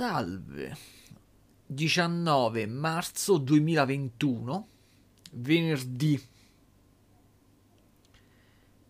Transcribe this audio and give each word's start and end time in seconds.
Salve. 0.00 0.74
19 1.66 2.66
marzo 2.66 3.36
2021, 3.36 4.68
venerdì. 5.32 6.18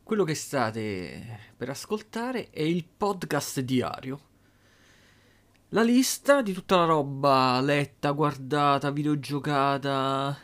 Quello 0.05 0.23
che 0.23 0.35
state 0.37 1.41
per 1.57 1.71
ascoltare 1.71 2.51
è 2.51 2.63
il 2.63 2.85
podcast 2.97 3.59
diario. 3.59 4.21
La 5.71 5.83
lista 5.83 6.43
di 6.43 6.53
tutta 6.53 6.77
la 6.77 6.85
roba 6.85 7.61
letta, 7.61 8.13
guardata, 8.13 8.93
videogiocata, 8.93 10.39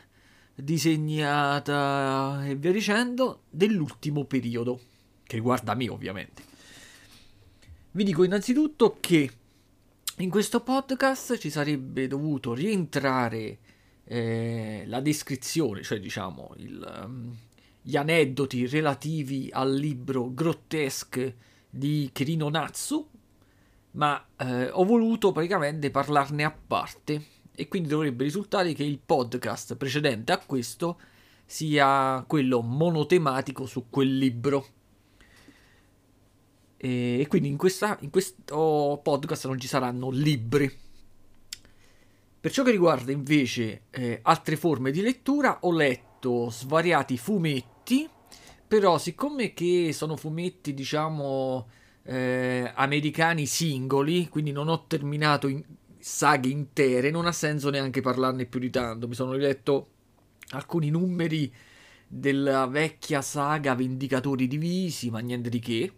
disegnata 0.53 2.45
e 2.45 2.55
via 2.55 2.73
dicendo 2.73 3.43
dell'ultimo 3.49 4.25
periodo, 4.25 4.81
che 5.23 5.37
riguarda 5.37 5.75
me 5.75 5.87
ovviamente. 5.87 6.43
Vi 7.91 8.03
dico 8.03 8.25
innanzitutto 8.25 8.97
che 8.99 9.36
in 10.19 10.31
questo 10.31 10.61
podcast 10.61 11.37
ci 11.37 11.51
sarebbe 11.51 12.07
dovuto 12.07 12.55
rientrare 12.55 13.59
eh, 14.03 14.83
la 14.87 14.99
descrizione, 14.99 15.83
cioè 15.83 15.99
diciamo 15.99 16.53
il, 16.57 17.03
um, 17.05 17.35
gli 17.79 17.95
aneddoti 17.95 18.65
relativi 18.65 19.49
al 19.51 19.75
libro 19.75 20.33
Grottesque 20.33 21.35
di 21.69 22.09
Kirino 22.11 22.49
Natsu, 22.49 23.07
ma 23.91 24.25
eh, 24.37 24.69
ho 24.71 24.83
voluto 24.85 25.31
praticamente 25.31 25.91
parlarne 25.91 26.43
a 26.43 26.57
parte 26.65 27.25
e 27.53 27.67
quindi 27.67 27.89
dovrebbe 27.89 28.23
risultare 28.23 28.73
che 28.73 28.83
il 28.83 28.99
podcast 29.03 29.75
precedente 29.75 30.31
a 30.31 30.39
questo 30.39 30.99
sia 31.45 32.23
quello 32.27 32.61
monotematico 32.61 33.67
su 33.67 33.85
quel 33.89 34.17
libro. 34.17 34.65
E, 36.77 37.25
quindi 37.27 37.49
in, 37.49 37.57
questa, 37.57 37.97
in 38.01 38.09
questo 38.09 38.99
podcast 39.03 39.47
non 39.47 39.59
ci 39.59 39.67
saranno 39.67 40.09
libri. 40.09 40.71
Per 42.39 42.51
ciò 42.51 42.63
che 42.63 42.71
riguarda 42.71 43.11
invece 43.11 43.83
eh, 43.89 44.19
altre 44.21 44.55
forme 44.55 44.91
di 44.91 45.01
lettura, 45.01 45.59
ho 45.61 45.71
letto 45.71 46.49
svariati 46.49 47.17
fumetti, 47.17 48.07
però 48.67 48.97
siccome 48.97 49.53
che 49.53 49.91
sono 49.91 50.15
fumetti, 50.15 50.73
diciamo, 50.73 51.67
eh, 52.03 52.71
americani 52.75 53.45
singoli, 53.45 54.29
quindi 54.29 54.51
non 54.51 54.67
ho 54.69 54.85
terminato 54.85 55.47
in 55.47 55.63
saghe 55.99 56.47
intere, 56.47 57.11
non 57.11 57.25
ha 57.25 57.33
senso 57.33 57.69
neanche 57.69 58.01
parlarne 58.01 58.45
più 58.45 58.59
di 58.59 58.69
tanto. 58.69 59.07
Mi 59.07 59.15
sono 59.15 59.33
riletto 59.33 59.89
alcuni 60.51 60.89
numeri 60.89 61.53
della 62.07 62.65
vecchia 62.67 63.21
saga 63.21 63.75
Vendicatori 63.75 64.47
Divisi, 64.47 65.09
ma 65.09 65.19
niente 65.19 65.49
di 65.49 65.59
che. 65.59 65.91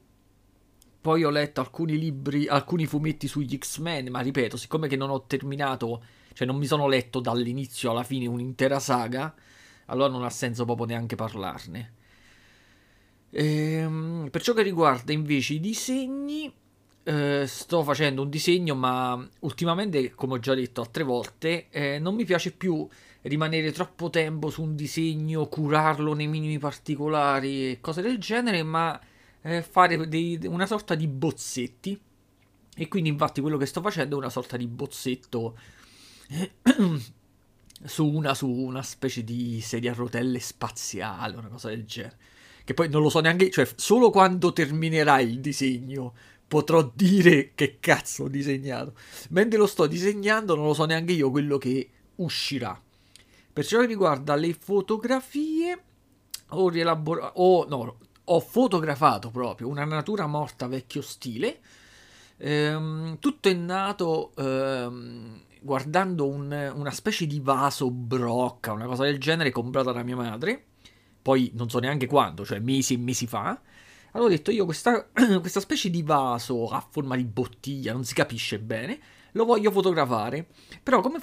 Poi 1.02 1.23
ho 1.23 1.30
letto 1.30 1.61
alcuni 1.61 1.97
libri, 1.97 2.47
alcuni 2.47 2.86
fumetti 2.86 3.28
sugli 3.28 3.58
X-Men, 3.58 4.09
ma 4.09 4.19
ripeto, 4.19 4.58
siccome 4.58 4.88
che 4.88 4.97
non 4.97 5.09
ho 5.09 5.23
terminato, 5.25 6.03
cioè 6.33 6.45
non 6.45 6.58
mi 6.58 6.66
sono 6.66 6.88
letto 6.88 7.19
dall'inizio 7.19 7.91
alla 7.91 8.03
fine 8.03 8.28
un'intera 8.28 8.80
saga, 8.80 9.33
allora 9.86 10.09
non 10.09 10.23
ha 10.23 10.30
senso 10.30 10.66
proprio 10.66 10.88
neanche 10.88 11.16
parlarne. 11.16 11.94
Ehm, 13.31 14.28
per 14.31 14.41
ciò 14.41 14.53
che 14.53 14.61
riguarda 14.61 15.14
invece 15.14 15.53
i 15.53 15.59
disegni, 15.59 16.52
eh, 17.03 17.45
sto 17.47 17.84
facendo 17.84 18.22
un 18.23 18.30
disegno, 18.30 18.75
ma 18.75 19.28
ultimamente, 19.39 20.11
come 20.11 20.34
ho 20.34 20.39
già 20.39 20.53
detto 20.53 20.81
altre 20.81 21.03
volte, 21.03 21.67
eh, 21.69 22.00
non 22.00 22.16
mi 22.16 22.25
piace 22.25 22.52
più 22.52 22.88
rimanere 23.22 23.72
troppo 23.72 24.09
tempo 24.09 24.50
su 24.50 24.63
un 24.63 24.75
disegno, 24.75 25.47
curarlo 25.47 26.13
nei 26.13 26.28
minimi 26.28 26.58
particolari 26.58 27.72
e 27.72 27.78
cose 27.80 28.02
del 28.02 28.17
genere, 28.17 28.63
ma 28.63 29.00
eh, 29.41 29.61
fare 29.61 30.07
dei, 30.07 30.39
una 30.45 30.65
sorta 30.65 30.95
di 30.95 31.07
bozzetti. 31.07 31.99
E 32.75 32.87
quindi 32.87 33.09
infatti 33.09 33.41
quello 33.41 33.57
che 33.57 33.65
sto 33.65 33.81
facendo 33.81 34.15
è 34.15 34.19
una 34.19 34.29
sorta 34.29 34.55
di 34.55 34.67
bozzetto 34.67 35.57
su, 37.83 38.05
una, 38.05 38.33
su 38.33 38.47
una 38.49 38.81
specie 38.83 39.23
di 39.23 39.59
sedia 39.61 39.91
a 39.91 39.95
rotelle 39.95 40.39
spaziale, 40.39 41.38
una 41.38 41.49
cosa 41.49 41.69
del 41.69 41.85
genere. 41.85 42.17
Che 42.63 42.73
poi 42.73 42.88
non 42.88 43.01
lo 43.01 43.09
so 43.09 43.19
neanche, 43.19 43.49
cioè 43.49 43.67
solo 43.75 44.11
quando 44.11 44.53
terminerà 44.53 45.19
il 45.19 45.39
disegno 45.39 46.13
potrò 46.47 46.91
dire 46.94 47.51
che 47.55 47.78
cazzo 47.79 48.23
ho 48.23 48.28
disegnato. 48.28 48.94
Mentre 49.29 49.57
lo 49.57 49.67
sto 49.67 49.88
disegnando 49.88 50.55
non 50.55 50.66
lo 50.66 50.73
so 50.73 50.85
neanche 50.85 51.13
io 51.13 51.29
quello 51.31 51.57
che 51.57 51.89
uscirà. 52.16 52.79
Per 53.51 53.66
ciò 53.66 53.79
che 53.79 53.88
riguarda 53.88 54.35
le 54.35 54.53
fotografie, 54.53 55.83
ho 56.49 56.69
rielaborato, 56.69 57.39
oh, 57.39 57.67
no, 57.67 57.97
ho 58.31 58.40
fotografato 58.40 59.31
proprio 59.31 59.67
una 59.67 59.85
natura 59.85 60.28
morta 60.28 60.67
vecchio 60.67 61.01
stile. 61.01 61.59
Ehm, 62.38 63.17
tutto 63.19 63.50
è 63.50 63.53
nato 63.53 64.31
ehm, 64.35 65.41
guardando 65.62 66.28
un, 66.28 66.72
una 66.75 66.91
specie 66.91 67.25
di 67.25 67.40
vaso 67.40 67.90
brocca, 67.90 68.72
una 68.72 68.85
cosa 68.85 69.03
del 69.03 69.19
genere, 69.19 69.51
comprata 69.51 69.91
da 69.91 70.03
mia 70.03 70.16
madre. 70.16 70.63
Poi 71.22 71.51
non 71.56 71.69
so 71.69 71.79
neanche 71.79 72.07
quando, 72.07 72.45
cioè 72.45 72.59
mesi 72.59 72.94
e 72.94 72.97
mesi 72.97 73.28
fa. 73.28 73.59
Allora 74.12 74.29
ho 74.29 74.35
detto 74.35 74.51
io 74.51 74.66
questa, 74.66 75.07
questa 75.40 75.59
specie 75.59 75.90
di 75.90 76.01
vaso 76.03 76.67
a 76.69 76.85
forma 76.88 77.16
di 77.16 77.25
bottiglia, 77.25 77.94
non 77.94 78.03
si 78.03 78.13
capisce 78.13 78.59
bene, 78.59 79.00
lo 79.31 79.46
voglio 79.46 79.72
fotografare. 79.72 80.47
Però 80.81 81.01
come, 81.01 81.19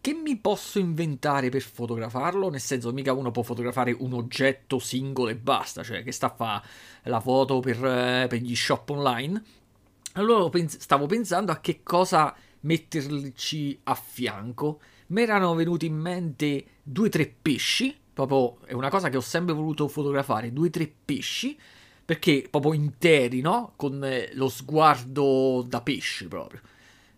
che 0.00 0.14
mi 0.14 0.36
posso 0.36 0.78
inventare 0.78 1.50
per 1.50 1.60
fotografarlo? 1.60 2.48
Nel 2.48 2.60
senso, 2.60 2.92
mica 2.92 3.12
uno 3.12 3.30
può 3.30 3.42
fotografare 3.42 3.94
un 3.98 4.14
oggetto 4.14 4.78
singolo 4.78 5.28
e 5.28 5.36
basta, 5.36 5.82
cioè 5.82 6.02
che 6.02 6.12
sta 6.12 6.26
a 6.28 6.34
fare 6.34 6.66
la 7.04 7.20
foto 7.20 7.60
per, 7.60 7.84
eh, 7.84 8.26
per, 8.26 8.40
gli 8.40 8.56
shop 8.56 8.90
online. 8.90 9.42
Allora 10.14 10.50
stavo 10.66 11.06
pensando 11.06 11.52
a 11.52 11.60
che 11.60 11.82
cosa 11.82 12.34
metterci 12.60 13.78
a 13.84 13.94
fianco. 13.94 14.80
Mi 15.08 15.22
erano 15.22 15.54
venuti 15.54 15.86
in 15.86 15.96
mente 15.96 16.64
due 16.82 17.08
o 17.08 17.10
tre 17.10 17.32
pesci, 17.40 17.94
proprio 18.12 18.58
è 18.64 18.72
una 18.72 18.90
cosa 18.90 19.10
che 19.10 19.16
ho 19.16 19.22
sempre 19.22 19.54
voluto 19.54 19.86
fotografare, 19.86 20.52
due 20.52 20.68
o 20.68 20.70
tre 20.70 20.90
pesci, 21.04 21.58
perché 22.04 22.46
proprio 22.50 22.72
interi, 22.72 23.40
no? 23.40 23.74
Con 23.76 24.02
eh, 24.02 24.30
lo 24.34 24.48
sguardo 24.48 25.64
da 25.68 25.82
pesce 25.82 26.26
proprio 26.26 26.60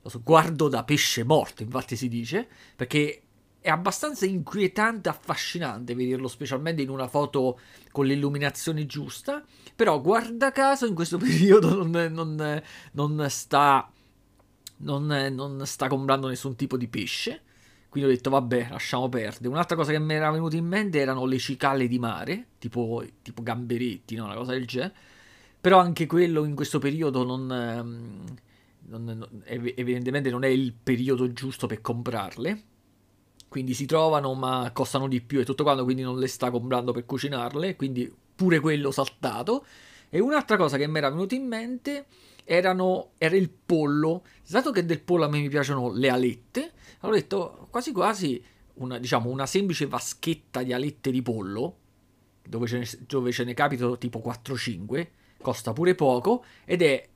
lo 0.03 0.09
sguardo 0.09 0.69
da 0.69 0.83
pesce 0.85 1.23
morto, 1.25 1.63
infatti 1.63 1.97
si 1.97 2.09
dice, 2.09 2.49
perché 2.75 3.23
è 3.63 3.71
abbastanza 3.71 4.27
inquietante, 4.27 5.09
affascinante 5.09 5.95
vederlo, 5.95 6.27
specialmente 6.27 6.83
in 6.83 6.91
una 6.91 7.07
foto 7.07 7.61
con 7.93 8.07
l'illuminazione 8.07 8.87
giusta. 8.87 9.43
Però, 9.77 10.01
guarda 10.01 10.51
caso, 10.51 10.87
in 10.87 10.95
questo 10.95 11.17
periodo 11.19 11.83
non, 11.83 11.91
non, 12.13 12.63
non 12.93 13.27
sta. 13.31 13.91
Non, 14.79 15.63
sta 15.65 15.87
comprando 15.87 16.27
nessun 16.27 16.57
tipo 16.57 16.77
di 16.77 16.89
pesce. 16.89 17.43
Quindi 17.89 18.11
ho 18.11 18.13
detto, 18.13 18.31
vabbè, 18.31 18.69
lasciamo 18.71 19.09
perdere. 19.09 19.47
Un'altra 19.47 19.77
cosa 19.77 19.93
che 19.93 20.01
mi 20.01 20.15
era 20.15 20.31
venuta 20.33 20.57
in 20.57 20.67
mente 20.67 20.99
erano 20.99 21.25
le 21.25 21.39
cicale 21.39 21.87
di 21.87 22.01
mare, 22.01 22.47
tipo, 22.59 23.05
tipo 23.23 23.45
gamberetti, 23.45 24.17
no? 24.17 24.25
Una 24.25 24.35
cosa 24.35 24.53
del 24.53 24.67
genere. 24.67 24.93
Però 25.61 25.79
anche 25.79 26.07
quello 26.07 26.43
in 26.45 26.57
questo 26.57 26.81
periodo 26.81 27.23
non. 27.23 28.41
Non, 28.85 29.05
non, 29.05 29.43
evidentemente 29.45 30.31
non 30.31 30.45
è 30.45 30.49
il 30.49 30.73
periodo 30.73 31.33
giusto 31.33 31.67
per 31.67 31.81
comprarle. 31.81 32.63
Quindi 33.49 33.75
si 33.75 33.87
trovano 33.87 34.35
ma 34.35 34.71
costano 34.73 35.09
di 35.09 35.21
più 35.21 35.41
e 35.41 35.45
tutto 35.45 35.63
quanto, 35.63 35.85
quindi 35.85 36.03
non 36.03 36.19
le 36.19 36.27
sta 36.27 36.51
comprando 36.51 36.93
per 36.93 37.05
cucinarle. 37.05 37.77
Quindi 37.77 38.13
pure 38.35 38.61
quello 38.61 38.91
saltato. 38.91 39.65
E 40.09 40.21
un'altra 40.21 40.57
cosa 40.57 40.77
che 40.77 40.87
mi 40.87 40.99
era 40.99 41.11
venuta 41.11 41.35
in 41.35 41.47
mente 41.47 42.07
erano, 42.45 43.13
era 43.19 43.37
il 43.37 43.51
pollo. 43.51 44.25
Dato 44.47 44.71
che 44.71 44.85
del 44.85 45.01
pollo 45.01 45.25
a 45.25 45.29
me 45.29 45.41
mi 45.41 45.49
piacciono 45.49 45.93
le 45.93 46.09
alette, 46.09 46.73
ho 47.01 47.11
detto 47.11 47.69
quasi 47.71 47.93
quasi 47.93 48.43
una, 48.75 48.99
diciamo, 48.99 49.31
una 49.31 49.47
semplice 49.47 49.87
vaschetta 49.87 50.63
di 50.63 50.73
alette 50.73 51.11
di 51.11 51.23
pollo, 51.23 51.77
dove 52.47 52.67
ce 52.67 52.79
ne, 52.79 52.87
dove 53.07 53.33
ce 53.33 53.45
ne 53.45 53.55
capito 53.55 53.97
tipo 53.99 54.23
4-5, 54.25 55.09
costa 55.41 55.73
pure 55.73 55.95
poco 55.95 56.45
ed 56.65 56.83
è 56.83 57.09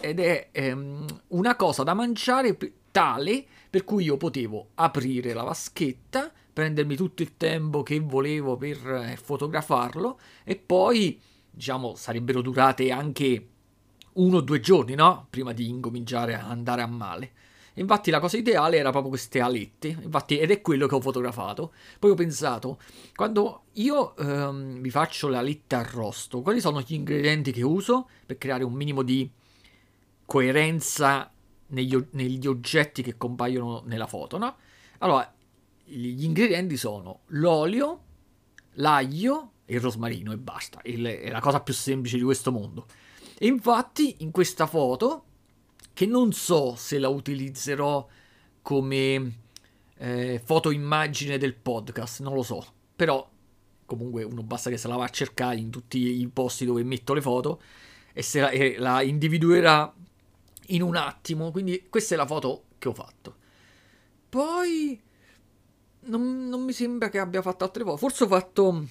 ed 0.00 0.18
è 0.18 0.48
ehm, 0.50 1.04
una 1.28 1.56
cosa 1.56 1.82
da 1.82 1.94
mangiare 1.94 2.56
tale 2.90 3.44
per 3.70 3.84
cui 3.84 4.04
io 4.04 4.16
potevo 4.16 4.70
aprire 4.74 5.32
la 5.32 5.44
vaschetta, 5.44 6.32
prendermi 6.52 6.96
tutto 6.96 7.22
il 7.22 7.36
tempo 7.36 7.82
che 7.82 8.00
volevo 8.00 8.56
per 8.56 8.76
eh, 8.84 9.16
fotografarlo 9.16 10.18
e 10.42 10.56
poi, 10.56 11.20
diciamo, 11.50 11.94
sarebbero 11.94 12.40
durate 12.40 12.90
anche 12.90 13.46
uno 14.14 14.38
o 14.38 14.40
due 14.40 14.58
giorni, 14.60 14.94
no? 14.94 15.26
Prima 15.30 15.52
di 15.52 15.68
incominciare 15.68 16.34
a 16.34 16.48
andare 16.48 16.82
a 16.82 16.86
male. 16.86 17.32
Infatti 17.74 18.10
la 18.10 18.18
cosa 18.18 18.36
ideale 18.36 18.76
era 18.76 18.90
proprio 18.90 19.10
queste 19.10 19.40
alette, 19.40 19.88
infatti, 19.88 20.38
ed 20.38 20.50
è 20.50 20.60
quello 20.60 20.88
che 20.88 20.96
ho 20.96 21.00
fotografato. 21.00 21.72
Poi 21.98 22.10
ho 22.10 22.14
pensato, 22.14 22.80
quando 23.14 23.66
io 23.74 24.16
ehm, 24.16 24.80
vi 24.80 24.90
faccio 24.90 25.28
le 25.28 25.36
alette 25.36 25.76
arrosto, 25.76 26.42
quali 26.42 26.60
sono 26.60 26.80
gli 26.80 26.94
ingredienti 26.94 27.52
che 27.52 27.62
uso 27.62 28.08
per 28.26 28.36
creare 28.36 28.64
un 28.64 28.72
minimo 28.72 29.02
di 29.02 29.30
coerenza 30.30 31.28
negli, 31.70 31.98
negli 32.12 32.46
oggetti 32.46 33.02
che 33.02 33.16
compaiono 33.16 33.82
nella 33.86 34.06
foto, 34.06 34.38
no? 34.38 34.56
Allora, 34.98 35.34
gli 35.82 36.22
ingredienti 36.22 36.76
sono 36.76 37.22
l'olio, 37.30 38.02
l'aglio 38.74 39.54
e 39.64 39.74
il 39.74 39.80
rosmarino 39.80 40.30
e 40.30 40.36
basta. 40.36 40.78
Il, 40.84 41.04
è 41.04 41.30
la 41.30 41.40
cosa 41.40 41.58
più 41.58 41.74
semplice 41.74 42.16
di 42.16 42.22
questo 42.22 42.52
mondo. 42.52 42.86
E 43.36 43.48
infatti, 43.48 44.18
in 44.18 44.30
questa 44.30 44.68
foto, 44.68 45.24
che 45.92 46.06
non 46.06 46.32
so 46.32 46.76
se 46.76 47.00
la 47.00 47.08
utilizzerò 47.08 48.06
come 48.62 49.38
eh, 49.96 50.40
foto 50.44 50.70
immagine 50.70 51.38
del 51.38 51.56
podcast, 51.56 52.20
non 52.20 52.34
lo 52.34 52.44
so, 52.44 52.64
però 52.94 53.28
comunque 53.84 54.22
uno 54.22 54.44
basta 54.44 54.70
che 54.70 54.76
se 54.76 54.86
la 54.86 54.94
va 54.94 55.06
a 55.06 55.08
cercare 55.08 55.56
in 55.56 55.70
tutti 55.70 56.20
i 56.20 56.28
posti 56.28 56.64
dove 56.64 56.84
metto 56.84 57.14
le 57.14 57.20
foto 57.20 57.60
e 58.12 58.22
se 58.22 58.40
la, 58.40 58.50
e 58.50 58.76
la 58.78 59.02
individuerà 59.02 59.92
in 60.70 60.82
un 60.82 60.96
attimo, 60.96 61.50
quindi 61.50 61.86
questa 61.88 62.14
è 62.14 62.16
la 62.16 62.26
foto 62.26 62.64
che 62.78 62.88
ho 62.88 62.94
fatto. 62.94 63.36
Poi 64.28 65.00
non, 66.02 66.48
non 66.48 66.62
mi 66.62 66.72
sembra 66.72 67.08
che 67.08 67.18
abbia 67.18 67.42
fatto 67.42 67.64
altre 67.64 67.84
foto, 67.84 67.96
forse 67.96 68.24
ho 68.24 68.28
fatto 68.28 68.86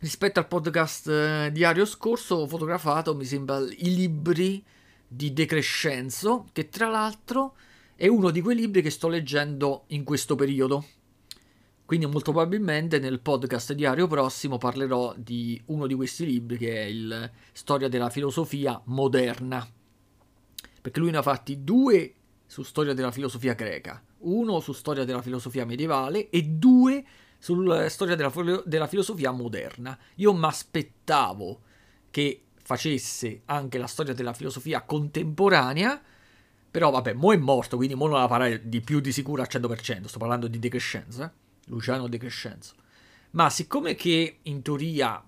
rispetto 0.00 0.38
al 0.38 0.48
podcast 0.48 1.08
eh, 1.08 1.50
diario 1.52 1.84
scorso 1.84 2.36
ho 2.36 2.46
fotografato, 2.46 3.14
mi 3.14 3.24
sembra, 3.24 3.58
i 3.60 3.94
libri 3.94 4.64
di 5.06 5.32
De 5.32 5.44
Crescenzo, 5.46 6.46
che 6.52 6.68
tra 6.68 6.88
l'altro 6.88 7.56
è 7.94 8.06
uno 8.06 8.30
di 8.30 8.40
quei 8.40 8.56
libri 8.56 8.80
che 8.80 8.90
sto 8.90 9.08
leggendo 9.08 9.84
in 9.88 10.04
questo 10.04 10.34
periodo. 10.34 10.84
Quindi 11.84 12.06
molto 12.06 12.30
probabilmente 12.30 13.00
nel 13.00 13.20
podcast 13.20 13.72
diario 13.72 14.06
prossimo 14.06 14.58
parlerò 14.58 15.12
di 15.16 15.60
uno 15.66 15.88
di 15.88 15.94
questi 15.94 16.24
libri 16.24 16.56
che 16.56 16.72
è 16.72 16.84
il 16.84 17.30
Storia 17.52 17.88
della 17.88 18.08
filosofia 18.08 18.80
moderna. 18.84 19.66
Perché 20.80 21.00
lui 21.00 21.10
ne 21.10 21.18
ha 21.18 21.22
fatti 21.22 21.62
due 21.62 22.14
su 22.46 22.62
storia 22.62 22.94
della 22.94 23.12
filosofia 23.12 23.54
greca, 23.54 24.02
uno 24.18 24.60
su 24.60 24.72
storia 24.72 25.04
della 25.04 25.22
filosofia 25.22 25.64
medievale 25.64 26.30
e 26.30 26.42
due 26.42 27.04
sulla 27.38 27.88
storia 27.88 28.16
della, 28.16 28.32
della 28.64 28.86
filosofia 28.86 29.30
moderna. 29.30 29.98
Io 30.16 30.32
mi 30.32 30.44
aspettavo 30.44 31.60
che 32.10 32.42
facesse 32.62 33.42
anche 33.46 33.78
la 33.78 33.86
storia 33.86 34.14
della 34.14 34.32
filosofia 34.32 34.82
contemporanea, 34.82 36.00
però 36.70 36.90
vabbè, 36.90 37.14
mo 37.14 37.32
è 37.32 37.36
morto, 37.36 37.76
quindi 37.76 37.94
mo 37.94 38.06
non 38.06 38.20
la 38.20 38.28
farà 38.28 38.54
di 38.56 38.80
più 38.80 39.00
di 39.00 39.12
sicuro 39.12 39.42
al 39.42 39.48
100%, 39.50 40.04
sto 40.04 40.18
parlando 40.18 40.46
di 40.46 40.58
De 40.58 40.68
Crescenzo, 40.68 41.22
eh? 41.22 41.30
Luciano 41.66 42.08
De 42.08 42.18
Crescenzo. 42.18 42.74
Ma 43.32 43.48
siccome 43.48 43.94
che 43.94 44.38
in 44.42 44.62
teoria 44.62 45.24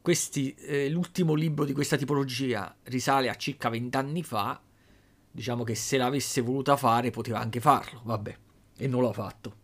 questi, 0.00 0.54
eh, 0.54 0.88
l'ultimo 0.88 1.34
libro 1.34 1.64
di 1.64 1.72
questa 1.72 1.96
tipologia 1.96 2.74
risale 2.84 3.28
a 3.28 3.34
circa 3.36 3.68
20 3.68 3.96
anni 3.96 4.22
fa, 4.22 4.60
diciamo 5.34 5.64
che 5.64 5.74
se 5.74 5.96
l'avesse 5.96 6.40
voluta 6.42 6.76
fare 6.76 7.10
poteva 7.10 7.40
anche 7.40 7.58
farlo, 7.58 8.00
vabbè, 8.04 8.36
e 8.78 8.86
non 8.86 9.02
l'ha 9.02 9.12
fatto. 9.12 9.62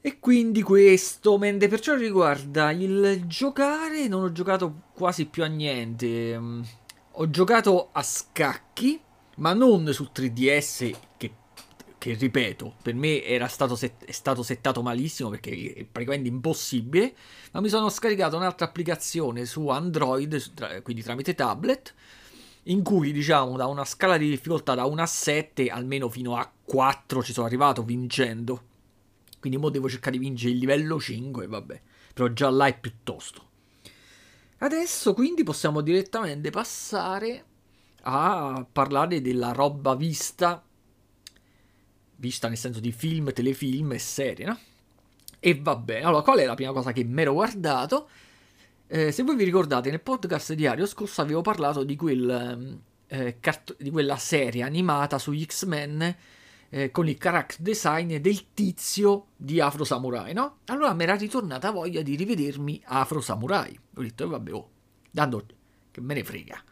E 0.00 0.18
quindi 0.18 0.60
questo, 0.60 1.38
mentre 1.38 1.68
per 1.68 1.78
ciò 1.78 1.94
riguarda 1.94 2.72
il 2.72 3.22
giocare, 3.26 4.08
non 4.08 4.24
ho 4.24 4.32
giocato 4.32 4.82
quasi 4.92 5.26
più 5.26 5.44
a 5.44 5.46
niente. 5.46 6.36
Mm, 6.36 6.62
ho 7.12 7.30
giocato 7.30 7.90
a 7.92 8.02
scacchi, 8.02 9.00
ma 9.36 9.52
non 9.54 9.90
sul 9.92 10.10
3DS, 10.12 10.94
che, 11.16 11.32
che 11.96 12.14
ripeto, 12.14 12.74
per 12.82 12.94
me 12.94 13.22
era 13.22 13.46
stato, 13.46 13.76
set, 13.76 14.10
stato 14.10 14.42
settato 14.42 14.82
malissimo 14.82 15.30
perché 15.30 15.72
è 15.74 15.84
praticamente 15.84 16.28
impossibile. 16.28 17.14
Ma 17.52 17.60
mi 17.60 17.68
sono 17.68 17.88
scaricato 17.88 18.36
un'altra 18.36 18.66
applicazione 18.66 19.46
su 19.46 19.68
Android, 19.68 20.82
quindi 20.82 21.02
tramite 21.04 21.34
tablet, 21.34 21.94
in 22.64 22.82
cui 22.82 23.12
diciamo 23.12 23.56
da 23.56 23.66
una 23.66 23.84
scala 23.84 24.16
di 24.16 24.28
difficoltà 24.28 24.74
da 24.74 24.84
1 24.84 25.02
a 25.02 25.06
7, 25.06 25.68
almeno 25.68 26.08
fino 26.08 26.36
a 26.36 26.50
4 26.64 27.22
ci 27.22 27.32
sono 27.32 27.46
arrivato 27.46 27.82
vincendo 27.82 28.72
quindi 29.44 29.60
mo 29.60 29.68
devo 29.68 29.90
cercare 29.90 30.16
di 30.16 30.24
vincere 30.24 30.52
il 30.52 30.58
livello 30.58 30.98
5, 30.98 31.46
vabbè. 31.46 31.82
Però 32.14 32.28
già 32.28 32.48
là 32.48 32.64
è 32.64 32.78
piuttosto. 32.78 33.46
Adesso 34.56 35.12
quindi 35.12 35.42
possiamo 35.42 35.82
direttamente 35.82 36.48
passare 36.48 37.44
a 38.04 38.66
parlare 38.72 39.20
della 39.20 39.52
roba 39.52 39.94
vista, 39.96 40.64
vista 42.16 42.48
nel 42.48 42.56
senso 42.56 42.80
di 42.80 42.90
film, 42.90 43.34
telefilm 43.34 43.92
e 43.92 43.98
serie, 43.98 44.46
no? 44.46 44.58
E 45.40 45.60
va 45.60 45.76
bene. 45.76 46.06
Allora, 46.06 46.22
qual 46.22 46.38
è 46.38 46.46
la 46.46 46.54
prima 46.54 46.72
cosa 46.72 46.92
che 46.92 47.04
mi 47.04 47.20
ero 47.20 47.34
guardato? 47.34 48.08
Eh, 48.86 49.12
se 49.12 49.22
voi 49.22 49.34
vi 49.34 49.44
ricordate, 49.44 49.90
nel 49.90 50.00
podcast 50.00 50.52
diario 50.52 50.84
scorso 50.84 51.22
avevo 51.22 51.40
parlato 51.40 51.84
di, 51.84 51.96
quel, 51.96 52.82
eh, 53.06 53.38
cart- 53.40 53.76
di 53.78 53.90
quella 53.90 54.16
serie 54.16 54.62
animata 54.62 55.18
su 55.18 55.34
X-Men 55.34 56.16
eh, 56.68 56.90
con 56.90 57.08
il 57.08 57.16
character 57.16 57.60
design 57.60 58.16
del 58.16 58.52
tizio 58.52 59.28
di 59.36 59.58
Afro 59.58 59.84
Samurai, 59.84 60.34
no? 60.34 60.58
Allora 60.66 60.92
mi 60.92 61.04
era 61.04 61.14
ritornata 61.14 61.70
voglia 61.70 62.02
di 62.02 62.14
rivedermi 62.14 62.82
Afro 62.84 63.20
Samurai. 63.20 63.78
Ho 63.94 64.02
detto, 64.02 64.24
eh, 64.24 64.26
vabbè, 64.26 64.52
oh, 64.52 64.70
dando 65.10 65.46
che 65.90 66.00
me 66.00 66.14
ne 66.14 66.24
frega. 66.24 66.62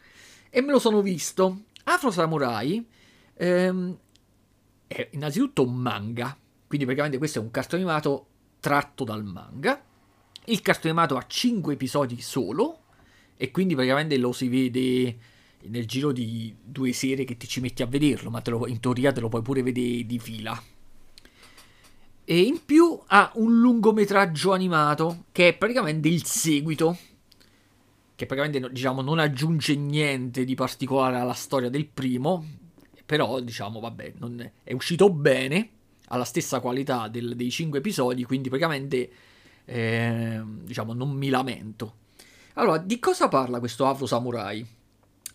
E 0.51 0.61
me 0.61 0.73
lo 0.73 0.79
sono 0.79 1.01
visto. 1.01 1.63
Afro 1.85 2.11
Samurai 2.11 2.87
ehm, 3.35 3.99
è 4.87 5.09
innanzitutto 5.13 5.63
un 5.63 5.75
manga, 5.75 6.37
quindi 6.67 6.85
praticamente 6.85 7.19
questo 7.19 7.39
è 7.39 7.43
un 7.43 7.51
cartone 7.51 7.83
animato 7.83 8.27
tratto 8.61 9.05
dal 9.05 9.25
manga. 9.25 9.83
Il 10.47 10.61
cartone 10.61 10.91
animato 10.91 11.17
ha 11.17 11.25
5 11.27 11.75
episodi 11.75 12.21
solo 12.21 12.79
e 13.37 13.51
quindi 13.51 13.75
praticamente 13.75 14.17
lo 14.17 14.33
si 14.33 14.49
vede 14.49 15.17
nel 15.65 15.87
giro 15.87 16.11
di 16.11 16.55
due 16.63 16.93
sere 16.93 17.25
che 17.25 17.37
ti 17.37 17.47
ci 17.47 17.61
metti 17.61 17.83
a 17.83 17.87
vederlo, 17.87 18.31
ma 18.31 18.43
lo, 18.47 18.67
in 18.67 18.81
teoria 18.81 19.13
te 19.13 19.21
lo 19.21 19.29
puoi 19.29 19.43
pure 19.43 19.63
vedere 19.63 20.05
di 20.05 20.19
fila. 20.19 20.61
E 22.25 22.41
in 22.41 22.65
più 22.65 23.01
ha 23.07 23.31
un 23.35 23.59
lungometraggio 23.59 24.53
animato 24.53 25.25
che 25.33 25.49
è 25.49 25.57
praticamente 25.57 26.09
il 26.09 26.25
seguito, 26.25 26.97
che 28.15 28.27
praticamente 28.27 28.73
diciamo 28.73 29.03
non 29.03 29.19
aggiunge 29.19 29.77
niente 29.77 30.45
di 30.45 30.55
particolare 30.55 31.19
alla 31.19 31.35
storia 31.35 31.69
del 31.69 31.87
primo, 31.87 32.45
però 33.05 33.41
diciamo 33.41 33.81
vabbè, 33.81 34.15
non, 34.19 34.51
è 34.63 34.73
uscito 34.73 35.11
bene, 35.11 35.69
ha 36.07 36.17
la 36.17 36.25
stessa 36.25 36.61
qualità 36.61 37.09
del, 37.09 37.37
dei 37.37 37.51
cinque 37.51 37.79
episodi, 37.79 38.25
quindi 38.25 38.49
praticamente 38.49 39.11
eh, 39.65 40.43
diciamo 40.45 40.93
non 40.93 41.11
mi 41.11 41.29
lamento. 41.29 42.01
Allora, 42.55 42.79
di 42.79 42.99
cosa 42.99 43.29
parla 43.29 43.59
questo 43.59 43.87
Afro 43.87 44.07
Samurai? 44.07 44.67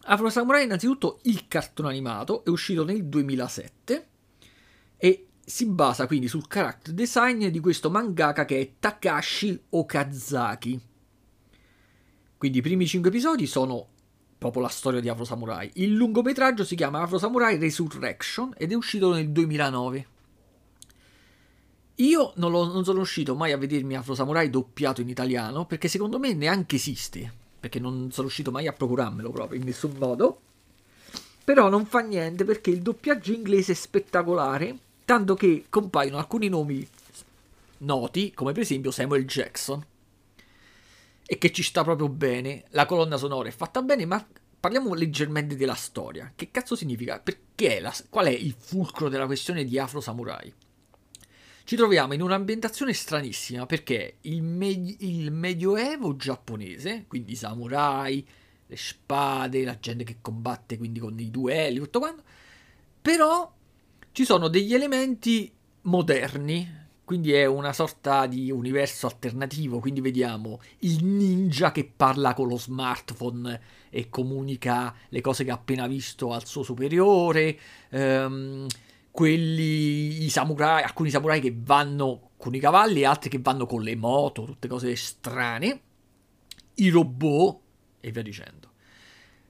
Afro 0.09 0.29
Samurai 0.29 0.63
innanzitutto 0.63 1.19
il 1.23 1.47
cartone 1.47 1.89
animato 1.89 2.45
è 2.45 2.49
uscito 2.49 2.85
nel 2.85 3.05
2007 3.05 4.07
e 4.97 5.27
si 5.43 5.65
basa 5.65 6.07
quindi 6.07 6.27
sul 6.27 6.47
character 6.47 6.93
design 6.93 7.47
di 7.47 7.59
questo 7.59 7.89
mangaka 7.89 8.45
che 8.45 8.59
è 8.59 8.71
Takashi 8.79 9.59
Okazaki. 9.69 10.81
Quindi 12.37 12.59
i 12.59 12.61
primi 12.61 12.85
5 12.85 13.09
episodi 13.09 13.47
sono 13.47 13.87
proprio 14.37 14.61
la 14.61 14.67
storia 14.69 14.99
di 14.99 15.09
Afro 15.09 15.23
Samurai. 15.23 15.71
Il 15.75 15.95
lungometraggio 15.95 16.63
si 16.63 16.75
chiama 16.75 17.01
Afro 17.01 17.17
Samurai 17.17 17.57
Resurrection 17.57 18.53
ed 18.55 18.71
è 18.71 18.75
uscito 18.75 19.13
nel 19.13 19.29
2009. 19.29 20.07
Io 21.99 22.33
non, 22.35 22.51
lo, 22.51 22.65
non 22.71 22.83
sono 22.83 22.97
riuscito 22.97 23.35
mai 23.35 23.51
a 23.51 23.57
vedermi 23.57 23.95
Afro 23.95 24.15
Samurai 24.15 24.49
doppiato 24.49 25.01
in 25.01 25.09
italiano 25.09 25.65
perché 25.65 25.87
secondo 25.87 26.19
me 26.19 26.33
neanche 26.33 26.75
esiste 26.75 27.45
perché 27.59 27.79
non 27.79 28.11
sono 28.11 28.27
riuscito 28.27 28.51
mai 28.51 28.67
a 28.67 28.73
procurarmelo 28.73 29.31
proprio 29.31 29.59
in 29.59 29.65
nessun 29.65 29.93
modo. 29.97 30.41
Però 31.43 31.69
non 31.69 31.85
fa 31.85 31.99
niente 31.99 32.43
perché 32.45 32.69
il 32.69 32.81
doppiaggio 32.81 33.31
inglese 33.31 33.71
è 33.71 33.75
spettacolare, 33.75 34.77
tanto 35.05 35.35
che 35.35 35.65
compaiono 35.69 36.17
alcuni 36.17 36.49
nomi 36.49 36.87
noti, 37.79 38.33
come 38.33 38.51
per 38.51 38.63
esempio 38.63 38.91
Samuel 38.91 39.25
Jackson, 39.25 39.85
e 41.25 41.37
che 41.37 41.51
ci 41.51 41.63
sta 41.63 41.83
proprio 41.83 42.09
bene. 42.09 42.65
La 42.69 42.85
colonna 42.85 43.17
sonora 43.17 43.47
è 43.47 43.51
fatta 43.51 43.81
bene, 43.81 44.05
ma 44.05 44.25
parliamo 44.59 44.93
leggermente 44.93 45.55
della 45.55 45.75
storia. 45.75 46.31
Che 46.35 46.51
cazzo 46.51 46.75
significa? 46.75 47.19
Perché 47.19 47.79
la, 47.79 47.93
qual 48.09 48.27
è 48.27 48.31
il 48.31 48.53
fulcro 48.57 49.07
della 49.09 49.25
questione 49.25 49.63
di 49.63 49.79
Afro 49.79 50.01
Samurai? 50.01 50.53
Ci 51.67 51.75
troviamo 51.75 52.13
in 52.13 52.21
un'ambientazione 52.21 52.93
stranissima 52.93 53.65
perché 53.65 54.19
il, 54.21 54.41
me- 54.41 54.95
il 54.99 55.31
medioevo 55.31 56.15
giapponese, 56.15 57.03
quindi 57.09 57.33
i 57.33 57.35
samurai, 57.35 58.25
le 58.65 58.77
spade, 58.77 59.65
la 59.65 59.77
gente 59.77 60.05
che 60.05 60.19
combatte 60.21 60.77
quindi 60.77 60.99
con 60.99 61.19
i 61.19 61.29
duelli, 61.29 61.79
tutto 61.79 61.99
quanto, 61.99 62.23
però 63.01 63.51
ci 64.13 64.23
sono 64.23 64.47
degli 64.47 64.73
elementi 64.73 65.51
moderni, 65.81 66.65
quindi 67.03 67.33
è 67.33 67.43
una 67.43 67.73
sorta 67.73 68.27
di 68.27 68.49
universo 68.49 69.05
alternativo, 69.05 69.79
quindi 69.79 69.99
vediamo 69.99 70.61
il 70.79 71.03
ninja 71.03 71.73
che 71.73 71.83
parla 71.83 72.33
con 72.33 72.47
lo 72.47 72.57
smartphone 72.57 73.59
e 73.89 74.07
comunica 74.07 74.95
le 75.09 75.19
cose 75.19 75.43
che 75.43 75.51
ha 75.51 75.55
appena 75.55 75.85
visto 75.85 76.31
al 76.31 76.45
suo 76.45 76.63
superiore, 76.63 77.59
ehm, 77.89 78.67
quelli, 79.17 80.25
i 80.25 80.29
samurai, 80.29 80.83
alcuni 80.83 81.09
samurai 81.09 81.41
che 81.41 81.51
vanno 81.57 82.33
con 82.37 82.53
i 82.53 82.59
cavalli 82.59 83.03
altri 83.03 83.31
che 83.31 83.39
vanno 83.39 83.65
con 83.65 83.81
le 83.81 83.95
moto, 83.95 84.43
tutte 84.43 84.67
cose 84.67 84.95
strane, 84.95 85.81
i 86.75 86.89
robot 86.89 87.59
e 87.99 88.11
via 88.11 88.21
dicendo. 88.21 88.73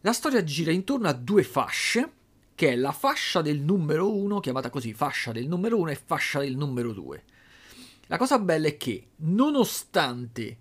La 0.02 0.14
storia 0.14 0.42
gira 0.46 0.72
intorno 0.72 1.10
a 1.10 1.14
due 1.14 1.44
fasce, 1.44 2.12
che 2.56 2.70
è 2.70 2.76
la 2.78 2.94
fascia 2.94 3.42
del 3.42 3.60
numero 3.60 4.10
1, 4.10 4.40
chiamata 4.40 4.70
così 4.70 4.94
fascia 4.94 5.34
del 5.34 5.50
numero 5.50 5.78
1 5.80 5.90
e 5.90 5.96
fascia 5.96 6.40
del 6.40 6.56
numero 6.56 6.94
2. 6.94 7.24
La 8.06 8.18
cosa 8.18 8.40
bella 8.40 8.68
è 8.68 8.78
che, 8.78 9.08
nonostante 9.18 10.58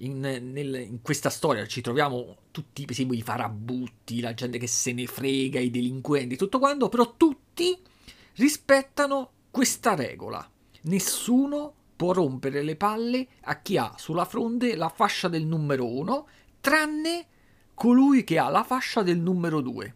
in, 0.00 0.20
nel, 0.20 0.74
in, 0.86 1.00
questa 1.00 1.30
storia 1.30 1.64
ci 1.64 1.80
troviamo 1.80 2.36
tutti, 2.50 2.82
per 2.82 2.92
esempio, 2.92 3.16
i 3.16 3.22
farabutti, 3.22 4.20
la 4.20 4.34
gente 4.34 4.58
che 4.58 4.66
se 4.66 4.92
ne 4.92 5.06
frega, 5.06 5.58
i 5.58 5.70
delinquenti, 5.70 6.36
tutto 6.36 6.58
quanto, 6.58 6.90
però 6.90 7.14
tutti 7.16 7.88
rispettano 8.36 9.30
questa 9.50 9.94
regola. 9.94 10.48
Nessuno 10.82 11.74
può 11.96 12.12
rompere 12.12 12.62
le 12.62 12.76
palle 12.76 13.26
a 13.42 13.60
chi 13.60 13.76
ha 13.76 13.94
sulla 13.96 14.24
fronte 14.24 14.74
la 14.76 14.88
fascia 14.88 15.28
del 15.28 15.44
numero 15.44 15.86
1, 15.86 16.28
tranne 16.60 17.26
colui 17.74 18.24
che 18.24 18.38
ha 18.38 18.48
la 18.48 18.64
fascia 18.64 19.02
del 19.02 19.18
numero 19.18 19.60
2. 19.60 19.94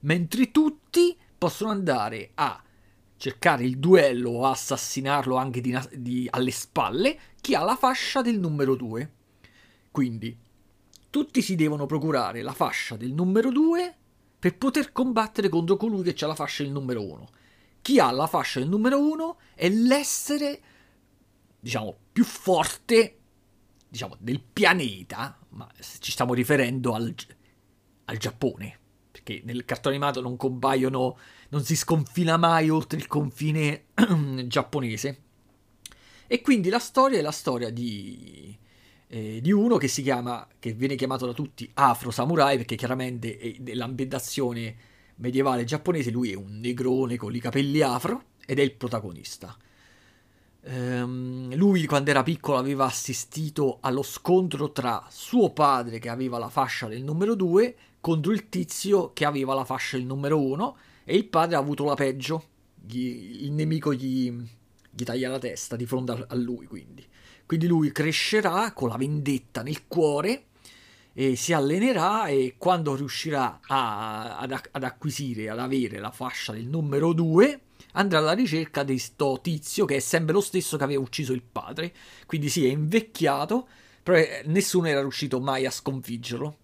Mentre 0.00 0.50
tutti 0.50 1.16
possono 1.36 1.70
andare 1.70 2.30
a 2.34 2.62
cercare 3.16 3.64
il 3.64 3.78
duello 3.78 4.30
o 4.30 4.46
assassinarlo 4.46 5.36
anche 5.36 5.60
di, 5.60 5.76
di, 5.92 6.28
alle 6.30 6.50
spalle 6.50 7.18
chi 7.40 7.54
ha 7.54 7.62
la 7.62 7.76
fascia 7.76 8.22
del 8.22 8.38
numero 8.38 8.74
2. 8.74 9.12
Quindi 9.90 10.36
tutti 11.10 11.40
si 11.40 11.54
devono 11.54 11.86
procurare 11.86 12.42
la 12.42 12.52
fascia 12.52 12.96
del 12.96 13.12
numero 13.12 13.50
2 13.50 13.96
per 14.38 14.56
poter 14.58 14.92
combattere 14.92 15.48
contro 15.48 15.76
colui 15.76 16.12
che 16.12 16.24
ha 16.24 16.28
la 16.28 16.34
fascia 16.34 16.62
del 16.62 16.72
numero 16.72 17.02
1. 17.02 17.28
Chi 17.86 18.00
ha 18.00 18.10
la 18.10 18.26
fascia 18.26 18.58
del 18.58 18.68
numero 18.68 18.98
1 18.98 19.38
è 19.54 19.68
l'essere, 19.68 20.60
diciamo, 21.60 21.96
più 22.10 22.24
forte, 22.24 23.18
diciamo, 23.88 24.16
del 24.18 24.40
pianeta, 24.42 25.38
ma 25.50 25.70
ci 26.00 26.10
stiamo 26.10 26.34
riferendo 26.34 26.94
al, 26.94 27.14
al 28.06 28.16
Giappone, 28.16 28.76
perché 29.12 29.40
nel 29.44 29.64
cartone 29.64 29.94
animato 29.94 30.20
non 30.20 30.36
compaiono, 30.36 31.16
non 31.50 31.62
si 31.62 31.76
sconfina 31.76 32.36
mai 32.36 32.70
oltre 32.70 32.98
il 32.98 33.06
confine 33.06 33.84
giapponese. 34.48 35.22
E 36.26 36.40
quindi 36.40 36.70
la 36.70 36.80
storia 36.80 37.20
è 37.20 37.22
la 37.22 37.30
storia 37.30 37.70
di 37.70 38.58
eh, 39.06 39.38
di 39.40 39.52
uno 39.52 39.76
che 39.76 39.86
si 39.86 40.02
chiama, 40.02 40.44
che 40.58 40.72
viene 40.72 40.96
chiamato 40.96 41.24
da 41.24 41.32
tutti 41.32 41.70
Afro 41.74 42.10
Samurai, 42.10 42.56
perché 42.56 42.74
chiaramente 42.74 43.38
è 43.38 43.54
nell'ambientazione 43.60 44.76
medievale 45.16 45.64
giapponese 45.64 46.10
lui 46.10 46.32
è 46.32 46.34
un 46.34 46.60
negrone 46.60 47.16
con 47.16 47.34
i 47.34 47.40
capelli 47.40 47.80
afro 47.80 48.24
ed 48.46 48.58
è 48.58 48.62
il 48.62 48.74
protagonista. 48.74 49.56
Um, 50.68 51.54
lui 51.54 51.86
quando 51.86 52.10
era 52.10 52.24
piccolo 52.24 52.58
aveva 52.58 52.86
assistito 52.86 53.78
allo 53.80 54.02
scontro 54.02 54.72
tra 54.72 55.06
suo 55.10 55.52
padre 55.52 56.00
che 56.00 56.08
aveva 56.08 56.38
la 56.38 56.48
fascia 56.48 56.88
del 56.88 57.04
numero 57.04 57.36
2 57.36 57.76
contro 58.00 58.32
il 58.32 58.48
tizio 58.48 59.12
che 59.12 59.24
aveva 59.24 59.54
la 59.54 59.64
fascia 59.64 59.96
del 59.96 60.06
numero 60.06 60.40
1 60.40 60.76
e 61.04 61.14
il 61.14 61.26
padre 61.26 61.54
ha 61.54 61.60
avuto 61.60 61.84
la 61.84 61.94
peggio. 61.94 62.44
Gli, 62.74 63.44
il 63.44 63.52
nemico 63.52 63.94
gli, 63.94 64.32
gli 64.90 65.04
taglia 65.04 65.28
la 65.28 65.38
testa 65.38 65.76
di 65.76 65.86
fronte 65.86 66.12
a, 66.12 66.26
a 66.28 66.34
lui 66.34 66.66
quindi. 66.66 67.06
Quindi 67.46 67.68
lui 67.68 67.92
crescerà 67.92 68.72
con 68.72 68.88
la 68.88 68.96
vendetta 68.96 69.62
nel 69.62 69.86
cuore 69.86 70.46
e 71.18 71.34
si 71.34 71.54
allenerà 71.54 72.26
e 72.26 72.56
quando 72.58 72.94
riuscirà 72.94 73.60
a, 73.66 74.36
ad, 74.36 74.52
ad, 74.70 74.84
acquisire, 74.84 75.48
ad 75.48 75.58
avere 75.58 75.98
la 75.98 76.10
fascia 76.10 76.52
del 76.52 76.66
numero 76.66 77.14
2, 77.14 77.60
andrà 77.92 78.18
alla 78.18 78.32
ricerca 78.32 78.82
di 78.82 78.98
sto 78.98 79.38
tizio 79.40 79.86
che 79.86 79.96
è 79.96 80.00
sempre 80.00 80.34
lo 80.34 80.42
stesso 80.42 80.76
che 80.76 80.84
aveva 80.84 81.00
ucciso 81.00 81.32
il 81.32 81.40
padre. 81.40 81.94
Quindi 82.26 82.50
si 82.50 82.60
sì, 82.60 82.66
è 82.66 82.70
invecchiato, 82.70 83.66
però 84.02 84.18
eh, 84.18 84.42
nessuno 84.44 84.88
era 84.88 85.00
riuscito 85.00 85.40
mai 85.40 85.64
a 85.64 85.70
sconfiggerlo. 85.70 86.58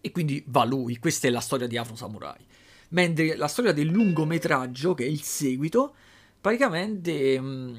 E 0.00 0.10
quindi 0.12 0.42
va 0.46 0.64
lui, 0.64 0.98
questa 0.98 1.28
è 1.28 1.30
la 1.30 1.40
storia 1.40 1.66
di 1.66 1.76
Afro 1.76 1.94
Samurai. 1.94 2.42
Mentre 2.90 3.36
la 3.36 3.48
storia 3.48 3.72
del 3.72 3.88
lungometraggio, 3.88 4.94
che 4.94 5.04
è 5.04 5.08
il 5.08 5.20
seguito, 5.20 5.94
praticamente 6.40 7.38
mh, 7.38 7.44
mm, 7.44 7.76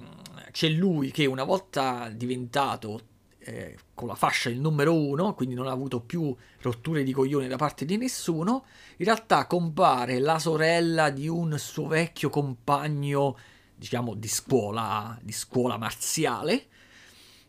c'è 0.51 0.69
lui 0.69 1.09
che 1.09 1.25
una 1.25 1.45
volta 1.45 2.11
diventato 2.13 3.01
eh, 3.49 3.77
con 3.95 4.07
la 4.07 4.15
fascia 4.15 4.49
il 4.49 4.59
numero 4.59 4.93
uno, 4.93 5.33
quindi 5.33 5.55
non 5.55 5.67
ha 5.67 5.71
avuto 5.71 6.01
più 6.01 6.35
rotture 6.61 7.03
di 7.03 7.11
coglione 7.11 7.47
da 7.47 7.57
parte 7.57 7.83
di 7.83 7.97
nessuno, 7.97 8.65
in 8.97 9.05
realtà 9.05 9.47
compare 9.47 10.19
la 10.19 10.37
sorella 10.37 11.09
di 11.09 11.27
un 11.27 11.57
suo 11.57 11.87
vecchio 11.87 12.29
compagno, 12.29 13.37
diciamo, 13.75 14.13
di 14.13 14.27
scuola, 14.27 15.17
di 15.21 15.31
scuola 15.31 15.77
marziale, 15.77 16.67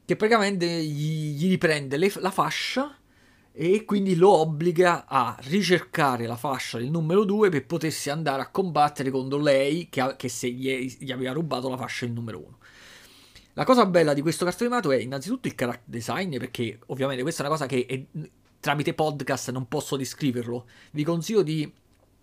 che 0.05 0.17
praticamente 0.17 0.67
gli, 0.67 1.37
gli 1.37 1.49
riprende 1.49 1.99
le, 1.99 2.11
la 2.17 2.31
fascia 2.31 2.97
e 3.53 3.85
quindi 3.85 4.17
lo 4.17 4.31
obbliga 4.31 5.07
a 5.07 5.37
ricercare 5.43 6.27
la 6.27 6.37
fascia 6.37 6.79
del 6.79 6.89
numero 6.89 7.25
2 7.25 7.51
per 7.51 7.67
potersi 7.67 8.09
andare 8.09 8.41
a 8.41 8.49
combattere 8.49 9.11
contro 9.11 9.39
lei 9.39 9.89
che, 9.91 10.15
che 10.17 10.29
se 10.29 10.49
gli, 10.49 10.97
gli, 10.99 11.13
aveva 11.13 11.33
rubato 11.33 11.69
la 11.69 11.77
fascia 11.77 12.07
del 12.07 12.15
numero 12.15 12.39
1. 12.39 12.59
La 13.55 13.65
cosa 13.65 13.85
bella 13.87 14.15
di 14.15 14.21
questo 14.21 14.45
cartone 14.45 14.71
animato 14.71 14.93
è 14.93 14.97
innanzitutto 14.97 15.49
il 15.49 15.55
character 15.55 15.89
design 15.89 16.39
perché 16.39 16.79
ovviamente 16.87 17.23
questa 17.23 17.43
è 17.43 17.47
una 17.47 17.55
cosa 17.55 17.67
che 17.67 17.85
è, 17.87 18.29
tramite 18.61 18.95
podcast 18.95 19.51
non 19.51 19.67
posso 19.67 19.97
descriverlo. 19.97 20.67
Vi 20.93 21.05
consiglio 21.05 21.43
di 21.43 21.71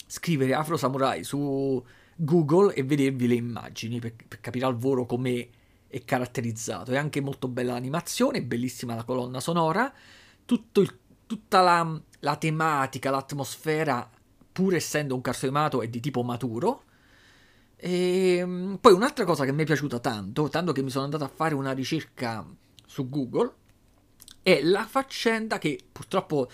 scrivere 0.05 0.53
Afro 0.53 0.77
Samurai 0.77 1.23
su 1.23 1.83
Google 2.15 2.73
e 2.73 2.83
vedervi 2.83 3.27
le 3.27 3.35
immagini 3.35 3.99
per, 3.99 4.13
per 4.27 4.39
capire 4.39 4.65
al 4.65 4.77
volo 4.77 5.05
come 5.05 5.49
è 5.87 6.03
caratterizzato. 6.05 6.91
È 6.91 6.97
anche 6.97 7.21
molto 7.21 7.47
bella 7.47 7.73
l'animazione, 7.73 8.41
bellissima 8.41 8.95
la 8.95 9.03
colonna 9.03 9.39
sonora, 9.39 9.93
il 10.45 10.99
tutta 11.27 11.61
la, 11.61 12.01
la 12.19 12.35
tematica, 12.37 13.09
l'atmosfera, 13.09 14.09
pur 14.51 14.73
essendo 14.73 15.13
un 15.13 15.21
cartone 15.21 15.51
animato, 15.51 15.81
è 15.81 15.87
di 15.87 15.99
tipo 15.99 16.23
maturo. 16.23 16.83
E 17.79 18.37
ehm, 18.37 18.77
poi 18.81 18.93
un'altra 18.93 19.23
cosa 19.23 19.45
che 19.45 19.51
mi 19.51 19.63
è 19.63 19.65
piaciuta 19.65 19.99
tanto, 19.99 20.49
tanto 20.49 20.71
che 20.71 20.81
mi 20.81 20.89
sono 20.89 21.05
andato 21.05 21.23
a 21.23 21.31
fare 21.33 21.53
una 21.53 21.71
ricerca 21.71 22.45
su 22.85 23.07
Google, 23.07 23.53
è 24.41 24.61
la 24.63 24.85
faccenda 24.85 25.57
che 25.59 25.79
purtroppo 25.91 26.49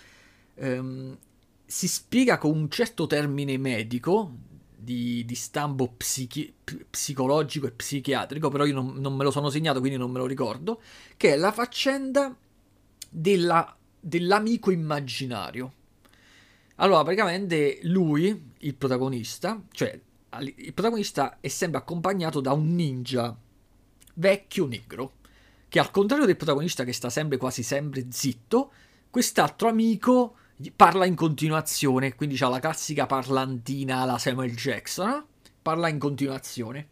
ehm, 0.56 1.18
si 1.66 1.88
spiega 1.88 2.38
con 2.38 2.52
un 2.56 2.70
certo 2.70 3.08
termine 3.08 3.58
medico 3.58 4.32
di, 4.76 5.24
di 5.26 5.36
stampo 5.36 5.94
psichi- 5.96 6.54
psicologico 6.90 7.68
e 7.68 7.72
psichiatrico, 7.72 8.50
però 8.50 8.66
io 8.66 8.74
non, 8.74 8.96
non 8.98 9.16
me 9.16 9.24
lo 9.24 9.32
sono 9.32 9.50
segnato, 9.50 9.80
quindi 9.80 9.98
non 9.98 10.12
me 10.12 10.20
lo 10.20 10.26
ricordo, 10.26 10.82
che 11.16 11.34
è 11.34 11.38
la 11.38 11.52
faccenda 11.52 12.36
della 13.10 13.78
dell'amico 14.04 14.70
immaginario. 14.70 15.74
Allora, 16.76 17.04
praticamente 17.04 17.80
lui, 17.84 18.52
il 18.58 18.76
protagonista, 18.76 19.62
cioè 19.72 19.98
il 20.42 20.74
protagonista 20.74 21.38
è 21.40 21.48
sempre 21.48 21.80
accompagnato 21.80 22.42
da 22.42 22.54
un 22.54 22.74
ninja 22.74 23.36
vecchio 24.16 24.68
negro, 24.68 25.14
che 25.70 25.80
al 25.80 25.92
contrario 25.92 26.26
del 26.26 26.38
protagonista 26.38 26.84
che 26.84 26.94
sta 26.94 27.10
sempre 27.10 27.38
quasi 27.38 27.64
sempre 27.64 28.08
zitto, 28.10 28.72
quest'altro 29.10 29.70
amico 29.70 30.36
parla 30.76 31.06
in 31.06 31.16
continuazione, 31.16 32.16
quindi 32.16 32.36
c'ha 32.36 32.48
la 32.48 32.60
classica 32.60 33.06
parlantina 33.06 34.02
alla 34.02 34.18
Samuel 34.18 34.56
Jackson, 34.56 35.10
eh? 35.10 35.24
parla 35.62 35.88
in 35.88 36.00
continuazione. 36.00 36.88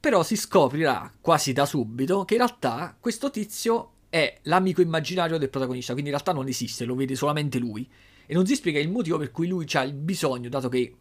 Però 0.00 0.22
si 0.22 0.36
scoprirà 0.36 1.12
quasi 1.20 1.52
da 1.52 1.66
subito 1.66 2.24
che 2.24 2.34
in 2.34 2.40
realtà 2.40 2.96
questo 2.98 3.30
tizio 3.30 3.92
è 4.08 4.38
l'amico 4.42 4.80
immaginario 4.80 5.38
del 5.38 5.50
protagonista, 5.50 5.92
quindi 5.92 6.10
in 6.10 6.16
realtà 6.16 6.32
non 6.32 6.48
esiste, 6.48 6.84
lo 6.84 6.94
vede 6.94 7.14
solamente 7.14 7.58
lui. 7.58 7.88
E 8.26 8.34
non 8.34 8.46
si 8.46 8.54
spiega 8.54 8.78
il 8.78 8.90
motivo 8.90 9.18
per 9.18 9.30
cui 9.30 9.48
lui 9.48 9.66
ha 9.72 9.82
il 9.82 9.94
bisogno, 9.94 10.48
dato 10.48 10.68
che 10.68 10.94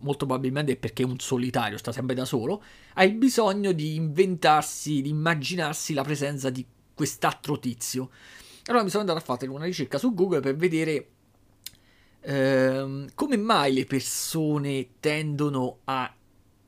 molto 0.00 0.26
probabilmente 0.26 0.72
è 0.72 0.76
perché 0.76 1.02
è 1.02 1.06
un 1.06 1.18
solitario, 1.18 1.78
sta 1.78 1.92
sempre 1.92 2.14
da 2.14 2.24
solo, 2.24 2.62
ha 2.94 3.04
il 3.04 3.14
bisogno 3.14 3.72
di 3.72 3.94
inventarsi, 3.94 5.02
di 5.02 5.10
immaginarsi 5.10 5.94
la 5.94 6.02
presenza 6.02 6.50
di 6.50 6.64
quest'altro 6.94 7.58
tizio. 7.58 8.10
Allora 8.66 8.84
mi 8.84 8.90
sono 8.90 9.02
andato 9.02 9.18
a 9.18 9.22
fare 9.22 9.46
una 9.46 9.64
ricerca 9.64 9.98
su 9.98 10.12
Google 10.12 10.40
per 10.40 10.56
vedere 10.56 11.08
ehm, 12.20 13.08
come 13.14 13.36
mai 13.36 13.72
le 13.72 13.86
persone 13.86 14.88
tendono 15.00 15.78
a 15.84 16.12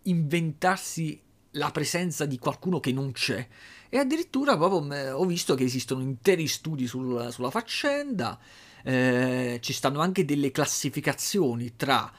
inventarsi 0.05 1.21
la 1.55 1.71
presenza 1.71 2.25
di 2.27 2.39
qualcuno 2.39 2.81
che 2.81 2.93
non 2.93 3.13
c'è. 3.13 3.47
E 3.89 3.99
addirittura 3.99 4.57
proprio 4.57 5.17
ho 5.17 5.25
visto 5.25 5.55
che 5.55 5.65
esistono 5.65 6.01
interi 6.01 6.47
studi 6.47 6.87
sul, 6.87 7.29
sulla 7.33 7.51
faccenda, 7.51 8.39
eh, 8.85 9.59
ci 9.61 9.73
stanno 9.73 10.01
anche 10.01 10.25
delle 10.25 10.53
classificazioni 10.53 11.75
tra, 11.77 12.11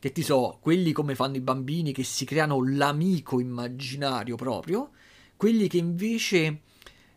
che 0.00 0.12
ti 0.12 0.22
so, 0.22 0.58
quelli 0.60 0.92
come 0.92 1.14
fanno 1.14 1.36
i 1.36 1.40
bambini 1.40 1.92
che 1.92 2.04
si 2.04 2.24
creano 2.24 2.64
l'amico 2.64 3.38
immaginario 3.38 4.34
proprio, 4.34 4.90
quelli 5.36 5.68
che 5.68 5.76
invece 5.76 6.62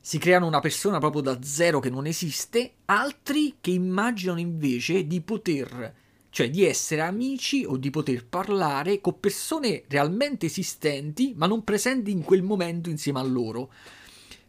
si 0.02 0.18
creano 0.18 0.48
una 0.48 0.60
persona 0.60 1.00
proprio 1.00 1.22
da 1.22 1.42
zero 1.42 1.80
che 1.80 1.90
non 1.90 2.06
esiste, 2.06 2.74
altri 2.86 3.56
che 3.62 3.72
immaginano 3.72 4.40
invece 4.40 5.08
di 5.08 5.22
poter 5.22 6.02
cioè 6.30 6.50
di 6.50 6.66
essere 6.66 7.02
amici 7.02 7.64
o 7.64 7.78
di 7.78 7.92
poter 7.92 8.26
parlare 8.26 9.00
con 9.02 9.20
persone 9.20 9.84
realmente 9.88 10.48
esistenti 10.48 11.34
ma 11.38 11.46
non 11.46 11.64
presenti 11.64 12.10
in 12.10 12.24
quel 12.24 12.42
momento 12.42 12.90
insieme 12.90 13.20
a 13.20 13.24
loro. 13.24 13.72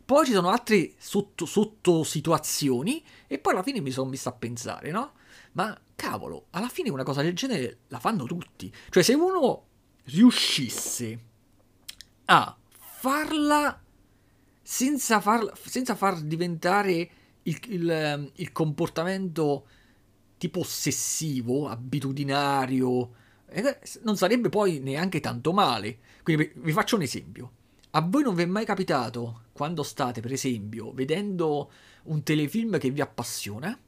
Poi 0.03 0.25
ci 0.25 0.33
sono 0.33 0.49
altre 0.49 0.93
sotto, 0.97 1.45
sotto 1.45 2.03
e 2.03 3.39
poi 3.39 3.53
alla 3.53 3.63
fine 3.63 3.81
mi 3.81 3.91
sono 3.91 4.09
messo 4.09 4.31
a 4.31 4.33
pensare, 4.33 4.91
no? 4.91 5.13
Ma 5.55 5.77
cavolo, 5.95 6.47
alla 6.51 6.69
fine 6.69 6.91
una 6.91 7.03
cosa 7.03 7.23
del 7.23 7.35
genere 7.35 7.79
la 7.89 7.99
fanno 7.99 8.25
tutti. 8.25 8.73
Cioè 8.91 9.03
se 9.03 9.15
uno 9.15 9.67
riuscisse 10.05 11.19
a 12.27 12.57
farla 12.77 13.81
senza 14.63 15.21
far, 15.21 15.53
senza 15.59 15.95
far 15.95 16.21
diventare 16.21 17.11
il, 17.43 17.61
il, 17.69 18.33
il 18.35 18.53
comportamento 18.53 19.67
tipo 20.39 20.61
ossessivo, 20.61 21.69
abitudinario, 21.69 23.11
non 24.03 24.17
sarebbe 24.17 24.49
poi 24.49 24.81
neanche 24.81 25.21
tanto 25.21 25.53
male. 25.53 25.99
Quindi 26.23 26.53
vi 26.57 26.73
faccio 26.73 26.97
un 26.97 27.03
esempio. 27.03 27.53
A 27.91 28.01
voi 28.01 28.23
non 28.23 28.35
vi 28.35 28.43
è 28.43 28.47
mai 28.47 28.65
capitato, 28.65 29.45
quando 29.53 29.83
state 29.85 30.21
per 30.21 30.33
esempio 30.33 30.93
vedendo 30.93 31.71
un 32.05 32.23
telefilm 32.23 32.79
che 32.79 32.91
vi 32.91 33.01
appassiona, 33.01 33.79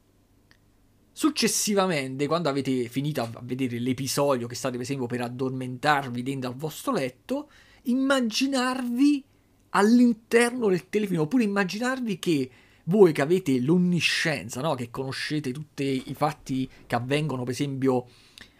successivamente, 1.16 2.26
quando 2.26 2.50
avete 2.50 2.90
finito 2.90 3.22
a 3.22 3.40
vedere 3.42 3.78
l'episodio 3.78 4.46
che 4.46 4.54
state 4.54 4.74
per 4.74 4.82
esempio 4.82 5.06
per 5.06 5.22
addormentarvi 5.22 6.22
dentro 6.22 6.50
al 6.50 6.56
vostro 6.56 6.92
letto, 6.92 7.48
immaginarvi 7.84 9.24
all'interno 9.70 10.68
del 10.68 10.90
telefilm, 10.90 11.20
oppure 11.20 11.44
immaginarvi 11.44 12.18
che 12.18 12.50
voi 12.84 13.12
che 13.12 13.22
avete 13.22 13.58
l'onniscienza, 13.60 14.60
no? 14.60 14.74
che 14.74 14.90
conoscete 14.90 15.52
tutti 15.52 16.02
i 16.04 16.12
fatti 16.12 16.68
che 16.86 16.94
avvengono, 16.94 17.44
per 17.44 17.54
esempio, 17.54 18.08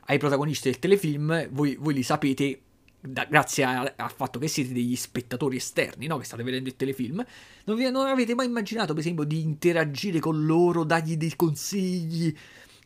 ai 0.07 0.17
protagonisti 0.17 0.71
del 0.71 0.79
telefilm, 0.79 1.51
voi, 1.51 1.77
voi 1.79 1.93
li 1.93 2.03
sapete 2.03 2.63
da, 3.09 3.25
grazie 3.25 3.65
al 3.65 4.13
fatto 4.15 4.39
che 4.39 4.49
siete 4.49 4.73
degli 4.73 4.97
spettatori 4.97 5.57
esterni, 5.57 6.07
no? 6.07 6.19
che 6.19 6.25
state 6.25 6.43
vedendo 6.43 6.69
il 6.69 6.77
telefilm, 6.77 7.25
non, 7.65 7.77
vi, 7.77 7.91
non 7.91 8.07
avete 8.07 8.35
mai 8.35 8.47
immaginato, 8.47 8.93
per 8.93 9.03
esempio, 9.03 9.25
di 9.25 9.41
interagire 9.41 10.19
con 10.19 10.45
loro, 10.45 10.85
dargli 10.85 11.17
dei 11.17 11.35
consigli, 11.37 12.35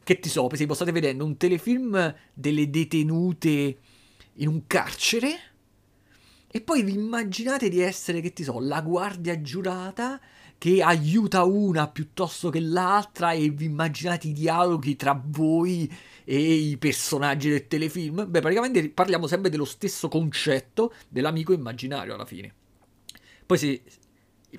che 0.03 0.19
ti 0.19 0.29
so, 0.29 0.45
per 0.45 0.55
esempio, 0.55 0.75
state 0.75 0.93
vedendo 0.93 1.25
un 1.25 1.37
telefilm 1.37 2.15
delle 2.33 2.71
detenute 2.71 3.77
in 4.35 4.49
un 4.49 4.67
carcere, 4.67 5.39
e 6.53 6.61
poi 6.61 6.83
vi 6.83 6.95
immaginate 6.95 7.69
di 7.69 7.81
essere, 7.81 8.21
che 8.21 8.33
ti 8.33 8.43
so, 8.43 8.59
la 8.59 8.81
guardia 8.81 9.41
giurata 9.41 10.21
che 10.61 10.83
aiuta 10.83 11.45
una 11.45 11.89
piuttosto 11.89 12.51
che 12.51 12.61
l'altra 12.61 13.33
e 13.33 13.49
vi 13.49 13.65
immaginate 13.65 14.29
i 14.29 14.35
dialoghi 14.35 14.95
tra 14.95 15.19
voi 15.19 15.91
e 16.23 16.37
i 16.39 16.77
personaggi 16.77 17.49
del 17.49 17.67
telefilm? 17.67 18.27
Beh, 18.29 18.41
praticamente 18.41 18.91
parliamo 18.91 19.27
sempre 19.27 19.49
dello 19.49 19.65
stesso 19.65 20.09
concetto 20.09 20.93
dell'amico 21.09 21.55
immaginario 21.55 22.13
alla 22.13 22.27
fine. 22.27 22.53
Poi 23.47 23.57
se 23.57 23.81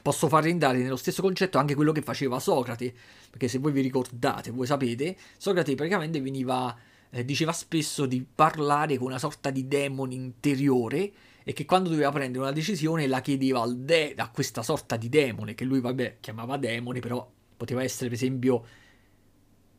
posso 0.02 0.28
far 0.28 0.42
rientrare 0.42 0.80
nello 0.80 0.96
stesso 0.96 1.22
concetto 1.22 1.60
anche 1.60 1.76
quello 1.76 1.92
che 1.92 2.02
faceva 2.02 2.40
Socrate, 2.40 2.92
perché 3.30 3.48
se 3.48 3.60
voi 3.60 3.72
vi 3.72 3.82
ricordate, 3.82 4.50
voi 4.50 4.66
sapete, 4.66 5.16
Socrate 5.38 5.76
praticamente 5.76 6.20
veniva, 6.20 6.76
eh, 7.12 7.24
diceva 7.24 7.52
spesso 7.52 8.08
di 8.08 8.26
parlare 8.34 8.98
con 8.98 9.06
una 9.06 9.20
sorta 9.20 9.52
di 9.52 9.68
demone 9.68 10.16
interiore 10.16 11.12
e 11.44 11.54
che 11.54 11.66
quando 11.66 11.90
doveva 11.90 12.12
prendere 12.12 12.44
una 12.44 12.54
decisione 12.54 13.08
la 13.08 13.22
chiedeva 13.22 13.66
de- 13.68 14.14
a 14.16 14.30
questa 14.30 14.62
sorta 14.64 14.98
di 14.98 15.10
demone, 15.10 15.56
che 15.56 15.66
lui 15.66 15.80
vabbè 15.80 16.18
chiamava 16.20 16.58
demone, 16.58 17.00
però 17.00 17.30
poteva 17.58 17.84
essere 17.84 18.10
per 18.10 18.18
esempio 18.18 18.66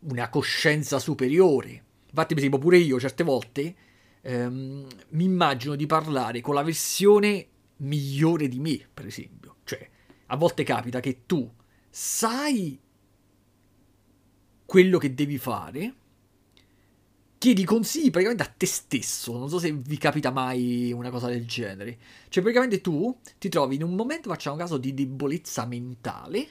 una 0.01 0.29
coscienza 0.29 0.99
superiore. 0.99 1.85
Infatti 2.09 2.35
per 2.35 2.39
esempio 2.39 2.59
pure 2.59 2.79
io 2.79 2.99
certe 3.01 3.25
volte 3.25 3.75
ehm, 4.23 4.87
mi 5.11 5.25
immagino 5.25 5.75
di 5.77 5.87
parlare 5.87 6.41
con 6.41 6.55
la 6.55 6.63
versione 6.63 7.47
migliore 7.79 8.49
di 8.49 8.59
me, 8.59 8.81
per 8.93 9.07
esempio. 9.07 9.57
Cioè, 9.65 9.89
a 10.27 10.37
volte 10.37 10.65
capita 10.65 11.01
che 11.01 11.23
tu 11.27 11.51
sai 11.89 12.79
quello 14.65 14.99
che 14.99 15.15
devi 15.15 15.39
fare, 15.39 15.95
chiedi 17.43 17.65
consigli 17.65 18.11
praticamente 18.11 18.45
a 18.45 18.55
te 18.57 18.67
stesso. 18.67 19.37
Non 19.37 19.49
so 19.49 19.59
se 19.59 19.73
vi 19.73 19.99
capita 19.99 20.31
mai 20.31 20.93
una 20.93 21.11
cosa 21.11 21.27
del 21.27 21.45
genere. 21.45 21.99
Cioè, 22.29 22.41
praticamente 22.41 22.81
tu 22.81 23.19
ti 23.37 23.49
trovi 23.49 23.75
in 23.75 23.83
un 23.83 23.97
momento, 23.97 24.29
facciamo 24.29 24.55
caso, 24.55 24.77
di 24.79 24.95
debolezza 24.95 25.67
mentale 25.67 26.51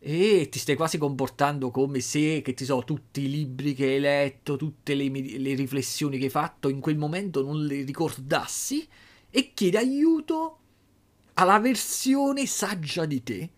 e 0.00 0.48
ti 0.50 0.58
stai 0.58 0.74
quasi 0.74 0.98
comportando 0.98 1.70
come 1.70 2.00
se, 2.00 2.42
che 2.42 2.54
ti 2.54 2.64
so, 2.64 2.82
tutti 2.82 3.20
i 3.20 3.30
libri 3.30 3.72
che 3.72 3.84
hai 3.84 4.00
letto, 4.00 4.56
tutte 4.56 4.96
le, 4.96 5.08
le 5.08 5.54
riflessioni 5.54 6.18
che 6.18 6.24
hai 6.24 6.30
fatto 6.30 6.68
in 6.68 6.80
quel 6.80 6.98
momento 6.98 7.44
non 7.44 7.64
le 7.64 7.84
ricordassi 7.84 8.84
e 9.30 9.52
chiedi 9.54 9.76
aiuto 9.76 10.58
alla 11.34 11.60
versione 11.60 12.46
saggia 12.46 13.04
di 13.04 13.22
te 13.22 13.50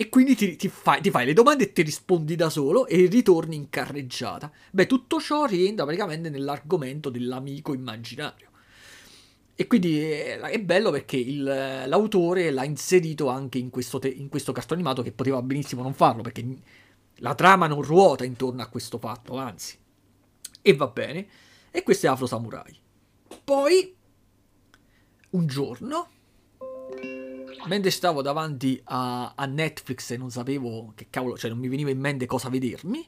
e 0.00 0.08
quindi 0.10 0.36
ti, 0.36 0.54
ti, 0.54 0.68
fai, 0.68 1.00
ti, 1.00 1.10
fai, 1.10 1.26
le 1.26 1.32
domande 1.32 1.64
e 1.64 1.72
ti 1.72 1.82
rispondi 1.82 2.36
da 2.36 2.48
solo 2.50 2.86
e 2.86 3.06
ritorni 3.06 3.56
in 3.56 3.68
carreggiata. 3.68 4.48
Beh, 4.70 4.86
tutto 4.86 5.18
ciò 5.18 5.44
rientra 5.44 5.84
praticamente 5.84 6.30
nell'argomento 6.30 7.10
dell'amico 7.10 7.74
immaginario. 7.74 8.50
E 9.56 9.66
quindi 9.66 10.00
è, 10.00 10.38
è 10.38 10.60
bello 10.60 10.92
perché 10.92 11.16
il, 11.16 11.42
l'autore 11.42 12.52
l'ha 12.52 12.62
inserito 12.62 13.26
anche 13.26 13.58
in 13.58 13.70
questo, 13.70 13.98
te, 13.98 14.06
in 14.06 14.28
questo 14.28 14.52
cartone 14.52 14.78
animato 14.78 15.02
che 15.02 15.10
poteva 15.10 15.42
benissimo 15.42 15.82
non 15.82 15.94
farlo 15.94 16.22
perché 16.22 16.46
la 17.16 17.34
trama 17.34 17.66
non 17.66 17.82
ruota 17.82 18.22
intorno 18.22 18.62
a 18.62 18.68
questo 18.68 18.98
fatto, 18.98 19.36
anzi. 19.36 19.76
E 20.62 20.74
va 20.74 20.86
bene. 20.86 21.26
E 21.72 21.82
questo 21.82 22.06
è 22.06 22.08
Afro 22.08 22.26
Samurai. 22.26 22.78
Poi, 23.42 23.96
un 25.30 25.46
giorno, 25.48 26.08
mentre 27.66 27.90
stavo 27.90 28.22
davanti 28.22 28.80
a, 28.84 29.32
a, 29.34 29.46
Netflix 29.46 30.10
e 30.10 30.16
non 30.16 30.30
sapevo 30.30 30.92
che 30.94 31.06
cavolo, 31.10 31.36
cioè 31.36 31.50
non 31.50 31.58
mi 31.58 31.68
veniva 31.68 31.90
in 31.90 31.98
mente 31.98 32.26
cosa 32.26 32.48
vedermi, 32.48 33.06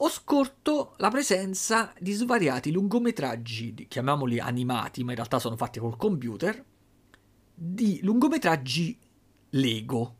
ho 0.00 0.08
scorto 0.08 0.94
la 0.98 1.10
presenza 1.10 1.92
di 1.98 2.12
svariati 2.12 2.70
lungometraggi, 2.70 3.86
chiamiamoli 3.88 4.38
animati, 4.38 5.02
ma 5.02 5.10
in 5.10 5.16
realtà 5.16 5.38
sono 5.38 5.56
fatti 5.56 5.80
col 5.80 5.96
computer, 5.96 6.64
di 7.54 8.00
lungometraggi 8.02 8.96
Lego. 9.50 10.14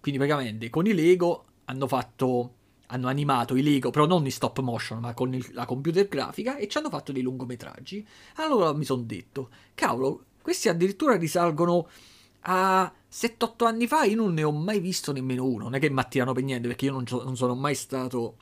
Quindi 0.00 0.20
praticamente 0.20 0.68
con 0.68 0.86
i 0.86 0.92
Lego 0.92 1.44
hanno 1.64 1.86
fatto 1.86 2.54
hanno 2.92 3.08
animato 3.08 3.56
i 3.56 3.62
Lego, 3.62 3.88
però 3.88 4.06
non 4.06 4.24
in 4.26 4.30
stop 4.30 4.60
motion, 4.60 5.00
ma 5.00 5.14
con 5.14 5.32
il, 5.32 5.48
la 5.52 5.64
computer 5.64 6.06
grafica 6.06 6.56
e 6.56 6.68
ci 6.68 6.76
hanno 6.76 6.90
fatto 6.90 7.10
dei 7.10 7.22
lungometraggi. 7.22 8.06
Allora 8.36 8.74
mi 8.74 8.84
sono 8.84 9.00
detto, 9.02 9.48
cavolo, 9.74 10.24
questi 10.42 10.68
addirittura 10.68 11.16
risalgono 11.16 11.88
a 12.42 12.92
7-8 13.10 13.66
anni 13.66 13.86
fa. 13.86 14.04
Io 14.04 14.16
non 14.16 14.34
ne 14.34 14.42
ho 14.42 14.52
mai 14.52 14.80
visto 14.80 15.12
nemmeno 15.12 15.44
uno. 15.44 15.64
Non 15.64 15.74
è 15.74 15.78
che 15.78 15.90
mi 15.90 16.00
attirano 16.00 16.32
per 16.32 16.42
niente, 16.42 16.68
perché 16.68 16.86
io 16.86 16.92
non, 16.92 17.04
non 17.10 17.36
sono 17.36 17.54
mai 17.54 17.74
stato 17.74 18.36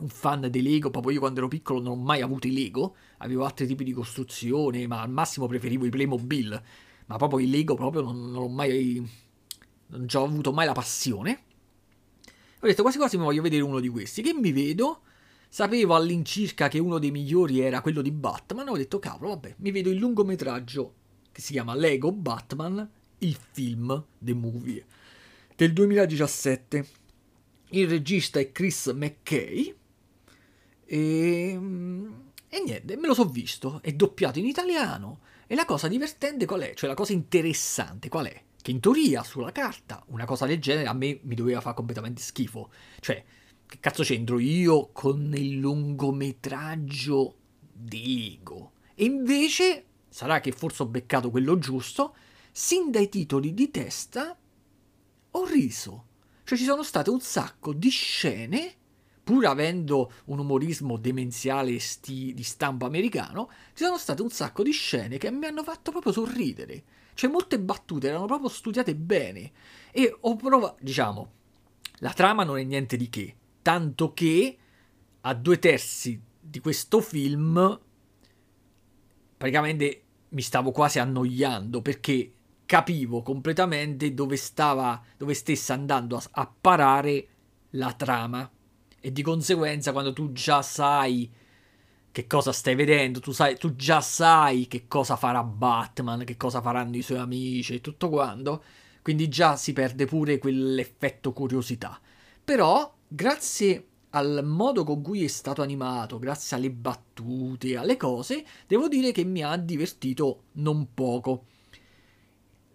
un 0.00 0.08
fan 0.08 0.48
dei 0.50 0.62
Lego. 0.62 0.90
Proprio 0.90 1.14
io 1.14 1.20
quando 1.20 1.40
ero 1.40 1.48
piccolo 1.48 1.80
non 1.80 1.92
ho 1.92 2.02
mai 2.02 2.20
avuto 2.20 2.46
i 2.46 2.52
Lego. 2.52 2.96
Avevo 3.18 3.44
altri 3.44 3.66
tipi 3.66 3.84
di 3.84 3.92
costruzione, 3.92 4.86
ma 4.86 5.02
al 5.02 5.10
massimo 5.10 5.46
preferivo 5.46 5.86
i 5.86 5.90
Playmobil. 5.90 6.62
Ma 7.06 7.16
proprio 7.16 7.40
i 7.40 7.50
Lego 7.50 7.74
proprio 7.74 8.02
non, 8.02 8.30
non 8.30 8.42
ho 8.42 8.48
mai. 8.48 9.08
Non 9.86 10.08
ci 10.08 10.16
ho 10.16 10.24
avuto 10.24 10.52
mai 10.52 10.66
la 10.66 10.72
passione. 10.72 11.44
Ho 12.62 12.66
detto 12.66 12.82
quasi 12.82 12.98
quasi 12.98 13.16
mi 13.16 13.24
voglio 13.24 13.42
vedere 13.42 13.62
uno 13.62 13.80
di 13.80 13.88
questi. 13.88 14.22
Che 14.22 14.34
mi 14.34 14.52
vedo. 14.52 15.02
Sapevo 15.52 15.96
all'incirca 15.96 16.68
che 16.68 16.78
uno 16.78 17.00
dei 17.00 17.10
migliori 17.10 17.58
era 17.58 17.80
quello 17.80 18.02
di 18.02 18.12
Batman. 18.12 18.68
Ho 18.68 18.76
detto, 18.76 19.00
cavolo, 19.00 19.30
vabbè, 19.30 19.56
mi 19.58 19.72
vedo 19.72 19.90
il 19.90 19.96
lungometraggio 19.96 20.94
che 21.32 21.40
si 21.40 21.52
chiama 21.52 21.74
Lego 21.74 22.12
Batman, 22.12 22.88
il 23.18 23.36
film, 23.52 24.04
The 24.18 24.34
Movie, 24.34 24.84
del 25.56 25.72
2017. 25.72 26.88
Il 27.70 27.88
regista 27.88 28.40
è 28.40 28.50
Chris 28.50 28.86
McKay 28.86 29.74
e, 30.92 31.60
e 32.48 32.62
niente, 32.64 32.96
me 32.96 33.06
lo 33.06 33.14
so 33.14 33.24
visto, 33.26 33.78
è 33.80 33.92
doppiato 33.92 34.40
in 34.40 34.46
italiano 34.46 35.20
e 35.46 35.54
la 35.54 35.64
cosa 35.64 35.86
divertente 35.86 36.46
qual 36.46 36.62
è? 36.62 36.74
Cioè 36.74 36.88
la 36.88 36.96
cosa 36.96 37.12
interessante 37.12 38.08
qual 38.08 38.26
è? 38.26 38.42
Che 38.60 38.70
in 38.72 38.80
teoria, 38.80 39.22
sulla 39.22 39.52
carta, 39.52 40.02
una 40.08 40.24
cosa 40.24 40.46
del 40.46 40.60
genere 40.60 40.88
a 40.88 40.92
me 40.92 41.20
mi 41.22 41.36
doveva 41.36 41.60
fare 41.60 41.76
completamente 41.76 42.20
schifo. 42.20 42.70
Cioè, 42.98 43.24
che 43.66 43.78
cazzo 43.78 44.02
c'entro 44.02 44.40
io 44.40 44.90
con 44.92 45.32
il 45.36 45.58
lungometraggio 45.58 47.36
di 47.72 48.30
Lego? 48.30 48.72
E 48.96 49.04
invece 49.04 49.84
sarà 50.10 50.40
che 50.40 50.52
forse 50.52 50.82
ho 50.82 50.86
beccato 50.86 51.30
quello 51.30 51.58
giusto, 51.58 52.14
sin 52.52 52.90
dai 52.90 53.08
titoli 53.08 53.54
di 53.54 53.70
testa 53.70 54.36
ho 55.30 55.44
riso. 55.46 56.06
Cioè 56.44 56.58
ci 56.58 56.64
sono 56.64 56.82
state 56.82 57.10
un 57.10 57.20
sacco 57.20 57.72
di 57.72 57.88
scene, 57.88 58.74
pur 59.22 59.46
avendo 59.46 60.12
un 60.26 60.40
umorismo 60.40 60.96
demenziale 60.96 61.78
sti- 61.78 62.34
di 62.34 62.42
stampo 62.42 62.86
americano, 62.86 63.48
ci 63.72 63.84
sono 63.84 63.96
state 63.96 64.20
un 64.20 64.30
sacco 64.30 64.64
di 64.64 64.72
scene 64.72 65.16
che 65.16 65.30
mi 65.30 65.46
hanno 65.46 65.62
fatto 65.62 65.92
proprio 65.92 66.12
sorridere. 66.12 66.82
Cioè 67.14 67.30
molte 67.30 67.60
battute 67.60 68.08
erano 68.08 68.26
proprio 68.26 68.48
studiate 68.48 68.96
bene. 68.96 69.52
E 69.92 70.16
ho 70.20 70.36
provato, 70.36 70.76
diciamo, 70.80 71.30
la 71.98 72.12
trama 72.12 72.42
non 72.42 72.58
è 72.58 72.64
niente 72.64 72.96
di 72.96 73.08
che, 73.08 73.36
tanto 73.62 74.12
che 74.12 74.58
a 75.20 75.34
due 75.34 75.58
terzi 75.58 76.20
di 76.40 76.58
questo 76.58 77.00
film 77.00 77.78
praticamente 79.40 80.02
mi 80.28 80.42
stavo 80.42 80.70
quasi 80.70 80.98
annoiando 80.98 81.80
perché 81.80 82.30
capivo 82.66 83.22
completamente 83.22 84.12
dove 84.12 84.36
stava, 84.36 85.02
dove 85.16 85.32
stesse 85.32 85.72
andando 85.72 86.18
a, 86.18 86.22
a 86.32 86.52
parare 86.60 87.26
la 87.70 87.90
trama. 87.94 88.48
E 89.00 89.10
di 89.10 89.22
conseguenza, 89.22 89.92
quando 89.92 90.12
tu 90.12 90.30
già 90.32 90.60
sai 90.60 91.30
che 92.12 92.26
cosa 92.26 92.52
stai 92.52 92.74
vedendo, 92.74 93.18
tu, 93.18 93.32
sai, 93.32 93.56
tu 93.56 93.74
già 93.74 94.02
sai 94.02 94.66
che 94.66 94.86
cosa 94.86 95.16
farà 95.16 95.42
Batman, 95.42 96.24
che 96.24 96.36
cosa 96.36 96.60
faranno 96.60 96.96
i 96.96 97.02
suoi 97.02 97.20
amici 97.20 97.76
e 97.76 97.80
tutto 97.80 98.10
quanto, 98.10 98.62
quindi 99.00 99.30
già 99.30 99.56
si 99.56 99.72
perde 99.72 100.04
pure 100.04 100.36
quell'effetto 100.36 101.32
curiosità. 101.32 101.98
Però, 102.44 102.94
grazie 103.08 103.86
al 104.10 104.42
modo 104.44 104.84
con 104.84 105.02
cui 105.02 105.24
è 105.24 105.28
stato 105.28 105.62
animato, 105.62 106.18
grazie 106.18 106.56
alle 106.56 106.70
battute, 106.70 107.76
alle 107.76 107.96
cose, 107.96 108.44
devo 108.66 108.88
dire 108.88 109.12
che 109.12 109.24
mi 109.24 109.42
ha 109.42 109.56
divertito 109.56 110.44
non 110.52 110.94
poco. 110.94 111.46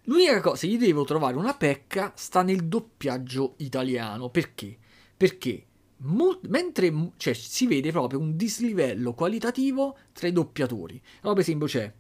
L'unica 0.04 0.40
cosa, 0.40 0.68
gli 0.68 0.78
devo 0.78 1.04
trovare 1.04 1.36
una 1.36 1.56
pecca, 1.56 2.14
sta 2.16 2.44
nel 2.44 2.66
doppiaggio 2.66 3.56
italiano. 3.58 4.30
Perché? 4.30 4.78
Perché 5.18 5.66
Mo- 5.98 6.40
mentre 6.50 7.12
cioè, 7.18 7.34
si 7.34 7.68
vede 7.68 7.92
proprio 7.92 8.20
un 8.20 8.36
dislivello 8.36 9.14
qualitativo 9.14 9.98
tra 10.12 10.28
i 10.28 10.34
doppiatori. 10.34 11.02
Allora, 11.22 11.34
per 11.34 11.40
esempio, 11.40 11.68
c'è 11.68 11.94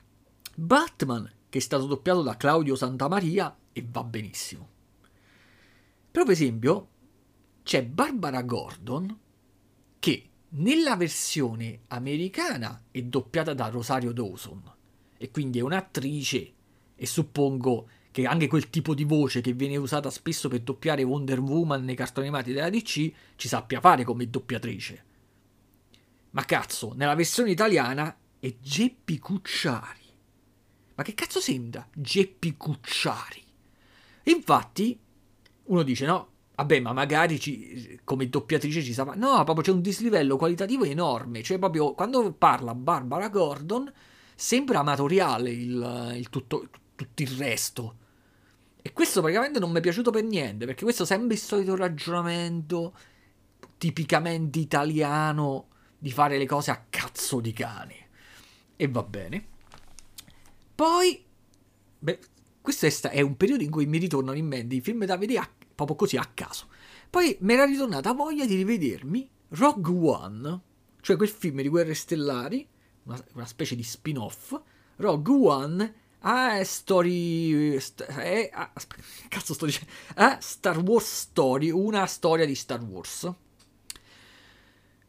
Batman, 0.55 1.31
che 1.49 1.57
è 1.59 1.61
stato 1.61 1.85
doppiato 1.85 2.21
da 2.21 2.35
Claudio 2.35 2.75
Santamaria 2.75 3.55
e 3.71 3.85
va 3.89 4.03
benissimo. 4.03 4.69
Però, 6.11 6.23
per 6.23 6.33
esempio, 6.33 6.89
c'è 7.63 7.85
Barbara 7.85 8.41
Gordon, 8.41 9.17
che 9.99 10.29
nella 10.49 10.95
versione 10.95 11.81
americana 11.87 12.83
è 12.91 13.01
doppiata 13.01 13.53
da 13.53 13.67
Rosario 13.67 14.11
Dawson, 14.11 14.61
e 15.17 15.31
quindi 15.31 15.59
è 15.59 15.61
un'attrice, 15.61 16.53
e 16.95 17.05
suppongo 17.05 17.87
che 18.11 18.25
anche 18.25 18.47
quel 18.47 18.69
tipo 18.69 18.93
di 18.93 19.03
voce 19.03 19.41
che 19.41 19.51
viene 19.51 19.75
usata 19.75 20.09
spesso 20.09 20.47
per 20.47 20.61
doppiare 20.61 21.03
Wonder 21.03 21.39
Woman 21.39 21.83
nei 21.83 21.95
cartoni 21.95 22.27
animati 22.27 22.53
della 22.53 22.69
DC 22.69 23.11
ci 23.35 23.47
sappia 23.47 23.81
fare 23.81 24.05
come 24.05 24.29
doppiatrice. 24.29 25.03
Ma 26.31 26.45
cazzo, 26.45 26.93
nella 26.95 27.15
versione 27.15 27.51
italiana 27.51 28.15
è 28.39 28.55
Geppi 28.61 29.19
Cucciari. 29.19 29.99
Ma 30.95 31.03
che 31.03 31.13
cazzo 31.13 31.41
sembra 31.41 31.85
Geppi 31.93 32.55
Cucciari? 32.55 33.43
infatti, 34.31 34.97
uno 35.65 35.83
dice 35.83 36.05
no, 36.05 36.29
vabbè, 36.55 36.79
ma 36.79 36.93
magari 36.93 37.39
ci, 37.39 37.99
come 38.03 38.29
doppiatrice 38.29 38.81
ci 38.81 38.93
sa. 38.93 39.03
No, 39.03 39.43
proprio 39.43 39.61
c'è 39.63 39.71
un 39.71 39.81
dislivello 39.81 40.37
qualitativo 40.37 40.83
enorme. 40.83 41.43
Cioè, 41.43 41.59
proprio 41.59 41.93
quando 41.93 42.31
parla 42.33 42.73
Barbara 42.73 43.29
Gordon, 43.29 43.91
sembra 44.33 44.79
amatoriale 44.79 45.51
il, 45.51 46.13
il 46.15 46.29
tutto, 46.29 46.69
tutto 46.95 47.21
il 47.21 47.29
resto. 47.29 47.97
E 48.81 48.93
questo 48.93 49.19
praticamente 49.21 49.59
non 49.59 49.71
mi 49.71 49.79
è 49.79 49.81
piaciuto 49.81 50.11
per 50.11 50.23
niente, 50.23 50.65
perché 50.65 50.83
questo 50.83 51.03
è 51.03 51.05
sempre 51.05 51.35
il 51.35 51.41
solito 51.41 51.75
ragionamento 51.75 52.93
tipicamente 53.77 54.59
italiano 54.59 55.67
di 55.97 56.11
fare 56.11 56.37
le 56.37 56.45
cose 56.45 56.71
a 56.71 56.85
cazzo 56.89 57.39
di 57.39 57.51
cane. 57.51 57.95
E 58.75 58.87
va 58.87 59.03
bene. 59.03 59.47
Poi, 60.75 61.23
beh, 61.97 62.19
questo 62.61 62.85
è, 62.85 62.91
è, 63.09 63.21
un 63.21 63.35
periodo 63.37 63.63
in 63.63 63.71
cui 63.71 63.85
mi 63.85 63.97
ritornano 63.97 64.37
in 64.37 64.45
mente 64.45 64.75
i 64.75 64.81
film 64.81 65.05
da 65.05 65.17
vedere 65.17 65.39
a, 65.39 65.49
proprio 65.75 65.95
così 65.95 66.17
a 66.17 66.29
caso. 66.33 66.67
Poi 67.09 67.37
mi 67.41 67.53
era 67.53 67.65
ritornata 67.65 68.13
voglia 68.13 68.45
di 68.45 68.55
rivedermi 68.55 69.29
Rogue 69.49 70.09
One, 70.09 70.61
cioè 71.01 71.17
quel 71.17 71.29
film 71.29 71.61
di 71.61 71.69
guerre 71.69 71.93
stellari, 71.93 72.67
una, 73.03 73.23
una 73.33 73.45
specie 73.45 73.75
di 73.75 73.83
spin-off, 73.83 74.59
Rogue 74.97 75.47
One 75.47 75.93
è 76.25 76.63
story. 76.63 77.79
St- 77.79 78.03
è, 78.03 78.49
ah, 78.51 78.71
cazzo 79.29 79.53
sto 79.53 79.65
dicendo? 79.65 79.91
Ah, 80.15 80.39
Star 80.41 80.79
Wars 80.79 81.19
Story, 81.19 81.69
una 81.69 82.05
storia 82.07 82.45
di 82.45 82.55
Star 82.55 82.81
Wars. 82.81 83.31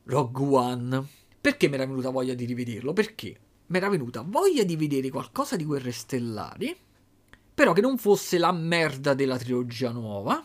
Rogue 0.04 0.46
One. 0.46 1.06
Perché 1.40 1.68
mi 1.68 1.74
era 1.74 1.86
venuta 1.86 2.10
voglia 2.10 2.34
di 2.34 2.44
rivederlo? 2.44 2.92
Perché 2.92 3.40
mi 3.66 3.76
era 3.78 3.88
venuta 3.88 4.22
voglia 4.26 4.62
di 4.62 4.76
vedere 4.76 5.08
qualcosa 5.10 5.56
di 5.56 5.64
Guerre 5.64 5.92
Stellari, 5.92 6.76
però 7.54 7.72
che 7.72 7.80
non 7.80 7.96
fosse 7.98 8.36
la 8.38 8.52
merda 8.52 9.14
della 9.14 9.38
trilogia 9.38 9.90
nuova, 9.90 10.44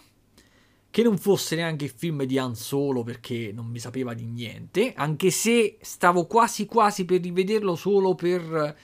che 0.92 1.04
non 1.04 1.18
fosse 1.18 1.56
neanche 1.56 1.86
il 1.86 1.90
film 1.90 2.24
di 2.24 2.38
Han 2.38 2.54
Solo 2.54 3.02
perché 3.02 3.52
non 3.54 3.66
mi 3.68 3.80
sapeva 3.80 4.14
di 4.14 4.26
niente, 4.26 4.94
anche 4.94 5.32
se 5.32 5.78
stavo 5.82 6.28
quasi 6.28 6.66
quasi 6.66 7.06
per 7.06 7.22
rivederlo 7.22 7.76
solo 7.76 8.14
per 8.14 8.76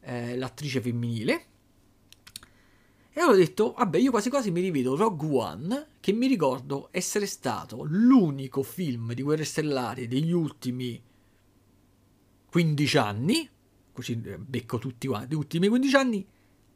eh, 0.00 0.36
l'attrice 0.36 0.80
femminile. 0.80 1.44
E 3.12 3.20
allora 3.20 3.34
ho 3.34 3.38
detto, 3.38 3.74
vabbè, 3.76 3.98
io 3.98 4.12
quasi 4.12 4.30
quasi 4.30 4.52
mi 4.52 4.60
rivedo 4.60 4.94
Rogue 4.94 5.28
One, 5.28 5.86
che 5.98 6.12
mi 6.12 6.28
ricordo 6.28 6.88
essere 6.92 7.26
stato 7.26 7.84
l'unico 7.84 8.62
film 8.62 9.12
di 9.12 9.22
Guerre 9.22 9.44
Stellari 9.44 10.06
degli 10.06 10.30
ultimi 10.30 11.02
15 12.48 12.98
anni, 12.98 13.48
così 13.92 14.14
becco 14.14 14.78
tutti 14.78 15.08
quanti, 15.08 15.34
gli 15.34 15.36
ultimi 15.36 15.66
15 15.66 15.96
anni, 15.96 16.26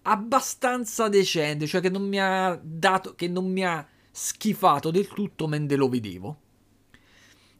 abbastanza 0.02 1.08
decente, 1.08 1.68
cioè 1.68 1.80
che 1.80 1.90
non 1.90 2.08
mi 2.08 2.18
ha 2.18 2.60
dato, 2.60 3.14
che 3.14 3.28
non 3.28 3.48
mi 3.48 3.64
ha 3.64 3.88
schifato 4.16 4.92
del 4.92 5.08
tutto 5.08 5.48
mentre 5.48 5.76
lo 5.76 5.88
vedevo. 5.88 6.40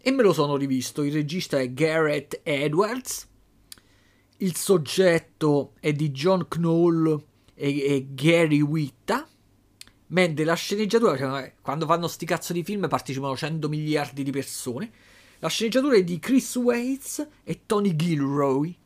E 0.00 0.10
me 0.12 0.22
lo 0.22 0.32
sono 0.32 0.56
rivisto, 0.56 1.02
il 1.02 1.12
regista 1.12 1.58
è 1.58 1.72
Garrett 1.72 2.40
Edwards, 2.44 3.26
il 4.38 4.54
soggetto 4.54 5.72
è 5.80 5.92
di 5.92 6.10
John 6.10 6.46
Knoll 6.46 7.24
e, 7.54 7.80
e 7.80 8.06
Gary 8.10 8.60
Witta, 8.60 9.26
mentre 10.08 10.44
la 10.44 10.54
sceneggiatura, 10.54 11.16
cioè, 11.16 11.54
quando 11.60 11.86
fanno 11.86 12.06
sti 12.06 12.26
cazzo 12.26 12.52
di 12.52 12.62
film 12.62 12.86
partecipano 12.86 13.36
100 13.36 13.68
miliardi 13.68 14.22
di 14.22 14.30
persone, 14.30 14.92
la 15.40 15.48
sceneggiatura 15.48 15.96
è 15.96 16.04
di 16.04 16.18
Chris 16.20 16.54
Waits 16.54 17.26
e 17.42 17.62
Tony 17.66 17.96
Gilroy. 17.96 18.76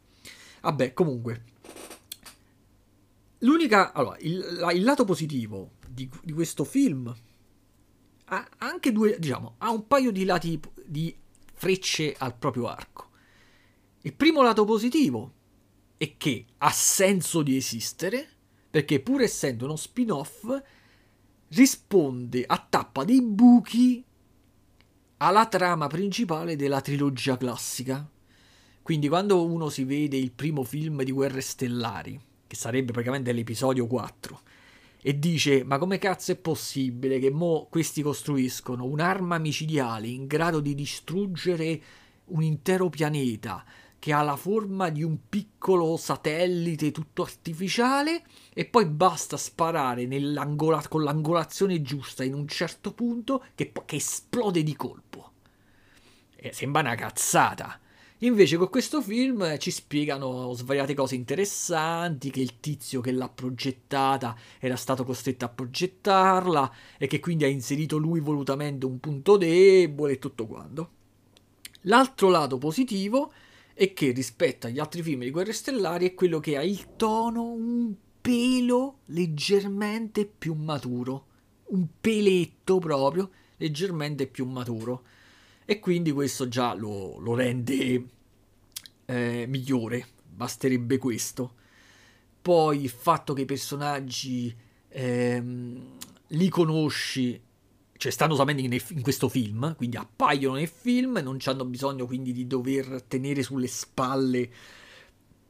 Vabbè, 0.62 0.94
comunque. 0.94 1.44
L'unica... 3.40 3.92
Allora, 3.92 4.16
il, 4.20 4.70
il 4.72 4.82
lato 4.82 5.04
positivo 5.04 5.72
di, 5.86 6.08
di, 6.22 6.32
questo 6.32 6.64
film 6.64 7.14
ha 8.28 8.48
anche 8.58 8.92
due... 8.92 9.16
diciamo, 9.18 9.54
ha 9.58 9.70
un 9.70 9.86
paio 9.86 10.10
di 10.10 10.24
lati 10.24 10.60
di 10.84 11.14
frecce 11.54 12.14
al 12.16 12.36
proprio 12.36 12.66
arco. 12.68 13.08
Il 14.02 14.14
primo 14.14 14.42
lato 14.42 14.64
positivo 14.64 15.32
e 15.96 16.16
che 16.16 16.46
ha 16.58 16.70
senso 16.70 17.42
di 17.42 17.56
esistere, 17.56 18.28
perché 18.70 19.00
pur 19.00 19.22
essendo 19.22 19.64
uno 19.64 19.76
spin-off, 19.76 20.62
risponde 21.48 22.44
a 22.46 22.64
tappa 22.68 23.04
dei 23.04 23.22
buchi 23.22 24.04
alla 25.18 25.46
trama 25.46 25.88
principale 25.88 26.54
della 26.56 26.80
trilogia 26.80 27.36
classica. 27.36 28.08
Quindi 28.82 29.08
quando 29.08 29.44
uno 29.44 29.68
si 29.68 29.84
vede 29.84 30.16
il 30.16 30.32
primo 30.32 30.62
film 30.62 31.02
di 31.02 31.10
Guerre 31.10 31.40
Stellari, 31.40 32.18
che 32.46 32.56
sarebbe 32.56 32.92
praticamente 32.92 33.32
l'episodio 33.32 33.86
4, 33.86 34.40
e 35.00 35.18
dice 35.18 35.64
ma 35.64 35.78
come 35.78 35.98
cazzo 35.98 36.32
è 36.32 36.36
possibile 36.36 37.18
che 37.18 37.30
mo 37.30 37.68
questi 37.70 38.02
costruiscono 38.02 38.84
un'arma 38.84 39.38
micidiale 39.38 40.08
in 40.08 40.26
grado 40.26 40.60
di 40.60 40.74
distruggere 40.74 41.82
un 42.26 42.42
intero 42.42 42.88
pianeta 42.88 43.64
che 43.98 44.12
ha 44.12 44.22
la 44.22 44.36
forma 44.36 44.90
di 44.90 45.02
un 45.02 45.18
piccolo 45.28 45.96
satellite 45.96 46.92
tutto 46.92 47.22
artificiale 47.22 48.22
e 48.52 48.64
poi 48.64 48.86
basta 48.86 49.36
sparare 49.36 50.06
con 50.88 51.02
l'angolazione 51.02 51.82
giusta 51.82 52.22
in 52.22 52.34
un 52.34 52.46
certo 52.46 52.92
punto 52.92 53.44
che, 53.54 53.72
che 53.84 53.96
esplode 53.96 54.62
di 54.62 54.76
colpo. 54.76 55.32
E 56.36 56.52
sembra 56.52 56.82
una 56.82 56.94
cazzata. 56.94 57.80
Invece 58.22 58.56
con 58.56 58.68
questo 58.68 59.00
film 59.00 59.58
ci 59.58 59.70
spiegano 59.70 60.52
svariate 60.52 60.92
cose 60.92 61.14
interessanti, 61.14 62.30
che 62.30 62.40
il 62.40 62.58
tizio 62.58 63.00
che 63.00 63.12
l'ha 63.12 63.28
progettata 63.28 64.36
era 64.58 64.74
stato 64.74 65.04
costretto 65.04 65.44
a 65.44 65.48
progettarla 65.48 66.74
e 66.98 67.06
che 67.06 67.20
quindi 67.20 67.44
ha 67.44 67.48
inserito 67.48 67.96
lui 67.96 68.18
volutamente 68.18 68.86
un 68.86 68.98
punto 68.98 69.36
debole 69.36 70.14
e 70.14 70.18
tutto 70.18 70.46
quanto. 70.46 70.90
L'altro 71.82 72.28
lato 72.28 72.58
positivo 72.58 73.32
è 73.72 73.92
che 73.92 74.10
rispetto 74.10 74.66
agli 74.66 74.80
altri 74.80 75.02
film 75.02 75.20
di 75.20 75.30
Guerre 75.30 75.52
Stellari 75.52 76.06
è 76.06 76.14
quello 76.14 76.40
che 76.40 76.56
ha 76.56 76.62
il 76.64 76.96
tono 76.96 77.44
un 77.44 77.94
pelo 78.20 78.98
leggermente 79.06 80.26
più 80.26 80.54
maturo, 80.54 81.26
un 81.66 81.86
peletto 82.00 82.78
proprio 82.78 83.30
leggermente 83.58 84.26
più 84.26 84.44
maturo 84.44 85.04
e 85.70 85.80
quindi 85.80 86.12
questo 86.12 86.48
già 86.48 86.72
lo, 86.72 87.18
lo 87.18 87.34
rende 87.34 88.06
eh, 89.04 89.44
migliore, 89.46 90.06
basterebbe 90.26 90.96
questo. 90.96 91.56
Poi 92.40 92.84
il 92.84 92.88
fatto 92.88 93.34
che 93.34 93.42
i 93.42 93.44
personaggi 93.44 94.56
ehm, 94.88 95.96
li 96.28 96.48
conosci 96.48 97.38
cioè 97.98 98.10
stanno 98.10 98.32
solamente 98.32 98.62
in, 98.62 98.80
in, 98.96 99.02
questo 99.02 99.28
film, 99.28 99.76
quindi 99.76 99.98
appaiono 99.98 100.54
nel 100.54 100.68
film, 100.68 101.18
non 101.18 101.36
hanno 101.44 101.66
bisogno 101.66 102.06
quindi 102.06 102.32
di 102.32 102.46
dover 102.46 103.02
tenere 103.06 103.42
sulle 103.42 103.66
spalle 103.66 104.50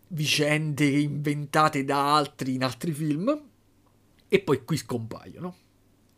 vicende 0.09 0.85
inventate 0.85 1.85
da 1.85 2.17
altri 2.17 2.55
in 2.55 2.65
altri 2.65 2.91
film, 2.91 3.41
e 4.27 4.41
poi 4.41 4.65
qui 4.65 4.79
scompaiono. 4.79 5.55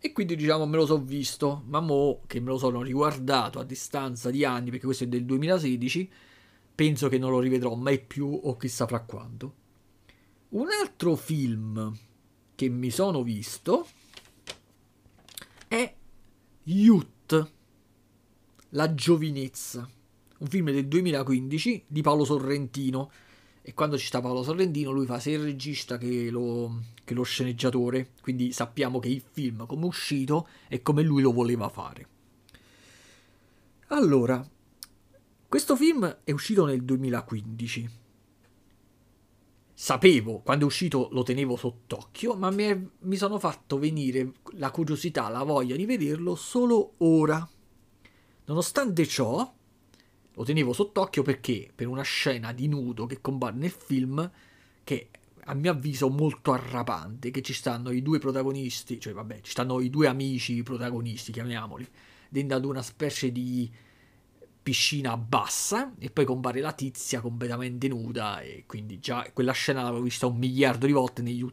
E 0.03 0.13
quindi 0.13 0.35
diciamo 0.35 0.65
me 0.65 0.77
lo 0.77 0.87
so 0.87 0.99
visto, 0.99 1.63
ma 1.67 1.81
mo 1.81 2.23
che 2.27 2.41
me 2.41 2.49
lo 2.49 2.59
sono 2.59 2.81
riguardato 2.81 3.59
a 3.59 3.65
distanza 3.65 4.31
di 4.31 4.45
anni, 4.47 4.71
perché 4.71 4.87
questo 4.87 5.05
è 5.05 5.09
del 5.09 5.27
2016, 5.27 6.11
penso 6.75 7.09
che 7.09 7.19
non 7.19 7.31
lo 7.31 7.39
rivedrò 7.39 7.75
mai 7.75 8.01
più 8.01 8.27
o 8.27 8.57
chissà 8.57 8.87
fra 8.87 9.03
quando. 9.03 9.55
Un 10.51 10.69
altro 10.83 11.17
film 11.17 11.95
che 12.55 12.69
mi 12.71 12.91
sono 12.91 13.23
visto 13.23 13.87
è 15.69 15.95
Youth, 16.65 17.53
La 18.71 18.95
giovinezza, 18.95 19.89
un 20.39 20.47
film 20.47 20.71
del 20.71 20.89
2015 20.89 21.85
di 21.87 22.01
Paolo 22.01 22.25
Sorrentino. 22.25 23.11
E 23.71 23.73
quando 23.73 23.97
ci 23.97 24.07
sta 24.07 24.21
Paolo 24.21 24.43
Sorrentino, 24.43 24.91
lui 24.91 25.07
fa 25.07 25.21
sia 25.21 25.37
il 25.37 25.45
regista 25.45 25.97
che 25.97 26.29
lo, 26.29 26.81
che 27.05 27.15
lo 27.15 27.23
sceneggiatore. 27.23 28.15
Quindi 28.21 28.51
sappiamo 28.51 28.99
che 28.99 29.07
il 29.07 29.23
film, 29.31 29.65
come 29.65 29.83
è 29.83 29.87
uscito, 29.87 30.49
è 30.67 30.83
come 30.83 31.05
lui 31.05 31.23
lo 31.23 31.31
voleva 31.31 31.69
fare. 31.69 32.09
Allora, 33.91 34.45
questo 35.47 35.77
film 35.77 36.19
è 36.25 36.33
uscito 36.33 36.67
nel 36.67 36.83
2015 36.83 37.99
sapevo, 39.73 40.41
quando 40.41 40.65
è 40.65 40.67
uscito 40.67 41.09
lo 41.13 41.23
tenevo 41.23 41.57
sott'occhio, 41.57 42.35
ma 42.35 42.51
mi, 42.51 42.65
è, 42.65 42.79
mi, 43.03 43.17
sono 43.17 43.39
fatto 43.39 43.79
venire 43.79 44.33
la 44.55 44.73
curiosità, 44.73 45.29
la 45.29 45.45
voglia 45.45 45.77
di 45.77 45.87
vederlo 45.87 46.35
solo 46.35 46.95
ora. 46.99 47.49
Nonostante 48.47 49.07
ciò, 49.07 49.55
lo 50.35 50.45
tenevo 50.45 50.73
sott'occhio 50.73 51.23
perché 51.23 51.71
per 51.75 51.87
una 51.87 52.03
scena 52.03 52.53
di 52.53 52.69
nudo 52.69 53.07
che 53.07 53.21
compare 53.21 53.57
nel 53.57 53.71
film, 53.71 54.31
che 54.85 55.09
a 55.45 55.55
mio 55.55 55.71
avviso 55.73 56.09
molto 56.09 56.53
arrapante, 56.53 57.31
che 57.31 57.43
ci 57.43 57.53
stanno 57.53 57.91
i 57.91 58.03
due 58.03 58.19
protagonisti, 58.19 59.01
cioè 59.01 59.13
vabbè, 59.13 59.41
ci 59.41 59.51
stanno 59.51 59.81
i 59.81 59.91
due 59.91 60.07
amici 60.07 60.63
protagonisti, 60.63 61.33
chiamiamoli, 61.33 61.87
dentro 62.29 62.57
ad 62.57 62.65
una 62.65 62.83
specie 62.83 63.33
di 63.33 63.71
piscina 64.63 65.17
bassa 65.17 65.95
e 65.99 66.11
poi 66.11 66.25
compare 66.25 66.61
la 66.61 66.73
tizia 66.73 67.21
completamente 67.21 67.89
nuda 67.89 68.41
e 68.41 68.65
quindi 68.67 69.01
già 69.01 69.29
quella 69.33 69.53
scena 69.53 69.83
l'avevo 69.83 70.03
vista 70.03 70.27
un 70.27 70.37
miliardo 70.37 70.87
di 70.87 70.93
volte 70.93 71.23
negli, 71.23 71.45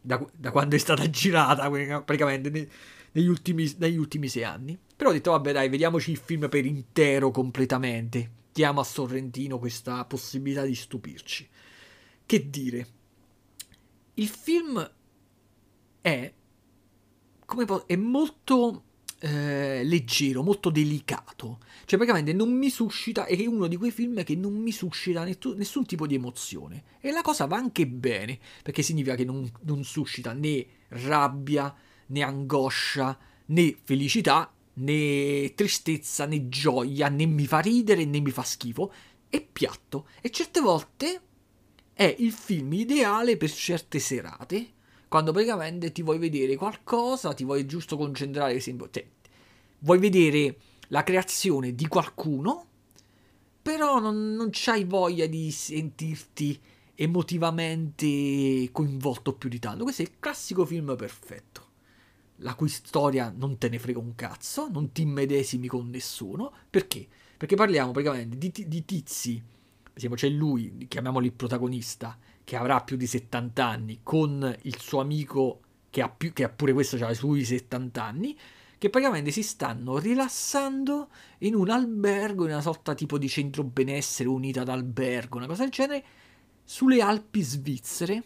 da, 0.00 0.24
da, 0.32 0.50
quando 0.50 0.76
è 0.76 0.78
stata 0.78 1.08
girata 1.08 1.68
praticamente 1.70 2.50
ne, 2.50 2.68
negli, 3.12 3.26
ultimi, 3.26 3.72
negli 3.78 3.96
ultimi 3.96 4.28
sei 4.28 4.44
anni 4.44 4.78
però 5.02 5.10
ho 5.10 5.16
detto 5.16 5.32
vabbè 5.32 5.50
dai 5.50 5.68
vediamoci 5.68 6.12
il 6.12 6.16
film 6.16 6.48
per 6.48 6.64
intero 6.64 7.32
completamente 7.32 8.30
diamo 8.52 8.78
a 8.78 8.84
Sorrentino 8.84 9.58
questa 9.58 10.04
possibilità 10.04 10.62
di 10.62 10.76
stupirci 10.76 11.48
che 12.24 12.48
dire 12.48 12.86
il 14.14 14.28
film 14.28 14.92
è 16.00 16.32
po- 17.66 17.84
è 17.84 17.96
molto 17.96 18.84
eh, 19.18 19.82
leggero, 19.84 20.42
molto 20.42 20.68
delicato. 20.68 21.58
Cioè, 21.84 21.96
praticamente 21.96 22.32
non 22.32 22.52
mi 22.52 22.70
suscita. 22.70 23.24
È 23.26 23.46
uno 23.46 23.68
di 23.68 23.76
quei 23.76 23.92
film 23.92 24.24
che 24.24 24.34
non 24.34 24.52
mi 24.52 24.72
suscita 24.72 25.22
nessun, 25.22 25.56
nessun 25.56 25.86
tipo 25.86 26.08
di 26.08 26.16
emozione. 26.16 26.84
E 27.00 27.12
la 27.12 27.22
cosa 27.22 27.46
va 27.46 27.56
anche 27.56 27.86
bene, 27.86 28.38
perché 28.62 28.82
significa 28.82 29.14
che 29.14 29.24
non, 29.24 29.48
non 29.62 29.84
suscita 29.84 30.32
né 30.32 30.66
rabbia, 30.88 31.72
né 32.06 32.22
angoscia, 32.22 33.16
né 33.46 33.76
felicità, 33.84 34.52
né 34.74 35.52
tristezza, 35.54 36.26
né 36.26 36.48
gioia, 36.48 37.08
né 37.08 37.26
mi 37.26 37.46
fa 37.46 37.60
ridere, 37.60 38.04
né 38.04 38.20
mi 38.20 38.30
fa 38.30 38.42
schifo. 38.42 38.92
È 39.28 39.40
piatto. 39.40 40.06
E 40.20 40.30
certe 40.30 40.60
volte 40.60 41.20
è 41.92 42.14
il 42.18 42.32
film 42.32 42.72
ideale 42.72 43.36
per 43.36 43.50
certe 43.52 43.98
serate 43.98 44.80
quando 45.12 45.32
praticamente 45.32 45.92
ti 45.92 46.02
vuoi 46.02 46.16
vedere 46.16 46.56
qualcosa, 46.56 47.34
ti 47.34 47.44
vuoi 47.44 47.66
giusto 47.66 47.98
concentrare, 47.98 48.54
esempio, 48.54 48.88
cioè, 48.90 49.06
vuoi 49.80 49.98
vedere 49.98 50.56
la 50.88 51.02
creazione 51.02 51.74
di 51.74 51.86
qualcuno, 51.86 52.66
però 53.60 53.98
non, 53.98 54.32
non 54.32 54.48
c'hai 54.50 54.84
voglia 54.84 55.26
di 55.26 55.50
sentirti 55.50 56.58
emotivamente 56.94 58.70
coinvolto 58.72 59.34
più 59.34 59.50
di 59.50 59.58
tanto. 59.58 59.84
Questo 59.84 60.00
è 60.00 60.06
il 60.06 60.12
classico 60.18 60.64
film 60.64 60.96
perfetto, 60.96 61.71
la 62.42 62.54
cui 62.54 62.68
storia 62.68 63.32
non 63.34 63.58
te 63.58 63.68
ne 63.68 63.78
frega 63.78 63.98
un 63.98 64.14
cazzo, 64.14 64.68
non 64.68 64.92
ti 64.92 65.02
immedesimi 65.02 65.66
con 65.66 65.88
nessuno. 65.88 66.52
Perché? 66.68 67.06
Perché 67.36 67.56
parliamo 67.56 67.92
praticamente 67.92 68.38
di, 68.38 68.52
di 68.68 68.84
tizi, 68.84 69.42
per 69.82 69.92
esempio 69.94 70.18
c'è 70.18 70.28
lui, 70.28 70.86
chiamiamolo 70.88 71.24
il 71.24 71.32
protagonista, 71.32 72.16
che 72.44 72.56
avrà 72.56 72.80
più 72.82 72.96
di 72.96 73.06
70 73.06 73.66
anni, 73.66 74.00
con 74.02 74.56
il 74.62 74.78
suo 74.78 75.00
amico 75.00 75.60
che 75.90 76.02
ha, 76.02 76.08
più, 76.08 76.32
che 76.32 76.44
ha 76.44 76.48
pure 76.48 76.72
questo, 76.72 76.96
cioè 76.96 77.14
sui 77.14 77.44
70 77.44 78.02
anni, 78.02 78.38
che 78.78 78.90
praticamente 78.90 79.30
si 79.30 79.42
stanno 79.42 79.98
rilassando 79.98 81.08
in 81.38 81.54
un 81.54 81.70
albergo, 81.70 82.44
in 82.44 82.50
una 82.50 82.60
sorta 82.60 82.94
tipo 82.94 83.18
di 83.18 83.28
centro 83.28 83.62
benessere 83.62 84.28
unita 84.28 84.64
d'albergo, 84.64 85.36
una 85.36 85.46
cosa 85.46 85.62
del 85.62 85.70
genere, 85.70 86.04
sulle 86.64 87.00
Alpi 87.00 87.42
svizzere. 87.42 88.22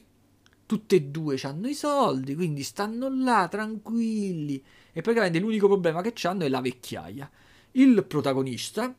Tutte 0.67 0.97
e 0.97 1.03
due 1.03 1.39
hanno 1.43 1.69
i 1.69 1.75
soldi, 1.75 2.35
quindi 2.35 2.63
stanno 2.63 3.09
là 3.09 3.47
tranquilli. 3.49 4.63
E 4.93 5.01
praticamente 5.01 5.39
l'unico 5.39 5.69
problema 5.69 6.03
che 6.03 6.13
hanno 6.27 6.45
è 6.45 6.49
la 6.49 6.61
vecchiaia. 6.61 7.31
Il 7.73 8.05
protagonista 8.05 8.95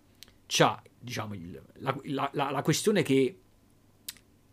ha, 0.59 0.83
diciamo, 0.97 1.33
il, 1.33 1.61
la, 1.79 1.99
la, 2.05 2.29
la, 2.33 2.51
la 2.51 2.61
questione 2.61 3.01
che 3.03 3.39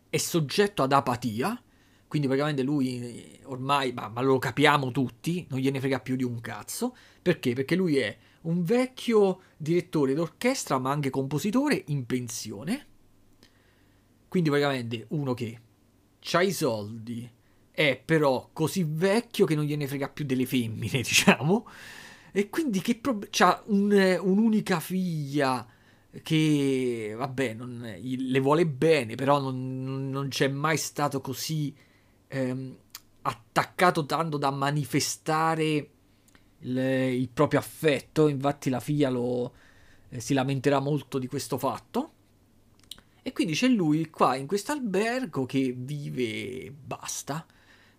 è 0.09 0.17
soggetto 0.17 0.83
ad 0.83 0.91
apatia, 0.91 1.61
quindi 2.07 2.27
praticamente 2.27 2.63
lui 2.63 3.39
ormai, 3.43 3.91
ma, 3.91 4.07
ma, 4.07 4.21
lo 4.21 4.37
capiamo 4.37 4.91
tutti, 4.91 5.45
non 5.49 5.59
gliene 5.59 5.79
frega 5.79 5.99
più 5.99 6.15
di 6.15 6.23
un 6.23 6.39
cazzo. 6.39 6.95
Perché? 7.21 7.53
Perché 7.53 7.75
lui 7.75 7.97
è 7.97 8.17
un 8.41 8.63
vecchio 8.63 9.41
direttore 9.57 10.13
d'orchestra, 10.13 10.79
ma 10.79 10.91
anche 10.91 11.09
compositore 11.09 11.83
in 11.87 12.05
pensione. 12.05 12.87
Quindi 14.27 14.49
praticamente 14.49 15.05
uno 15.09 15.33
che 15.33 15.59
ha 16.33 16.41
i 16.41 16.51
soldi, 16.51 17.29
è 17.71 18.01
però 18.03 18.49
così 18.53 18.85
vecchio 18.87 19.45
che 19.45 19.55
non 19.55 19.65
gliene 19.65 19.87
frega 19.87 20.09
più 20.09 20.25
delle 20.25 20.45
femmine, 20.45 21.01
diciamo. 21.03 21.67
E 22.31 22.49
quindi 22.49 22.81
che 22.81 22.95
prob- 22.95 23.27
ha 23.39 23.63
un, 23.67 24.19
un'unica 24.21 24.79
figlia 24.79 25.65
che 26.21 27.13
vabbè 27.15 27.53
non, 27.53 27.93
le 28.01 28.39
vuole 28.39 28.65
bene 28.65 29.15
però 29.15 29.41
non, 29.41 30.09
non 30.09 30.29
c'è 30.29 30.47
mai 30.47 30.77
stato 30.77 31.19
così 31.19 31.75
ehm, 32.27 32.77
attaccato 33.21 34.05
tanto 34.05 34.37
da 34.37 34.51
manifestare 34.51 35.89
il, 36.59 36.77
il, 36.77 37.29
proprio 37.29 37.59
affetto. 37.59 38.27
Infatti 38.27 38.69
la 38.69 38.79
figlia 38.79 39.09
lo, 39.09 39.53
eh, 40.09 40.19
si 40.19 40.33
lamenterà 40.33 40.79
molto 40.79 41.17
di 41.19 41.27
questo 41.27 41.57
fatto 41.57 42.14
e 43.27 43.33
quindi 43.33 43.53
c'è 43.53 43.67
lui 43.67 44.11
qua 44.11 44.35
in 44.35 44.45
questo 44.45 44.71
albergo 44.71 45.47
che 45.47 45.73
vive 45.75 46.21
e 46.21 46.71
basta 46.71 47.43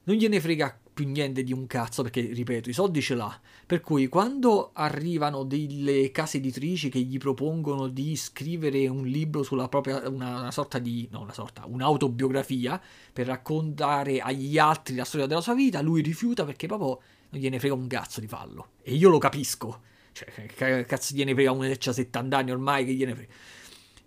non 0.05 0.15
gliene 0.15 0.41
frega 0.41 0.79
più 0.95 1.09
niente 1.09 1.43
di 1.43 1.53
un 1.53 1.67
cazzo 1.67 2.05
perché, 2.05 2.21
ripeto, 2.21 2.71
i 2.71 2.73
soldi 2.73 3.03
ce 3.03 3.17
l'ha. 3.17 3.41
Per 3.67 3.81
cui 3.81 4.07
quando 4.07 4.71
arrivano 4.73 5.43
delle 5.43 6.12
case 6.12 6.37
editrici 6.37 6.91
che 6.91 7.01
gli 7.01 7.19
propongono 7.19 7.89
di 7.89 8.15
scrivere 8.15 8.87
un 8.87 9.05
libro 9.05 9.43
sulla 9.43 9.67
propria, 9.67 10.09
una, 10.09 10.39
una 10.39 10.53
sorta 10.53 10.79
di, 10.79 11.09
no 11.11 11.23
una 11.23 11.33
sorta, 11.33 11.65
un'autobiografia 11.67 12.81
per 13.12 13.27
raccontare 13.27 14.21
agli 14.21 14.59
altri 14.59 14.95
la 14.95 15.05
storia 15.05 15.27
della 15.27 15.41
sua 15.41 15.55
vita, 15.55 15.83
lui 15.83 16.03
rifiuta 16.03 16.45
perché 16.45 16.69
proprio 16.69 17.01
non 17.31 17.41
gliene 17.41 17.59
frega 17.59 17.75
un 17.75 17.89
cazzo 17.89 18.21
di 18.21 18.29
farlo. 18.29 18.69
E 18.81 18.95
io 18.95 19.09
lo 19.09 19.19
capisco. 19.19 19.81
Cioè, 20.12 20.85
cazzo 20.87 21.17
gliene 21.17 21.35
frega 21.35 21.51
uno 21.51 21.67
che 21.67 21.91
ha 21.91 21.93
70 21.93 22.37
anni 22.37 22.53
ormai, 22.53 22.85
che 22.85 22.93
gliene 22.93 23.15
frega. 23.17 23.33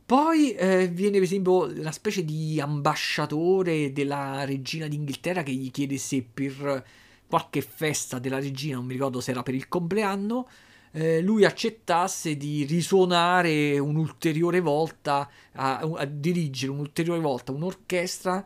Poi 0.10 0.54
eh, 0.54 0.88
viene 0.88 1.20
per 1.20 1.22
esempio 1.22 1.66
una 1.66 1.92
specie 1.92 2.26
di 2.26 2.60
ambasciatore 2.60 3.94
della 3.94 4.44
regina 4.44 4.88
d'Inghilterra 4.88 5.44
che 5.44 5.52
gli 5.52 5.70
chiede 5.70 6.00
se 6.00 6.24
per 6.24 6.84
qualche 7.28 7.62
festa 7.62 8.18
della 8.18 8.40
regina, 8.40 8.78
non 8.78 8.88
mi 8.88 8.94
ricordo 8.94 9.22
se 9.22 9.30
era 9.30 9.44
per 9.44 9.54
il 9.54 9.68
compleanno, 9.68 10.50
eh, 10.94 11.22
lui 11.22 11.46
accettasse 11.46 12.38
di 12.38 12.64
risuonare 12.64 13.78
un'ulteriore 13.78 14.62
volta, 14.62 15.30
a, 15.52 15.78
a, 15.78 16.06
dirigere 16.06 16.72
un'ulteriore 16.72 17.20
volta 17.20 17.52
un'orchestra 17.52 18.44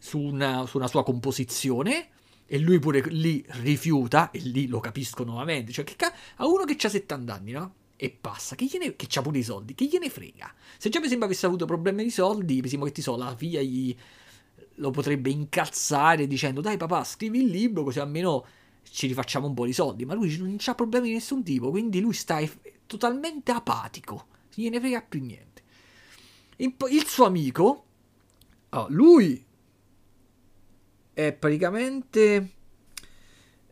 su 0.00 0.18
una, 0.18 0.66
su 0.66 0.78
una 0.78 0.88
sua 0.88 1.04
composizione 1.04 2.08
e 2.44 2.58
lui 2.58 2.80
pure 2.80 3.04
lì 3.10 3.46
rifiuta 3.62 4.32
e 4.32 4.40
lì 4.40 4.66
lo 4.66 4.80
capisco 4.80 5.22
nuovamente, 5.22 5.70
cioè 5.70 5.84
che 5.84 5.94
ca- 5.94 6.12
a 6.38 6.48
uno 6.48 6.64
che 6.64 6.76
ha 6.84 6.88
70 6.88 7.32
anni, 7.32 7.52
no? 7.52 7.74
E 8.02 8.08
passa. 8.08 8.56
Che 8.56 8.64
gliene, 8.64 8.96
che 8.96 9.04
c'ha 9.06 9.20
pure 9.20 9.38
i 9.38 9.42
soldi, 9.42 9.74
che 9.74 9.84
gliene 9.84 10.08
frega. 10.08 10.54
Se 10.78 10.88
già 10.88 11.00
mi 11.00 11.08
sembra 11.08 11.26
avesse 11.26 11.44
avuto 11.44 11.66
problemi 11.66 12.02
di 12.02 12.10
soldi, 12.10 12.62
mi 12.62 12.68
sembra 12.68 12.88
che 12.88 12.94
ti 12.94 13.02
so, 13.02 13.14
la 13.14 13.36
figlia 13.36 13.60
gli 13.60 13.94
lo 14.76 14.90
potrebbe 14.90 15.28
incazzare 15.28 16.26
dicendo 16.26 16.62
dai 16.62 16.78
papà 16.78 17.04
scrivi 17.04 17.40
il 17.40 17.48
libro 17.48 17.82
così 17.82 18.00
almeno 18.00 18.46
ci 18.90 19.06
rifacciamo 19.06 19.46
un 19.46 19.52
po' 19.52 19.66
di 19.66 19.74
soldi. 19.74 20.06
Ma 20.06 20.14
lui 20.14 20.34
non 20.38 20.56
ha 20.64 20.74
problemi 20.74 21.08
di 21.08 21.12
nessun 21.12 21.42
tipo, 21.42 21.68
quindi 21.68 22.00
lui 22.00 22.14
sta 22.14 22.40
totalmente 22.86 23.52
apatico, 23.52 24.28
gliene 24.54 24.80
frega 24.80 25.02
più 25.02 25.20
niente. 25.20 25.62
Il 26.56 27.06
suo 27.06 27.26
amico, 27.26 27.84
oh, 28.70 28.86
lui 28.88 29.44
è 31.12 31.32
praticamente 31.34 32.50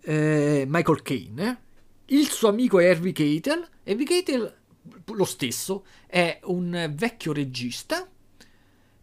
eh, 0.03 0.65
Michael 0.69 1.03
Caine, 1.03 1.49
eh? 1.49 2.15
il 2.15 2.29
suo 2.29 2.49
amico 2.49 2.79
è 2.79 2.89
Harvey 2.89 3.13
Keitel 3.13 3.67
Harvey 3.89 4.05
Keitel 4.05 4.57
lo 5.07 5.25
stesso, 5.25 5.85
è 6.07 6.41
un 6.45 6.93
vecchio 6.95 7.33
regista 7.33 8.09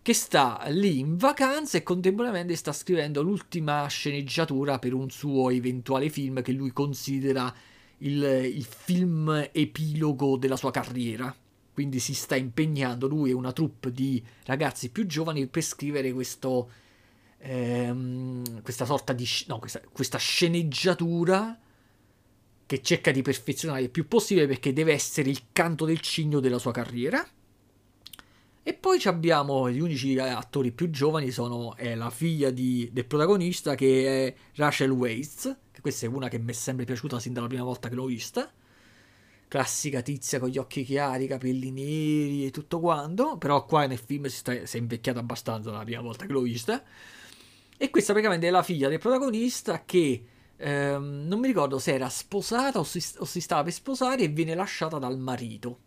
che 0.01 0.13
sta 0.13 0.63
lì 0.67 0.99
in 0.99 1.17
vacanza 1.17 1.77
e 1.77 1.83
contemporaneamente 1.83 2.55
sta 2.55 2.71
scrivendo 2.71 3.23
l'ultima 3.23 3.87
sceneggiatura 3.87 4.77
per 4.77 4.93
un 4.93 5.09
suo 5.09 5.49
eventuale 5.49 6.09
film 6.09 6.43
che 6.43 6.51
lui 6.51 6.71
considera 6.71 7.51
il, 7.99 8.21
il 8.21 8.63
film 8.63 9.49
epilogo 9.51 10.37
della 10.37 10.57
sua 10.57 10.69
carriera. 10.69 11.35
Quindi 11.73 11.99
si 11.99 12.13
sta 12.13 12.35
impegnando 12.35 13.07
lui 13.07 13.31
e 13.31 13.33
una 13.33 13.51
troupe 13.51 13.91
di 13.91 14.23
ragazzi 14.43 14.91
più 14.91 15.07
giovani 15.07 15.47
per 15.47 15.63
scrivere 15.63 16.13
questo, 16.13 16.69
ehm, 17.39 18.61
questa 18.61 18.85
sorta 18.85 19.11
di 19.13 19.27
no, 19.47 19.57
questa, 19.57 19.81
questa 19.91 20.19
sceneggiatura 20.19 21.59
che 22.65 22.81
cerca 22.81 23.11
di 23.11 23.21
perfezionare 23.21 23.83
il 23.83 23.89
più 23.89 24.07
possibile 24.07 24.47
perché 24.47 24.73
deve 24.73 24.93
essere 24.93 25.29
il 25.29 25.43
canto 25.51 25.85
del 25.85 25.99
cigno 25.99 26.39
della 26.39 26.59
sua 26.59 26.71
carriera. 26.71 27.25
E 28.67 28.73
poi 28.73 28.99
abbiamo 29.03 29.69
gli 29.69 29.79
unici 29.79 30.17
attori 30.17 30.71
più 30.71 30.89
giovani 30.89 31.29
sono 31.29 31.75
è 31.75 31.93
la 31.93 32.09
figlia 32.09 32.49
di, 32.49 32.89
del 32.91 33.05
protagonista 33.05 33.75
che 33.75 34.27
è 34.27 34.35
Rachel 34.55 34.89
Weisz, 34.89 35.55
che 35.71 35.81
questa 35.81 36.07
è 36.07 36.09
una 36.09 36.29
che 36.29 36.39
mi 36.39 36.49
è 36.49 36.53
sempre 36.53 36.83
piaciuta 36.83 37.19
sin 37.19 37.33
dalla 37.33 37.45
prima 37.45 37.63
volta 37.63 37.89
che 37.89 37.95
l'ho 37.95 38.05
vista. 38.05 38.51
Classica 39.47 40.01
tizia 40.01 40.39
con 40.39 40.49
gli 40.49 40.57
occhi 40.57 40.83
chiari, 40.83 41.27
capelli 41.27 41.69
neri 41.69 42.47
e 42.47 42.51
tutto 42.51 42.79
quanto, 42.79 43.37
però 43.37 43.63
qua 43.65 43.85
nel 43.85 43.99
film 43.99 44.25
si, 44.25 44.37
sta, 44.37 44.65
si 44.65 44.77
è 44.77 44.79
invecchiata 44.79 45.19
abbastanza 45.19 45.69
la 45.69 45.83
prima 45.83 46.01
volta 46.01 46.25
che 46.25 46.31
l'ho 46.31 46.41
vista. 46.41 46.83
E 47.77 47.89
questa 47.91 48.13
praticamente 48.13 48.47
è 48.47 48.49
la 48.51 48.63
figlia 48.63 48.89
del 48.89 48.97
protagonista 48.97 49.83
che 49.85 50.23
ehm, 50.57 51.25
non 51.27 51.39
mi 51.39 51.47
ricordo 51.47 51.79
se 51.79 51.93
era 51.93 52.09
sposata 52.09 52.79
o 52.79 52.83
si, 52.83 53.03
o 53.17 53.25
si 53.25 53.41
stava 53.41 53.63
per 53.63 53.73
sposare 53.73 54.23
e 54.23 54.27
viene 54.27 54.55
lasciata 54.55 54.97
dal 54.97 55.17
marito 55.17 55.79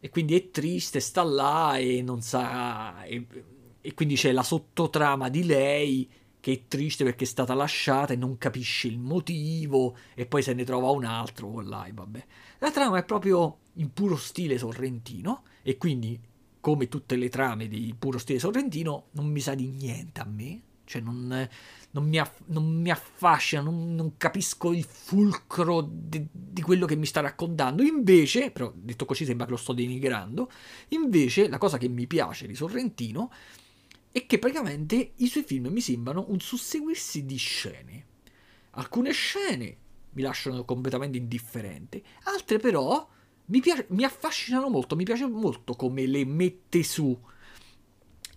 e 0.00 0.08
quindi 0.08 0.34
è 0.34 0.50
triste, 0.50 0.98
sta 0.98 1.22
là 1.22 1.76
e 1.76 2.02
non 2.02 2.22
sa... 2.22 3.04
E, 3.04 3.26
e, 3.82 3.94
quindi 3.94 4.14
c'è 4.14 4.32
la 4.32 4.42
sottotrama 4.42 5.28
di 5.28 5.44
lei 5.44 6.10
che 6.40 6.52
è 6.52 6.62
triste 6.68 7.04
perché 7.04 7.24
è 7.24 7.26
stata 7.26 7.52
lasciata 7.52 8.14
e 8.14 8.16
non 8.16 8.38
capisce 8.38 8.88
il 8.88 8.98
motivo 8.98 9.94
e 10.14 10.24
poi 10.24 10.42
se 10.42 10.54
ne 10.54 10.64
trova 10.64 10.88
un 10.88 11.04
altro 11.04 11.60
là 11.60 11.84
e 11.84 11.92
vabbè. 11.92 12.26
La 12.60 12.70
trama 12.70 12.98
è 12.98 13.04
proprio 13.04 13.58
in 13.74 13.92
puro 13.92 14.16
stile 14.16 14.56
sorrentino 14.56 15.42
e 15.62 15.76
quindi 15.76 16.18
come 16.60 16.88
tutte 16.88 17.16
le 17.16 17.28
trame 17.28 17.68
di 17.68 17.94
puro 17.98 18.16
stile 18.16 18.38
sorrentino 18.38 19.08
non 19.12 19.26
mi 19.26 19.40
sa 19.40 19.54
di 19.54 19.66
niente 19.68 20.20
a 20.20 20.24
me, 20.24 20.62
cioè 20.90 21.00
non, 21.00 21.48
non, 21.92 22.08
mi, 22.08 22.18
aff- 22.18 22.42
non 22.46 22.64
mi, 22.64 22.90
affascina, 22.90 23.62
non, 23.62 23.94
non, 23.94 24.16
capisco 24.16 24.72
il 24.72 24.82
fulcro 24.82 25.88
di, 25.88 26.26
di 26.32 26.62
quello 26.62 26.84
che 26.84 26.96
mi 26.96 27.06
sta 27.06 27.20
raccontando. 27.20 27.84
Invece, 27.84 28.50
però 28.50 28.72
detto 28.74 29.04
così 29.04 29.24
sembra 29.24 29.46
che 29.46 29.52
lo 29.52 29.56
sto 29.56 29.72
denigrando, 29.72 30.50
invece 30.88 31.48
la 31.48 31.58
cosa 31.58 31.78
che 31.78 31.88
mi 31.88 32.08
piace 32.08 32.48
di 32.48 32.56
Sorrentino 32.56 33.32
è 34.10 34.26
che 34.26 34.40
praticamente 34.40 35.12
i 35.16 35.28
suoi 35.28 35.44
film 35.44 35.68
mi 35.68 35.80
sembrano 35.80 36.24
un 36.28 36.40
susseguirsi 36.40 37.24
di 37.24 37.36
scene. 37.36 38.06
Alcune 38.70 39.12
scene 39.12 39.76
mi 40.12 40.22
lasciano 40.22 40.64
completamente 40.64 41.18
indifferente, 41.18 42.02
altre 42.24 42.58
però 42.58 43.08
mi, 43.46 43.60
piace, 43.60 43.86
mi 43.90 44.02
affascinano 44.02 44.68
molto, 44.68 44.96
mi 44.96 45.04
piace 45.04 45.24
molto 45.28 45.74
come 45.74 46.04
le 46.06 46.24
mette 46.24 46.82
su 46.82 47.16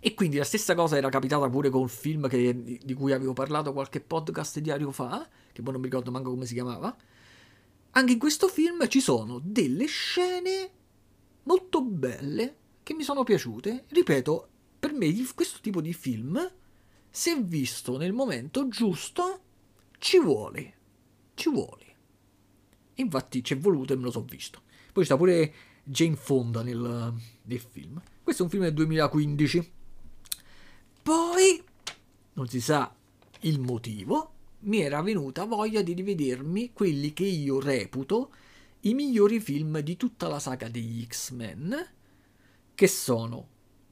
e 0.06 0.16
quindi 0.16 0.36
la 0.36 0.44
stessa 0.44 0.76
cosa 0.76 0.98
era 0.98 1.08
capitata 1.08 1.50
pure 1.50 1.70
con 1.70 1.80
un 1.80 1.88
film 1.88 2.28
che, 2.28 2.82
di 2.84 2.94
cui 2.94 3.14
avevo 3.14 3.32
parlato 3.32 3.72
qualche 3.72 4.02
podcast 4.02 4.60
diario 4.60 4.92
fa, 4.92 5.26
che 5.54 5.62
poi 5.62 5.72
non 5.72 5.82
mi 5.82 5.88
ricordo 5.88 6.12
manco 6.12 6.30
come 6.30 6.46
si 6.46 6.54
chiamava. 6.54 6.94
Anche 7.92 8.12
in 8.12 8.20
questo 8.20 8.50
film 8.50 8.86
ci 8.90 9.00
sono 9.00 9.40
delle 9.42 9.86
scene 9.86 10.72
molto 11.44 11.82
belle 11.82 12.56
che 12.84 12.94
mi 12.94 13.04
sono 13.04 13.24
piaciute. 13.24 13.86
Ripeto, 13.88 14.48
per 14.78 14.92
me 14.92 15.10
questo 15.34 15.60
tipo 15.62 15.80
di 15.80 15.94
film, 15.94 16.52
se 17.10 17.42
visto 17.42 17.96
nel 17.96 18.12
momento 18.12 18.68
giusto, 18.68 19.40
ci 20.00 20.20
vuole. 20.20 20.74
Ci 21.34 21.50
vuole. 21.50 21.86
Infatti 22.96 23.42
ci 23.42 23.54
è 23.54 23.58
voluto 23.58 23.94
e 23.94 23.96
me 23.96 24.04
lo 24.04 24.12
so 24.12 24.22
visto. 24.24 24.64
Poi 24.92 25.06
c'è 25.06 25.16
pure 25.16 25.54
Jane 25.86 26.18
Fonda 26.18 26.62
nel, 26.62 27.14
nel 27.44 27.60
film. 27.60 28.02
Questo 28.22 28.42
è 28.42 28.46
un 28.46 28.52
film 28.52 28.64
del 28.64 28.74
2015 28.74 29.82
poi, 31.04 31.62
non 32.34 32.48
si 32.48 32.62
sa 32.62 32.96
il 33.42 33.60
motivo, 33.60 34.32
mi 34.60 34.80
era 34.80 35.02
venuta 35.02 35.44
voglia 35.44 35.82
di 35.82 35.94
rivedermi 35.94 36.72
quelli 36.72 37.12
che 37.12 37.26
io 37.26 37.60
reputo 37.60 38.32
i 38.82 38.94
migliori 38.94 39.42
film 39.42 39.80
di 39.80 39.98
tutta 39.98 40.30
la 40.30 40.40
saga 40.40 40.70
degli 40.70 41.06
X-Men, 41.06 41.90
che 42.74 42.88
sono 42.88 43.48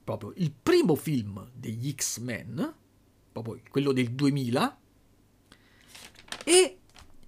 proprio 0.06 0.32
il 0.38 0.52
primo 0.52 0.96
film 0.96 1.50
degli 1.54 1.94
X-Men, 1.94 2.74
proprio 3.32 3.60
quello 3.70 3.92
del 3.92 4.12
2000, 4.12 4.80
e 6.46 6.78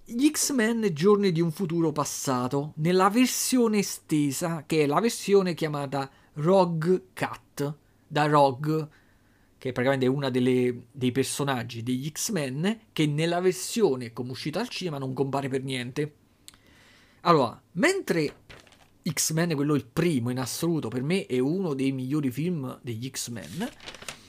gli 0.02 0.30
X-Men 0.30 0.88
Giorni 0.92 1.30
di 1.30 1.42
un 1.42 1.52
futuro 1.52 1.92
passato, 1.92 2.72
nella 2.76 3.10
versione 3.10 3.78
estesa, 3.78 4.64
che 4.66 4.82
è 4.82 4.86
la 4.86 5.00
versione 5.00 5.52
chiamata 5.52 6.10
Rogue 6.34 7.08
Cat, 7.12 7.76
da 8.06 8.26
Rogue 8.26 8.88
che 9.64 9.72
praticamente 9.72 10.04
è 10.04 10.10
una 10.10 10.28
dei 10.28 11.10
personaggi 11.10 11.82
degli 11.82 12.10
X-Men, 12.10 12.80
che 12.92 13.06
nella 13.06 13.40
versione 13.40 14.12
come 14.12 14.32
uscita 14.32 14.60
al 14.60 14.68
cinema 14.68 14.98
non 14.98 15.14
compare 15.14 15.48
per 15.48 15.62
niente. 15.62 16.16
Allora, 17.22 17.58
mentre 17.72 18.40
X-Men, 19.10 19.54
quello 19.54 19.74
il 19.74 19.86
primo 19.86 20.28
in 20.28 20.38
assoluto, 20.38 20.88
per 20.88 21.02
me 21.02 21.24
è 21.24 21.38
uno 21.38 21.72
dei 21.72 21.92
migliori 21.92 22.30
film 22.30 22.78
degli 22.82 23.08
X-Men, 23.08 23.66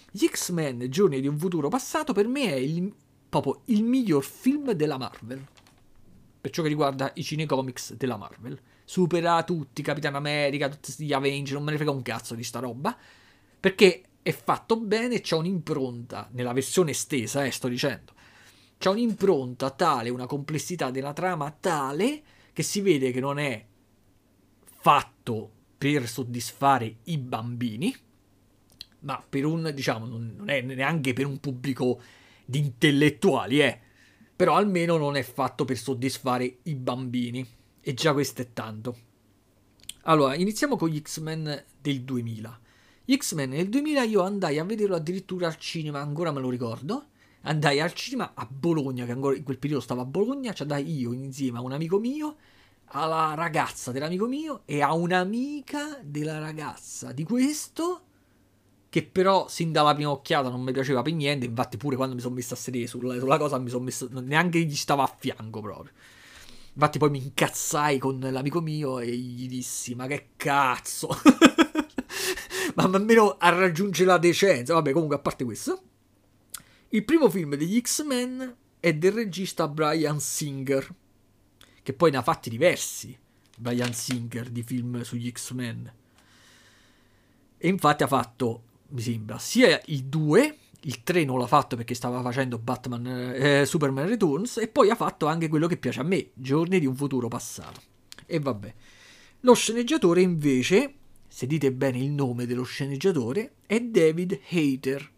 gli 0.09 0.25
X-Men 0.25 0.89
Giorni 0.89 1.19
di 1.19 1.27
un 1.27 1.37
futuro 1.37 1.67
passato 1.67 2.13
per 2.13 2.29
me 2.29 2.53
è 2.53 2.55
il, 2.55 2.95
proprio 3.27 3.63
il 3.65 3.83
miglior 3.83 4.23
film 4.23 4.71
della 4.71 4.97
Marvel. 4.97 5.45
Per 6.39 6.49
ciò 6.49 6.61
che 6.61 6.69
riguarda 6.69 7.11
i 7.13 7.23
cinecomics 7.23 7.95
della 7.95 8.15
Marvel. 8.15 8.57
Supera 8.85 9.43
tutti, 9.43 9.81
Capitan 9.81 10.15
America, 10.15 10.69
tutti 10.69 11.03
gli 11.03 11.11
Avenger, 11.11 11.55
non 11.55 11.65
me 11.65 11.71
ne 11.71 11.75
frega 11.75 11.91
un 11.91 12.03
cazzo 12.03 12.35
di 12.35 12.43
sta 12.45 12.59
roba. 12.59 12.97
Perché 13.59 14.03
è 14.25 14.31
fatto 14.31 14.79
bene, 14.79 15.21
c'è 15.21 15.35
un'impronta, 15.35 16.29
nella 16.31 16.51
versione 16.51 16.89
estesa, 16.89 17.45
eh, 17.45 17.51
sto 17.51 17.67
dicendo, 17.67 18.13
c'è 18.75 18.89
un'impronta 18.89 19.69
tale, 19.69 20.09
una 20.09 20.25
complessità 20.25 20.89
della 20.89 21.13
trama 21.13 21.51
tale 21.51 22.23
che 22.51 22.63
si 22.63 22.81
vede 22.81 23.11
che 23.11 23.19
non 23.19 23.37
è 23.37 23.63
fatto 24.63 25.51
per 25.77 26.07
soddisfare 26.07 26.95
i 27.03 27.19
bambini, 27.19 27.95
ma 29.01 29.23
per 29.29 29.45
un, 29.45 29.71
diciamo, 29.71 30.07
non 30.07 30.45
è 30.47 30.59
neanche 30.61 31.13
per 31.13 31.27
un 31.27 31.39
pubblico 31.39 32.01
di 32.45 32.57
intellettuali, 32.57 33.59
eh. 33.61 33.79
Però 34.35 34.55
almeno 34.55 34.97
non 34.97 35.17
è 35.17 35.21
fatto 35.21 35.65
per 35.65 35.77
soddisfare 35.77 36.61
i 36.63 36.73
bambini. 36.73 37.47
E 37.79 37.93
già 37.93 38.11
questo 38.13 38.41
è 38.41 38.53
tanto. 38.53 38.97
Allora, 40.05 40.33
iniziamo 40.33 40.77
con 40.77 40.89
gli 40.89 40.99
X-Men 40.99 41.63
del 41.79 42.01
2000. 42.01 42.61
X-Men 43.13 43.51
nel 43.51 43.69
2000 43.69 44.03
io 44.03 44.21
andai 44.21 44.57
a 44.57 44.63
vederlo 44.63 44.95
addirittura 44.95 45.47
al 45.47 45.57
cinema, 45.57 45.99
ancora 45.99 46.31
me 46.31 46.39
lo 46.39 46.49
ricordo. 46.49 47.05
Andai 47.41 47.79
al 47.79 47.93
cinema 47.93 48.31
a 48.33 48.47
Bologna, 48.49 49.05
che 49.05 49.11
ancora 49.11 49.35
in 49.35 49.43
quel 49.43 49.59
periodo 49.59 49.83
stavo 49.83 50.01
a 50.01 50.05
Bologna, 50.05 50.53
ci 50.53 50.63
andai 50.63 50.99
io 50.99 51.13
insieme 51.13 51.59
a 51.59 51.61
un 51.61 51.73
amico 51.73 51.99
mio, 51.99 52.35
alla 52.85 53.33
ragazza 53.35 53.91
dell'amico 53.91 54.25
mio 54.25 54.61
e 54.65 54.81
a 54.81 54.93
un'amica 54.93 55.99
della 56.01 56.39
ragazza 56.39 57.11
di 57.11 57.23
questo, 57.23 58.01
che 58.89 59.03
però 59.03 59.47
sin 59.47 59.71
dalla 59.71 59.93
prima 59.93 60.09
occhiata 60.09 60.49
non 60.49 60.61
mi 60.61 60.71
piaceva 60.71 61.03
per 61.03 61.13
niente, 61.13 61.45
infatti 61.45 61.77
pure 61.77 61.95
quando 61.95 62.15
mi 62.15 62.21
sono 62.21 62.33
messo 62.33 62.55
a 62.55 62.57
sedere 62.57 62.87
sulla, 62.87 63.19
sulla 63.19 63.37
cosa 63.37 63.59
mi 63.59 63.69
sono 63.69 63.83
messo, 63.83 64.07
neanche 64.09 64.59
gli 64.61 64.75
stava 64.75 65.03
a 65.03 65.15
fianco 65.15 65.61
proprio. 65.61 65.91
Infatti 66.73 66.97
poi 66.97 67.11
mi 67.11 67.19
incazzai 67.19 67.99
con 67.99 68.19
l'amico 68.19 68.59
mio 68.61 68.97
e 68.97 69.15
gli 69.15 69.47
dissi, 69.47 69.93
ma 69.93 70.07
che 70.07 70.29
cazzo... 70.35 71.09
ma 72.75 72.83
almeno 72.83 73.35
a 73.37 73.49
raggiungere 73.49 74.05
la 74.05 74.17
decenza. 74.17 74.73
Vabbè, 74.73 74.91
comunque, 74.91 75.17
a 75.17 75.19
parte 75.19 75.43
questo, 75.43 75.81
il 76.89 77.03
primo 77.03 77.29
film 77.29 77.55
degli 77.55 77.79
X-Men 77.81 78.55
è 78.79 78.93
del 78.93 79.11
regista 79.11 79.67
Brian 79.67 80.19
Singer, 80.19 80.93
che 81.81 81.93
poi 81.93 82.11
ne 82.11 82.17
ha 82.17 82.21
fatti 82.21 82.49
diversi. 82.49 83.17
Brian 83.57 83.93
Singer 83.93 84.49
di 84.49 84.63
film 84.63 85.01
sugli 85.01 85.31
X-Men. 85.31 85.93
E 87.57 87.67
infatti 87.67 88.03
ha 88.03 88.07
fatto, 88.07 88.63
mi 88.89 89.01
sembra, 89.01 89.39
sia 89.39 89.81
il 89.85 90.03
2, 90.03 90.57
il 90.81 91.03
3 91.03 91.23
non 91.23 91.39
l'ha 91.39 91.47
fatto 91.47 91.75
perché 91.77 91.93
stava 91.95 92.21
facendo 92.21 92.59
Batman, 92.59 93.33
eh, 93.33 93.65
Superman 93.65 94.07
Returns, 94.07 94.57
e 94.57 94.67
poi 94.67 94.89
ha 94.89 94.95
fatto 94.95 95.25
anche 95.25 95.47
quello 95.47 95.67
che 95.67 95.77
piace 95.77 96.01
a 96.01 96.03
me, 96.03 96.31
Giorni 96.33 96.79
di 96.79 96.85
un 96.85 96.95
futuro 96.95 97.29
passato. 97.29 97.81
E 98.25 98.39
vabbè. 98.39 98.73
Lo 99.41 99.53
sceneggiatore 99.53 100.21
invece 100.21 100.93
se 101.35 101.47
dite 101.47 101.73
bene 101.73 101.97
il 101.97 102.11
nome 102.11 102.45
dello 102.45 102.63
sceneggiatore, 102.63 103.55
è 103.65 103.81
David 103.81 104.39
Hayter, 104.51 105.11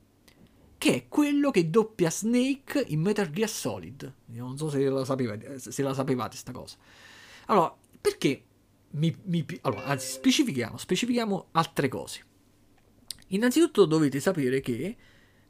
che 0.79 0.93
è 0.95 1.07
quello 1.07 1.51
che 1.51 1.69
doppia 1.69 2.09
Snake 2.09 2.83
in 2.87 3.01
Metal 3.01 3.29
Gear 3.29 3.47
Solid. 3.47 4.13
Io 4.33 4.43
non 4.43 4.57
so 4.57 4.67
se 4.67 4.83
la, 4.89 5.05
sapevate, 5.05 5.59
se 5.59 5.83
la 5.83 5.93
sapevate 5.93 6.35
sta 6.35 6.51
cosa. 6.51 6.75
Allora, 7.45 7.71
perché 8.01 8.43
mi, 8.93 9.15
mi, 9.25 9.45
allora, 9.61 9.83
anzi, 9.83 10.07
specifichiamo, 10.07 10.77
specifichiamo 10.77 11.49
altre 11.51 11.87
cose. 11.87 12.25
Innanzitutto 13.27 13.85
dovete 13.85 14.19
sapere 14.19 14.59
che 14.59 14.97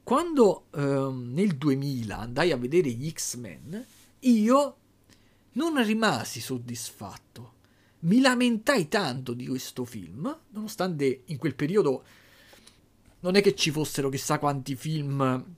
quando 0.03 0.65
ehm, 0.75 1.31
nel 1.31 1.55
2000 1.55 2.17
andai 2.17 2.51
a 2.51 2.57
vedere 2.57 2.89
gli 2.89 3.09
X-Men, 3.09 3.85
io 4.19 4.77
non 5.53 5.81
rimasi 5.81 6.41
soddisfatto. 6.41 7.53
Mi 7.99 8.21
lamentai 8.21 8.87
tanto 8.87 9.33
di 9.33 9.47
questo 9.47 9.83
film, 9.83 10.37
nonostante 10.49 11.23
in 11.25 11.37
quel 11.37 11.55
periodo 11.55 12.03
non 13.21 13.35
è 13.35 13.41
che 13.41 13.55
ci 13.55 13.71
fossero 13.71 14.09
chissà 14.09 14.37
quanti 14.37 14.75
film 14.75 15.55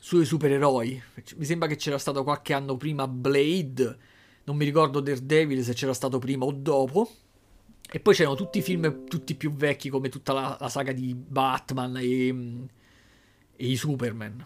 sui 0.00 0.24
supereroi. 0.24 1.02
Mi 1.36 1.44
sembra 1.44 1.66
che 1.66 1.76
c'era 1.76 1.98
stato 1.98 2.22
qualche 2.22 2.52
anno 2.52 2.76
prima 2.76 3.08
Blade, 3.08 3.98
non 4.44 4.56
mi 4.56 4.64
ricordo 4.64 5.00
Daredevil 5.00 5.64
se 5.64 5.72
c'era 5.72 5.94
stato 5.94 6.18
prima 6.18 6.44
o 6.44 6.52
dopo. 6.52 7.10
E 7.90 8.00
poi 8.00 8.14
c'erano 8.14 8.34
tutti 8.34 8.58
i 8.58 8.62
film, 8.62 9.06
tutti 9.06 9.34
più 9.34 9.52
vecchi, 9.52 9.88
come 9.88 10.08
tutta 10.08 10.32
la, 10.32 10.56
la 10.60 10.68
saga 10.68 10.92
di 10.92 11.14
Batman 11.14 11.96
e, 11.96 12.28
e, 12.28 13.66
i 13.66 13.76
Superman. 13.76 14.44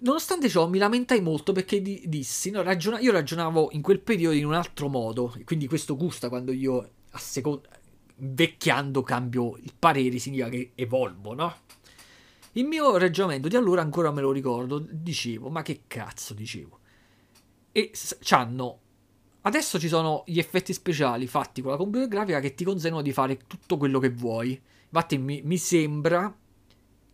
Nonostante 0.00 0.48
ciò, 0.48 0.68
mi 0.68 0.78
lamentai 0.78 1.20
molto 1.20 1.52
perché 1.52 1.82
di, 1.82 2.02
dissi: 2.06 2.50
no, 2.50 2.62
ragiona- 2.62 3.00
io 3.00 3.12
ragionavo 3.12 3.70
in 3.72 3.82
quel 3.82 4.00
periodo 4.00 4.36
in 4.36 4.46
un 4.46 4.54
altro 4.54 4.88
modo. 4.88 5.34
Quindi 5.44 5.66
questo 5.66 5.96
gusta 5.96 6.28
quando 6.28 6.52
io, 6.52 6.90
a 7.10 7.18
seconda, 7.18 7.68
vecchiando, 8.16 9.02
cambio 9.02 9.56
il 9.56 9.72
parere, 9.78 10.18
significa 10.18 10.48
che 10.48 10.72
evolvo, 10.74 11.34
no? 11.34 11.54
Il 12.52 12.64
mio 12.64 12.96
ragionamento 12.96 13.48
di 13.48 13.56
allora 13.56 13.82
ancora 13.82 14.10
me 14.10 14.20
lo 14.20 14.32
ricordo, 14.32 14.78
dicevo, 14.78 15.48
ma 15.48 15.62
che 15.62 15.82
cazzo 15.86 16.34
dicevo? 16.34 16.78
E 17.72 17.92
c'hanno 18.20 18.80
Adesso 19.48 19.78
ci 19.78 19.88
sono 19.88 20.24
gli 20.26 20.38
effetti 20.38 20.74
speciali 20.74 21.26
fatti 21.26 21.62
con 21.62 21.70
la 21.70 21.78
computer 21.78 22.08
grafica 22.08 22.40
che 22.40 22.54
ti 22.54 22.64
consentono 22.64 23.02
di 23.02 23.12
fare 23.12 23.38
tutto 23.46 23.78
quello 23.78 23.98
che 23.98 24.10
vuoi. 24.10 24.60
Infatti 24.90 25.16
mi, 25.16 25.40
mi, 25.42 25.56
sembra 25.56 26.34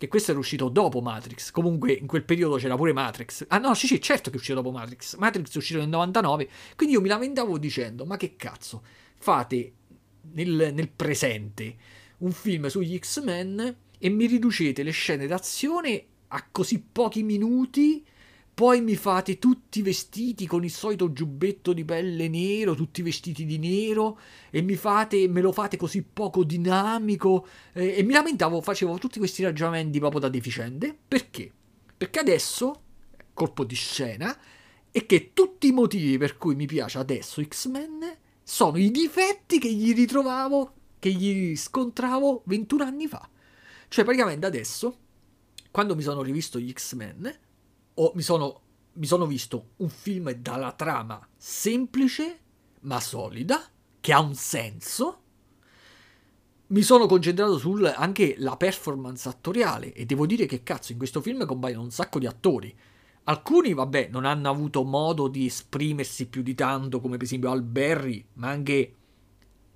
che 0.04 0.08
questo 0.08 0.30
era 0.30 0.40
uscito 0.40 0.68
dopo 0.68 1.00
Matrix. 1.00 1.50
Comunque 1.50 1.92
in 1.92 2.06
quel 2.06 2.24
periodo 2.24 2.56
c'era 2.56 2.76
pure 2.76 2.92
Matrix. 2.92 3.46
Ah 3.48 3.58
no, 3.58 3.74
sì 3.74 3.86
sì, 3.86 4.00
certo 4.00 4.30
che 4.30 4.36
è 4.36 4.38
uscito 4.38 4.60
dopo 4.60 4.70
Matrix. 4.70 5.16
Matrix 5.16 5.54
è 5.54 5.56
uscito 5.56 5.78
nel 5.78 5.88
99. 5.88 6.48
Quindi 6.76 6.94
io 6.94 7.00
mi 7.00 7.08
lamentavo 7.08 7.58
dicendo, 7.58 8.04
ma 8.04 8.16
che 8.16 8.36
cazzo, 8.36 8.82
fate 9.16 9.72
nel, 10.32 10.72
nel 10.74 10.88
presente 10.90 11.76
un 12.18 12.32
film 12.32 12.66
sugli 12.66 12.98
X-Men 12.98 13.76
e 13.98 14.08
mi 14.10 14.26
riducete 14.26 14.82
le 14.82 14.90
scene 14.90 15.26
d'azione 15.26 16.04
a 16.28 16.46
così 16.50 16.80
pochi 16.80 17.22
minuti. 17.22 18.04
Poi 18.54 18.80
mi 18.82 18.94
fate 18.94 19.40
tutti 19.40 19.82
vestiti 19.82 20.46
con 20.46 20.62
il 20.62 20.70
solito 20.70 21.12
giubbetto 21.12 21.72
di 21.72 21.84
pelle 21.84 22.28
nero, 22.28 22.76
tutti 22.76 23.02
vestiti 23.02 23.44
di 23.44 23.58
nero, 23.58 24.16
e 24.48 24.62
mi 24.62 24.76
fate, 24.76 25.26
me 25.26 25.40
lo 25.40 25.50
fate 25.50 25.76
così 25.76 26.02
poco 26.04 26.44
dinamico. 26.44 27.48
Eh, 27.72 27.96
e 27.96 28.02
mi 28.04 28.12
lamentavo, 28.12 28.60
facevo 28.60 28.96
tutti 28.98 29.18
questi 29.18 29.42
ragionamenti 29.42 29.98
proprio 29.98 30.20
da 30.20 30.28
deficiente. 30.28 30.96
Perché? 31.08 31.50
Perché 31.96 32.20
adesso, 32.20 32.82
colpo 33.32 33.64
di 33.64 33.74
scena, 33.74 34.38
è 34.88 35.04
che 35.04 35.32
tutti 35.32 35.66
i 35.66 35.72
motivi 35.72 36.16
per 36.16 36.36
cui 36.36 36.54
mi 36.54 36.66
piace 36.66 36.98
adesso 36.98 37.42
X-Men 37.42 38.18
sono 38.40 38.76
i 38.76 38.92
difetti 38.92 39.58
che 39.58 39.72
gli 39.72 39.92
ritrovavo, 39.92 40.74
che 41.00 41.10
gli 41.10 41.56
scontravo 41.56 42.42
21 42.46 42.84
anni 42.84 43.08
fa. 43.08 43.28
Cioè, 43.88 44.04
praticamente 44.04 44.46
adesso, 44.46 44.96
quando 45.72 45.96
mi 45.96 46.02
sono 46.02 46.22
rivisto 46.22 46.60
gli 46.60 46.70
X-Men, 46.72 47.38
ho, 47.94 48.12
mi, 48.14 48.22
sono, 48.22 48.60
mi 48.94 49.06
sono 49.06 49.26
visto 49.26 49.70
un 49.76 49.88
film 49.88 50.30
dalla 50.32 50.72
trama 50.72 51.26
semplice 51.36 52.40
ma 52.84 53.00
solida, 53.00 53.62
che 54.00 54.12
ha 54.12 54.20
un 54.20 54.34
senso. 54.34 55.20
Mi 56.66 56.82
sono 56.82 57.06
concentrato 57.06 57.58
sul 57.58 57.84
anche 57.84 58.34
la 58.38 58.56
performance 58.56 59.28
attoriale 59.28 59.92
e 59.92 60.06
devo 60.06 60.26
dire 60.26 60.46
che 60.46 60.62
cazzo 60.62 60.92
in 60.92 60.98
questo 60.98 61.20
film 61.20 61.44
compaiono 61.46 61.82
un 61.82 61.90
sacco 61.90 62.18
di 62.18 62.26
attori. 62.26 62.74
Alcuni, 63.24 63.72
vabbè, 63.72 64.08
non 64.10 64.24
hanno 64.24 64.50
avuto 64.50 64.84
modo 64.84 65.28
di 65.28 65.46
esprimersi 65.46 66.28
più 66.28 66.42
di 66.42 66.54
tanto, 66.54 67.00
come 67.00 67.16
per 67.16 67.24
esempio 67.24 67.50
Al 67.50 67.62
Berry, 67.62 68.24
ma 68.34 68.48
anche 68.48 68.94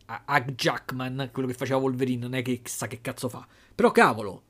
Hugh 0.06 0.54
Jackman, 0.54 1.30
quello 1.32 1.48
che 1.48 1.54
faceva 1.54 1.78
Wolverine, 1.78 2.20
non 2.20 2.34
è 2.34 2.42
che 2.42 2.60
sa 2.64 2.86
che 2.86 3.00
cazzo 3.00 3.28
fa. 3.28 3.46
Però 3.74 3.90
cavolo, 3.90 4.42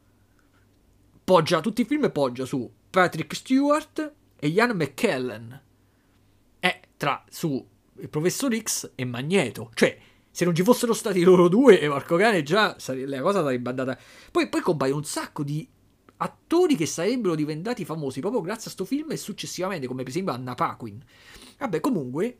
poggia, 1.22 1.60
tutti 1.60 1.82
i 1.82 1.84
film 1.84 2.10
poggia 2.10 2.44
su 2.44 2.68
Patrick 2.90 3.34
Stewart 3.34 4.14
e 4.38 4.48
Ian 4.48 4.76
McKellen. 4.76 5.62
È 6.58 6.80
tra 6.96 7.24
su 7.28 7.66
il 8.00 8.08
professor 8.08 8.56
X 8.56 8.92
e 8.94 9.04
Magneto. 9.04 9.70
Cioè, 9.74 9.98
se 10.30 10.44
non 10.44 10.54
ci 10.54 10.62
fossero 10.62 10.92
stati 10.92 11.22
loro 11.22 11.48
due, 11.48 11.80
e 11.80 11.88
Marco 11.88 12.16
Cane 12.16 12.42
già 12.42 12.76
la 12.86 13.20
cosa 13.20 13.42
sarebbe 13.42 13.70
andata. 13.70 13.98
Poi, 14.30 14.48
poi 14.48 14.60
compaiono 14.60 14.98
un 14.98 15.04
sacco 15.04 15.42
di 15.42 15.68
attori 16.18 16.76
che 16.76 16.86
sarebbero 16.86 17.34
diventati 17.34 17.84
famosi 17.84 18.20
proprio 18.20 18.40
grazie 18.40 18.70
a 18.70 18.72
sto 18.72 18.84
film 18.84 19.10
e 19.12 19.16
successivamente, 19.16 19.86
come 19.86 20.02
per 20.02 20.10
esempio 20.10 20.32
Anna 20.32 20.54
Paquin. 20.54 21.02
Vabbè, 21.58 21.80
comunque, 21.80 22.38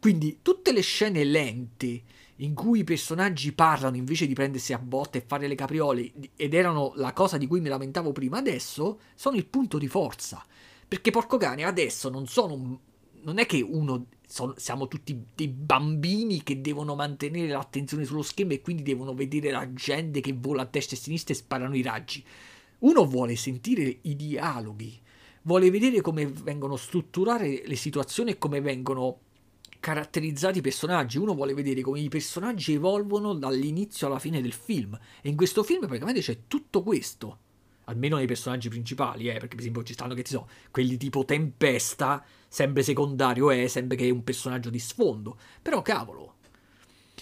quindi 0.00 0.38
tutte 0.42 0.72
le 0.72 0.80
scene 0.80 1.24
lente 1.24 2.02
in 2.36 2.54
cui 2.54 2.80
i 2.80 2.84
personaggi 2.84 3.52
parlano 3.52 3.96
invece 3.96 4.26
di 4.26 4.34
prendersi 4.34 4.72
a 4.72 4.78
botte 4.78 5.18
e 5.18 5.24
fare 5.26 5.46
le 5.48 5.54
capriole 5.54 6.12
ed 6.36 6.54
erano 6.54 6.92
la 6.96 7.12
cosa 7.12 7.38
di 7.38 7.46
cui 7.46 7.60
mi 7.60 7.68
lamentavo 7.68 8.12
prima, 8.12 8.38
adesso 8.38 9.00
sono 9.14 9.36
il 9.36 9.46
punto 9.46 9.78
di 9.78 9.88
forza. 9.88 10.44
Perché 10.88 11.10
porco 11.10 11.36
cane, 11.36 11.64
adesso 11.64 12.08
non 12.10 12.26
sono 12.26 12.80
non 13.26 13.38
è 13.38 13.46
che 13.46 13.60
uno 13.60 14.06
sono, 14.26 14.54
siamo 14.56 14.86
tutti 14.86 15.20
dei 15.34 15.48
bambini 15.48 16.44
che 16.44 16.60
devono 16.60 16.94
mantenere 16.94 17.48
l'attenzione 17.48 18.04
sullo 18.04 18.22
schermo 18.22 18.52
e 18.52 18.60
quindi 18.60 18.82
devono 18.82 19.14
vedere 19.14 19.50
la 19.50 19.72
gente 19.72 20.20
che 20.20 20.32
vola 20.32 20.62
a 20.62 20.68
destra 20.70 20.96
e 20.96 20.98
a 20.98 21.02
sinistra 21.02 21.34
e 21.34 21.36
sparano 21.36 21.74
i 21.74 21.82
raggi. 21.82 22.24
Uno 22.80 23.04
vuole 23.04 23.34
sentire 23.34 23.98
i 24.02 24.14
dialoghi, 24.14 25.00
vuole 25.42 25.70
vedere 25.70 26.00
come 26.00 26.26
vengono 26.26 26.76
strutturate 26.76 27.64
le 27.66 27.76
situazioni 27.76 28.30
e 28.30 28.38
come 28.38 28.60
vengono 28.60 29.18
caratterizzati 29.80 30.58
i 30.58 30.62
personaggi. 30.62 31.18
Uno 31.18 31.34
vuole 31.34 31.54
vedere 31.54 31.80
come 31.80 32.00
i 32.00 32.08
personaggi 32.08 32.72
evolvono 32.72 33.34
dall'inizio 33.34 34.06
alla 34.06 34.18
fine 34.18 34.40
del 34.40 34.52
film. 34.52 34.98
E 35.20 35.28
in 35.28 35.36
questo 35.36 35.62
film 35.62 35.86
praticamente 35.86 36.20
c'è 36.20 36.40
tutto 36.46 36.82
questo. 36.82 37.38
Almeno 37.84 38.16
nei 38.16 38.26
personaggi 38.26 38.68
principali, 38.68 39.28
eh, 39.28 39.34
perché 39.34 39.48
per 39.48 39.60
esempio 39.60 39.82
ci 39.84 39.92
stanno, 39.92 40.14
che 40.14 40.22
ti 40.22 40.30
so, 40.30 40.48
quelli 40.70 40.96
tipo 40.96 41.24
Tempesta, 41.24 42.24
sempre 42.48 42.82
secondario 42.82 43.50
è, 43.50 43.68
sempre 43.68 43.96
che 43.96 44.06
è 44.06 44.10
un 44.10 44.24
personaggio 44.24 44.70
di 44.70 44.78
sfondo. 44.78 45.38
Però 45.62 45.82
cavolo. 45.82 46.34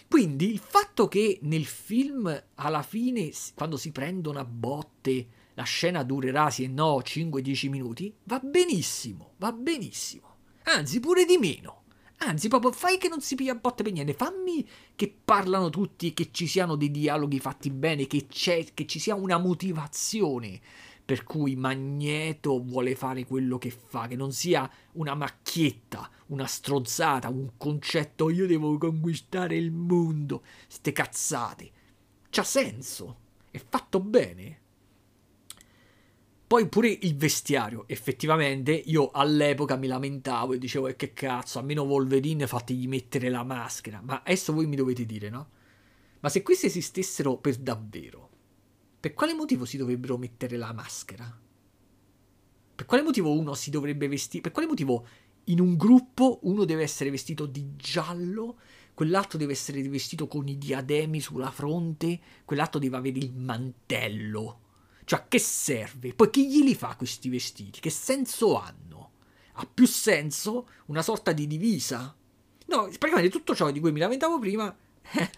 Quindi 0.09 0.51
il 0.51 0.59
fatto 0.59 1.09
che 1.09 1.39
nel 1.43 1.67
film 1.67 2.45
alla 2.55 2.83
fine, 2.83 3.31
quando 3.55 3.77
si 3.77 3.93
prendono 3.93 4.39
a 4.39 4.45
botte, 4.45 5.27
la 5.55 5.65
scena 5.65 6.03
durerà, 6.03 6.51
sì 6.51 6.65
e 6.65 6.69
no, 6.69 6.99
5-10 6.99 7.69
minuti, 7.69 8.15
va 8.25 8.39
benissimo, 8.39 9.35
va 9.39 9.53
benissimo. 9.53 10.37
Anzi, 10.65 11.01
pure 11.01 11.25
di 11.25 11.37
meno. 11.37 11.83
Anzi, 12.19 12.49
proprio 12.49 12.73
fai 12.73 12.97
che 12.99 13.09
non 13.09 13.21
si 13.21 13.35
piglia 13.35 13.55
botte 13.55 13.83
per 13.83 13.93
niente. 13.93 14.15
Fammi 14.15 14.67
che 14.95 15.15
parlano 15.25 15.69
tutti 15.71 16.15
che 16.15 16.31
ci 16.31 16.47
siano 16.47 16.77
dei 16.77 16.91
dialoghi 16.91 17.39
fatti 17.39 17.71
bene, 17.71 18.07
che, 18.07 18.27
che 18.29 18.87
ci 18.87 18.99
sia 18.99 19.15
una 19.15 19.39
motivazione 19.39 20.61
per 21.05 21.25
cui 21.25 21.55
Magneto 21.55 22.63
vuole 22.63 22.95
fare 22.95 23.27
quello 23.27 23.59
che 23.59 23.71
fa, 23.71 24.07
che 24.07 24.17
non 24.17 24.33
sia 24.33 24.69
una 24.93 25.15
macchietta, 25.15 26.09
una 26.29 26.47
strozzata, 26.47 27.29
un 27.29 27.51
concetto 27.59 28.31
io 28.31 28.47
devo 28.47 28.79
conquistare 28.79 29.57
il 29.57 29.71
mondo, 29.71 30.43
ste 30.67 30.93
cazzate. 30.93 31.71
C'ha 32.31 32.43
senso, 32.43 33.19
è 33.51 33.59
fatto 33.59 34.01
bene. 34.01 34.61
Poi 36.55 36.69
pure 36.69 36.89
il 36.89 37.17
vestiario, 37.17 37.83
effettivamente 37.89 38.71
io 38.71 39.11
all'epoca 39.11 39.75
mi 39.75 39.89
lamentavo 39.89 40.53
e 40.53 40.59
dicevo 40.59 40.87
e 40.87 40.95
che 40.95 41.13
cazzo, 41.13 41.59
almeno 41.59 41.83
Wolverine 41.83 42.47
fategli 42.47 42.87
mettere 42.87 43.29
la 43.29 43.43
maschera. 43.43 44.01
Ma 44.01 44.23
adesso 44.23 44.53
voi 44.53 44.69
mi 44.69 44.77
dovete 44.77 45.05
dire, 45.05 45.31
no? 45.31 45.49
Ma 46.21 46.29
se 46.29 46.45
questi 46.45 46.67
esistessero 46.67 47.39
per 47.39 47.57
davvero, 47.57 48.31
per 49.01 49.15
quale 49.15 49.35
motivo 49.35 49.65
si 49.65 49.77
dovrebbero 49.77 50.17
mettere 50.17 50.57
la 50.57 50.73
maschera? 50.73 51.41
Per 52.77 52.87
quale 52.87 53.03
motivo 53.03 53.37
uno 53.37 53.55
si 53.55 53.71
dovrebbe 53.71 54.07
vestire? 54.07 54.43
Per 54.43 54.53
quale 54.53 54.69
motivo 54.69 55.09
in 55.47 55.59
un 55.59 55.77
gruppo 55.77 56.39
uno 56.43 56.65
deve 56.65 56.85
essere 56.85 57.11
vestito 57.11 57.47
di 57.47 57.75
giallo, 57.75 58.59
quell'altro 58.95 59.39
deve 59.39 59.55
essere 59.55 59.83
vestito 59.89 60.29
con 60.29 60.47
i 60.47 60.57
diademi 60.57 61.19
sulla 61.19 61.51
fronte, 61.51 62.21
quell'altro 62.45 62.79
deve 62.79 62.97
avere 62.97 63.19
il 63.19 63.35
mantello? 63.35 64.61
Cioè, 65.05 65.25
che 65.29 65.39
serve? 65.39 66.15
Poi 66.15 66.31
chi 66.31 66.49
glieli 66.49 66.75
fa 66.75 66.97
questi 66.97 67.29
vestiti? 67.29 67.81
Che 67.81 67.91
senso 67.91 68.59
hanno? 68.59 69.11
Ha 69.55 69.69
più 69.73 69.87
senso 69.87 70.69
una 70.87 71.03
sorta 71.03 71.33
di 71.33 71.47
divisa? 71.47 72.15
No, 72.67 72.89
praticamente 72.99 73.29
tutto 73.29 73.55
ciò 73.55 73.71
di 73.71 73.81
cui 73.81 73.93
mi 73.93 74.01
lamentavo 74.01 74.39
prima 74.39 74.75
eh, 75.13 75.31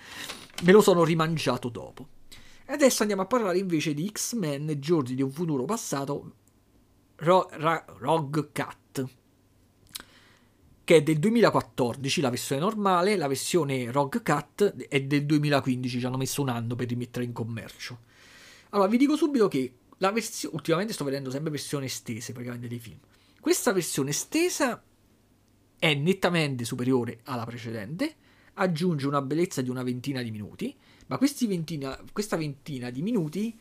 me 0.62 0.72
lo 0.72 0.80
sono 0.80 1.04
rimangiato 1.04 1.68
dopo. 1.68 2.08
E 2.64 2.72
adesso 2.72 3.02
andiamo 3.02 3.22
a 3.22 3.26
parlare 3.26 3.58
invece 3.58 3.94
di 3.94 4.08
X-Men 4.10 4.74
Giorni 4.78 5.14
di 5.14 5.22
un 5.22 5.30
futuro 5.30 5.64
passato 5.64 6.32
Ro- 7.16 7.48
Ra- 7.52 7.84
Rogue 7.98 8.50
Cat. 8.52 9.04
che 10.84 10.96
è 10.96 11.02
del 11.02 11.18
2014, 11.18 12.20
la 12.20 12.30
versione 12.30 12.60
normale, 12.60 13.16
la 13.16 13.26
versione 13.26 13.90
Rogue 13.90 14.22
Cut 14.22 14.86
è 14.88 15.02
del 15.02 15.26
2015, 15.26 15.98
ci 15.98 16.06
hanno 16.06 16.16
messo 16.16 16.42
un 16.42 16.48
anno 16.48 16.74
per 16.76 16.88
rimettere 16.88 17.24
in 17.24 17.32
commercio. 17.32 17.98
Allora, 18.70 18.88
vi 18.88 18.96
dico 18.96 19.16
subito 19.16 19.48
che 19.48 19.74
la 19.98 20.10
versione, 20.10 20.54
ultimamente 20.54 20.92
sto 20.92 21.04
vedendo 21.04 21.30
sempre 21.30 21.50
versioni 21.50 21.86
estese 21.86 22.32
praticamente 22.32 22.68
dei 22.68 22.78
film. 22.78 22.98
Questa 23.40 23.72
versione 23.72 24.10
estesa 24.10 24.82
è 25.78 25.94
nettamente 25.94 26.64
superiore 26.64 27.20
alla 27.24 27.44
precedente, 27.44 28.14
aggiunge 28.54 29.06
una 29.06 29.22
bellezza 29.22 29.62
di 29.62 29.70
una 29.70 29.82
ventina 29.82 30.22
di 30.22 30.30
minuti, 30.30 30.74
ma 31.06 31.18
ventina, 31.46 31.98
questa 32.12 32.36
ventina 32.36 32.90
di 32.90 33.02
minuti 33.02 33.56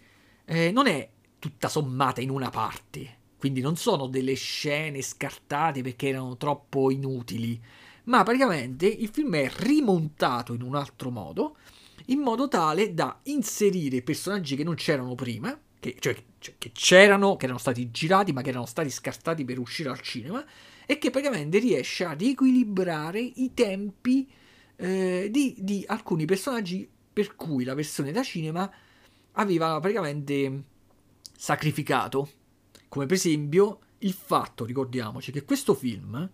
eh, 0.46 0.72
non 0.72 0.88
è 0.88 1.10
tutta 1.40 1.68
sommata 1.68 2.22
in 2.22 2.30
una 2.30 2.50
parte, 2.50 3.18
quindi 3.38 3.62
non 3.62 3.76
sono 3.76 4.08
delle 4.08 4.34
scene 4.34 5.02
scartate 5.02 5.82
perché 5.82 6.08
erano 6.08 6.38
troppo 6.38 6.90
inutili, 6.90 7.62
ma 8.06 8.24
praticamente 8.24 8.88
il 8.88 9.10
film 9.10 9.36
è 9.36 9.52
rimontato 9.58 10.54
in 10.54 10.62
un 10.62 10.76
altro 10.76 11.12
modo, 11.12 11.58
in 12.08 12.20
modo 12.20 12.48
tale 12.48 12.94
da 12.94 13.20
inserire 13.24 14.02
personaggi 14.02 14.56
che 14.56 14.64
non 14.64 14.76
c'erano 14.76 15.16
prima, 15.16 15.58
che, 15.80 15.96
cioè, 16.00 16.16
cioè, 16.40 16.56
che 16.58 16.72
c'erano, 16.74 17.36
che 17.36 17.46
erano 17.46 17.60
stati 17.60 17.90
girati, 17.92 18.34
ma 18.34 18.42
che 18.42 18.50
erano 18.50 18.66
stati 18.66 18.90
scartati 18.90 19.46
per 19.46 19.60
uscire 19.60 19.90
al 19.90 20.02
cinema, 20.02 20.44
e 20.86 20.98
che 20.98 21.10
praticamente 21.10 21.58
riesce 21.60 22.06
a 22.06 22.14
riequilibrare 22.14 23.20
i 23.20 23.52
tempi 23.54 24.30
eh, 24.76 25.30
di, 25.32 25.56
di 25.58 25.84
alcuni 25.88 26.26
personaggi 26.26 26.88
per 27.12 27.36
cui 27.36 27.64
la 27.64 27.74
versione 27.74 28.12
da 28.12 28.24
cinema 28.24 28.70
aveva 29.34 29.80
praticamente 29.80 30.64
sacrificato. 31.36 32.30
Come 32.88 33.06
per 33.06 33.16
esempio 33.16 33.80
il 34.00 34.14
fatto, 34.14 34.66
ricordiamoci, 34.66 35.32
che 35.32 35.44
questo 35.44 35.74
film 35.74 36.30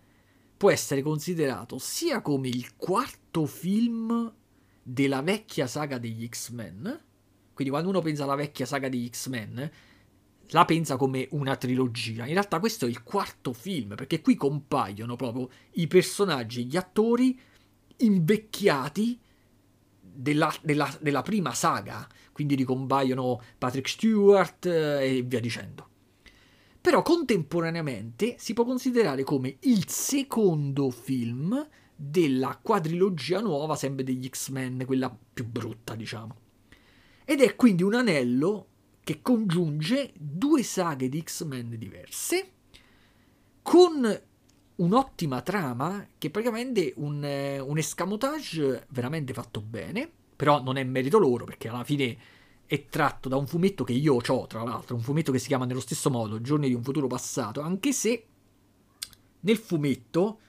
può 0.57 0.69
essere 0.69 1.01
considerato 1.01 1.78
sia 1.80 2.22
come 2.22 2.47
il 2.47 2.76
quarto 2.76 3.45
film 3.45 4.32
della 4.84 5.22
vecchia 5.22 5.68
saga 5.68 5.98
degli 5.98 6.28
X-Men, 6.28 7.04
quindi 7.54 7.72
quando 7.72 7.90
uno 7.90 8.02
pensa 8.02 8.24
alla 8.24 8.36
vecchia 8.36 8.66
saga 8.66 8.90
degli 8.90 9.10
X-Men, 9.10 9.72
la 10.48 10.66
pensa 10.66 10.98
come 10.98 11.28
una 11.32 11.56
trilogia. 11.56 12.26
In 12.26 12.34
realtà 12.34 12.60
questo 12.60 12.86
è 12.86 12.90
il 12.90 13.04
quarto 13.04 13.54
film, 13.54 13.96
perché 13.96 14.22
qui 14.22 14.36
compaiono 14.36 15.16
proprio 15.16 15.50
i 15.74 15.88
personaggi, 15.88 16.66
gli 16.66 16.76
attori 16.76 17.40
invecchiati 17.98 19.20
della, 20.02 20.54
della, 20.62 20.94
della 21.00 21.22
prima 21.22 21.54
saga, 21.54 22.08
quindi 22.32 22.56
ricompaiono 22.56 23.42
Patrick 23.58 23.88
Stewart 23.88 24.66
eh, 24.66 25.18
e 25.18 25.22
via 25.22 25.40
dicendo. 25.40 25.88
Però 26.82 27.04
contemporaneamente 27.04 28.36
si 28.40 28.54
può 28.54 28.66
considerare 28.66 29.24
come 29.24 29.58
il 29.62 29.88
secondo 29.88 30.90
film 30.90 31.68
della 32.04 32.58
quadrilogia 32.60 33.41
nuova, 33.41 33.76
sempre 33.76 34.04
degli 34.04 34.28
X-Men, 34.28 34.86
quella 34.86 35.16
più 35.34 35.45
brutta, 35.45 35.95
diciamo. 35.95 36.36
Ed 37.24 37.41
è 37.41 37.56
quindi 37.56 37.84
un 37.84 37.93
anello 37.93 38.68
che 39.04 39.22
congiunge 39.22 40.12
due 40.18 40.64
saghe 40.64 41.10
di 41.10 41.22
X-Men 41.22 41.78
diverse 41.78 42.52
con 43.62 44.22
un'ottima 44.76 45.41
trama 45.41 46.08
che 46.18 46.32
praticamente 46.32 46.93
un, 46.95 47.18
un 47.64 47.78
escamotage 47.78 48.88
veramente 48.89 49.34
fatto 49.34 49.62
bene, 49.62 50.10
però 50.36 50.62
non 50.64 50.78
è 50.78 50.84
merito 50.84 51.20
loro 51.20 51.45
perché 51.45 51.68
alla 51.68 51.84
fine 51.84 52.18
è 52.66 52.86
tratto 52.86 53.30
da 53.30 53.36
un 53.36 53.45
fumetto 53.45 53.84
che 53.84 53.93
io 53.93 54.16
ho, 54.16 54.47
tra 54.47 54.64
l'altro, 54.64 54.95
un 54.95 55.02
fumetto 55.02 55.32
che 55.32 55.39
si 55.39 55.47
chiama 55.47 55.66
nello 55.66 55.80
stesso 55.80 56.10
modo 56.10 56.41
Giorni 56.41 56.68
di 56.68 56.74
un 56.74 56.84
futuro 56.84 57.06
passato, 57.06 57.62
anche 57.62 57.93
se 57.93 58.26
nel 59.41 59.58
fumetto, 59.58 60.39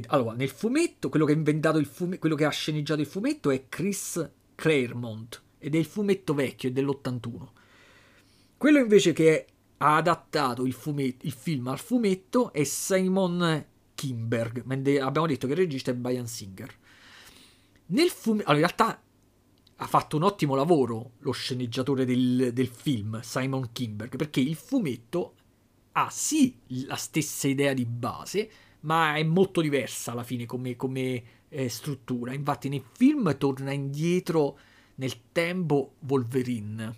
che, 0.00 0.08
allora, 0.10 0.34
nel 0.34 0.48
fumetto, 0.48 1.08
quello 1.08 1.24
che 1.24 1.32
ha 1.32 1.36
inventato 1.36 1.78
il 1.78 1.86
fumetto, 1.86 2.20
quello 2.20 2.34
che 2.34 2.44
ha 2.44 2.50
sceneggiato 2.50 3.00
il 3.00 3.06
fumetto 3.06 3.50
è 3.50 3.68
Chris 3.68 4.30
Claremont, 4.54 5.42
ed 5.58 5.74
è 5.74 5.78
il 5.78 5.84
fumetto 5.84 6.34
vecchio, 6.34 6.68
è 6.68 6.72
dell'81. 6.72 7.48
Quello 8.56 8.78
invece 8.78 9.12
che 9.12 9.46
ha 9.78 9.96
adattato 9.96 10.64
il, 10.64 10.72
fumetto, 10.72 11.26
il 11.26 11.32
film 11.32 11.68
al 11.68 11.78
fumetto 11.78 12.52
è 12.52 12.64
Simon 12.64 13.66
Kimberg, 13.94 14.64
abbiamo 15.00 15.26
detto 15.26 15.46
che 15.46 15.52
il 15.52 15.58
regista 15.58 15.90
è 15.90 15.94
Brian 15.94 16.26
Singer. 16.26 16.74
Nel 17.86 18.08
fumetto, 18.08 18.48
allora 18.48 18.66
in 18.66 18.74
realtà 18.74 19.02
ha 19.78 19.86
fatto 19.86 20.16
un 20.16 20.22
ottimo 20.22 20.54
lavoro 20.54 21.12
lo 21.18 21.32
sceneggiatore 21.32 22.04
del, 22.04 22.50
del, 22.52 22.68
film, 22.68 23.20
Simon 23.20 23.70
Kimberg, 23.72 24.16
perché 24.16 24.40
il 24.40 24.54
fumetto 24.54 25.34
ha 25.92 26.08
sì 26.10 26.56
la 26.84 26.96
stessa 26.96 27.48
idea 27.48 27.74
di 27.74 27.84
base, 27.84 28.50
ma 28.86 29.16
è 29.16 29.22
molto 29.24 29.60
diversa 29.60 30.12
alla 30.12 30.22
fine 30.22 30.46
come, 30.46 30.76
come 30.76 31.22
eh, 31.48 31.68
struttura. 31.68 32.32
Infatti 32.32 32.68
nel 32.68 32.84
film 32.92 33.36
torna 33.36 33.72
indietro 33.72 34.58
nel 34.96 35.30
tempo 35.32 35.96
Wolverine, 36.08 36.94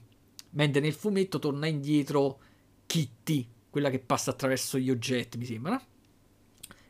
mentre 0.51 0.81
nel 0.81 0.93
fumetto 0.93 1.39
torna 1.39 1.67
indietro 1.67 2.41
Kitty, 2.87 3.49
quella 3.71 3.91
che 3.91 3.99
passa 4.01 4.31
attraverso 4.31 4.79
gli 4.79 4.91
oggetti, 4.91 5.39
mi 5.39 5.47
sembra. 5.47 5.83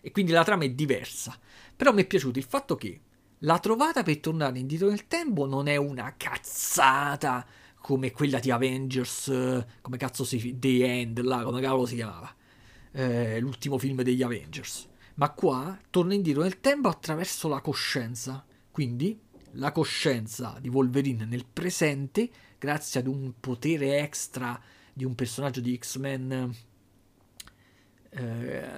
E 0.00 0.10
quindi 0.10 0.32
la 0.32 0.44
trama 0.44 0.64
è 0.64 0.70
diversa. 0.70 1.38
Però 1.76 1.92
mi 1.92 2.02
è 2.02 2.06
piaciuto 2.06 2.38
il 2.38 2.44
fatto 2.44 2.74
che 2.74 3.00
la 3.42 3.58
trovata 3.60 4.02
per 4.02 4.18
tornare 4.18 4.58
indietro 4.58 4.88
nel 4.88 5.06
tempo 5.06 5.46
non 5.46 5.68
è 5.68 5.76
una 5.76 6.14
cazzata 6.16 7.46
come 7.80 8.10
quella 8.10 8.40
di 8.40 8.50
Avengers, 8.50 9.64
come 9.80 9.96
cazzo 9.96 10.24
si... 10.24 10.58
The 10.58 10.84
End, 10.84 11.20
là, 11.20 11.44
come 11.44 11.60
cavolo 11.60 11.86
si 11.86 11.94
chiamava. 11.94 12.34
Eh, 12.98 13.38
l'ultimo 13.38 13.78
film 13.78 14.02
degli 14.02 14.24
Avengers. 14.24 14.88
Ma 15.14 15.30
qua 15.30 15.78
torna 15.88 16.14
indietro 16.14 16.42
nel 16.42 16.58
tempo 16.58 16.88
attraverso 16.88 17.46
la 17.46 17.60
coscienza. 17.60 18.44
Quindi 18.72 19.16
la 19.52 19.70
coscienza 19.70 20.58
di 20.60 20.68
Wolverine 20.68 21.24
nel 21.24 21.46
presente, 21.46 22.28
grazie 22.58 22.98
ad 22.98 23.06
un 23.06 23.34
potere 23.38 24.00
extra 24.00 24.60
di 24.92 25.04
un 25.04 25.14
personaggio 25.14 25.60
di 25.60 25.76
X-Men, 25.76 26.54
eh, 28.10 28.68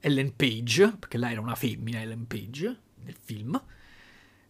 Ellen 0.00 0.34
Page, 0.34 0.96
perché 0.98 1.18
là 1.18 1.30
era 1.30 1.42
una 1.42 1.54
femmina 1.54 2.00
Ellen 2.00 2.26
Page, 2.26 2.80
nel 3.04 3.16
film, 3.22 3.62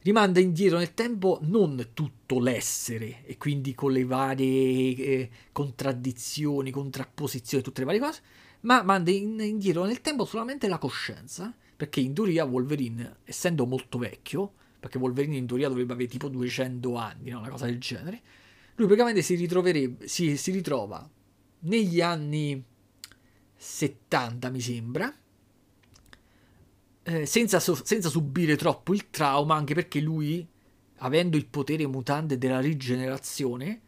rimanda 0.03 0.39
indietro 0.39 0.79
nel 0.79 0.95
tempo 0.95 1.41
non 1.43 1.89
tutto 1.95 2.39
l'essere 2.39 3.24
e 3.26 3.37
quindi 3.39 3.74
con 3.74 3.91
le 3.91 4.05
varie 4.05 4.95
eh, 4.95 5.31
contraddizioni, 5.51 6.70
contrapposizioni, 6.70 7.64
tutte 7.64 7.81
le 7.81 7.87
varie 7.87 8.01
cose, 8.01 8.22
ma 8.61 8.82
manda 8.82 9.11
in, 9.11 9.38
indietro 9.40 9.84
nel 9.84 10.00
tempo 10.00 10.24
solamente 10.24 10.68
la 10.68 10.78
coscienza, 10.78 11.54
perché 11.76 12.00
in 12.00 12.14
teoria 12.14 12.44
Wolverine, 12.44 13.18
essendo 13.24 13.66
molto 13.66 13.98
vecchio, 13.98 14.52
perché 14.80 14.98
Wolverine 14.98 15.36
in 15.36 15.46
teoria 15.46 15.68
dovrebbe 15.68 15.92
avere 15.92 16.09
tipo 16.09 16.28
200 16.28 16.94
anni, 16.96 17.30
no? 17.30 17.38
una 17.38 17.50
cosa 17.50 17.66
del 17.66 17.78
genere, 17.78 18.20
lui 18.76 18.86
praticamente 18.86 19.22
si, 19.22 19.48
si, 20.04 20.36
si 20.36 20.50
ritrova 20.52 21.09
negli 21.61 22.00
anni 22.00 22.62
70, 23.56 24.50
mi 24.50 24.61
sembra, 24.61 25.12
eh, 27.02 27.26
senza, 27.26 27.59
senza 27.59 28.09
subire 28.09 28.56
troppo 28.56 28.94
il 28.94 29.11
trauma, 29.11 29.56
anche 29.56 29.74
perché 29.74 30.00
lui, 30.00 30.46
avendo 30.98 31.36
il 31.36 31.46
potere 31.46 31.86
mutante 31.86 32.38
della 32.38 32.61
rigenerazione, 32.61 33.80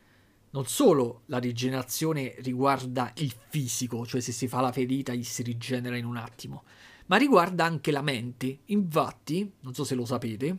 non 0.51 0.67
solo 0.67 1.23
la 1.27 1.39
rigenerazione 1.39 2.35
riguarda 2.39 3.13
il 3.17 3.33
fisico, 3.49 4.05
cioè 4.07 4.21
se 4.21 4.33
si 4.33 4.49
fa 4.49 4.61
la 4.61 4.73
ferita 4.73 5.15
gli 5.15 5.23
si 5.23 5.43
rigenera 5.43 5.97
in 5.97 6.05
un 6.05 6.17
attimo, 6.17 6.65
ma 7.07 7.17
riguarda 7.17 7.65
anche 7.65 7.91
la 7.91 8.03
mente. 8.03 8.61
Infatti, 8.67 9.51
non 9.61 9.75
so 9.75 9.85
se 9.85 9.95
lo 9.95 10.05
sapete, 10.05 10.59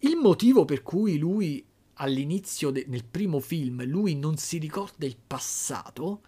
il 0.00 0.16
motivo 0.16 0.64
per 0.64 0.82
cui 0.82 1.18
lui 1.18 1.64
all'inizio 1.94 2.70
de- 2.70 2.84
nel 2.88 3.04
primo 3.04 3.40
film 3.40 3.84
lui 3.84 4.16
non 4.16 4.36
si 4.36 4.58
ricorda 4.58 5.04
il 5.04 5.16
passato 5.24 6.22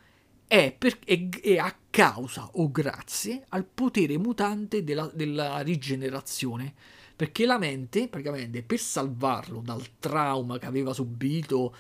è, 0.47 0.75
per, 0.77 0.99
è, 1.03 1.29
è, 1.41 1.57
a 1.57 1.75
causa 1.89 2.47
o 2.55 2.71
grazie 2.71 3.47
al 3.49 3.65
potere 3.65 4.19
mutante 4.19 4.85
della, 4.85 5.11
della 5.15 5.61
rigenerazione. 5.61 6.75
Perché 7.17 7.47
la 7.47 7.57
mente, 7.57 8.09
praticamente, 8.09 8.63
per 8.63 8.79
salvarlo 8.79 9.63
dal 9.65 9.99
trauma 9.99 10.59
che 10.59 10.67
aveva 10.67 10.93
subito 10.93 11.75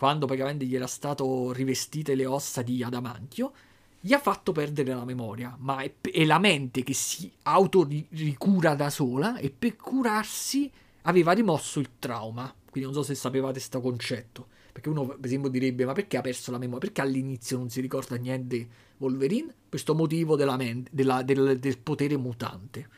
quando 0.00 0.24
praticamente 0.24 0.64
gli 0.64 0.74
era 0.74 0.86
stato 0.86 1.52
rivestite 1.52 2.14
le 2.14 2.24
ossa 2.24 2.62
di 2.62 2.82
adamantio, 2.82 3.52
gli 4.00 4.14
ha 4.14 4.18
fatto 4.18 4.50
perdere 4.50 4.94
la 4.94 5.04
memoria, 5.04 5.54
ma 5.58 5.82
è, 5.82 5.92
è 6.00 6.24
la 6.24 6.38
mente 6.38 6.82
che 6.82 6.94
si 6.94 7.30
autoricura 7.42 8.74
da 8.74 8.88
sola 8.88 9.36
e 9.36 9.50
per 9.50 9.76
curarsi 9.76 10.72
aveva 11.02 11.32
rimosso 11.32 11.80
il 11.80 11.90
trauma. 11.98 12.50
Quindi 12.70 12.90
non 12.90 12.98
so 12.98 13.06
se 13.06 13.14
sapevate 13.14 13.52
questo 13.52 13.82
concetto. 13.82 14.46
Perché 14.72 14.88
uno, 14.88 15.04
per 15.04 15.18
esempio, 15.20 15.50
direbbe: 15.50 15.84
Ma 15.84 15.92
perché 15.92 16.16
ha 16.16 16.22
perso 16.22 16.50
la 16.50 16.56
memoria? 16.56 16.88
Perché 16.88 17.02
all'inizio 17.02 17.58
non 17.58 17.68
si 17.68 17.82
ricorda 17.82 18.16
niente 18.16 18.68
Wolverine? 18.96 19.54
Questo 19.68 19.94
motivo 19.94 20.34
della 20.34 20.56
mente, 20.56 20.88
della, 20.94 21.20
del, 21.20 21.58
del 21.58 21.76
potere 21.76 22.16
mutante. 22.16 22.88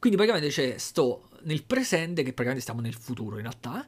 Quindi 0.00 0.18
praticamente 0.18 0.52
c'è 0.52 0.78
sto 0.78 1.28
nel 1.42 1.62
presente, 1.62 2.24
che 2.24 2.32
praticamente 2.32 2.60
stiamo 2.60 2.80
nel 2.80 2.94
futuro 2.94 3.36
in 3.36 3.42
realtà, 3.42 3.86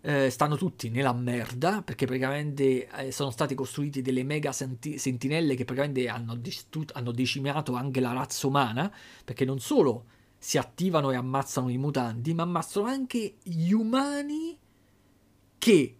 eh, 0.00 0.30
stanno 0.30 0.56
tutti 0.56 0.90
nella 0.90 1.12
merda 1.12 1.82
perché 1.82 2.06
praticamente 2.06 2.88
eh, 2.88 3.12
sono 3.12 3.30
state 3.30 3.54
costruite 3.54 4.02
delle 4.02 4.22
mega 4.22 4.52
senti- 4.52 4.98
sentinelle 4.98 5.54
che 5.54 5.64
praticamente 5.64 6.08
hanno, 6.08 6.34
distru- 6.36 6.90
hanno 6.94 7.12
decimato 7.12 7.74
anche 7.74 8.00
la 8.00 8.12
razza 8.12 8.46
umana 8.46 8.92
perché 9.24 9.44
non 9.44 9.58
solo 9.58 10.04
si 10.38 10.56
attivano 10.56 11.10
e 11.10 11.16
ammazzano 11.16 11.68
i 11.68 11.78
mutanti 11.78 12.32
ma 12.34 12.42
ammazzano 12.44 12.86
anche 12.86 13.34
gli 13.42 13.72
umani 13.72 14.56
che 15.58 15.94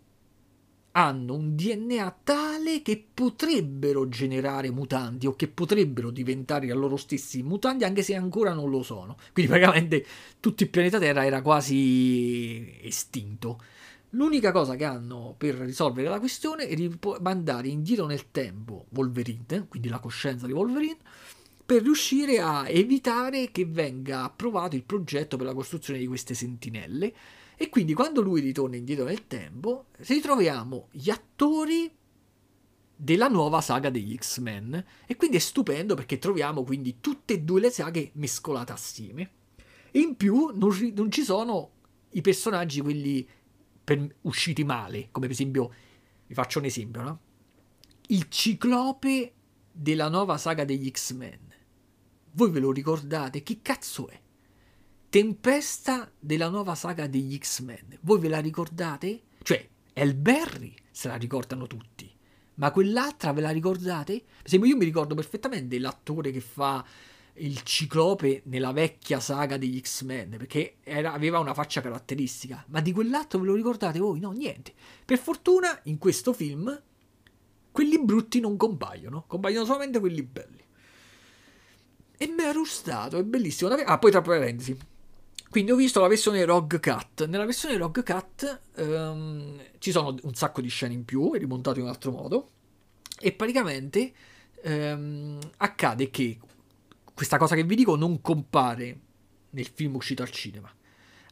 hanno 0.92 1.34
un 1.34 1.54
DNA 1.54 2.18
tale 2.24 2.82
che 2.82 3.04
potrebbero 3.14 4.08
generare 4.08 4.70
mutanti 4.70 5.26
o 5.26 5.36
che 5.36 5.46
potrebbero 5.46 6.10
diventare 6.10 6.70
a 6.70 6.74
loro 6.74 6.96
stessi 6.96 7.42
mutanti 7.42 7.84
anche 7.84 8.02
se 8.02 8.16
ancora 8.16 8.52
non 8.52 8.68
lo 8.68 8.82
sono. 8.82 9.16
Quindi 9.32 9.52
praticamente 9.52 10.04
tutto 10.40 10.64
il 10.64 10.70
pianeta 10.70 10.98
Terra 10.98 11.24
era 11.24 11.40
quasi 11.40 12.78
estinto. 12.82 13.60
L'unica 14.10 14.52
cosa 14.52 14.74
che 14.74 14.84
hanno 14.84 15.34
per 15.36 15.54
risolvere 15.56 16.08
la 16.08 16.18
questione 16.18 16.66
è 16.66 16.74
di 16.74 16.90
mandare 17.20 17.68
indietro 17.68 18.06
nel 18.06 18.30
tempo 18.30 18.86
Wolverine, 18.90 19.66
quindi 19.68 19.88
la 19.88 19.98
coscienza 19.98 20.46
di 20.46 20.52
Wolverine, 20.52 20.96
per 21.64 21.82
riuscire 21.82 22.40
a 22.40 22.66
evitare 22.66 23.50
che 23.50 23.66
venga 23.66 24.24
approvato 24.24 24.76
il 24.76 24.84
progetto 24.84 25.36
per 25.36 25.44
la 25.44 25.52
costruzione 25.52 25.98
di 25.98 26.06
queste 26.06 26.32
sentinelle 26.32 27.14
e 27.56 27.68
quindi 27.68 27.92
quando 27.92 28.22
lui 28.22 28.40
ritorna 28.40 28.76
indietro 28.76 29.04
nel 29.04 29.26
tempo, 29.26 29.86
ritroviamo 29.96 30.88
gli 30.92 31.10
attori 31.10 31.92
della 33.00 33.28
nuova 33.28 33.60
saga 33.60 33.90
degli 33.90 34.16
X-Men. 34.16 34.84
E 35.06 35.16
quindi 35.16 35.36
è 35.36 35.40
stupendo 35.40 35.94
perché 35.94 36.18
troviamo 36.18 36.64
quindi 36.64 36.98
tutte 37.00 37.34
e 37.34 37.40
due 37.40 37.60
le 37.60 37.70
saghe 37.70 38.10
mescolate 38.14 38.72
assieme. 38.72 39.30
In 39.92 40.16
più 40.16 40.52
non, 40.54 40.92
non 40.94 41.10
ci 41.10 41.22
sono 41.22 41.72
i 42.12 42.20
personaggi 42.20 42.80
quelli 42.80 43.26
per, 43.88 44.16
usciti 44.22 44.64
male, 44.64 45.08
come 45.10 45.26
per 45.26 45.34
esempio, 45.34 45.72
vi 46.26 46.34
faccio 46.34 46.58
un 46.58 46.66
esempio, 46.66 47.00
no? 47.00 47.20
Il 48.08 48.28
ciclope 48.28 49.32
della 49.72 50.10
nuova 50.10 50.36
saga 50.36 50.66
degli 50.66 50.90
X-Men. 50.90 51.54
Voi 52.32 52.50
ve 52.50 52.60
lo 52.60 52.70
ricordate? 52.70 53.42
Chi 53.42 53.62
cazzo 53.62 54.08
è? 54.08 54.20
Tempesta 55.08 56.12
della 56.18 56.50
nuova 56.50 56.74
saga 56.74 57.06
degli 57.06 57.38
X-Men. 57.38 57.98
Voi 58.02 58.20
ve 58.20 58.28
la 58.28 58.40
ricordate? 58.40 59.22
Cioè, 59.42 59.66
Elberry 59.94 60.74
se 60.90 61.08
la 61.08 61.16
ricordano 61.16 61.66
tutti. 61.66 62.14
Ma 62.56 62.70
quell'altra 62.70 63.32
ve 63.32 63.40
la 63.40 63.50
ricordate? 63.50 64.18
Per 64.20 64.46
esempio, 64.46 64.68
io 64.68 64.76
mi 64.76 64.84
ricordo 64.84 65.14
perfettamente 65.14 65.78
l'attore 65.78 66.30
che 66.30 66.40
fa 66.40 66.84
il 67.38 67.62
ciclope 67.62 68.42
nella 68.44 68.72
vecchia 68.72 69.20
saga 69.20 69.56
degli 69.56 69.80
X-Men, 69.80 70.30
perché 70.30 70.76
era, 70.82 71.12
aveva 71.12 71.38
una 71.38 71.54
faccia 71.54 71.80
caratteristica. 71.80 72.64
Ma 72.68 72.80
di 72.80 72.92
quell'altro 72.92 73.38
ve 73.40 73.46
lo 73.46 73.54
ricordate 73.54 73.98
voi? 73.98 74.20
No, 74.20 74.32
niente. 74.32 74.72
Per 75.04 75.18
fortuna, 75.18 75.80
in 75.84 75.98
questo 75.98 76.32
film, 76.32 76.82
quelli 77.70 78.02
brutti 78.02 78.40
non 78.40 78.56
compaiono, 78.56 79.24
compaiono 79.26 79.64
solamente 79.64 80.00
quelli 80.00 80.22
belli. 80.22 80.64
E 82.16 82.26
mi 82.26 82.42
ha 82.42 82.52
rustato, 82.52 83.16
è 83.16 83.22
bellissimo. 83.22 83.70
Ah, 83.70 83.98
poi 83.98 84.10
tra 84.10 84.20
parentesi, 84.20 84.76
quindi 85.50 85.70
ho 85.70 85.76
visto 85.76 86.00
la 86.00 86.08
versione 86.08 86.44
Rogue 86.44 86.78
Cut. 86.78 87.26
Nella 87.26 87.46
versione 87.46 87.76
Rogue 87.76 88.02
Cut 88.02 88.60
um, 88.76 89.58
ci 89.78 89.92
sono 89.92 90.14
un 90.22 90.34
sacco 90.34 90.60
di 90.60 90.68
scene 90.68 90.92
in 90.92 91.04
più, 91.04 91.32
è 91.32 91.38
rimontato 91.38 91.78
in 91.78 91.84
un 91.84 91.90
altro 91.90 92.10
modo. 92.10 92.50
E 93.18 93.32
praticamente 93.32 94.12
um, 94.64 95.38
accade 95.56 96.10
che 96.10 96.38
questa 97.18 97.36
cosa 97.36 97.56
che 97.56 97.64
vi 97.64 97.74
dico 97.74 97.96
non 97.96 98.20
compare 98.20 98.96
nel 99.50 99.66
film 99.66 99.96
uscito 99.96 100.22
al 100.22 100.30
cinema. 100.30 100.72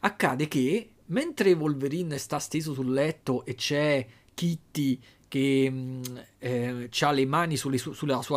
Accade 0.01 0.49
che 0.49 0.95
mentre 1.05 1.53
Wolverine 1.53 2.17
sta 2.17 2.39
steso 2.39 2.73
sul 2.73 2.91
letto 2.91 3.45
e 3.45 3.55
c'è 3.55 4.05
Kitty 4.33 4.99
che 5.29 5.69
mm, 5.71 6.01
eh, 6.39 6.89
ha 6.99 7.11
le 7.11 7.25
mani 7.25 7.55
sulle, 7.55 7.77
su, 7.77 7.93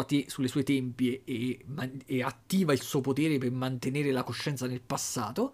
te, 0.06 0.26
sulle 0.28 0.46
sue 0.46 0.62
tempie 0.62 1.22
e, 1.24 1.64
e, 2.06 2.22
attiva 2.22 2.72
il 2.72 2.82
suo 2.82 3.00
potere 3.00 3.38
per 3.38 3.50
mantenere 3.50 4.12
la 4.12 4.22
coscienza 4.22 4.68
nel 4.68 4.80
passato, 4.80 5.52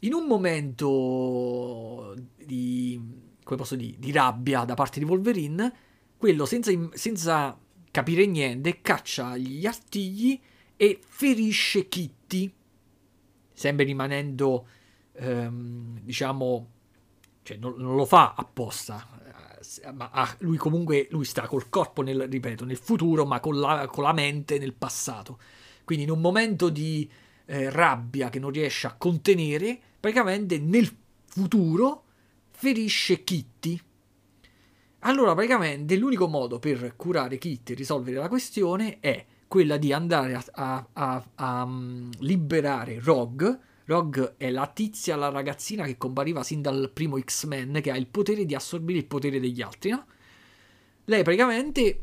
in 0.00 0.14
un 0.14 0.26
momento 0.26 2.12
di, 2.44 3.00
dire, 3.46 3.94
di 3.98 4.10
rabbia 4.10 4.64
da 4.64 4.74
parte 4.74 4.98
di 4.98 5.04
Wolverine, 5.04 5.72
quello 6.16 6.44
senza, 6.44 6.72
senza 6.94 7.56
capire 7.92 8.26
niente 8.26 8.80
caccia 8.80 9.36
gli 9.36 9.64
artigli 9.64 10.40
e 10.80 10.98
ferisce 11.06 11.88
Kitty, 11.88 12.50
sempre 13.52 13.84
rimanendo, 13.84 14.66
ehm, 15.12 16.00
diciamo, 16.00 16.70
cioè 17.42 17.58
non, 17.58 17.74
non, 17.76 17.96
lo 17.96 18.06
fa 18.06 18.32
apposta, 18.34 19.06
eh, 19.82 19.92
ma 19.92 20.08
ah, 20.10 20.34
lui 20.38 20.56
comunque 20.56 21.06
lui 21.10 21.26
sta 21.26 21.46
col 21.46 21.68
corpo, 21.68 22.00
nel, 22.00 22.26
ripeto, 22.26 22.64
nel 22.64 22.78
futuro, 22.78 23.26
ma 23.26 23.40
con 23.40 23.60
la, 23.60 23.88
con 23.88 24.04
la 24.04 24.14
mente 24.14 24.58
nel 24.58 24.72
passato. 24.72 25.38
Quindi 25.84 26.04
in 26.04 26.10
un 26.12 26.20
momento 26.22 26.70
di 26.70 27.06
eh, 27.44 27.68
rabbia 27.68 28.30
che 28.30 28.38
non 28.38 28.50
riesce 28.50 28.86
a 28.86 28.94
contenere, 28.94 29.78
praticamente 30.00 30.58
nel 30.58 30.90
futuro 31.26 32.04
ferisce 32.52 33.22
Kitty. 33.22 33.78
Allora, 35.00 35.34
praticamente 35.34 35.94
l'unico 35.96 36.26
modo 36.26 36.58
per 36.58 36.94
curare 36.96 37.36
Kitty 37.36 37.74
e 37.74 37.76
risolvere 37.76 38.16
la 38.16 38.28
questione 38.28 38.98
è 39.00 39.26
quella 39.50 39.78
di 39.78 39.92
andare 39.92 40.34
a, 40.34 40.44
a, 40.52 40.86
a, 40.92 41.24
a 41.34 41.62
um, 41.64 42.08
liberare 42.20 43.00
Rogue. 43.02 43.58
Rogue 43.86 44.34
è 44.36 44.48
la 44.48 44.68
tizia, 44.68 45.16
la 45.16 45.28
ragazzina 45.28 45.86
che 45.86 45.98
compariva 45.98 46.44
sin 46.44 46.62
dal 46.62 46.88
primo 46.94 47.18
X-Men, 47.18 47.80
che 47.82 47.90
ha 47.90 47.96
il 47.96 48.06
potere 48.06 48.44
di 48.44 48.54
assorbire 48.54 49.00
il 49.00 49.06
potere 49.06 49.40
degli 49.40 49.60
altri, 49.60 49.90
no? 49.90 50.06
Lei 51.06 51.24
praticamente 51.24 52.00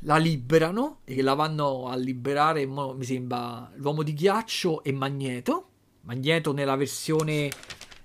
la 0.00 0.16
liberano 0.16 1.02
e 1.04 1.22
la 1.22 1.34
vanno 1.34 1.86
a 1.86 1.94
liberare, 1.94 2.66
mi 2.66 3.04
sembra, 3.04 3.70
l'uomo 3.76 4.02
di 4.02 4.12
ghiaccio 4.12 4.82
e 4.82 4.90
Magneto. 4.90 5.68
Magneto 6.00 6.52
nella 6.52 6.74
versione 6.74 7.50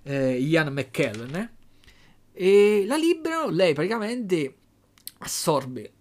eh, 0.03 0.37
Ian 0.37 0.71
McKellen. 0.71 1.33
Eh? 1.33 1.49
E 2.33 2.83
la 2.85 2.97
liberano, 2.97 3.49
lei 3.49 3.73
praticamente 3.73 4.57
assorbe 5.17 5.91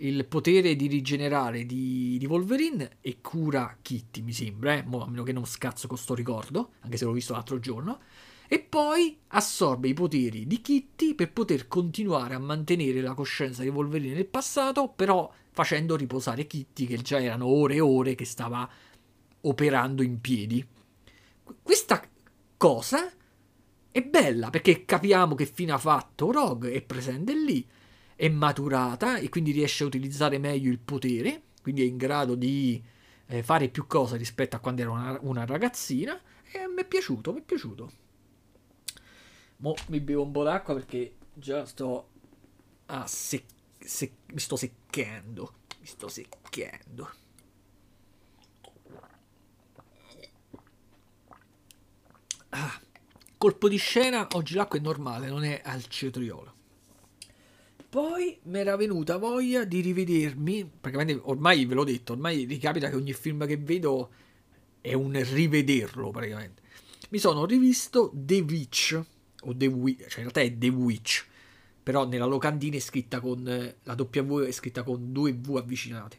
il 0.00 0.24
potere 0.26 0.76
di 0.76 0.86
rigenerare 0.86 1.64
di, 1.64 2.16
di, 2.18 2.26
Wolverine 2.26 2.98
e 3.00 3.20
cura 3.20 3.76
Kitty, 3.80 4.22
mi 4.22 4.32
sembra, 4.32 4.74
eh? 4.74 4.82
Mo, 4.84 5.04
a 5.04 5.08
meno 5.08 5.22
che 5.22 5.32
non 5.32 5.44
scazzo 5.44 5.88
con 5.88 5.98
sto 5.98 6.14
ricordo, 6.14 6.72
anche 6.80 6.96
se 6.96 7.04
l'ho 7.04 7.12
visto 7.12 7.32
l'altro 7.32 7.58
giorno 7.58 7.98
e 8.52 8.58
poi 8.58 9.16
assorbe 9.28 9.86
i 9.86 9.94
poteri 9.94 10.44
di 10.44 10.60
Kitty 10.60 11.14
per 11.14 11.30
poter 11.30 11.68
continuare 11.68 12.34
a 12.34 12.40
mantenere 12.40 13.00
la 13.00 13.14
coscienza 13.14 13.62
di 13.62 13.68
Wolverine 13.68 14.14
nel 14.14 14.26
passato, 14.26 14.88
però 14.88 15.32
facendo 15.52 15.94
riposare 15.94 16.48
Kitty 16.48 16.86
che 16.86 16.96
già 16.96 17.20
erano 17.20 17.46
ore 17.46 17.76
e 17.76 17.80
ore 17.80 18.16
che 18.16 18.24
stava 18.24 18.68
operando 19.42 20.02
in 20.02 20.20
piedi. 20.20 20.66
Questa 21.62 22.02
cosa 22.56 23.08
è 23.92 24.02
bella 24.02 24.50
perché 24.50 24.84
capiamo 24.84 25.36
che 25.36 25.46
fine 25.46 25.70
ha 25.70 25.78
fatto 25.78 26.32
Rogue, 26.32 26.72
è 26.72 26.82
presente 26.82 27.32
lì, 27.32 27.64
è 28.20 28.28
maturata 28.28 29.16
e 29.16 29.30
quindi 29.30 29.50
riesce 29.50 29.82
a 29.82 29.86
utilizzare 29.86 30.36
meglio 30.36 30.70
il 30.70 30.78
potere, 30.78 31.44
quindi 31.62 31.80
è 31.80 31.86
in 31.86 31.96
grado 31.96 32.34
di 32.34 32.84
eh, 33.24 33.42
fare 33.42 33.70
più 33.70 33.86
cose 33.86 34.18
rispetto 34.18 34.56
a 34.56 34.58
quando 34.58 34.82
era 34.82 34.90
una, 34.90 35.18
una 35.22 35.46
ragazzina 35.46 36.20
e 36.52 36.68
mi 36.68 36.82
è 36.82 36.84
piaciuto, 36.84 37.32
mi 37.32 37.40
è 37.40 37.42
piaciuto. 37.42 37.92
Mo 39.56 39.74
mi 39.86 40.00
bevo 40.00 40.22
un 40.24 40.32
po' 40.32 40.42
d'acqua 40.42 40.74
perché 40.74 41.16
già 41.32 41.64
sto 41.64 42.08
a 42.86 43.06
sec- 43.06 43.54
sec- 43.78 44.32
mi 44.34 44.38
sto 44.38 44.56
secchendo. 44.56 45.54
Mi 45.78 45.86
sto 45.86 46.08
secchendo. 46.08 47.10
Ah, 52.50 52.80
colpo 53.38 53.66
di 53.66 53.78
scena, 53.78 54.28
oggi 54.32 54.56
l'acqua 54.56 54.78
è 54.78 54.82
normale, 54.82 55.28
non 55.30 55.42
è 55.42 55.62
al 55.64 55.86
cetriolo. 55.86 56.58
Poi 57.90 58.38
mi 58.44 58.58
era 58.60 58.76
venuta 58.76 59.16
voglia 59.16 59.64
di 59.64 59.80
rivedermi, 59.80 60.64
praticamente 60.80 61.20
ormai 61.24 61.66
ve 61.66 61.74
l'ho 61.74 61.82
detto, 61.82 62.12
ormai 62.12 62.44
ricapita 62.44 62.88
che 62.88 62.94
ogni 62.94 63.12
film 63.12 63.44
che 63.48 63.56
vedo 63.56 64.10
è 64.80 64.92
un 64.92 65.20
rivederlo 65.20 66.10
praticamente. 66.10 66.62
Mi 67.08 67.18
sono 67.18 67.44
rivisto 67.44 68.12
The 68.14 68.42
Witch 68.42 69.00
o 69.42 69.56
The 69.56 69.66
Witch, 69.66 70.06
cioè 70.06 70.22
in 70.22 70.30
realtà 70.30 70.40
è 70.40 70.56
The 70.56 70.68
Witch, 70.68 71.26
però 71.82 72.06
nella 72.06 72.26
locandina 72.26 72.76
è 72.76 72.78
scritta 72.78 73.18
con 73.18 73.42
la 73.42 73.96
W 73.96 74.38
è 74.42 74.52
scritta 74.52 74.84
con 74.84 75.10
due 75.10 75.32
V 75.32 75.56
avvicinate. 75.56 76.18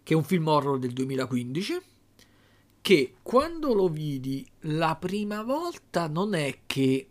Che 0.00 0.12
è 0.14 0.16
un 0.16 0.22
film 0.22 0.46
horror 0.46 0.78
del 0.78 0.92
2015 0.92 1.80
che 2.80 3.14
quando 3.20 3.74
lo 3.74 3.88
vidi 3.88 4.46
la 4.60 4.94
prima 4.94 5.42
volta 5.42 6.06
non 6.06 6.34
è 6.34 6.58
che 6.66 7.08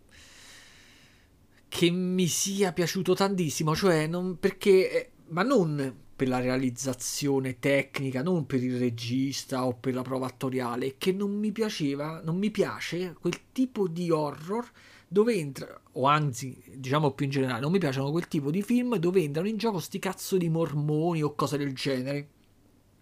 che 1.76 1.90
mi 1.90 2.26
sia 2.26 2.72
piaciuto 2.72 3.12
tantissimo, 3.12 3.76
cioè 3.76 4.06
non 4.06 4.38
perché 4.38 5.10
ma 5.26 5.42
non 5.42 5.94
per 6.16 6.26
la 6.26 6.40
realizzazione 6.40 7.58
tecnica, 7.58 8.22
non 8.22 8.46
per 8.46 8.64
il 8.64 8.78
regista 8.78 9.66
o 9.66 9.74
per 9.74 9.92
la 9.92 10.00
prova 10.00 10.24
attoriale, 10.24 10.94
che 10.96 11.12
non 11.12 11.32
mi 11.32 11.52
piaceva, 11.52 12.22
non 12.24 12.38
mi 12.38 12.50
piace 12.50 13.14
quel 13.20 13.52
tipo 13.52 13.88
di 13.88 14.10
horror 14.10 14.66
dove 15.06 15.34
entra, 15.34 15.78
o 15.92 16.06
anzi, 16.06 16.58
diciamo 16.76 17.10
più 17.10 17.26
in 17.26 17.32
generale, 17.32 17.60
non 17.60 17.72
mi 17.72 17.78
piacciono 17.78 18.10
quel 18.10 18.26
tipo 18.26 18.50
di 18.50 18.62
film 18.62 18.96
dove 18.96 19.20
entrano 19.22 19.48
in 19.48 19.58
gioco 19.58 19.78
sti 19.78 19.98
cazzo 19.98 20.38
di 20.38 20.48
mormoni 20.48 21.22
o 21.22 21.34
cose 21.34 21.58
del 21.58 21.74
genere. 21.74 22.28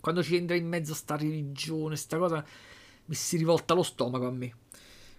Quando 0.01 0.21
ci 0.21 0.35
entra 0.35 0.57
in 0.57 0.67
mezzo 0.67 0.95
sta 0.95 1.17
religione, 1.17 1.95
sta 1.95 2.19
cosa, 2.19 2.45
mi 3.05 3.15
si 3.15 3.37
rivolta 3.37 3.73
lo 3.75 3.85
stomaco 3.85 4.27
a 4.27 4.33
me. 4.33 4.53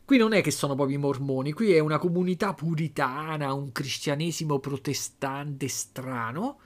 Qui 0.06 0.18
non 0.18 0.34
è 0.34 0.42
che 0.42 0.52
sono 0.52 0.76
proprio 0.76 0.98
i 0.98 1.00
mormoni, 1.00 1.52
qui 1.52 1.74
è 1.74 1.80
una 1.80 1.98
comunità 1.98 2.54
puritana, 2.54 3.54
un 3.54 3.72
cristianesimo 3.72 4.60
protestante 4.60 5.68
strano. 5.68 6.60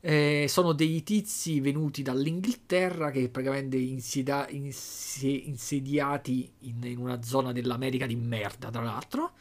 Eh, 0.00 0.46
sono 0.48 0.72
dei 0.72 1.02
tizi 1.02 1.60
venuti 1.60 2.00
dall'Inghilterra 2.00 3.10
che 3.10 3.28
praticamente 3.28 3.76
insieda- 3.76 4.48
insi- 4.48 5.46
insediati 5.46 6.50
in, 6.60 6.82
in, 6.84 6.96
una 6.96 7.22
zona 7.22 7.52
dell'America 7.52 8.06
di 8.06 8.16
merda, 8.16 8.70
tra 8.70 8.82
l'altro. 8.82 9.32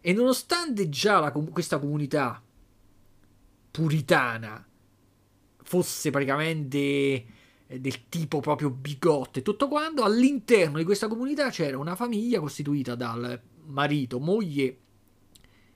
E 0.00 0.12
nonostante 0.12 0.88
già 0.88 1.18
la, 1.18 1.32
questa 1.32 1.80
comunità 1.80 2.40
puritana 3.72 4.64
fosse 5.64 6.10
praticamente 6.10 7.24
del 7.80 8.08
tipo 8.08 8.40
proprio 8.40 8.70
bigotto 8.70 9.38
e 9.38 9.42
tutto 9.42 9.68
quanto, 9.68 10.02
all'interno 10.02 10.78
di 10.78 10.84
questa 10.84 11.08
comunità 11.08 11.50
c'era 11.50 11.78
una 11.78 11.94
famiglia 11.94 12.40
costituita 12.40 12.94
dal 12.94 13.40
marito, 13.66 14.18
moglie 14.18 14.78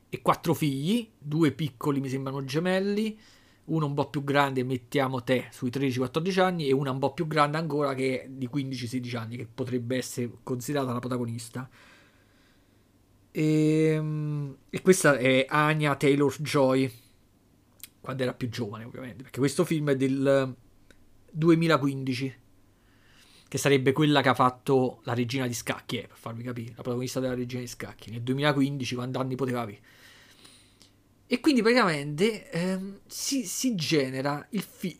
e 0.09 0.23
quattro 0.23 0.55
figli, 0.55 1.11
due 1.19 1.53
piccoli 1.53 2.01
mi 2.01 2.09
sembrano 2.09 2.45
gemelli, 2.45 3.19
uno 3.67 3.87
un 3.87 3.95
po' 3.95 4.09
più 4.09 4.25
grande, 4.25 4.65
mettiamo 4.65 5.23
te 5.23 5.49
sui 5.51 5.71
13-14 5.71 6.41
anni, 6.41 6.69
e 6.69 6.73
una 6.73 6.91
un 6.91 6.99
po' 6.99 7.13
più 7.13 7.27
grande 7.27 7.59
ancora 7.59 7.95
che 7.95 8.23
è 8.23 8.29
di 8.29 8.49
15-16 8.53 9.17
anni, 9.17 9.37
che 9.37 9.47
potrebbe 9.47 9.97
essere 9.97 10.31
considerata 10.43 10.93
la 10.93 10.99
protagonista. 10.99 11.69
E, 13.31 13.43
ehm, 13.43 14.57
e 14.71 14.81
questa 14.81 15.17
è 15.19 15.45
Anya 15.49 15.95
Taylor 15.97 16.35
Joy, 16.41 16.91
quando 18.01 18.23
era 18.23 18.33
più 18.33 18.49
giovane 18.49 18.85
ovviamente, 18.85 19.23
perché 19.23 19.39
questo 19.39 19.65
film 19.65 19.91
è 19.91 19.97
del 19.97 20.57
2015, 21.33 22.35
che 23.49 23.59
sarebbe 23.59 23.93
quella 23.93 24.21
che 24.21 24.29
ha 24.29 24.35
fatto 24.35 25.01
la 25.05 25.15
regina 25.15 25.47
di 25.47 25.55
scacchi, 25.55 25.99
eh, 25.99 26.07
per 26.07 26.17
farvi 26.17 26.43
capire, 26.43 26.75
la 26.77 26.83
protagonista 26.83 27.21
della 27.21 27.35
regina 27.35 27.61
di 27.61 27.67
scacchi, 27.67 28.11
nel 28.11 28.23
2015, 28.23 28.95
quando 28.95 29.19
anni 29.19 29.35
poteva 29.35 29.63
avere. 29.63 29.81
E 31.27 31.41
quindi 31.41 31.61
praticamente 31.61 32.51
ehm, 32.51 33.01
si, 33.07 33.45
si, 33.45 33.75
genera 33.75 34.47
il 34.51 34.63
film... 34.63 34.97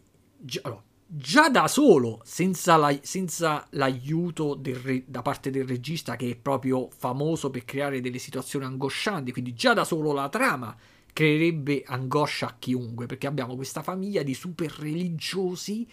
Allora, 0.63 0.83
già 1.07 1.49
da 1.49 1.67
solo, 1.69 2.21
senza, 2.25 2.77
la, 2.77 2.95
senza 3.01 3.67
l'aiuto 3.71 4.61
re, 4.63 5.05
da 5.07 5.23
parte 5.23 5.51
del 5.51 5.67
regista 5.67 6.17
che 6.17 6.31
è 6.31 6.37
proprio 6.37 6.91
famoso 6.91 7.51
per 7.51 7.65
creare 7.65 8.03
delle 8.03 8.19
situazioni 8.19 8.67
angoscianti, 8.67 9.33
quindi 9.33 9.55
già 9.55 9.73
da 9.73 9.85
solo 9.85 10.13
la 10.13 10.29
trama 10.29 10.77
creerebbe 11.19 11.83
angoscia 11.85 12.47
a 12.47 12.57
chiunque, 12.57 13.07
perché 13.07 13.27
abbiamo 13.27 13.57
questa 13.57 13.83
famiglia 13.83 14.23
di 14.23 14.35
super 14.35 14.71
religiosi 14.71 15.85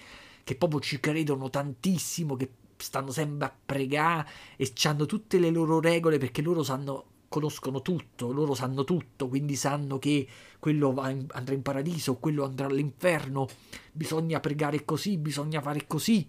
che 0.44 0.54
proprio 0.54 0.80
ci 0.80 1.00
credono 1.00 1.50
tantissimo, 1.50 2.36
che 2.36 2.48
stanno 2.78 3.10
sempre 3.10 3.48
a 3.48 3.56
pregare 3.66 4.30
e 4.56 4.72
hanno 4.84 5.08
tutte 5.08 5.40
le 5.40 5.50
loro 5.50 5.80
regole 5.80 6.20
perché 6.20 6.44
loro 6.44 6.62
sanno 6.62 7.06
conoscono 7.28 7.82
tutto, 7.82 8.32
loro 8.32 8.54
sanno 8.54 8.84
tutto, 8.84 9.28
quindi 9.28 9.56
sanno 9.56 9.98
che 9.98 10.28
quello 10.60 10.92
in, 11.10 11.26
andrà 11.32 11.56
in 11.56 11.64
paradiso, 11.64 12.18
quello 12.18 12.44
andrà 12.44 12.68
all'inferno, 12.68 13.48
bisogna 13.92 14.40
pregare 14.40 14.86
così, 14.86 15.18
bisogna 15.18 15.60
fare 15.60 15.88
così. 15.88 16.28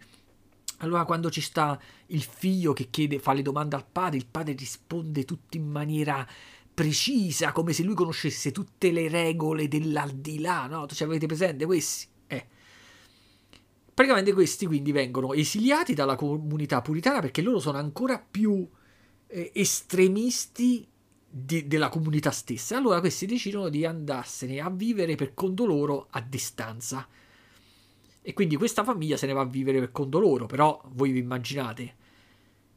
Allora 0.78 1.04
quando 1.04 1.30
ci 1.30 1.42
sta 1.42 1.78
il 2.06 2.22
figlio 2.22 2.72
che 2.72 2.88
chiede, 2.88 3.18
fa 3.18 3.34
le 3.34 3.42
domande 3.42 3.76
al 3.76 3.84
padre, 3.84 4.16
il 4.16 4.26
padre 4.26 4.54
risponde 4.54 5.26
tutto 5.26 5.58
in 5.58 5.68
maniera 5.68 6.26
precisa, 6.76 7.52
come 7.52 7.72
se 7.72 7.82
lui 7.82 7.94
conoscesse 7.94 8.52
tutte 8.52 8.90
le 8.92 9.08
regole 9.08 9.66
dell'aldilà, 9.66 10.66
no? 10.66 10.86
Ci 10.86 11.02
avete 11.02 11.24
presente 11.26 11.64
questi? 11.64 12.06
Praticamente 13.96 14.34
questi 14.34 14.66
quindi 14.66 14.92
vengono 14.92 15.32
esiliati 15.32 15.94
dalla 15.94 16.16
comunità 16.16 16.82
puritana 16.82 17.20
perché 17.20 17.40
loro 17.40 17.58
sono 17.58 17.78
ancora 17.78 18.18
più 18.18 18.68
eh, 19.26 19.50
estremisti 19.54 20.86
di, 21.26 21.66
della 21.66 21.88
comunità 21.88 22.30
stessa. 22.30 22.76
Allora 22.76 23.00
questi 23.00 23.24
decidono 23.24 23.70
di 23.70 23.86
andarsene 23.86 24.60
a 24.60 24.68
vivere 24.68 25.14
per 25.14 25.32
conto 25.32 25.64
loro 25.64 26.08
a 26.10 26.20
distanza. 26.20 27.08
E 28.20 28.34
quindi 28.34 28.56
questa 28.56 28.84
famiglia 28.84 29.16
se 29.16 29.24
ne 29.24 29.32
va 29.32 29.40
a 29.40 29.46
vivere 29.46 29.80
per 29.80 29.92
conto 29.92 30.18
loro, 30.18 30.44
però 30.44 30.78
voi 30.88 31.12
vi 31.12 31.20
immaginate 31.20 31.94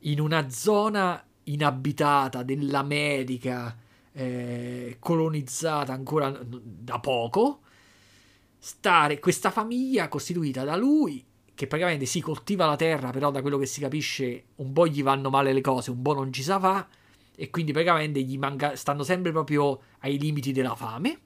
in 0.04 0.22
una 0.22 0.50
zona 0.50 1.22
inabitata 1.43 2.43
dell'America 2.43 3.78
eh, 4.20 4.97
colonizzata 4.99 5.93
ancora 5.93 6.30
da 6.43 6.99
poco 6.99 7.61
stare 8.57 9.20
questa 9.20 9.49
famiglia 9.49 10.09
costituita 10.09 10.65
da 10.65 10.76
lui 10.76 11.26
che 11.55 11.67
praticamente 11.67 12.05
si 12.05 12.20
coltiva 12.20 12.65
la 12.65 12.76
terra, 12.76 13.11
però 13.11 13.32
da 13.32 13.41
quello 13.41 13.57
che 13.57 13.65
si 13.65 13.80
capisce 13.80 14.47
un 14.55 14.74
po' 14.74 14.88
gli 14.88 15.01
vanno 15.03 15.30
male 15.30 15.53
le 15.53 15.61
cose, 15.61 15.91
un 15.91 16.01
po' 16.01 16.13
non 16.13 16.34
ci 16.34 16.43
sa 16.43 16.59
fa 16.59 16.88
e 17.34 17.49
quindi 17.49 17.72
praticamente 17.72 18.22
gli 18.22 18.38
manca, 18.38 18.76
stanno 18.76 19.03
sempre 19.03 19.32
proprio 19.32 19.80
ai 19.99 20.20
limiti 20.20 20.51
della 20.51 20.76
fame. 20.76 21.20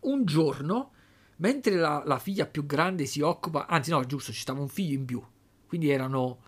Un 0.00 0.24
giorno, 0.24 0.90
mentre 1.36 1.76
la, 1.76 2.02
la 2.04 2.18
figlia 2.18 2.46
più 2.46 2.66
grande 2.66 3.06
si 3.06 3.20
occupa, 3.20 3.66
anzi 3.66 3.90
no, 3.90 4.04
giusto, 4.04 4.32
ci 4.32 4.40
stava 4.40 4.60
un 4.60 4.68
figlio 4.68 4.98
in 4.98 5.04
più, 5.04 5.22
quindi 5.66 5.90
erano 5.90 6.38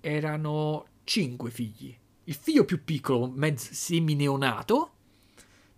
erano 0.00 0.86
cinque 1.04 1.50
figli. 1.50 1.99
Il 2.24 2.34
figlio 2.34 2.64
più 2.64 2.84
piccolo, 2.84 3.30
mezzo 3.34 3.68
semi-neonato, 3.72 4.92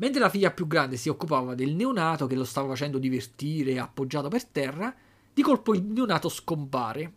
Mentre 0.02 0.20
la 0.20 0.28
figlia 0.28 0.50
più 0.50 0.66
grande 0.66 0.96
si 0.96 1.08
occupava 1.08 1.54
del 1.54 1.76
neonato 1.76 2.26
che 2.26 2.34
lo 2.34 2.44
stava 2.44 2.66
facendo 2.68 2.98
divertire 2.98 3.78
appoggiato 3.78 4.26
per 4.26 4.44
terra, 4.46 4.92
di 5.32 5.42
colpo 5.42 5.74
il 5.74 5.84
neonato 5.84 6.28
scompare. 6.28 7.12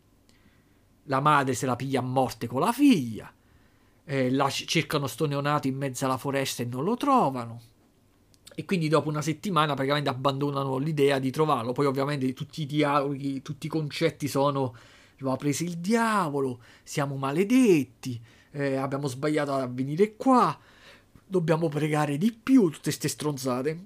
La 1.05 1.19
madre 1.19 1.55
se 1.55 1.65
la 1.65 1.75
piglia 1.75 1.99
a 1.99 2.03
morte 2.03 2.45
con 2.45 2.59
la 2.59 2.71
figlia. 2.71 3.33
Eh, 4.03 4.29
la 4.29 4.49
cercano 4.51 5.07
sto 5.07 5.25
neonato 5.25 5.67
in 5.67 5.75
mezzo 5.75 6.05
alla 6.05 6.17
foresta 6.17 6.61
e 6.61 6.67
non 6.67 6.83
lo 6.83 6.95
trovano. 6.95 7.59
E 8.53 8.65
quindi 8.65 8.87
dopo 8.87 9.09
una 9.09 9.23
settimana 9.23 9.73
praticamente 9.73 10.09
abbandonano 10.09 10.77
l'idea 10.77 11.17
di 11.17 11.31
trovarlo. 11.31 11.71
Poi 11.71 11.87
ovviamente 11.87 12.31
tutti 12.33 12.61
i 12.61 12.65
dialoghi, 12.67 13.41
tutti 13.41 13.65
i 13.65 13.69
concetti 13.69 14.27
sono 14.27 14.75
lo 15.19 15.31
ha 15.31 15.37
preso 15.37 15.63
il 15.63 15.77
diavolo, 15.77 16.59
siamo 16.83 17.15
maledetti, 17.15 18.21
eh, 18.55 18.75
abbiamo 18.75 19.07
sbagliato 19.07 19.53
a 19.53 19.67
venire 19.67 20.15
qua 20.15 20.57
dobbiamo 21.27 21.67
pregare 21.67 22.17
di 22.17 22.31
più, 22.31 22.69
tutte 22.69 22.83
queste 22.83 23.07
stronzate. 23.07 23.85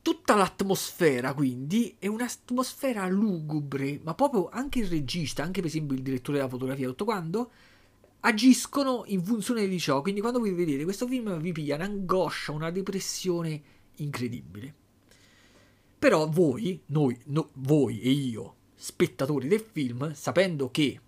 Tutta 0.00 0.34
l'atmosfera, 0.34 1.32
quindi, 1.32 1.94
è 1.98 2.06
un'atmosfera 2.06 3.06
lugubre, 3.06 4.00
ma 4.02 4.14
proprio 4.14 4.48
anche 4.48 4.80
il 4.80 4.88
regista, 4.88 5.42
anche 5.44 5.60
per 5.60 5.68
esempio 5.68 5.96
il 5.96 6.02
direttore 6.02 6.38
della 6.38 6.48
fotografia, 6.48 6.88
tutto 6.88 7.04
quanto, 7.04 7.50
agiscono 8.20 9.04
in 9.06 9.22
funzione 9.22 9.68
di 9.68 9.78
ciò. 9.78 10.00
Quindi 10.00 10.20
quando 10.20 10.40
voi 10.40 10.52
vedete 10.52 10.84
questo 10.84 11.06
film 11.06 11.38
vi 11.38 11.52
piglia 11.52 11.76
un'angoscia, 11.76 12.50
una 12.50 12.70
depressione 12.70 13.62
incredibile. 13.96 14.74
Però 15.98 16.28
voi, 16.28 16.80
noi, 16.86 17.16
no, 17.26 17.50
voi 17.54 18.00
e 18.00 18.10
io, 18.10 18.56
spettatori 18.74 19.46
del 19.46 19.60
film, 19.60 20.12
sapendo 20.14 20.68
che 20.70 20.98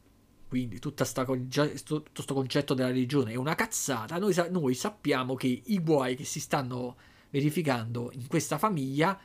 quindi 0.54 0.78
tutto 0.78 1.02
questo 1.02 2.32
concetto 2.32 2.74
della 2.74 2.90
religione 2.90 3.32
è 3.32 3.34
una 3.34 3.56
cazzata, 3.56 4.18
noi, 4.18 4.32
noi 4.50 4.74
sappiamo 4.74 5.34
che 5.34 5.62
i 5.64 5.80
guai 5.80 6.14
che 6.14 6.22
si 6.22 6.38
stanno 6.38 6.94
verificando 7.30 8.12
in 8.12 8.28
questa 8.28 8.56
famiglia 8.56 9.18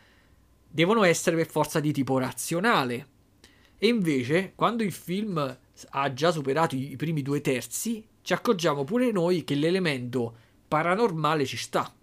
devono 0.67 1.03
essere 1.03 1.35
per 1.35 1.45
forza 1.45 1.79
di 1.79 1.93
tipo 1.93 2.17
razionale. 2.17 3.07
E 3.77 3.89
invece, 3.89 4.53
quando 4.55 4.81
il 4.81 4.91
film 4.91 5.57
ha 5.89 6.13
già 6.13 6.31
superato 6.31 6.75
i 6.75 6.95
primi 6.95 7.21
due 7.21 7.41
terzi, 7.41 8.03
ci 8.23 8.33
accorgiamo 8.33 8.83
pure 8.83 9.11
noi 9.11 9.43
che 9.43 9.53
l'elemento 9.53 10.35
paranormale 10.67 11.45
ci 11.45 11.57
sta. 11.57 11.93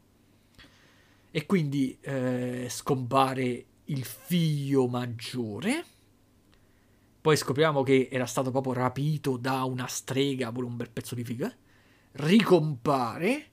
E 1.32 1.46
quindi 1.46 1.98
eh, 2.00 2.68
scompare 2.70 3.64
il 3.86 4.04
figlio 4.04 4.86
maggiore 4.86 5.84
poi 7.26 7.36
scopriamo 7.36 7.82
che 7.82 8.08
era 8.08 8.24
stato 8.24 8.52
proprio 8.52 8.72
rapito 8.72 9.36
da 9.36 9.64
una 9.64 9.88
strega, 9.88 10.52
pure 10.52 10.66
un 10.66 10.76
bel 10.76 10.90
pezzo 10.90 11.16
di 11.16 11.24
figa. 11.24 11.52
Ricompare, 12.12 13.46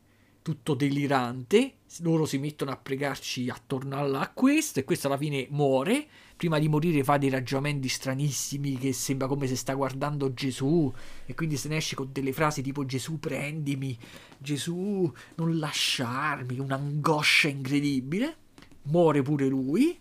tutto 0.43 0.76
delirante. 0.76 1.78
Loro 2.01 2.28
si 2.28 2.38
mettono 2.38 2.69
a 2.69 2.78
pregarci 2.78 3.49
attorno 3.49 3.97
a 3.97 4.30
questo 4.32 4.80
e 4.80 4.84
questo 4.84 5.07
alla 5.07 5.17
fine 5.17 5.47
muore. 5.49 6.05
Prima 6.38 6.59
di 6.59 6.67
morire 6.67 7.03
fa 7.03 7.17
dei 7.17 7.32
ragionamenti 7.32 7.88
stranissimi 7.88 8.78
che 8.78 8.93
sembra 8.93 9.26
come 9.26 9.47
se 9.47 9.55
sta 9.55 9.74
guardando 9.74 10.36
Gesù 10.36 10.93
e 11.26 11.34
quindi 11.34 11.57
se 11.57 11.67
ne 11.67 11.78
esce 11.78 11.95
con 11.95 12.09
delle 12.11 12.32
frasi 12.32 12.61
tipo 12.61 12.86
Gesù 12.86 13.17
prendimi, 13.17 13.97
Gesù 14.38 15.11
non 15.38 15.57
lasciarmi, 15.57 16.59
un'angoscia 16.59 17.47
incredibile. 17.47 18.38
Muore 18.84 19.24
pure 19.24 19.47
lui 19.47 19.99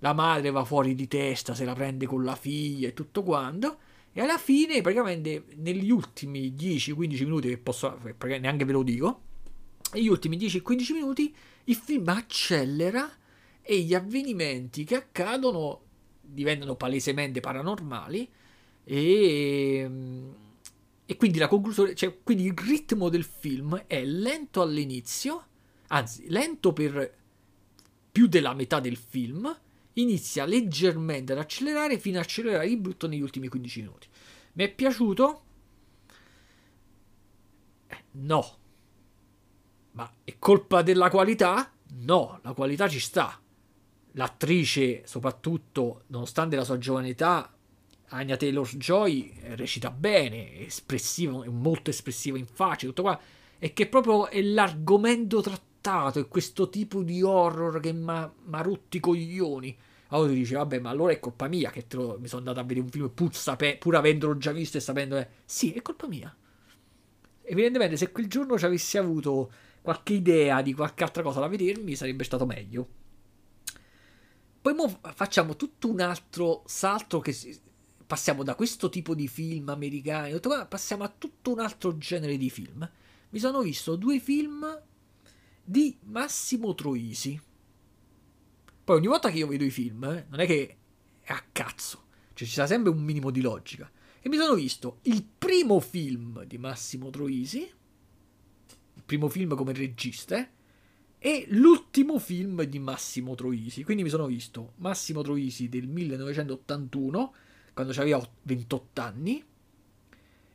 la 0.00 0.12
madre 0.12 0.50
va 0.50 0.64
fuori 0.64 0.94
di 0.94 1.08
testa, 1.08 1.54
se 1.54 1.64
la 1.64 1.74
prende 1.74 2.06
con 2.06 2.24
la 2.24 2.36
figlia 2.36 2.88
e 2.88 2.94
tutto 2.94 3.22
quanto, 3.22 3.78
E 4.12 4.20
alla 4.20 4.38
fine, 4.38 4.80
praticamente, 4.80 5.44
negli 5.56 5.90
ultimi 5.90 6.52
10-15 6.52 7.22
minuti, 7.22 7.48
che 7.48 7.58
posso, 7.58 7.96
neanche 8.40 8.64
ve 8.64 8.72
lo 8.72 8.82
dico, 8.82 9.20
negli 9.92 10.08
ultimi 10.08 10.36
10-15 10.36 10.92
minuti 10.92 11.34
il 11.64 11.74
film 11.76 12.08
accelera 12.08 13.08
e 13.62 13.80
gli 13.80 13.94
avvenimenti 13.94 14.84
che 14.84 14.96
accadono 14.96 15.82
diventano 16.20 16.74
palesemente 16.76 17.40
paranormali 17.40 18.28
e, 18.84 19.90
e 21.06 21.16
quindi 21.16 21.38
la 21.38 21.48
conclusione, 21.48 21.94
cioè 21.94 22.18
quindi 22.22 22.46
il 22.46 22.54
ritmo 22.56 23.08
del 23.08 23.24
film 23.24 23.84
è 23.86 24.04
lento 24.04 24.62
all'inizio, 24.62 25.46
anzi 25.88 26.28
lento 26.28 26.72
per 26.72 27.18
più 28.10 28.26
della 28.26 28.54
metà 28.54 28.80
del 28.80 28.96
film, 28.96 29.56
inizia 29.94 30.44
leggermente 30.44 31.32
ad 31.32 31.38
accelerare 31.38 31.98
fino 31.98 32.18
a 32.18 32.22
accelerare 32.22 32.68
di 32.68 32.76
brutto 32.76 33.06
negli 33.06 33.20
ultimi 33.20 33.48
15 33.48 33.80
minuti. 33.80 34.08
Mi 34.52 34.64
è 34.64 34.72
piaciuto? 34.72 35.42
Eh, 37.86 38.04
no. 38.12 38.58
Ma 39.92 40.12
è 40.24 40.36
colpa 40.38 40.82
della 40.82 41.10
qualità? 41.10 41.72
No, 42.02 42.38
la 42.42 42.52
qualità 42.52 42.88
ci 42.88 43.00
sta. 43.00 43.40
L'attrice, 44.12 45.06
soprattutto, 45.06 46.04
nonostante 46.08 46.56
la 46.56 46.64
sua 46.64 46.78
giovane 46.78 47.08
età, 47.08 47.52
Anya 48.12 48.36
Taylor 48.36 48.68
Joy 48.76 49.32
recita 49.54 49.90
bene, 49.90 50.52
è 50.52 50.62
espressiva, 50.62 51.44
è 51.44 51.48
molto 51.48 51.90
espressiva 51.90 52.38
in 52.38 52.46
faccia, 52.46 52.86
tutto 52.86 53.02
qua. 53.02 53.20
E 53.58 53.72
che 53.72 53.86
proprio 53.86 54.28
è 54.28 54.40
l'argomento 54.42 55.40
trattato, 55.40 55.68
è 55.82 56.28
questo 56.28 56.68
tipo 56.68 57.02
di 57.02 57.22
horror 57.22 57.80
che 57.80 57.92
mi 57.92 58.10
ha 58.10 58.32
rotto 58.62 58.96
i 58.96 59.00
coglioni. 59.00 59.76
Allora 60.08 60.28
tu 60.28 60.34
dici, 60.34 60.54
vabbè, 60.54 60.80
ma 60.80 60.90
allora 60.90 61.12
è 61.12 61.20
colpa 61.20 61.46
mia 61.48 61.70
che 61.70 61.86
lo, 61.90 62.18
mi 62.20 62.26
sono 62.26 62.40
andato 62.40 62.60
a 62.60 62.62
vedere 62.62 62.80
un 62.84 62.90
film 62.90 63.08
pur, 63.10 63.34
sape, 63.34 63.76
pur 63.78 63.94
avendolo 63.94 64.36
già 64.36 64.52
visto 64.52 64.76
e 64.76 64.80
sapendo... 64.80 65.16
Eh. 65.16 65.28
Sì, 65.44 65.72
è 65.72 65.82
colpa 65.82 66.08
mia. 66.08 66.34
Evidentemente 67.42 67.96
se 67.96 68.10
quel 68.10 68.26
giorno 68.26 68.58
ci 68.58 68.64
avessi 68.64 68.98
avuto 68.98 69.50
qualche 69.80 70.14
idea 70.14 70.62
di 70.62 70.74
qualche 70.74 71.04
altra 71.04 71.22
cosa 71.22 71.40
da 71.40 71.48
vedermi 71.48 71.94
sarebbe 71.94 72.24
stato 72.24 72.44
meglio. 72.44 72.88
Poi 74.60 74.74
facciamo 75.14 75.56
tutto 75.56 75.88
un 75.88 76.00
altro 76.00 76.62
salto 76.66 77.20
che 77.20 77.34
passiamo 78.06 78.42
da 78.42 78.54
questo 78.54 78.88
tipo 78.88 79.14
di 79.14 79.26
film 79.26 79.68
americani, 79.68 80.38
passiamo 80.68 81.04
a 81.04 81.14
tutto 81.16 81.52
un 81.52 81.60
altro 81.60 81.96
genere 81.96 82.36
di 82.36 82.50
film. 82.50 82.88
Mi 83.30 83.38
sono 83.38 83.62
visto 83.62 83.96
due 83.96 84.18
film 84.18 84.82
di 85.62 85.96
Massimo 86.04 86.74
Troisi. 86.74 87.40
Poi 88.84 88.96
ogni 88.96 89.06
volta 89.06 89.30
che 89.30 89.38
io 89.38 89.46
vedo 89.46 89.64
i 89.64 89.70
film, 89.70 90.04
eh, 90.04 90.26
non 90.28 90.40
è 90.40 90.46
che 90.46 90.76
è 91.20 91.32
a 91.32 91.44
cazzo, 91.52 92.04
cioè 92.34 92.46
ci 92.46 92.52
sta 92.52 92.66
sempre 92.66 92.90
un 92.90 93.02
minimo 93.02 93.30
di 93.30 93.40
logica. 93.40 93.90
E 94.20 94.28
mi 94.28 94.36
sono 94.36 94.54
visto 94.54 94.98
il 95.02 95.22
primo 95.22 95.80
film 95.80 96.44
di 96.44 96.58
Massimo 96.58 97.10
Troisi, 97.10 97.60
il 97.60 99.02
primo 99.04 99.28
film 99.28 99.54
come 99.54 99.72
regista, 99.72 100.38
eh, 100.38 100.48
e 101.22 101.46
l'ultimo 101.50 102.18
film 102.18 102.62
di 102.64 102.78
Massimo 102.78 103.34
Troisi. 103.34 103.84
Quindi 103.84 104.02
mi 104.02 104.08
sono 104.08 104.26
visto 104.26 104.72
Massimo 104.76 105.20
Troisi 105.22 105.68
del 105.68 105.86
1981 105.86 107.34
quando 107.74 107.92
aveva 108.00 108.26
28 108.42 109.00
anni, 109.00 109.44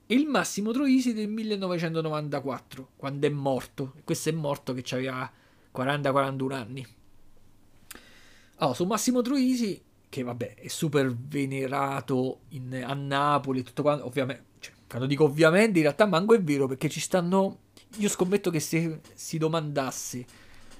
il 0.08 0.28
Massimo 0.28 0.72
Troisi 0.72 1.14
del 1.14 1.30
1994, 1.30 2.90
quando 2.96 3.26
è 3.26 3.30
morto. 3.30 3.94
Questo 4.04 4.30
è 4.30 4.32
morto 4.34 4.74
che 4.74 4.84
aveva 4.94 5.32
40-41 5.76 6.52
anni. 6.52 6.88
Allora, 8.58 8.76
su 8.76 8.86
Massimo 8.86 9.22
Troisi, 9.22 9.82
che 10.08 10.24
vabbè 10.24 10.56
è 10.56 10.68
super 10.68 11.12
venerato 11.14 12.42
in, 12.50 12.84
a 12.86 12.94
Napoli, 12.94 13.64
tutto 13.64 13.82
quanto, 13.82 14.06
ovviamente, 14.06 14.44
cioè, 14.60 14.74
quando 14.88 15.08
dico 15.08 15.24
ovviamente, 15.24 15.78
in 15.80 15.84
realtà 15.84 16.06
manco 16.06 16.36
è 16.36 16.42
vero, 16.42 16.68
perché 16.68 16.88
ci 16.88 17.00
stanno... 17.00 17.60
Io 17.98 18.10
scommetto 18.10 18.52
che 18.52 18.60
se 18.60 19.00
si 19.14 19.38
domandasse 19.38 20.26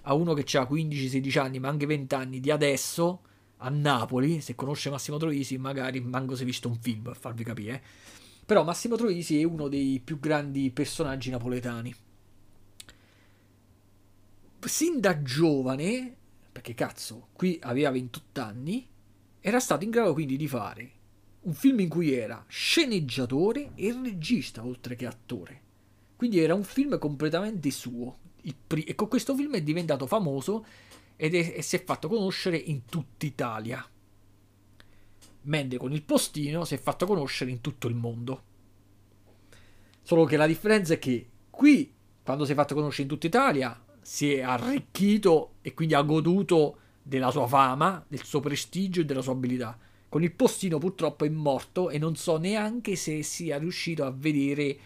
a 0.04 0.14
uno 0.14 0.34
che 0.34 0.58
ha 0.58 0.68
15-16 0.70 1.40
anni, 1.40 1.60
ma 1.60 1.70
anche 1.70 1.86
20 1.88 2.14
anni 2.14 2.40
di 2.40 2.52
adesso 2.52 3.22
a 3.58 3.70
Napoli, 3.70 4.42
se 4.42 4.54
conosce 4.54 4.92
Massimo 4.92 5.18
Troisi, 5.18 5.58
magari 5.58 6.00
manco 6.00 6.36
si 6.36 6.44
è 6.44 6.46
visto 6.46 6.68
un 6.68 6.78
film 6.80 7.02
per 7.02 7.18
farvi 7.18 7.44
capire. 7.44 7.84
Però 8.46 8.64
Massimo 8.64 8.96
Troisi 8.96 9.40
è 9.40 9.44
uno 9.44 9.68
dei 9.68 10.00
più 10.04 10.20
grandi 10.20 10.70
personaggi 10.72 11.30
napoletani. 11.30 11.94
Sin 14.60 15.00
da 15.00 15.22
giovane, 15.22 16.16
perché 16.52 16.74
cazzo, 16.74 17.28
qui 17.34 17.60
aveva 17.62 17.92
28 17.92 18.42
anni, 18.42 18.88
era 19.40 19.60
stato 19.60 19.84
in 19.84 19.90
grado 19.90 20.14
quindi 20.14 20.38
di 20.38 20.48
fare 20.48 20.92
un 21.46 21.54
film 21.54 21.80
in 21.80 21.90
cui 21.90 22.12
era 22.12 22.44
sceneggiatore 22.48 23.72
e 23.76 23.96
regista 24.02 24.66
oltre 24.66 24.96
che 24.96 25.06
attore. 25.06 25.62
Quindi 26.16 26.40
era 26.40 26.54
un 26.54 26.64
film 26.64 26.98
completamente 26.98 27.70
suo. 27.72 28.18
E 28.42 28.96
con 28.96 29.08
questo 29.08 29.36
film 29.36 29.54
è 29.54 29.62
diventato 29.62 30.08
famoso 30.08 30.66
ed 31.16 31.36
è, 31.36 31.54
e 31.58 31.62
si 31.62 31.76
è 31.76 31.84
fatto 31.84 32.08
conoscere 32.08 32.58
in 32.58 32.86
tutta 32.86 33.26
Italia. 33.26 33.88
Mentre 35.46 35.78
con 35.78 35.92
il 35.92 36.04
postino 36.04 36.66
si 36.66 36.76
è 36.76 36.78
fatto 36.78 37.06
conoscere 37.06 37.52
in 37.52 37.62
tutto 37.62 37.88
il 37.88 37.96
mondo. 37.96 38.44
Solo 40.02 40.26
che 40.26 40.38
la 40.38 40.46
differenza 40.46 40.94
è 40.94 41.00
che 41.00 41.30
qui, 41.50 41.94
quando 42.24 42.46
si 42.46 42.52
è 42.52 42.56
fatto 42.56 42.76
conoscere 42.76 43.04
in 43.04 43.10
tutta 43.10 43.28
Italia, 43.28 43.84
si 44.02 44.34
è 44.34 44.42
arricchito 44.42 45.56
e 45.62 45.74
quindi 45.74 45.96
ha 45.96 46.02
goduto 46.02 46.78
della 47.02 47.32
sua 47.32 47.48
fama, 47.48 48.04
del 48.08 48.24
suo 48.24 48.40
prestigio 48.40 49.02
e 49.02 49.06
della 49.06 49.22
sua 49.22 49.34
abilità. 49.34 49.78
Con 50.08 50.24
il 50.24 50.32
postino 50.32 50.78
purtroppo 50.78 51.26
è 51.26 51.30
morto 51.30 51.90
e 51.90 51.98
non 51.98 52.16
so 52.16 52.38
neanche 52.38 52.96
se 52.96 53.24
sia 53.24 53.58
riuscito 53.58 54.06
a 54.06 54.12
vedere 54.12 54.78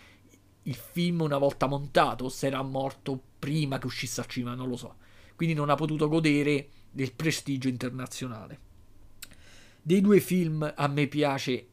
il 0.63 0.75
film 0.75 1.21
una 1.21 1.37
volta 1.37 1.67
montato 1.67 2.25
o 2.25 2.29
se 2.29 2.47
era 2.47 2.61
morto 2.61 3.21
prima 3.39 3.77
che 3.77 3.85
uscisse 3.85 4.21
al 4.21 4.27
cinema, 4.27 4.55
non 4.55 4.69
lo 4.69 4.77
so 4.77 4.95
quindi 5.39 5.55
non 5.55 5.69
ha 5.69 5.75
potuto 5.75 6.09
godere 6.09 6.67
del 6.91 7.13
prestigio 7.13 7.69
internazionale. 7.69 8.59
Dei 9.81 10.01
due 10.01 10.19
film 10.19 10.71
a 10.75 10.87
me 10.87 11.07
piace 11.07 11.67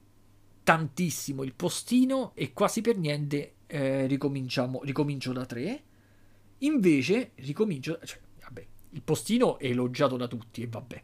tantissimo 0.63 1.43
Il 1.43 1.55
Postino 1.55 2.33
e 2.35 2.53
quasi 2.53 2.81
per 2.81 2.97
niente 2.97 3.55
eh, 3.67 4.07
ricomincio 4.07 5.33
da 5.33 5.45
tre. 5.47 5.83
Invece 6.59 7.33
ricomincio, 7.37 7.99
cioè, 8.05 8.21
vabbè, 8.43 8.67
Il 8.91 9.03
Postino 9.03 9.59
è 9.59 9.67
elogiato 9.67 10.17
da 10.17 10.27
tutti 10.27 10.63
e 10.63 10.67
vabbè, 10.67 11.03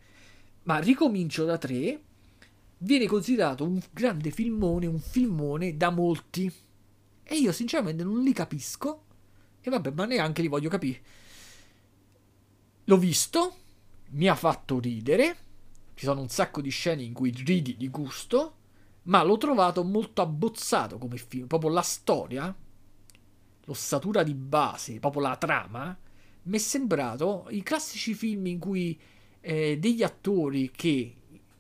ma 0.64 0.78
ricomincio 0.78 1.44
da 1.44 1.59
tre 1.59 2.00
viene 2.78 3.07
considerato 3.07 3.64
un 3.64 3.80
grande 3.92 4.30
filmone, 4.30 4.86
un 4.86 4.98
filmone 4.98 5.76
da 5.76 5.90
molti. 5.90 6.53
E 7.22 7.36
io 7.36 7.53
sinceramente 7.53 8.03
non 8.03 8.22
li 8.22 8.32
capisco. 8.32 9.05
E 9.61 9.70
vabbè, 9.70 9.90
ma 9.92 10.05
neanche 10.05 10.42
li 10.42 10.48
voglio 10.48 10.68
capire. 10.68 11.00
L'ho 12.84 12.96
visto, 12.98 13.55
mi 14.11 14.28
ha 14.28 14.34
fatto 14.34 14.80
ridere, 14.80 15.36
ci 15.95 16.05
sono 16.05 16.20
un 16.20 16.28
sacco 16.28 16.61
di 16.61 16.70
scene 16.70 17.03
in 17.03 17.12
cui 17.12 17.30
ridi 17.30 17.76
di 17.76 17.88
gusto, 17.88 18.57
ma 19.05 19.22
l'ho 19.22 19.36
trovato 19.36 19.82
molto 19.84 20.22
abbozzato 20.22 20.99
come 20.99 21.16
film, 21.16 21.47
proprio 21.47 21.70
la 21.70 21.82
storia, 21.82 22.55
l'ossatura 23.64 24.22
di 24.22 24.34
base, 24.34 25.01
proprio 25.01 25.22
la 25.22 25.36
trama, 25.36 25.97
mi 26.45 26.57
è 26.57 26.61
sembrato 26.61 27.47
i 27.51 27.62
classici 27.62 28.14
film 28.14 28.47
in 28.47 28.59
cui 28.59 28.99
eh, 29.40 29.78
degli 29.78 30.03
attori 30.03 30.70
che, 30.70 31.14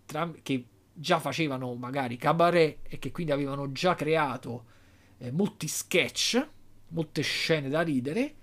tra, 0.06 0.30
che, 0.42 0.66
già 0.94 1.18
facevano 1.18 1.74
magari 1.74 2.16
cabaret 2.16 2.80
e 2.82 2.98
che 2.98 3.10
quindi 3.10 3.32
avevano 3.32 3.72
già 3.72 3.94
creato 3.94 4.64
eh, 5.18 5.30
molti 5.30 5.66
sketch, 5.66 6.46
molte 6.88 7.22
scene 7.22 7.68
da 7.68 7.80
ridere, 7.80 8.34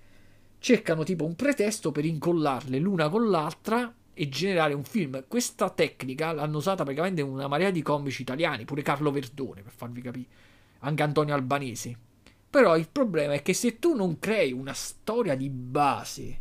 cercano 0.58 1.04
tipo 1.04 1.24
un 1.24 1.36
pretesto 1.36 1.92
per 1.92 2.04
incollarle 2.04 2.78
l'una 2.78 3.08
con 3.08 3.30
l'altra 3.30 3.94
e 4.20 4.28
generare 4.28 4.74
un 4.74 4.84
film. 4.84 5.24
Questa 5.26 5.70
tecnica 5.70 6.32
l'hanno 6.32 6.58
usata 6.58 6.82
praticamente 6.82 7.22
una 7.22 7.48
marea 7.48 7.70
di 7.70 7.80
comici 7.80 8.20
italiani, 8.20 8.66
pure 8.66 8.82
Carlo 8.82 9.10
Verdone, 9.10 9.62
per 9.62 9.72
farvi 9.72 10.02
capire, 10.02 10.26
anche 10.80 11.02
Antonio 11.02 11.32
Albanese. 11.32 11.96
Però 12.50 12.76
il 12.76 12.90
problema 12.92 13.32
è 13.32 13.40
che 13.40 13.54
se 13.54 13.78
tu 13.78 13.94
non 13.94 14.18
crei 14.18 14.52
una 14.52 14.74
storia 14.74 15.34
di 15.34 15.48
base 15.48 16.38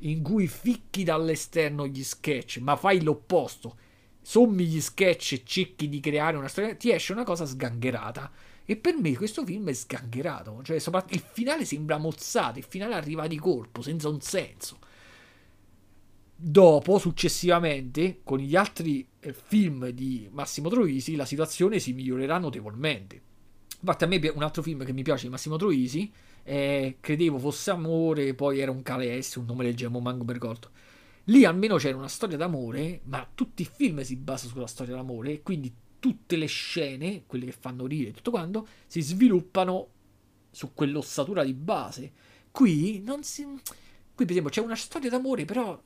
in 0.00 0.20
cui 0.20 0.46
ficchi 0.46 1.04
dall'esterno 1.04 1.86
gli 1.86 2.04
sketch, 2.04 2.58
ma 2.58 2.76
fai 2.76 3.02
l'opposto, 3.02 3.76
sommi 4.20 4.66
gli 4.66 4.80
sketch 4.82 5.32
e 5.32 5.42
cerchi 5.42 5.88
di 5.88 6.00
creare 6.00 6.36
una 6.36 6.48
storia, 6.48 6.74
ti 6.74 6.92
esce 6.92 7.12
una 7.12 7.24
cosa 7.24 7.46
sgangherata 7.46 8.30
e 8.66 8.76
per 8.76 8.94
me 8.98 9.16
questo 9.16 9.42
film 9.42 9.70
è 9.70 9.72
sgangherato. 9.72 10.60
Cioè, 10.62 10.76
il 10.76 11.24
finale 11.32 11.64
sembra 11.64 11.96
mozzato, 11.96 12.58
il 12.58 12.66
finale 12.68 12.92
arriva 12.92 13.26
di 13.26 13.38
colpo, 13.38 13.80
senza 13.80 14.10
un 14.10 14.20
senso. 14.20 14.80
Dopo, 16.44 16.98
successivamente, 16.98 18.18
con 18.24 18.38
gli 18.38 18.56
altri 18.56 19.06
eh, 19.20 19.32
film 19.32 19.90
di 19.90 20.28
Massimo 20.32 20.68
Troisi, 20.68 21.14
la 21.14 21.24
situazione 21.24 21.78
si 21.78 21.92
migliorerà 21.92 22.38
notevolmente. 22.38 23.22
Infatti, 23.78 24.02
a 24.02 24.06
me 24.08 24.28
un 24.34 24.42
altro 24.42 24.60
film 24.60 24.84
che 24.84 24.92
mi 24.92 25.04
piace 25.04 25.26
di 25.26 25.30
Massimo 25.30 25.54
Troisi, 25.54 26.12
eh, 26.42 26.96
credevo 26.98 27.38
fosse 27.38 27.70
Amore, 27.70 28.34
poi 28.34 28.58
era 28.58 28.72
un 28.72 28.82
Calesse, 28.82 29.38
un 29.38 29.44
nome 29.44 29.62
del 29.62 29.76
genere, 29.76 30.00
manco 30.00 30.24
per 30.24 30.34
ricordo. 30.34 30.70
Lì 31.26 31.44
almeno 31.44 31.76
c'era 31.76 31.96
una 31.96 32.08
storia 32.08 32.36
d'amore, 32.36 33.02
ma 33.04 33.24
tutti 33.32 33.62
i 33.62 33.70
film 33.72 34.00
si 34.00 34.16
basano 34.16 34.50
sulla 34.50 34.66
storia 34.66 34.96
d'amore, 34.96 35.34
e 35.34 35.42
quindi 35.42 35.72
tutte 36.00 36.34
le 36.34 36.46
scene, 36.46 37.22
quelle 37.24 37.44
che 37.44 37.52
fanno 37.52 37.86
ridere 37.86 38.10
e 38.10 38.14
tutto 38.14 38.32
quanto, 38.32 38.66
si 38.88 39.00
sviluppano 39.00 39.86
su 40.50 40.74
quell'ossatura 40.74 41.44
di 41.44 41.54
base. 41.54 42.12
Qui 42.50 43.00
non 43.00 43.22
si. 43.22 43.44
Qui, 43.44 44.24
per 44.24 44.30
esempio, 44.30 44.50
c'è 44.50 44.60
una 44.60 44.74
storia 44.74 45.08
d'amore, 45.08 45.44
però 45.44 45.80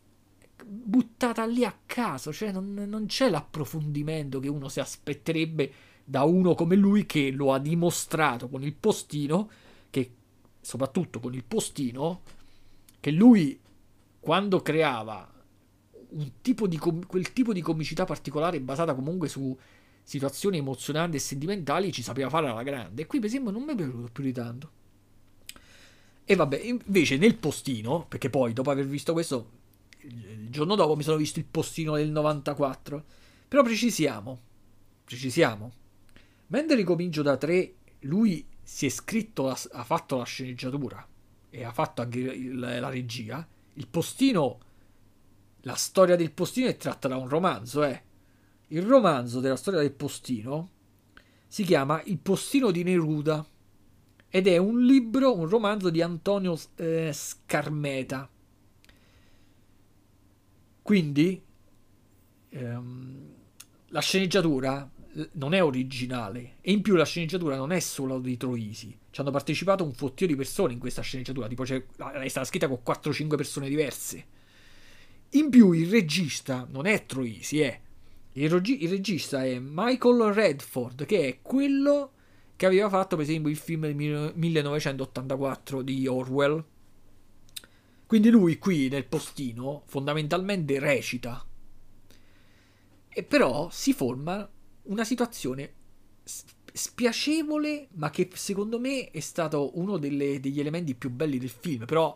buttata 0.65 1.45
lì 1.45 1.65
a 1.65 1.77
caso, 1.85 2.33
cioè 2.33 2.53
non, 2.53 2.73
non 2.75 3.07
c'è 3.07 3.29
l'approfondimento 3.29 4.41
che 4.41 4.49
uno 4.49 4.69
si 4.69 4.81
aspetterebbe 4.81 5.73
da 6.05 6.23
uno 6.23 6.55
come 6.55 6.77
lui 6.77 7.05
che 7.05 7.31
lo 7.31 7.53
ha 7.53 7.59
dimostrato 7.59 8.49
con 8.49 8.63
il 8.63 8.75
postino, 8.75 9.51
che 9.91 10.11
soprattutto 10.61 11.21
con 11.21 11.35
il 11.35 11.45
postino, 11.45 12.23
che 13.01 13.11
lui 13.11 13.59
quando 14.21 14.61
creava 14.63 15.33
tipo 16.41 16.69
com- 16.79 17.07
quel 17.07 17.33
tipo 17.33 17.53
di 17.53 17.61
comicità 17.61 18.05
particolare 18.05 18.61
basata 18.61 18.95
comunque 18.95 19.29
su 19.29 19.57
situazioni 20.03 20.59
emozionanti 20.59 21.17
e 21.17 21.21
sentimentali 21.21 21.93
ci 21.93 22.03
sapeva 22.03 22.29
fare 22.29 22.49
alla 22.49 22.63
grande. 22.63 23.03
E 23.03 23.07
qui 23.07 23.19
per 23.19 23.29
esempio 23.29 23.51
non 23.51 23.63
mi 23.63 23.73
è 23.73 23.75
piaciuto 23.75 24.09
più 24.13 24.23
di 24.23 24.33
tanto. 24.33 24.71
E 26.25 26.35
vabbè, 26.35 26.61
invece 26.61 27.17
nel 27.17 27.37
postino, 27.37 28.07
perché 28.09 28.31
poi 28.31 28.53
dopo 28.53 28.71
aver 28.71 28.87
visto 28.87 29.13
questo, 29.13 29.51
il 30.07 30.51
giorno 30.51 30.75
dopo 30.75 30.97
mi 30.97 31.03
sono 31.03 31.17
visto 31.17 31.39
il 31.39 31.47
postino 31.47 31.97
del 31.97 32.11
94. 32.11 33.05
Però 33.49 33.63
precisiamo, 33.63 34.41
precisiamo, 35.05 35.73
Mentre 36.49 36.77
ricomincio 36.77 37.23
da 37.23 37.37
3, 37.37 37.75
lui 38.01 38.47
si 38.63 38.87
è 38.87 38.89
scritto, 38.89 39.49
ha 39.49 39.85
fatto 39.85 40.17
la 40.17 40.25
sceneggiatura 40.25 41.07
e 41.51 41.65
ha 41.65 41.73
fatto 41.73 42.03
anche 42.03 42.51
la 42.53 42.89
regia. 42.89 43.47
Il 43.75 43.89
postino, 43.89 44.61
la 45.63 45.75
storia 45.75 46.15
del 46.15 46.31
postino 46.33 46.69
è 46.69 46.77
tratta 46.77 47.09
da 47.09 47.17
un 47.17 47.29
romanzo, 47.29 47.83
eh. 47.83 48.03
Il 48.69 48.83
romanzo 48.83 49.41
della 49.41 49.57
storia 49.57 49.81
del 49.81 49.93
postino 49.93 50.71
si 51.47 51.65
chiama 51.65 52.03
Il 52.05 52.19
postino 52.19 52.71
di 52.71 52.83
Neruda 52.83 53.45
ed 54.29 54.47
è 54.47 54.57
un 54.57 54.85
libro, 54.85 55.37
un 55.37 55.49
romanzo 55.49 55.91
di 55.91 56.03
Antonio 56.03 56.59
eh, 56.77 57.11
Scarmeta. 57.13 58.29
Quindi 60.87 61.43
ehm, 62.51 63.29
la 63.89 64.01
sceneggiatura 64.01 64.89
non 65.33 65.53
è 65.53 65.61
originale. 65.61 66.59
E 66.61 66.71
in 66.71 66.81
più 66.81 66.95
la 66.95 67.05
sceneggiatura 67.05 67.57
non 67.57 67.73
è 67.73 67.81
solo 67.81 68.21
di 68.21 68.37
Troisi. 68.37 68.97
Ci 69.11 69.21
hanno 69.21 69.33
partecipato 69.33 69.83
un 69.83 69.93
fottio 69.93 70.29
di 70.29 70.37
persone 70.37 70.75
in 70.75 70.79
questa 70.79 71.03
sceneggiatura. 71.03 71.49
Tipo 71.49 71.65
c'è, 71.65 71.85
è 72.23 72.29
stata 72.29 72.47
scritta 72.47 72.69
con 72.69 72.83
4-5 72.87 73.35
persone 73.35 73.69
diverse. 73.69 74.27
In 75.31 75.51
più 75.51 75.73
il 75.73 75.91
regista 75.91 76.65
non 76.71 76.87
è 76.87 77.05
Troisi 77.05 77.63
è. 77.63 77.81
Il, 78.35 78.49
regi- 78.49 78.85
il 78.85 78.91
regista 78.91 79.45
è 79.45 79.59
Michael 79.59 80.33
Redford 80.35 81.05
che 81.05 81.27
è 81.27 81.39
quello 81.43 82.13
che 82.55 82.65
aveva 82.65 82.89
fatto 82.89 83.17
per 83.17 83.25
esempio 83.25 83.51
il 83.51 83.57
film 83.57 83.91
del 83.91 83.97
1984 84.37 85.83
di 85.83 86.07
Orwell 86.07 86.65
quindi 88.07 88.31
lui 88.31 88.59
qui 88.59 88.89
nel 88.89 89.07
postino 89.07 89.83
fondamentalmente 89.87 90.79
recita 90.79 91.45
e 93.09 93.23
però 93.23 93.71
si 93.71 93.95
forma 93.95 94.47
una 94.83 95.05
situazione 95.05 95.73
spiacevole, 96.77 97.89
ma 97.93 98.11
che 98.11 98.29
secondo 98.35 98.79
me 98.79 99.11
è 99.11 99.21
stato 99.21 99.79
uno 99.79 99.97
delle, 99.97 100.39
degli 100.39 100.61
elementi 100.61 100.95
più 100.95 101.11
belli 101.11 101.39
del 101.39 101.49
film. 101.49 101.87
Però 101.87 102.15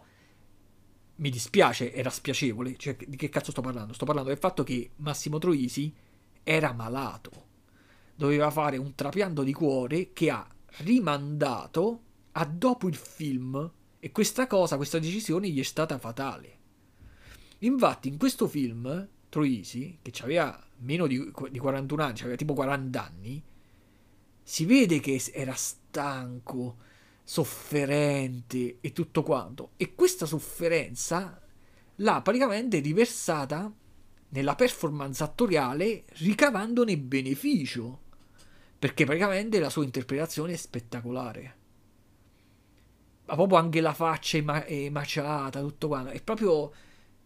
mi 1.16 1.30
dispiace, 1.30 1.94
era 1.94 2.10
spiacevole. 2.10 2.76
Cioè, 2.76 2.96
di 3.08 3.16
che 3.16 3.30
cazzo 3.30 3.50
sto 3.50 3.62
parlando? 3.62 3.94
Sto 3.94 4.04
parlando 4.04 4.28
del 4.28 4.38
fatto 4.38 4.62
che 4.62 4.90
Massimo 4.96 5.38
Troisi 5.38 5.90
era 6.42 6.74
malato. 6.74 7.48
Doveva 8.14 8.50
fare 8.50 8.76
un 8.76 8.94
trapianto 8.94 9.42
di 9.42 9.54
cuore 9.54 10.12
che 10.12 10.28
ha 10.28 10.46
rimandato 10.80 12.02
a 12.32 12.44
dopo 12.44 12.88
il 12.88 12.96
film. 12.96 13.72
E 14.00 14.12
questa 14.12 14.46
cosa, 14.46 14.76
questa 14.76 14.98
decisione 14.98 15.50
gli 15.50 15.60
è 15.60 15.64
stata 15.64 15.98
fatale. 15.98 16.58
Infatti, 17.58 18.08
in 18.08 18.16
questo 18.16 18.48
film, 18.48 19.08
Troisi, 19.28 19.98
che 20.00 20.12
aveva 20.22 20.58
meno 20.78 21.06
di, 21.06 21.30
di 21.50 21.58
41 21.58 22.02
anni, 22.02 22.20
aveva 22.20 22.36
tipo 22.36 22.54
40 22.54 23.04
anni, 23.04 23.42
si 24.42 24.64
vede 24.64 25.00
che 25.00 25.22
era 25.32 25.52
stanco, 25.54 26.78
sofferente 27.22 28.78
e 28.80 28.92
tutto 28.92 29.22
quanto. 29.22 29.72
E 29.76 29.94
questa 29.94 30.24
sofferenza 30.24 31.40
l'ha 31.96 32.22
praticamente 32.22 32.78
riversata 32.78 33.72
nella 34.30 34.54
performance 34.54 35.22
attoriale 35.22 36.04
ricavandone 36.14 36.96
beneficio. 36.96 38.00
Perché 38.78 39.04
praticamente 39.04 39.60
la 39.60 39.68
sua 39.68 39.84
interpretazione 39.84 40.54
è 40.54 40.56
spettacolare. 40.56 41.58
Ma 43.30 43.36
proprio 43.36 43.58
anche 43.58 43.80
la 43.80 43.94
faccia 43.94 44.38
è, 44.38 44.40
ma- 44.42 44.64
è 44.64 44.88
maciata, 44.90 45.60
tutto 45.60 45.88
quanto. 45.88 46.10
È 46.10 46.20
proprio. 46.22 46.72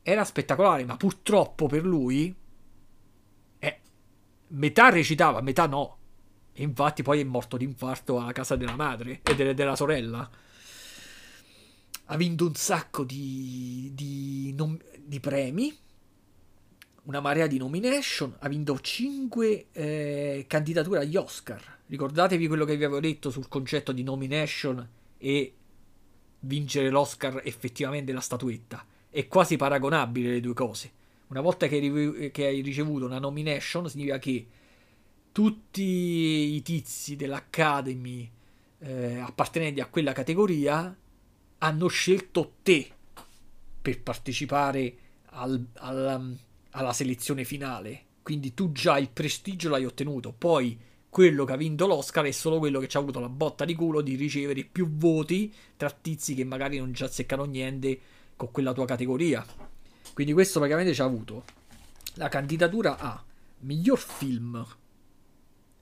Era 0.03 0.25
spettacolare, 0.25 0.85
ma 0.85 0.97
purtroppo 0.97 1.67
per 1.67 1.85
lui 1.85 2.35
metà 4.55 4.89
recitava, 4.91 5.41
metà 5.41 5.67
no. 5.67 5.99
E 6.53 6.63
infatti 6.63 7.03
poi 7.03 7.21
è 7.21 7.25
morto 7.25 7.57
di 7.57 7.65
infarto 7.65 8.19
a 8.19 8.33
casa 8.33 8.57
della 8.57 8.77
madre 8.77 9.21
e 9.23 9.35
delle, 9.35 9.55
della 9.55 9.77
sorella. 9.77 10.29
Ha 12.07 12.17
vinto 12.17 12.47
un 12.47 12.55
sacco 12.55 13.03
di, 13.03 13.91
di, 13.95 14.53
nom, 14.57 14.79
di, 14.99 15.19
premi, 15.21 15.77
una 17.05 17.21
marea 17.21 17.47
di 17.47 17.59
nomination, 17.59 18.37
ha 18.39 18.49
vinto 18.49 18.79
5 18.79 19.67
eh, 19.73 20.45
candidature 20.47 21.01
agli 21.01 21.17
Oscar. 21.17 21.79
Ricordatevi 21.87 22.47
quello 22.47 22.65
che 22.65 22.77
vi 22.77 22.85
avevo 22.85 23.01
detto 23.01 23.31
sul 23.31 23.49
concetto 23.49 23.91
di 23.93 24.03
nomination 24.03 24.87
e 25.19 25.55
vincere 26.45 26.91
l'Oscar 26.91 27.41
effettivamente 27.45 28.13
la 28.13 28.21
statuetta. 28.21 28.85
È 29.11 29.27
quasi 29.29 29.57
paragonabile 29.57 30.31
le 30.31 30.41
due 30.41 30.55
cose 30.55 31.03
una 31.35 31.41
volta 31.41 31.67
che, 31.67 32.31
hai 32.37 32.61
ricevuto 32.61 33.07
una 33.07 33.19
nomination, 33.19 33.89
significa 33.89 34.19
che 34.19 34.47
tutti 35.33 35.83
i 35.83 36.63
tizi 36.63 37.17
dell'Academy 37.17 38.31
eh, 38.79 39.19
appartenenti 39.19 39.81
a 39.81 39.87
quella 39.87 40.13
categoria 40.13 40.97
hanno 41.59 41.87
scelto 41.89 42.55
te 42.63 42.89
per 43.83 44.01
partecipare 44.01 44.97
al, 45.31 45.67
al, 45.75 46.39
alla 46.71 46.93
selezione 46.93 47.45
finale. 47.45 48.03
Quindi 48.23 48.55
tu 48.55 48.71
già 48.71 48.99
il 48.99 49.11
prestigio 49.11 49.71
l'hai 49.71 49.85
ottenuto. 49.85 50.33
Poi 50.33 50.79
quello 51.15 51.45
che 51.45 51.53
ha 51.53 51.57
vinto 51.57 51.87
l'Oscar 51.87 52.25
è 52.25 52.33
solo 52.33 52.59
quello 52.59 52.81
che 52.81 52.89
ci 52.89 52.97
ha 52.97 53.01
avuto 53.01 53.21
la 53.21 53.29
botta 53.29 53.65
di 53.65 53.77
culo 53.77 54.01
di 54.01 54.17
ricevere 54.17 54.65
più 54.65 54.97
voti 54.97 55.55
tra 55.77 55.89
tizi 55.89 56.35
che 56.35 56.43
magari 56.43 56.79
non 56.79 56.93
ci 56.93 57.05
azzeccano 57.05 57.45
niente 57.45 58.01
con 58.35 58.51
quella 58.51 58.73
tua 58.73 58.85
categoria. 58.85 59.47
Quindi 60.13 60.33
questo 60.33 60.59
praticamente 60.59 60.93
ci 60.93 61.01
ha 61.01 61.05
avuto 61.05 61.45
la 62.15 62.29
candidatura 62.29 62.99
a 62.99 63.25
miglior 63.61 63.97
film. 63.97 64.67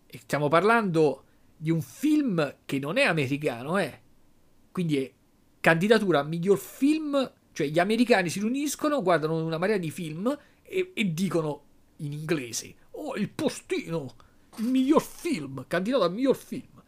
E 0.05 0.19
stiamo 0.19 0.49
parlando 0.49 1.25
di 1.57 1.71
un 1.71 1.81
film 1.81 2.57
che 2.67 2.79
non 2.79 2.99
è 2.99 3.05
americano, 3.05 3.79
eh. 3.79 4.01
Quindi 4.71 4.99
è 4.99 5.11
candidatura 5.61 6.19
a 6.19 6.25
miglior 6.25 6.59
film, 6.59 7.33
cioè 7.53 7.69
gli 7.69 7.79
americani 7.79 8.29
si 8.29 8.39
riuniscono, 8.39 9.01
guardano 9.01 9.43
una 9.43 9.57
marea 9.57 9.79
di 9.79 9.91
film 9.91 10.39
e, 10.63 10.91
e 10.93 11.15
dicono 11.15 11.63
in 11.97 12.13
inglese, 12.13 12.75
oh 12.91 13.17
il 13.17 13.31
postino, 13.31 14.15
miglior 14.59 15.03
film, 15.03 15.65
candidato 15.67 16.05
a 16.05 16.09
miglior 16.09 16.37
film, 16.37 16.83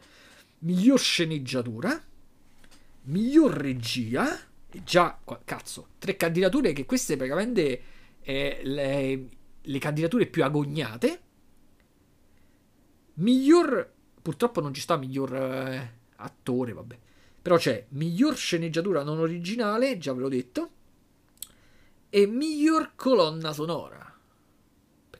miglior 0.60 0.98
sceneggiatura, 0.98 2.02
miglior 3.02 3.52
regia 3.52 4.38
già, 4.82 5.18
cazzo, 5.44 5.88
tre 5.98 6.16
candidature 6.16 6.72
che 6.72 6.84
queste 6.84 7.16
praticamente 7.16 7.82
eh, 8.22 8.60
le, 8.64 9.28
le 9.60 9.78
candidature 9.78 10.26
più 10.26 10.42
agognate. 10.42 11.20
Miglior, 13.14 13.92
purtroppo 14.20 14.60
non 14.60 14.74
ci 14.74 14.80
sta 14.80 14.96
miglior 14.96 15.34
eh, 15.34 15.94
attore, 16.16 16.72
vabbè. 16.72 16.98
Però 17.40 17.56
c'è 17.56 17.86
miglior 17.90 18.36
sceneggiatura 18.36 19.02
non 19.02 19.18
originale, 19.18 19.98
già 19.98 20.12
ve 20.14 20.20
l'ho 20.20 20.28
detto, 20.28 20.70
e 22.08 22.26
miglior 22.26 22.92
colonna 22.96 23.52
sonora. 23.52 24.03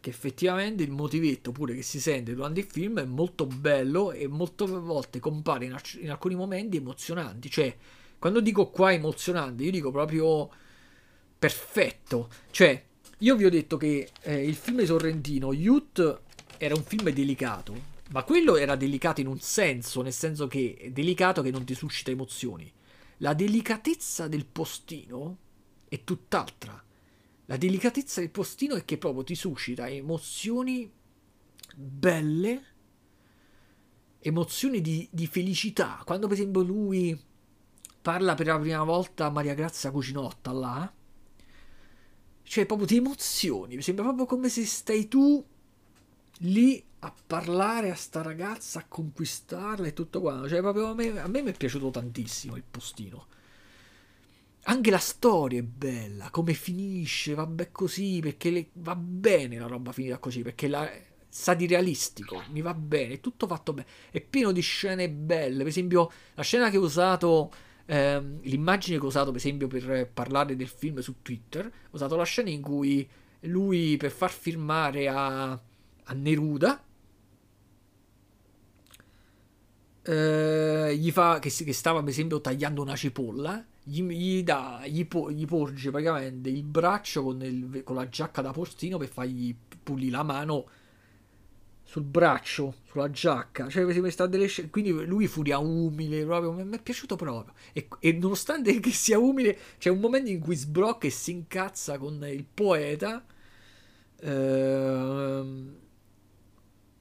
Perché 0.05 0.11
effettivamente 0.11 0.83
il 0.83 0.91
motivetto 0.91 1.51
pure 1.51 1.75
che 1.75 1.81
si 1.81 1.99
sente 1.99 2.35
durante 2.35 2.61
il 2.61 2.67
film 2.67 3.01
è 3.01 3.07
molto 3.07 3.47
bello 3.47 4.13
e 4.13 4.27
molte 4.27 4.67
volte 4.67 5.19
compare 5.19 5.65
in, 5.65 5.75
in 6.01 6.11
alcuni 6.11 6.35
momenti 6.35 6.77
emozionanti. 6.77 7.51
Cioè, 7.51 7.75
quando 8.19 8.41
dico 8.41 8.69
qua 8.69 8.93
emozionante, 8.93 9.65
io 9.65 9.71
dico 9.71 9.91
proprio 9.91 10.51
perfetto. 11.39 12.29
Cioè, 12.51 12.85
io 13.17 13.37
vi 13.37 13.47
ho 13.47 13.51
detto 13.51 13.79
che 13.79 14.11
eh, 14.21 14.47
il 14.47 14.57
film 14.57 14.85
Sorrentino, 14.85 15.55
Youth, 15.55 16.21
era 16.59 16.75
un 16.75 16.83
film 16.83 17.09
delicato, 17.09 17.75
ma 18.11 18.25
quello 18.25 18.57
era 18.57 18.77
delicato 18.77 19.23
in 19.23 19.27
un 19.27 19.41
senso, 19.41 20.03
nel 20.03 20.13
senso 20.13 20.47
che 20.47 20.77
è 20.79 20.91
delicato 20.91 21.41
che 21.41 21.51
non 21.51 21.65
ti 21.65 21.75
suscita 21.75 22.11
emozioni. 22.11 22.71
La 23.19 23.33
delicatezza 23.33 24.29
del 24.29 24.45
postino 24.45 25.39
è 25.89 26.05
tutt'altra. 26.05 26.83
La 27.47 27.57
delicatezza 27.57 28.21
del 28.21 28.31
postino 28.31 28.75
è 28.75 28.85
che 28.85 28.99
proprio 28.99 29.25
ti 29.25 29.35
suscita 29.35 29.89
emozioni 29.89 30.91
belle 31.77 32.73
emozioni 34.21 34.81
di, 34.81 35.07
di, 35.11 35.27
felicità. 35.27 36.01
Quando 36.05 36.27
per 36.27 36.37
esempio 36.37 36.63
lui 36.63 37.19
parla 38.01 38.35
per 38.35 38.47
la 38.47 38.59
prima 38.59 38.83
volta 38.83 39.27
a 39.27 39.31
Maria 39.31 39.55
Grazia 39.55 39.91
Cucinotta 39.91 40.53
là, 40.53 40.93
cioè 42.43 42.67
proprio 42.67 42.87
ti 42.87 42.97
emozioni, 42.97 43.77
mi 43.77 43.83
sembra 43.83 44.05
proprio 44.05 44.27
come 44.27 44.49
se 44.49 44.65
stai 44.65 45.09
tu 45.09 45.45
lì 46.39 46.83
a 47.01 47.15
parlare 47.27 47.91
a 47.91 47.95
sta 47.95 48.23
ragazza, 48.23 48.81
a 48.81 48.87
conquistarla 48.89 49.87
e 49.87 49.93
tutto 49.93 50.21
quanto. 50.23 50.49
Cioè 50.49 50.61
proprio 50.61 50.87
a 50.87 50.95
me, 50.95 51.19
a 51.19 51.29
me 51.29 51.43
mi 51.43 51.51
è 51.51 51.57
piaciuto 51.57 51.91
tantissimo 51.91 52.57
il 52.57 52.65
postino. 52.69 53.27
Anche 54.67 54.91
la 54.91 54.99
storia 54.99 55.59
è 55.61 55.63
bella, 55.63 56.31
come 56.31 56.55
finisce, 56.55 57.35
vabbè 57.35 57.71
così, 57.71 58.21
perché 58.21 58.51
le, 58.51 58.67
va 58.75 58.97
bene 58.97 59.59
la 59.59 59.67
roba 59.67 59.93
finita 59.93 60.17
così, 60.19 60.41
perché 60.43 60.69
la, 60.69 60.91
sa 61.29 61.53
di 61.53 61.67
realistico, 61.67 62.43
mi 62.51 62.63
va 62.63 62.73
bene, 62.73 63.15
è 63.15 63.21
tutto 63.21 63.47
fatto 63.47 63.75
bene, 63.75 63.89
è 64.11 64.21
pieno 64.21 64.53
di 64.53 64.63
scene 64.63 65.11
belle, 65.11 65.59
per 65.59 65.67
esempio 65.67 66.11
la 66.35 66.43
scena 66.43 66.71
che 66.71 66.79
ho 66.79 66.83
usato, 66.83 67.53
ehm, 67.85 68.39
l'immagine 68.43 68.99
che 68.99 69.05
ho 69.05 69.09
usato 69.09 69.33
per 69.33 69.41
esempio 69.41 69.67
per 69.67 70.09
parlare 70.13 70.57
del 70.57 70.69
film 70.69 71.01
su 71.01 71.17
Twitter, 71.21 71.67
ho 71.67 71.89
usato 71.91 72.17
la 72.17 72.25
scena 72.25 72.51
in 72.51 72.63
cui 72.63 73.07
lui 73.41 73.97
per 73.99 74.13
far 74.13 74.31
firmare 74.31 75.09
a, 75.09 75.51
a 75.51 76.13
Neruda, 76.15 76.83
eh, 80.03 80.97
gli 80.97 81.11
fa 81.11 81.39
che, 81.39 81.51
che, 81.51 81.73
stava 81.73 82.01
per 82.01 82.11
esempio 82.11 82.41
tagliando 82.41 82.81
una 82.81 82.97
cipolla 82.97 83.65
gli, 83.85 84.03
gli, 84.03 84.43
dà, 84.43 84.83
gli, 84.87 85.07
po, 85.07 85.31
gli 85.31 85.45
porge 85.45 85.91
praticamente 85.91 86.49
il 86.49 86.65
braccio 86.65 87.23
con, 87.23 87.43
il, 87.43 87.83
con, 87.85 87.97
la 87.97 88.09
giacca 88.09 88.41
da 88.41 88.51
postino 88.51 88.97
per 88.97 89.09
fargli 89.09 89.55
pulire 89.83 90.11
la 90.11 90.23
mano 90.23 90.67
sul 91.83 92.03
braccio, 92.03 92.77
sulla 92.87 93.11
giacca. 93.11 93.69
Cioè, 93.69 93.85
questa 94.01 94.27
delle 94.27 94.47
scene. 94.47 94.71
Quindi 94.71 94.91
lui 95.05 95.27
furia 95.27 95.59
umile, 95.59 96.25
proprio. 96.25 96.53
Mi 96.53 96.77
è 96.77 96.83
piaciuto 96.83 97.15
proprio. 97.15 97.55
E, 97.73 97.87
e, 98.01 98.13
nonostante 98.13 98.79
che 98.81 98.91
sia 98.91 99.19
umile, 99.19 99.57
c'è 99.79 99.91
un 99.91 100.01
momento 100.01 100.31
in 100.31 100.41
cui 100.41 100.57
sbrocca 100.57 101.07
e 101.07 101.11
si 101.11 101.31
incazza 101.33 101.99
con 101.99 102.27
il 102.27 102.45
poeta. 102.53 103.25
Ehm, 104.21 105.77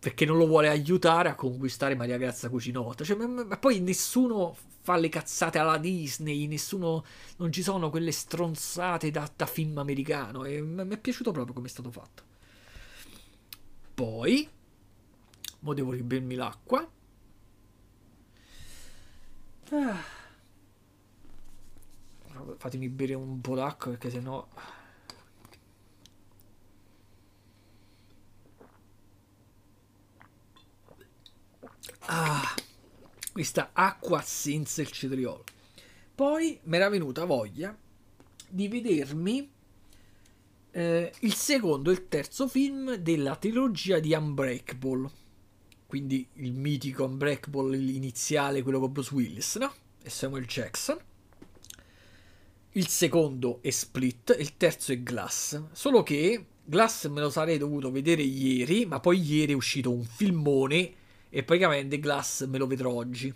perché 0.04 0.26
non 0.26 0.38
lo 0.38 0.47
vuole 0.47 0.68
aiutare 0.68 1.30
a 1.30 1.36
conquistare 1.36 1.95
Maria 1.95 2.18
Grazia 2.18 2.49
Cucinotta. 2.49 3.06
Cioè, 3.06 3.16
ma, 3.16 3.45
ma, 3.45 3.58
poi 3.58 3.80
nessuno 3.80 4.54
fa 4.82 4.97
le 4.97 5.08
cazzate 5.08 5.60
alla 5.60 5.78
Disney, 5.78 6.45
nessuno. 6.45 7.06
Non 7.38 7.54
ci 7.54 7.64
sono 7.64 7.89
quelle 7.89 8.12
stronzate 8.12 9.12
da, 9.12 9.32
da 9.34 9.45
film 9.45 9.78
americano. 9.78 10.43
E 10.43 10.62
mi 10.62 10.93
è 10.93 10.97
piaciuto 10.97 11.32
proprio 11.32 11.54
come 11.54 11.68
è 11.68 11.70
stato 11.70 11.89
fatto. 11.89 12.24
Poi. 13.93 14.49
Mo 15.60 15.74
devo 15.74 15.91
ribermi 15.91 16.36
l'acqua. 16.36 16.86
Ah. 19.70 20.04
Fatemi 22.58 22.89
bere 22.89 23.14
un 23.14 23.39
po' 23.39 23.56
d'acqua 23.56 23.91
perché 23.91 24.10
sennò. 24.10 24.45
Ah, 32.06 32.54
questa 33.32 33.70
acqua 33.72 34.22
senza 34.22 34.82
il 34.82 34.91
cetriolo. 34.91 35.43
Poi 36.14 36.60
mi 36.64 36.76
era 36.76 36.89
venuta 36.89 37.24
voglia 37.24 37.76
di 38.49 38.68
vedermi 38.68 39.49
eh, 40.72 41.12
il 41.20 41.34
secondo 41.34 41.89
e 41.89 41.93
il 41.93 42.08
terzo 42.10 42.47
film 42.47 42.95
della 42.95 43.36
trilogia 43.38 43.99
di 43.99 44.14
Unbreakable. 44.14 45.10
Quindi 45.88 46.28
il 46.34 46.51
mitico 46.54 47.06
Unbreakable 47.06 47.78
iniziale, 47.78 48.64
quello 48.64 48.80
con 48.80 48.91
Bruce 48.91 49.14
Willis, 49.14 49.56
no? 49.56 49.74
E 50.01 50.10
Samuel 50.10 50.45
Jackson. 50.45 50.97
Il 52.74 52.88
secondo 52.88 53.60
è 53.62 53.70
Split, 53.70 54.36
il 54.38 54.58
terzo 54.58 54.91
è 54.91 55.01
Glass. 55.01 55.62
Solo 55.72 56.04
che 56.04 56.45
Glass 56.66 57.08
me 57.08 57.22
lo 57.22 57.30
sarei 57.30 57.58
dovuto 57.58 57.91
vedere 57.91 58.24
ieri, 58.24 58.86
ma 58.86 58.99
poi 58.99 59.22
ieri 59.22 59.54
è 59.54 59.56
uscito 59.56 59.91
un 59.91 60.04
filmone 60.04 61.01
e 61.36 61.41
praticamente 61.41 61.99
Glass 61.99 62.45
me 62.45 62.59
lo 62.59 62.67
vedrò 62.67 62.91
oggi. 62.91 63.34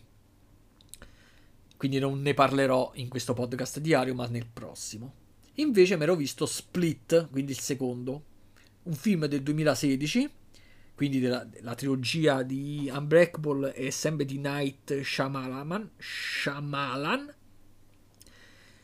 Quindi 1.76 1.98
non 1.98 2.22
ne 2.22 2.36
parlerò 2.36 2.92
in 2.94 3.08
questo 3.08 3.34
podcast 3.34 3.80
diario, 3.80 4.14
ma 4.14 4.28
nel 4.28 4.46
prossimo. 4.46 5.14
Invece 5.56 5.98
mi 5.98 6.04
ero 6.04 6.16
visto 6.16 6.46
Split, 6.46 7.28
quindi 7.32 7.54
il 7.54 7.60
secondo, 7.60 8.24
un 8.84 8.94
film 8.94 9.26
del 9.26 9.42
2016, 9.42 10.30
quindi 10.94 11.20
della, 11.20 11.44
della 11.44 11.74
trilogia 11.74 12.44
di 12.44 12.88
Unbreakable 12.94 13.74
e 13.74 13.90
sempre 13.90 14.26
di 14.26 14.38
Night 14.38 15.02
Shyamalan. 15.02 15.90
Shyamalan. 15.98 17.34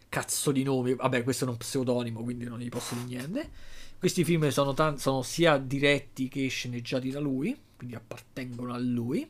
Cazzo 0.09 0.51
di 0.51 0.64
nome, 0.64 0.95
vabbè, 0.95 1.22
questo 1.22 1.45
è 1.45 1.49
un 1.49 1.57
pseudonimo, 1.57 2.24
quindi 2.24 2.45
non 2.45 2.57
gli 2.57 2.70
posso 2.70 2.95
dire 2.95 3.05
niente. 3.05 3.51
Questi 3.99 4.24
film 4.24 4.49
sono, 4.49 4.74
t- 4.74 4.95
sono 4.95 5.22
sia 5.22 5.59
diretti 5.59 6.28
che 6.28 6.47
sceneggiati 6.47 7.11
da 7.11 7.20
lui 7.20 7.55
quindi 7.84 7.96
appartengono 7.96 8.74
a 8.74 8.78
lui. 8.78 9.30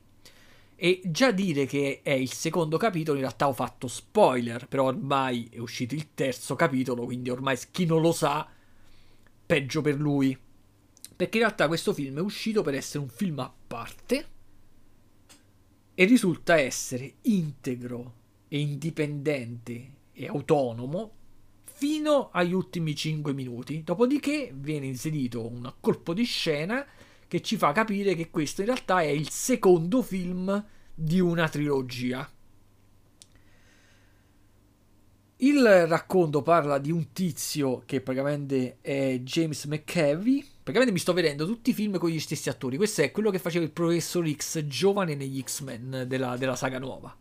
E 0.75 1.01
già 1.05 1.31
dire 1.31 1.65
che 1.65 2.01
è 2.03 2.11
il 2.11 2.31
secondo 2.31 2.77
capitolo, 2.77 3.17
in 3.17 3.23
realtà 3.23 3.47
ho 3.47 3.53
fatto 3.53 3.87
spoiler, 3.87 4.67
però 4.67 4.85
ormai 4.85 5.47
è 5.51 5.59
uscito 5.59 5.95
il 5.95 6.13
terzo 6.13 6.55
capitolo, 6.55 7.05
quindi 7.05 7.29
ormai 7.29 7.57
chi 7.71 7.85
non 7.85 8.01
lo 8.01 8.11
sa, 8.11 8.47
peggio 9.45 9.81
per 9.81 9.95
lui. 9.99 10.37
Perché 11.15 11.37
in 11.37 11.43
realtà 11.43 11.67
questo 11.67 11.93
film 11.93 12.17
è 12.17 12.21
uscito 12.21 12.61
per 12.61 12.75
essere 12.75 13.03
un 13.03 13.09
film 13.09 13.39
a 13.39 13.53
parte 13.67 14.27
e 15.95 16.05
risulta 16.05 16.57
essere 16.57 17.15
integro 17.21 18.13
e 18.47 18.59
indipendente 18.59 19.91
e 20.11 20.27
autonomo 20.27 21.11
fino 21.63 22.29
agli 22.31 22.53
ultimi 22.53 22.95
5 22.95 23.33
minuti. 23.33 23.83
Dopodiché 23.83 24.51
viene 24.53 24.87
inserito 24.87 25.45
un 25.45 25.71
colpo 25.79 26.13
di 26.13 26.23
scena 26.23 26.85
che 27.33 27.41
ci 27.41 27.57
fa 27.57 27.71
capire 27.71 28.13
che 28.13 28.29
questo 28.29 28.61
in 28.61 28.67
realtà 28.67 29.01
è 29.01 29.07
il 29.07 29.27
secondo 29.27 30.03
film 30.03 30.63
di 30.93 31.19
una 31.19 31.49
trilogia. 31.49 32.31
Il 35.37 35.87
racconto 35.87 36.43
parla 36.43 36.77
di 36.77 36.91
un 36.91 37.11
tizio 37.11 37.81
che 37.87 38.01
praticamente 38.01 38.77
è 38.81 39.17
James 39.23 39.65
McCavie. 39.65 40.45
Praticamente 40.61 40.91
mi 40.91 40.99
sto 40.99 41.13
vedendo 41.13 41.47
tutti 41.47 41.71
i 41.71 41.73
film 41.73 41.97
con 41.97 42.11
gli 42.11 42.19
stessi 42.19 42.49
attori. 42.49 42.77
Questo 42.77 43.01
è 43.01 43.09
quello 43.09 43.31
che 43.31 43.39
faceva 43.39 43.65
il 43.65 43.71
professor 43.71 44.31
X 44.31 44.67
giovane 44.67 45.15
negli 45.15 45.41
X-Men 45.41 46.05
della, 46.05 46.37
della 46.37 46.55
saga 46.55 46.77
nuova. 46.77 47.17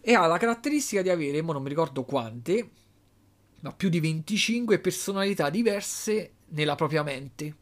E 0.00 0.14
ha 0.14 0.26
la 0.26 0.38
caratteristica 0.38 1.02
di 1.02 1.10
avere, 1.10 1.42
non 1.42 1.62
mi 1.62 1.68
ricordo 1.68 2.04
quante, 2.04 2.70
ma 3.60 3.70
più 3.74 3.90
di 3.90 4.00
25 4.00 4.78
personalità 4.78 5.50
diverse 5.50 6.36
nella 6.48 6.74
propria 6.74 7.02
mente. 7.02 7.56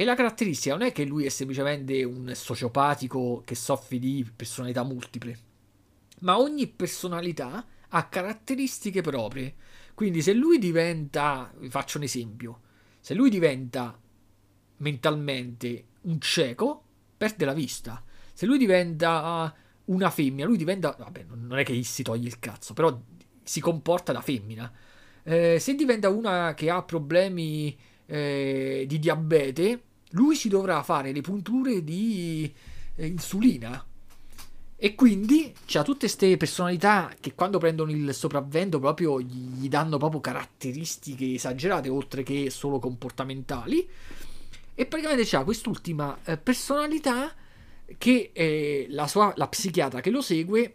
E 0.00 0.04
la 0.04 0.14
caratteristica 0.14 0.74
non 0.74 0.86
è 0.86 0.92
che 0.92 1.04
lui 1.04 1.26
è 1.26 1.28
semplicemente 1.28 2.02
un 2.04 2.32
sociopatico 2.34 3.42
che 3.44 3.54
soffre 3.54 3.98
di 3.98 4.26
personalità 4.34 4.82
multiple, 4.82 5.38
ma 6.20 6.38
ogni 6.38 6.68
personalità 6.68 7.66
ha 7.86 8.08
caratteristiche 8.08 9.02
proprie. 9.02 9.54
Quindi 9.92 10.22
se 10.22 10.32
lui 10.32 10.56
diventa, 10.56 11.52
vi 11.58 11.68
faccio 11.68 11.98
un 11.98 12.04
esempio, 12.04 12.60
se 12.98 13.12
lui 13.12 13.28
diventa 13.28 14.00
mentalmente 14.78 15.84
un 16.04 16.18
cieco, 16.18 16.82
perde 17.18 17.44
la 17.44 17.52
vista. 17.52 18.02
Se 18.32 18.46
lui 18.46 18.56
diventa 18.56 19.54
una 19.84 20.08
femmina, 20.08 20.46
lui 20.46 20.56
diventa, 20.56 20.96
vabbè, 20.98 21.26
non 21.28 21.58
è 21.58 21.62
che 21.62 21.82
si 21.82 22.02
toglie 22.02 22.28
il 22.28 22.38
cazzo, 22.38 22.72
però 22.72 22.98
si 23.42 23.60
comporta 23.60 24.12
da 24.12 24.22
femmina. 24.22 24.72
Eh, 25.24 25.58
se 25.58 25.74
diventa 25.74 26.08
una 26.08 26.54
che 26.54 26.70
ha 26.70 26.82
problemi 26.84 27.78
eh, 28.06 28.86
di 28.88 28.98
diabete, 28.98 29.88
lui 30.10 30.34
si 30.34 30.48
dovrà 30.48 30.82
fare 30.82 31.12
le 31.12 31.20
punture 31.20 31.84
di 31.84 32.52
eh, 32.96 33.06
insulina. 33.06 33.84
E 34.82 34.94
quindi 34.94 35.52
c'ha 35.66 35.82
tutte 35.82 36.06
queste 36.06 36.38
personalità 36.38 37.12
che 37.20 37.34
quando 37.34 37.58
prendono 37.58 37.90
il 37.90 38.14
sopravvento 38.14 38.78
proprio 38.78 39.20
gli 39.20 39.68
danno 39.68 39.98
proprio 39.98 40.20
caratteristiche 40.20 41.34
esagerate, 41.34 41.90
oltre 41.90 42.22
che 42.22 42.48
solo 42.48 42.78
comportamentali. 42.78 43.86
E 44.74 44.86
praticamente 44.86 45.28
c'ha 45.28 45.44
quest'ultima 45.44 46.18
eh, 46.24 46.38
personalità 46.38 47.34
che 47.98 48.30
eh, 48.32 48.86
la, 48.88 49.06
sua, 49.06 49.34
la 49.36 49.48
psichiatra 49.48 50.00
che 50.00 50.10
lo 50.10 50.22
segue 50.22 50.74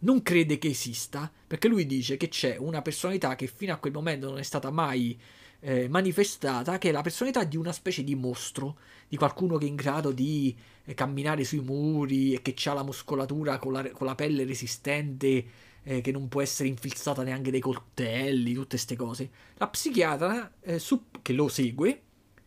non 0.00 0.22
crede 0.22 0.58
che 0.58 0.68
esista, 0.68 1.30
perché 1.46 1.66
lui 1.66 1.86
dice 1.86 2.16
che 2.16 2.28
c'è 2.28 2.56
una 2.56 2.82
personalità 2.82 3.34
che 3.34 3.48
fino 3.48 3.72
a 3.72 3.78
quel 3.78 3.92
momento 3.92 4.28
non 4.28 4.38
è 4.38 4.44
stata 4.44 4.70
mai 4.70 5.18
eh, 5.60 5.88
manifestata, 5.88 6.78
che 6.78 6.90
è 6.90 6.92
la 6.92 7.02
personalità 7.02 7.44
di 7.44 7.56
una 7.56 7.72
specie 7.72 8.04
di 8.04 8.14
mostro, 8.14 8.78
di 9.08 9.16
qualcuno 9.16 9.56
che 9.56 9.66
è 9.66 9.68
in 9.68 9.76
grado 9.76 10.12
di 10.12 10.54
eh, 10.84 10.94
camminare 10.94 11.44
sui 11.44 11.60
muri 11.60 12.34
e 12.34 12.42
che 12.42 12.54
ha 12.68 12.74
la 12.74 12.84
muscolatura 12.84 13.58
con 13.58 13.72
la, 13.72 13.90
con 13.90 14.06
la 14.06 14.14
pelle 14.14 14.44
resistente, 14.44 15.44
eh, 15.82 16.00
che 16.00 16.12
non 16.12 16.28
può 16.28 16.42
essere 16.42 16.68
infilzata 16.68 17.22
neanche 17.22 17.50
dai 17.50 17.60
coltelli, 17.60 18.52
tutte 18.52 18.68
queste 18.68 18.96
cose. 18.96 19.30
La 19.56 19.68
psichiatra 19.68 20.52
eh, 20.60 20.78
supp- 20.78 21.18
che 21.22 21.32
lo 21.32 21.48
segue 21.48 22.02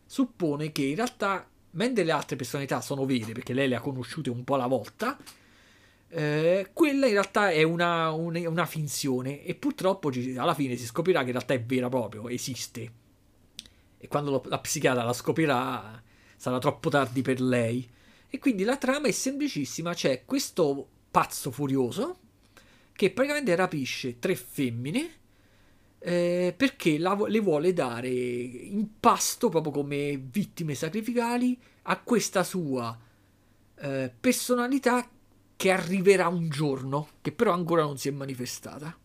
suppone 0.05 0.73
che 0.73 0.83
in 0.83 0.95
realtà 0.95 1.47
mentre 1.71 2.03
le 2.03 2.11
altre 2.11 2.35
personalità 2.35 2.81
sono 2.81 3.05
vere 3.05 3.31
perché 3.31 3.53
lei 3.53 3.67
le 3.67 3.75
ha 3.75 3.79
conosciute 3.79 4.29
un 4.29 4.43
po' 4.43 4.55
alla 4.55 4.67
volta, 4.67 5.17
eh, 6.09 6.69
quella 6.73 7.05
in 7.05 7.13
realtà 7.13 7.51
è 7.51 7.63
una, 7.63 8.11
una, 8.11 8.49
una 8.49 8.65
finzione 8.65 9.43
e 9.43 9.55
purtroppo 9.55 10.11
alla 10.35 10.53
fine 10.53 10.75
si 10.75 10.85
scoprirà 10.85 11.21
che 11.21 11.27
in 11.27 11.31
realtà 11.31 11.53
è 11.53 11.63
vera 11.63 11.87
proprio, 11.87 12.27
esiste. 12.27 12.91
E 14.01 14.07
quando 14.07 14.31
lo, 14.31 14.41
la 14.45 14.59
psichiatra 14.59 15.03
la 15.03 15.13
scoprirà 15.13 16.01
sarà 16.35 16.57
troppo 16.57 16.89
tardi 16.89 17.21
per 17.21 17.39
lei. 17.39 17.87
E 18.27 18.39
quindi 18.39 18.63
la 18.63 18.77
trama 18.77 19.07
è 19.07 19.11
semplicissima, 19.11 19.93
c'è 19.93 20.25
questo 20.25 20.87
pazzo 21.11 21.51
furioso 21.51 22.17
che 22.93 23.11
praticamente 23.11 23.55
rapisce 23.55 24.19
tre 24.19 24.35
femmine 24.35 25.19
eh, 25.99 26.53
perché 26.57 26.97
la, 26.97 27.15
le 27.27 27.39
vuole 27.39 27.73
dare 27.73 28.09
in 28.09 28.99
pasto 28.99 29.49
proprio 29.49 29.71
come 29.71 30.17
vittime 30.17 30.73
sacrificali 30.73 31.59
a 31.83 31.99
questa 31.99 32.43
sua 32.43 32.97
eh, 33.75 34.11
personalità 34.19 35.07
che 35.55 35.71
arriverà 35.71 36.27
un 36.27 36.49
giorno, 36.49 37.09
che 37.21 37.31
però 37.31 37.53
ancora 37.53 37.83
non 37.83 37.99
si 37.99 38.07
è 38.07 38.11
manifestata. 38.11 38.97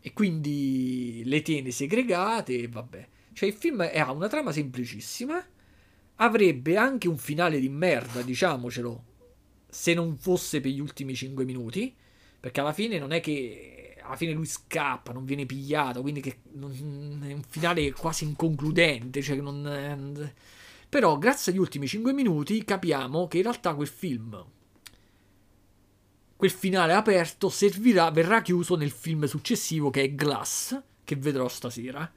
E 0.00 0.12
quindi 0.12 1.22
le 1.24 1.40
tiene 1.40 1.70
segregate 1.70 2.58
e 2.58 2.68
vabbè. 2.68 3.08
Cioè 3.34 3.48
il 3.48 3.54
film 3.54 3.80
ha 3.80 4.12
una 4.12 4.28
trama 4.28 4.52
semplicissima, 4.52 5.44
avrebbe 6.16 6.76
anche 6.76 7.08
un 7.08 7.18
finale 7.18 7.60
di 7.60 7.68
merda, 7.68 8.22
diciamocelo, 8.22 9.04
se 9.68 9.92
non 9.92 10.16
fosse 10.16 10.60
per 10.60 10.70
gli 10.70 10.80
ultimi 10.80 11.14
5 11.14 11.44
minuti, 11.44 11.94
perché 12.40 12.60
alla 12.60 12.72
fine 12.72 12.98
non 12.98 13.12
è 13.12 13.20
che 13.20 13.96
alla 14.02 14.16
fine 14.16 14.32
lui 14.32 14.46
scappa, 14.46 15.12
non 15.12 15.24
viene 15.24 15.46
pigliato, 15.46 16.00
quindi 16.00 16.20
che 16.20 16.38
non, 16.52 17.22
è 17.26 17.32
un 17.32 17.42
finale 17.46 17.92
quasi 17.92 18.24
inconcludente, 18.24 19.20
cioè 19.20 19.36
non, 19.36 20.32
però 20.88 21.18
grazie 21.18 21.52
agli 21.52 21.58
ultimi 21.58 21.86
5 21.86 22.12
minuti 22.12 22.64
capiamo 22.64 23.26
che 23.28 23.38
in 23.38 23.42
realtà 23.42 23.74
quel 23.74 23.88
film 23.88 24.44
quel 26.36 26.50
finale 26.50 26.92
aperto 26.92 27.48
servirà, 27.48 28.10
verrà 28.10 28.42
chiuso 28.42 28.76
nel 28.76 28.90
film 28.90 29.24
successivo 29.24 29.88
che 29.88 30.02
è 30.02 30.14
Glass, 30.14 30.78
che 31.02 31.16
vedrò 31.16 31.48
stasera. 31.48 32.10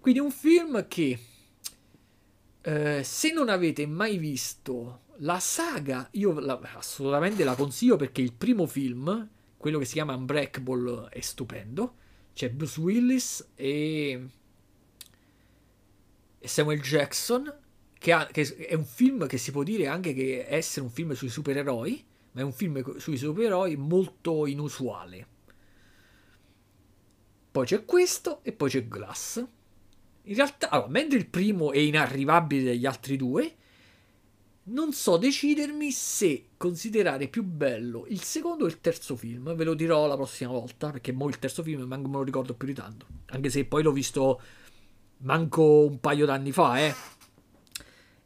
Quindi 0.00 0.20
un 0.20 0.30
film 0.30 0.86
che 0.88 1.18
eh, 2.60 3.02
se 3.02 3.32
non 3.32 3.48
avete 3.48 3.86
mai 3.86 4.18
visto 4.18 5.02
la 5.18 5.40
saga, 5.40 6.08
io 6.12 6.38
la, 6.38 6.58
assolutamente 6.74 7.44
la 7.44 7.54
consiglio 7.54 7.96
perché 7.96 8.20
il 8.20 8.32
primo 8.32 8.66
film, 8.66 9.28
quello 9.56 9.78
che 9.78 9.84
si 9.84 9.94
chiama 9.94 10.14
Unbreakable, 10.14 11.08
è 11.10 11.20
stupendo. 11.20 11.94
C'è 12.32 12.50
Bruce 12.50 12.80
Willis 12.80 13.48
e, 13.54 14.28
Samuel 16.40 16.80
Jackson, 16.80 17.52
che, 17.98 18.12
ha, 18.12 18.26
che 18.26 18.42
è 18.56 18.74
un 18.74 18.84
film 18.84 19.26
che 19.26 19.38
si 19.38 19.50
può 19.50 19.62
dire 19.62 19.88
anche 19.88 20.14
che 20.14 20.46
essere 20.48 20.84
un 20.84 20.90
film 20.90 21.12
sui 21.14 21.28
supereroi 21.28 22.06
ma 22.32 22.40
è 22.40 22.44
un 22.44 22.52
film 22.52 22.98
sui 22.98 23.16
supereroi 23.16 23.76
molto 23.76 24.46
inusuale. 24.46 25.26
Poi 27.50 27.66
c'è 27.66 27.84
questo 27.84 28.40
e 28.42 28.52
poi 28.52 28.70
c'è 28.70 28.86
Glass. 28.86 29.44
In 30.28 30.34
realtà, 30.34 30.68
allora, 30.68 30.88
mentre 30.88 31.18
il 31.18 31.26
primo 31.26 31.72
è 31.72 31.78
inarrivabile 31.78 32.64
dagli 32.64 32.84
altri 32.84 33.16
due, 33.16 33.54
non 34.64 34.92
so 34.92 35.16
decidermi 35.16 35.90
se 35.90 36.50
considerare 36.58 37.28
più 37.28 37.42
bello 37.42 38.04
il 38.08 38.22
secondo 38.22 38.64
o 38.64 38.66
il 38.68 38.80
terzo 38.80 39.16
film. 39.16 39.54
Ve 39.54 39.64
lo 39.64 39.72
dirò 39.72 40.06
la 40.06 40.16
prossima 40.16 40.50
volta, 40.50 40.90
perché 40.90 41.12
mo 41.12 41.28
il 41.28 41.38
terzo 41.38 41.62
film 41.62 41.82
manco 41.82 42.08
me 42.08 42.16
lo 42.16 42.22
ricordo 42.24 42.54
più 42.54 42.66
di 42.66 42.74
tanto. 42.74 43.06
Anche 43.30 43.48
se 43.48 43.64
poi 43.64 43.82
l'ho 43.82 43.92
visto 43.92 44.40
manco 45.18 45.86
un 45.86 45.98
paio 45.98 46.26
d'anni 46.26 46.52
fa, 46.52 46.78
eh. 46.78 46.94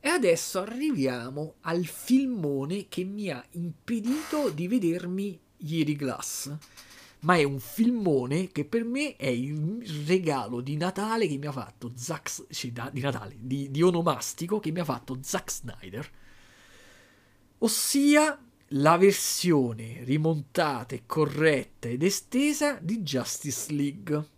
E 0.00 0.08
adesso 0.08 0.58
arriviamo 0.58 1.54
al 1.60 1.84
filmone 1.84 2.88
che 2.88 3.04
mi 3.04 3.30
ha 3.30 3.44
impedito 3.52 4.50
di 4.50 4.66
vedermi 4.66 5.38
ieri 5.58 5.94
Glass. 5.94 6.52
Ma 7.22 7.36
è 7.36 7.44
un 7.44 7.60
filmone 7.60 8.48
che 8.48 8.64
per 8.64 8.84
me 8.84 9.16
è 9.16 9.28
il 9.28 10.04
regalo 10.06 10.60
di 10.60 10.76
Natale 10.76 11.28
che 11.28 11.38
mi 11.38 11.46
ha 11.46 11.52
fatto 11.52 11.92
Zack 11.94 12.46
cioè, 12.50 12.72
di 12.90 13.00
Natale, 13.00 13.36
di, 13.38 13.70
di 13.70 13.82
onomastico 13.82 14.58
che 14.58 14.72
mi 14.72 14.80
ha 14.80 14.84
fatto 14.84 15.18
Zack 15.22 15.50
Snyder. 15.50 16.10
Ossia 17.58 18.38
la 18.74 18.96
versione 18.96 20.02
rimontata 20.02 20.94
e 20.94 21.02
corretta 21.06 21.88
ed 21.88 22.02
estesa 22.02 22.78
di 22.80 23.02
Justice 23.02 23.72
League. 23.72 24.28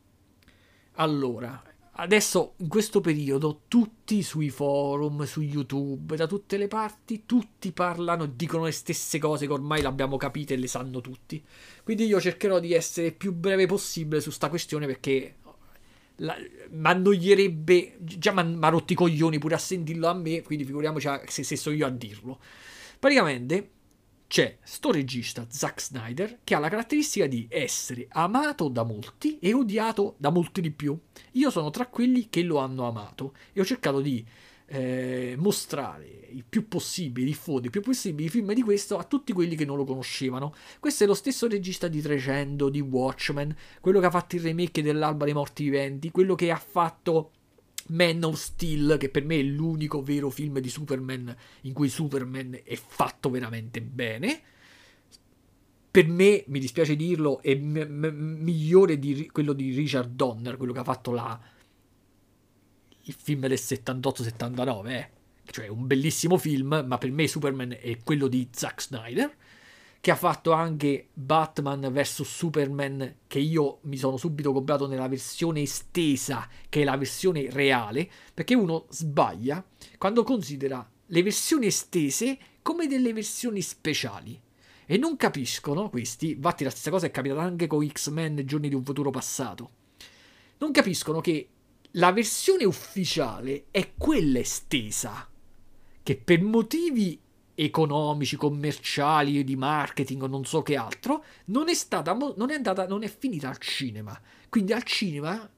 Allora, 0.97 1.63
adesso 1.97 2.55
in 2.59 2.69
questo 2.69 3.01
periodo 3.01 3.63
tutti 3.69 4.23
sui 4.23 4.51
forum, 4.51 5.25
su 5.25 5.41
YouTube, 5.41 6.17
da 6.17 6.27
tutte 6.27 6.57
le 6.57 6.69
parti, 6.69 7.25
tutti 7.27 7.73
parlano 7.73 8.27
dicono 8.27 8.65
le 8.65 8.73
stesse 8.73 9.19
cose 9.19 9.47
che 9.47 9.53
ormai 9.53 9.83
l'abbiamo 9.83 10.17
capite 10.17 10.55
e 10.55 10.57
le 10.57 10.67
sanno 10.67 11.01
tutti. 11.01 11.43
Quindi 11.83 12.07
io 12.07 12.21
cercherò 12.21 12.59
di 12.59 12.73
essere 12.73 13.13
più 13.13 13.33
breve 13.33 13.67
possibile 13.67 14.21
su 14.21 14.31
sta 14.31 14.49
questione 14.49 14.87
perché 14.87 15.37
mi 16.17 16.87
annoierebbe, 16.87 17.97
già 17.99 18.33
mi 18.33 18.59
ha 18.61 18.69
rotti 18.69 18.93
i 18.93 18.97
coglioni 18.97 19.39
pure 19.39 19.55
a 19.55 19.59
sentirlo 19.59 20.09
a 20.09 20.15
me, 20.15 20.43
quindi 20.43 20.65
figuriamoci 20.65 21.09
se, 21.27 21.43
se 21.43 21.57
so 21.57 21.71
io 21.71 21.87
a 21.87 21.91
dirlo. 21.91 22.39
Praticamente 22.99 23.71
c'è 24.35 24.57
sto 24.65 24.91
regista 24.91 25.47
Zack 25.49 25.81
Snyder 25.81 26.39
che 26.43 26.57
ha 26.57 26.59
la 26.59 26.69
caratteristica 26.69 27.29
di 27.29 27.47
essere 27.49 28.09
amato 28.09 28.67
da 28.67 28.83
molti 28.83 29.39
e 29.39 29.55
odiato 29.55 30.17
da 30.19 30.31
molti 30.31 30.61
di 30.61 30.73
più. 30.73 30.99
Io 31.35 31.51
sono 31.51 31.71
tra 31.71 31.87
quelli 31.87 32.29
che 32.29 32.43
lo 32.43 32.57
hanno 32.57 32.89
amato 32.89 33.35
e 33.53 33.61
ho 33.61 33.65
cercato 33.65 34.01
di 34.01 34.27
eh, 34.67 35.37
mostrare 35.39 36.27
il 36.33 36.43
più 36.49 36.67
possibile, 36.67 37.27
diffondere 37.27 37.67
il 37.67 37.71
più 37.71 37.81
possibile 37.81 38.27
i 38.27 38.31
film 38.33 38.53
di 38.55 38.63
questo 38.63 38.99
a 38.99 39.05
tutti 39.05 39.33
quelli 39.33 39.55
che 39.55 39.65
non 39.65 39.77
lo 39.77 39.85
conoscevano. 39.85 40.53
Questo 40.81 41.05
è 41.05 41.07
lo 41.07 41.15
stesso 41.15 41.47
regista 41.47 41.87
di 41.87 42.03
300, 42.03 42.69
di 42.71 42.81
Watchmen, 42.81 43.55
quello 43.81 44.01
che 44.01 44.07
ha 44.07 44.11
fatto 44.11 44.35
il 44.35 44.43
remake 44.43 44.83
dell'Alba 44.83 45.27
dei 45.27 45.35
Morti 45.35 45.63
Viventi, 45.63 46.11
quello 46.11 46.35
che 46.35 46.51
ha 46.51 46.57
fatto 46.57 47.31
man 47.89 48.23
of 48.25 48.37
Steel, 48.37 48.97
che 48.99 49.09
per 49.09 49.25
me 49.25 49.39
è 49.39 49.43
l'unico 49.43 50.03
vero 50.03 50.31
film 50.31 50.59
di 50.59 50.69
Superman 50.69 51.35
in 51.63 51.73
cui 51.73 51.89
Superman 51.89 52.61
è 52.65 52.75
fatto 52.77 53.31
veramente 53.31 53.81
bene. 53.83 54.43
Per 55.91 56.09
me, 56.09 56.45
mi 56.49 56.59
dispiace 56.59 56.97
dirlo, 56.97 57.41
è 57.41 57.55
m- 57.55 57.87
m- 57.89 58.37
migliore 58.41 58.99
di 58.99 59.29
quello 59.31 59.53
di 59.53 59.75
Richard 59.75 60.15
Donner, 60.15 60.57
quello 60.57 60.73
che 60.73 60.81
ha 60.81 60.85
fatto 60.85 61.13
la... 61.13 61.41
il 63.03 63.15
film 63.17 63.47
del 63.47 63.53
78-79, 63.53 64.89
eh. 64.89 65.11
cioè 65.51 65.69
un 65.69 65.87
bellissimo 65.87 66.37
film, 66.37 66.85
ma 66.87 66.99
per 66.99 67.13
me 67.13 67.29
Superman 67.29 67.77
è 67.81 67.99
quello 68.03 68.27
di 68.27 68.49
Zack 68.51 68.83
Snyder 68.83 69.37
che 70.05 70.11
ha 70.11 70.17
fatto 70.17 70.53
anche 70.53 71.09
Batman 71.15 71.91
vs 71.91 72.25
Superman, 72.25 73.21
che 73.27 73.39
io 73.39 73.79
mi 73.85 73.97
sono 73.97 74.19
subito 74.19 74.53
comprato 74.53 74.87
nella 74.87 75.09
versione 75.09 75.63
estesa, 75.63 76.47
che 76.69 76.83
è 76.83 76.85
la 76.85 76.99
versione 76.99 77.49
reale, 77.49 78.11
perché 78.35 78.55
uno 78.55 78.85
sbaglia 78.91 79.65
quando 79.97 80.23
considera 80.23 80.87
le 81.07 81.23
versioni 81.23 81.69
estese 81.69 82.37
come 82.61 82.87
delle 82.87 83.15
versioni 83.15 83.63
speciali. 83.63 84.39
E 84.85 84.99
non 84.99 85.17
capiscono 85.17 85.89
questi, 85.89 86.33
infatti 86.33 86.65
la 86.65 86.71
stessa 86.71 86.91
cosa 86.91 87.07
è 87.07 87.11
capitata 87.11 87.41
anche 87.41 87.67
con 87.67 87.89
X-Men 87.89 88.43
Giorni 88.45 88.69
di 88.69 88.75
un 88.75 88.85
futuro 88.85 89.09
passato. 89.09 89.71
Non 90.59 90.71
capiscono 90.71 91.23
che 91.23 91.49
la 91.93 92.13
versione 92.13 92.67
ufficiale 92.67 93.69
è 93.71 93.93
quella 93.97 94.39
estesa, 94.39 95.27
che 96.03 96.17
per 96.17 96.43
motivi 96.43 97.19
economici, 97.55 98.37
commerciali, 98.37 99.45
di 99.45 99.57
marketing 99.57 100.23
o 100.23 100.27
non 100.27 100.45
so 100.45 100.63
che 100.63 100.77
altro, 100.77 101.25
non 101.47 101.69
è 101.69 101.75
stata, 101.75 102.13
non 102.13 102.51
è 102.51 102.55
andata, 102.55 102.87
non 102.87 103.03
è 103.03 103.09
finita 103.09 103.49
al 103.49 103.59
cinema. 103.59 104.19
Quindi 104.49 104.73
al 104.73 104.83
cinema 104.83 105.49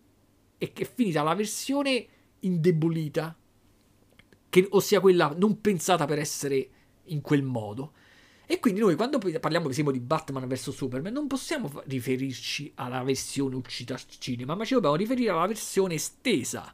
è, 0.58 0.72
è 0.72 0.84
finita 0.84 1.22
la 1.22 1.34
versione 1.34 2.06
indebolita, 2.40 3.36
che, 4.48 4.66
ossia 4.70 5.00
quella 5.00 5.34
non 5.36 5.60
pensata 5.60 6.04
per 6.04 6.18
essere 6.18 6.68
in 7.04 7.20
quel 7.20 7.42
modo. 7.42 7.92
E 8.48 8.60
quindi 8.60 8.78
noi 8.78 8.94
quando 8.94 9.18
parliamo 9.18 9.64
per 9.64 9.72
esempio 9.72 9.92
di 9.92 9.98
Batman 9.98 10.46
vs 10.46 10.70
Superman 10.70 11.12
non 11.12 11.26
possiamo 11.26 11.82
riferirci 11.86 12.70
alla 12.76 13.02
versione 13.02 13.56
uscita 13.56 13.94
al 13.94 14.02
cinema, 14.06 14.54
ma 14.54 14.64
ci 14.64 14.74
dobbiamo 14.74 14.94
riferire 14.94 15.30
alla 15.30 15.46
versione 15.46 15.94
estesa. 15.94 16.72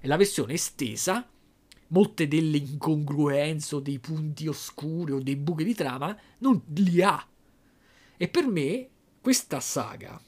E 0.00 0.06
la 0.06 0.16
versione 0.16 0.52
estesa 0.52 1.26
molte 1.94 2.26
delle 2.26 2.56
incongruenze 2.56 3.76
o 3.76 3.80
dei 3.80 4.00
punti 4.00 4.48
oscuri 4.48 5.12
o 5.12 5.22
dei 5.22 5.36
buchi 5.36 5.62
di 5.62 5.74
trama 5.74 6.16
non 6.38 6.60
li 6.74 7.00
ha. 7.00 7.24
E 8.16 8.28
per 8.28 8.46
me 8.48 8.88
questa 9.20 9.60
saga, 9.60 10.20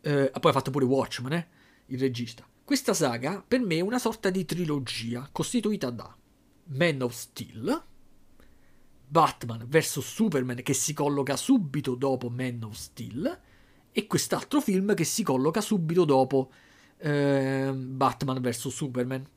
eh, 0.00 0.32
poi 0.40 0.50
ha 0.50 0.54
fatto 0.54 0.70
pure 0.70 0.86
Watchmen, 0.86 1.34
eh, 1.34 1.48
il 1.86 1.98
regista, 1.98 2.48
questa 2.64 2.94
saga 2.94 3.44
per 3.46 3.60
me 3.60 3.76
è 3.76 3.80
una 3.80 3.98
sorta 3.98 4.30
di 4.30 4.44
trilogia 4.46 5.28
costituita 5.30 5.90
da 5.90 6.16
Man 6.68 7.02
of 7.02 7.12
Steel, 7.12 7.84
Batman 9.08 9.66
vs 9.68 10.00
Superman 10.00 10.62
che 10.62 10.72
si 10.72 10.94
colloca 10.94 11.36
subito 11.36 11.94
dopo 11.94 12.30
Man 12.30 12.62
of 12.64 12.74
Steel 12.74 13.40
e 13.92 14.06
quest'altro 14.06 14.60
film 14.62 14.94
che 14.94 15.04
si 15.04 15.22
colloca 15.22 15.60
subito 15.60 16.04
dopo 16.04 16.50
eh, 16.96 17.70
Batman 17.74 18.40
vs 18.40 18.68
Superman. 18.68 19.34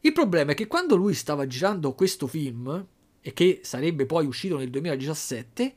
Il 0.00 0.12
problema 0.12 0.52
è 0.52 0.54
che 0.54 0.66
quando 0.66 0.96
lui 0.96 1.14
stava 1.14 1.46
girando 1.46 1.94
questo 1.94 2.26
film, 2.26 2.86
e 3.26 3.32
che 3.32 3.58
sarebbe 3.64 4.06
poi 4.06 4.24
uscito 4.24 4.56
nel 4.56 4.70
2017, 4.70 5.74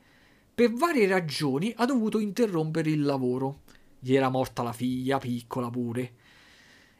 per 0.54 0.72
varie 0.72 1.08
ragioni 1.08 1.72
ha 1.76 1.84
dovuto 1.84 2.20
interrompere 2.20 2.90
il 2.90 3.02
lavoro. 3.02 3.62
Gli 3.98 4.14
era 4.14 4.28
morta 4.28 4.62
la 4.62 4.72
figlia, 4.72 5.18
piccola 5.18 5.68
pure. 5.68 6.12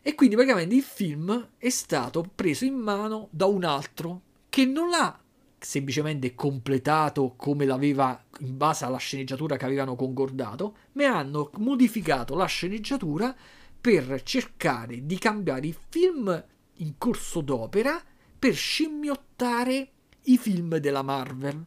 E 0.03 0.15
quindi 0.17 0.35
praticamente 0.35 0.75
il 0.75 0.83
film 0.83 1.51
è 1.57 1.69
stato 1.69 2.29
preso 2.35 2.65
in 2.65 2.75
mano 2.75 3.29
da 3.31 3.47
un 3.47 3.63
altro 3.63 4.23
che 4.49 4.65
non 4.65 4.89
l'ha 4.89 5.17
semplicemente 5.57 6.35
completato 6.35 7.35
come 7.37 7.65
l'aveva 7.65 8.21
in 8.41 8.57
base 8.57 8.85
alla 8.85 8.97
sceneggiatura 8.97 9.57
che 9.57 9.67
avevano 9.67 9.95
concordato, 9.95 10.77
ma 10.95 11.17
hanno 11.17 11.53
modificato 11.59 12.35
la 12.35 12.47
sceneggiatura 12.47 13.33
per 13.81 14.23
cercare 14.25 15.07
di 15.07 15.17
cambiare 15.17 15.69
il 15.69 15.77
film 15.89 16.45
in 16.81 16.99
corso 16.99 17.41
d'opera 17.41 18.03
per 18.39 18.55
scimmiottare 18.55 19.91
i 20.25 20.39
film 20.39 20.77
della 20.77 21.03
Marvel. 21.03 21.65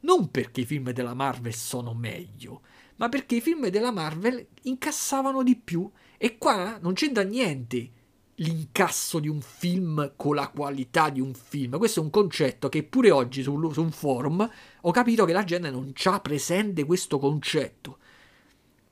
Non 0.00 0.30
perché 0.30 0.62
i 0.62 0.66
film 0.66 0.90
della 0.90 1.14
Marvel 1.14 1.54
sono 1.54 1.94
meglio, 1.94 2.62
ma 2.96 3.08
perché 3.08 3.36
i 3.36 3.40
film 3.40 3.68
della 3.68 3.90
Marvel 3.90 4.46
incassavano 4.62 5.42
di 5.42 5.56
più 5.56 5.90
e 6.16 6.38
qua 6.38 6.78
non 6.80 6.94
c'entra 6.94 7.22
niente 7.22 7.90
l'incasso 8.36 9.18
di 9.18 9.28
un 9.28 9.40
film 9.40 10.12
con 10.16 10.34
la 10.34 10.48
qualità 10.48 11.10
di 11.10 11.20
un 11.20 11.34
film. 11.34 11.78
Questo 11.78 12.00
è 12.00 12.02
un 12.02 12.10
concetto 12.10 12.68
che 12.68 12.82
pure 12.82 13.10
oggi 13.10 13.42
su, 13.42 13.54
un 13.54 13.90
forum 13.90 14.48
ho 14.82 14.90
capito 14.90 15.24
che 15.24 15.32
la 15.32 15.44
gente 15.44 15.70
non 15.70 15.92
ha 16.04 16.20
presente 16.20 16.84
questo 16.84 17.18
concetto. 17.18 17.98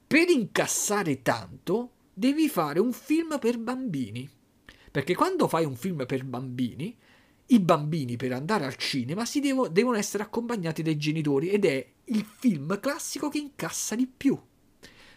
Per 0.06 0.28
incassare 0.28 1.22
tanto 1.22 1.90
devi 2.12 2.48
fare 2.48 2.78
un 2.78 2.92
film 2.92 3.38
per 3.38 3.58
bambini. 3.58 4.28
Perché 4.94 5.16
quando 5.16 5.48
fai 5.48 5.64
un 5.64 5.74
film 5.74 6.06
per 6.06 6.22
bambini, 6.22 6.96
i 7.46 7.58
bambini 7.58 8.14
per 8.14 8.30
andare 8.30 8.64
al 8.64 8.76
cinema 8.76 9.24
si 9.24 9.40
devo, 9.40 9.66
devono 9.66 9.96
essere 9.96 10.22
accompagnati 10.22 10.82
dai 10.82 10.96
genitori 10.96 11.48
ed 11.48 11.64
è 11.64 11.84
il 12.04 12.24
film 12.24 12.78
classico 12.78 13.28
che 13.28 13.38
incassa 13.38 13.96
di 13.96 14.06
più. 14.06 14.40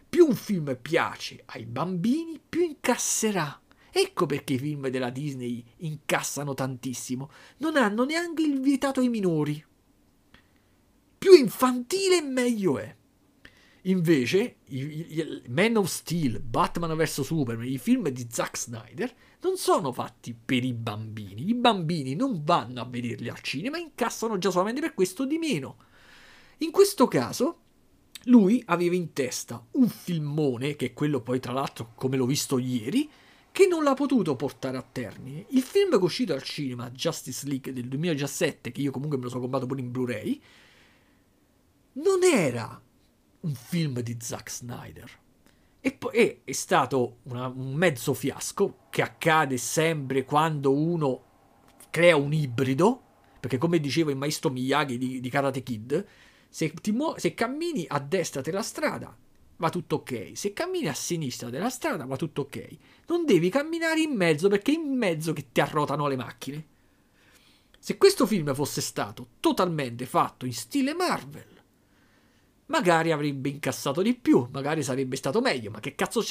Più 0.10 0.26
un 0.26 0.34
film 0.34 0.76
piace 0.82 1.44
ai 1.46 1.68
bambini, 1.68 2.42
più 2.50 2.62
incasserà. 2.62 3.62
Ecco 3.92 4.26
perché 4.26 4.54
i 4.54 4.58
film 4.58 4.88
della 4.88 5.12
Disney 5.12 5.64
incassano 5.82 6.56
tantissimo. 6.56 7.30
Non 7.58 7.76
hanno 7.76 8.04
neanche 8.04 8.42
il 8.42 8.60
vietato 8.60 9.00
ai 9.02 9.10
minori. 9.10 9.64
Più 11.20 11.34
infantile 11.34 12.24
meglio 12.24 12.80
è. 12.80 12.96
Invece, 13.84 14.56
i, 14.70 15.20
i, 15.20 15.42
Man 15.50 15.76
of 15.76 15.88
Steel, 15.88 16.40
Batman 16.40 16.98
vs 16.98 17.22
Superman, 17.22 17.68
i 17.68 17.78
film 17.78 18.10
di 18.10 18.26
Zack 18.28 18.58
Snyder 18.58 19.14
non 19.42 19.58
sono 19.58 19.92
fatti 19.92 20.34
per 20.34 20.64
i 20.64 20.74
bambini. 20.74 21.50
I 21.50 21.54
bambini 21.54 22.16
non 22.16 22.44
vanno 22.44 22.82
a 22.82 22.86
vederli 22.86 23.30
al 23.30 23.42
cinema, 23.42 23.78
incassano 23.78 24.38
già 24.38 24.50
solamente 24.50 24.82
per 24.82 24.94
questo 24.94 25.26
di 25.26 25.38
meno. 25.38 25.78
In 26.60 26.72
questo 26.72 27.08
caso, 27.08 27.60
lui 28.26 28.62
aveva 28.66 28.96
in 28.96 29.14
testa 29.14 29.64
un 29.72 29.88
filmone, 29.88 30.76
che 30.76 30.88
è 30.88 30.94
quello 30.94 31.22
poi 31.22 31.40
tra 31.40 31.54
l'altro 31.54 31.92
come 31.96 32.18
l'ho 32.18 32.26
visto 32.26 32.58
ieri, 32.58 33.10
che 33.52 33.68
non 33.68 33.84
l'ha 33.84 33.94
potuto 33.94 34.36
portare 34.36 34.78
a 34.78 34.88
termine. 34.90 35.46
Il 35.50 35.62
film 35.62 35.92
che 35.92 35.98
è 35.98 36.02
uscito 36.02 36.34
al 36.34 36.44
cinema, 36.44 36.90
Justice 36.92 37.48
League 37.48 37.74
del 37.74 37.88
2017, 37.88 38.72
che 38.72 38.82
io 38.82 38.92
comunque 38.92 39.18
me 39.18 39.26
lo 39.26 39.30
sono 39.30 39.42
comprato 39.42 39.66
pure 39.66 39.82
in 39.82 39.92
Blu-ray, 39.92 40.42
non 41.94 42.24
era 42.24 42.80
un 43.40 43.54
film 43.56 44.00
di 44.02 44.18
Zack 44.20 44.52
Snyder. 44.52 45.26
E 45.88 45.94
poi 45.94 46.42
è, 46.44 46.52
stato 46.52 47.20
una, 47.24 47.48
un 47.48 47.74
mezzo 47.74 48.14
fiasco 48.14 48.80
che 48.90 49.02
accade 49.02 49.56
sempre 49.56 50.26
quando 50.26 50.74
uno 50.74 51.24
crea 51.90 52.18
un 52.18 52.34
ibrido, 52.34 53.02
perché 53.40 53.58
come 53.58 53.80
diceva 53.80 54.12
il 54.12 54.18
maestro 54.18 54.50
Miyagi 54.50 54.98
di, 54.98 55.22
di 55.22 55.30
Karate 55.30 55.64
Kid, 55.64 56.06
se, 56.50 56.74
mu- 56.92 57.16
se 57.16 57.34
cammini 57.34 57.86
a 57.88 58.00
destra 58.00 58.42
della 58.42 58.64
strada 58.64 59.16
va 59.56 59.70
tutto 59.70 59.96
ok, 59.96 60.32
se 60.34 60.52
cammini 60.52 60.90
a 60.90 60.94
sinistra 60.94 61.50
della 61.50 61.70
strada 61.70 62.04
va 62.04 62.18
tutto 62.18 62.42
ok, 62.42 62.68
non 63.08 63.24
devi 63.24 63.50
camminare 63.50 64.02
in 64.02 64.12
mezzo 64.12 64.50
perché 64.50 64.74
è 64.74 64.76
in 64.76 64.92
mezzo 64.92 65.32
che 65.32 65.54
ti 65.54 65.62
arrotano 65.62 66.08
le 66.08 66.18
macchine. 66.18 66.66
Se 67.80 67.98
questo 67.98 68.26
film 68.28 68.54
fosse 68.54 68.82
stato 68.82 69.28
totalmente 69.40 70.06
fatto 70.06 70.46
in 70.46 70.54
stile 70.54 70.94
Marvel, 70.94 71.57
magari 72.68 73.12
avrebbe 73.12 73.50
incassato 73.50 74.02
di 74.02 74.16
più, 74.16 74.48
magari 74.52 74.84
sarebbe 74.84 75.16
stato 75.16 75.42
meglio, 75.42 75.72
ma 75.72 75.80
che 75.80 75.96
cazzo 75.96 76.24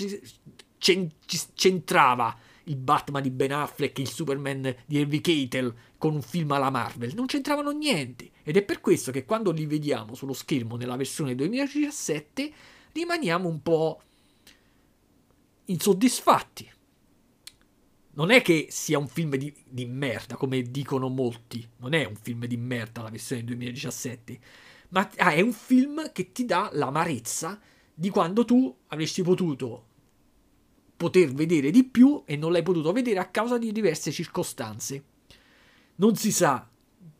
c'entrava 0.79 2.37
il 2.65 2.77
Batman 2.77 3.23
di 3.23 3.31
Ben 3.31 3.53
Affleck, 3.53 3.99
il 3.99 4.09
Superman 4.09 4.75
di 4.85 4.99
Harvey 4.99 5.21
Keitel 5.21 5.75
con 5.97 6.15
un 6.15 6.23
film 6.23 6.53
alla 6.53 6.71
Marvel? 6.71 7.15
Non 7.15 7.27
c'entravano 7.27 7.71
niente. 7.71 8.31
Ed 8.43 8.57
è 8.57 8.63
per 8.63 8.81
questo 8.81 9.11
che 9.11 9.25
quando 9.25 9.51
li 9.51 9.67
vediamo 9.67 10.15
sullo 10.15 10.33
schermo 10.33 10.77
nella 10.77 10.97
versione 10.97 11.35
2017 11.35 12.53
rimaniamo 12.93 13.49
un 13.49 13.63
po' 13.63 14.01
insoddisfatti. 15.67 16.73
Non 18.15 18.31
è 18.31 18.41
che 18.41 18.69
sia 18.71 18.99
un 18.99 19.09
film 19.09 19.37
di, 19.37 19.53
di 19.69 19.85
merda, 19.85 20.37
come 20.37 20.63
dicono 20.63 21.09
molti, 21.09 21.67
non 21.79 21.93
è 21.93 22.05
un 22.07 22.17
film 22.17 22.47
di 22.47 22.57
merda 22.57 23.03
la 23.03 23.11
versione 23.11 23.45
2017 23.45 24.41
ma 24.91 25.09
ah, 25.17 25.33
è 25.33 25.41
un 25.41 25.53
film 25.53 26.13
che 26.13 26.33
ti 26.33 26.45
dà 26.45 26.71
l'amarezza 26.73 27.61
di 27.93 28.11
quando 28.11 28.45
tu 28.45 28.75
avresti 28.89 29.23
potuto 29.23 29.85
poter 30.97 31.33
vedere 31.33 31.71
di 31.71 31.85
più 31.85 32.23
e 32.25 32.37
non 32.37 32.53
l'hai 32.53 32.63
potuto 32.63 32.93
vedere 32.93 33.19
a 33.19 33.29
causa 33.29 33.59
di 33.59 33.71
diverse 33.71 34.11
circostanze. 34.11 35.05
Non 35.97 36.17
si 36.17 36.33
sa 36.33 36.69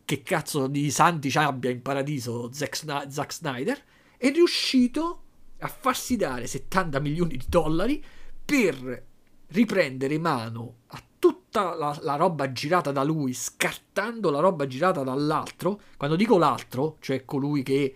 che 0.05 0.23
cazzo 0.23 0.67
di 0.67 0.91
santi 0.91 1.31
abbia 1.35 1.71
in 1.71 1.83
paradiso 1.83 2.51
Zack 2.53 3.33
Snyder, 3.33 3.85
è 4.17 4.31
riuscito 4.31 5.23
a 5.59 5.69
farsi 5.69 6.17
dare 6.17 6.47
70 6.47 7.01
milioni 7.01 7.37
di 7.37 7.45
dollari 7.49 8.03
per 8.45 9.05
riprendere 9.49 10.19
mano 10.19 10.77
a 10.89 11.03
tutta 11.19 11.75
la, 11.75 11.99
la, 12.03 12.17
roba 12.17 12.53
girata 12.53 12.93
da 12.93 13.03
lui, 13.03 13.33
scartando 13.33 14.31
la 14.31 14.41
roba 14.41 14.67
girata 14.67 15.03
dall'altro. 15.03 15.81
Quando 15.97 16.17
dico 16.17 16.39
l'altro, 16.39 16.97
cioè 17.01 17.25
colui 17.25 17.63
che 17.63 17.95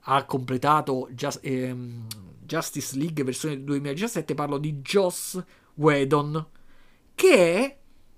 ha 0.00 0.24
completato 0.24 1.08
Just, 1.10 1.40
ehm, 1.42 2.06
Justice 2.44 2.96
League 2.96 3.24
versione 3.24 3.62
2017, 3.62 4.34
parlo 4.34 4.58
di 4.58 4.74
Joss 4.80 5.42
Whedon, 5.74 6.46
che 7.14 7.54
è 7.54 7.76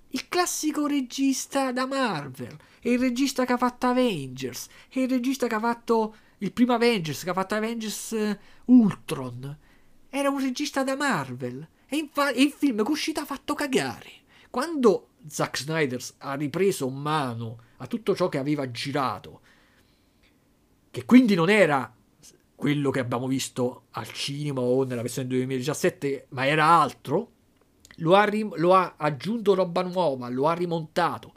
il 0.08 0.28
classico 0.28 0.86
regista 0.86 1.72
da 1.72 1.86
Marvel, 1.86 2.56
è 2.80 2.88
il 2.88 2.98
regista 2.98 3.44
che 3.44 3.52
ha 3.52 3.56
fatto 3.56 3.86
Avengers, 3.86 4.68
è 4.88 5.00
il 5.00 5.08
regista 5.08 5.46
che 5.46 5.54
ha 5.54 5.60
fatto 5.60 6.14
il 6.38 6.52
primo 6.52 6.72
Avengers, 6.74 7.22
che 7.22 7.30
ha 7.30 7.34
fatto 7.34 7.54
Avengers 7.54 8.12
eh, 8.12 8.38
Ultron. 8.66 9.58
Era 10.08 10.30
un 10.30 10.40
regista 10.40 10.84
da 10.84 10.94
Marvel. 10.94 11.66
E, 11.86 12.08
il 12.36 12.50
film 12.50 12.76
che 12.82 12.88
è 12.88 12.90
uscito 12.90 13.20
ha 13.20 13.24
fatto 13.24 13.54
cagare. 13.54 14.22
Quando 14.54 15.08
Zack 15.26 15.58
Snyder 15.58 16.00
ha 16.18 16.34
ripreso 16.34 16.88
mano 16.88 17.58
a 17.78 17.88
tutto 17.88 18.14
ciò 18.14 18.28
che 18.28 18.38
aveva 18.38 18.70
girato, 18.70 19.40
che 20.92 21.04
quindi 21.04 21.34
non 21.34 21.50
era 21.50 21.92
quello 22.54 22.92
che 22.92 23.00
abbiamo 23.00 23.26
visto 23.26 23.86
al 23.90 24.06
cinema 24.12 24.60
o 24.60 24.84
nella 24.84 25.02
versione 25.02 25.26
2017, 25.26 26.26
ma 26.28 26.46
era 26.46 26.66
altro, 26.66 27.32
lo 27.96 28.14
ha, 28.14 28.22
rim- 28.22 28.54
lo 28.54 28.76
ha 28.76 28.94
aggiunto 28.96 29.54
roba 29.54 29.82
nuova, 29.82 30.28
lo 30.28 30.46
ha 30.46 30.52
rimontato, 30.52 31.34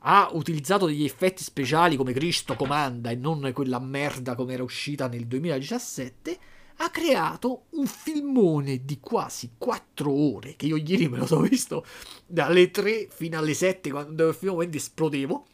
ha 0.00 0.28
utilizzato 0.32 0.84
degli 0.84 1.04
effetti 1.04 1.42
speciali 1.42 1.96
come 1.96 2.12
Cristo 2.12 2.54
comanda 2.54 3.08
e 3.08 3.14
non 3.14 3.50
quella 3.54 3.78
merda 3.78 4.34
come 4.34 4.52
era 4.52 4.62
uscita 4.62 5.08
nel 5.08 5.26
2017 5.26 6.38
ha 6.80 6.90
creato 6.90 7.66
un 7.70 7.86
filmone 7.86 8.84
di 8.84 9.00
quasi 9.00 9.52
4 9.58 10.10
ore, 10.10 10.54
che 10.56 10.66
io 10.66 10.76
ieri 10.76 11.08
me 11.08 11.18
lo 11.18 11.26
sono 11.26 11.42
visto 11.42 11.84
dalle 12.26 12.70
3 12.70 13.08
fino 13.10 13.38
alle 13.38 13.54
7 13.54 13.90
quando 13.90 14.32
finalmente 14.32 14.76
esplodevo, 14.76 15.46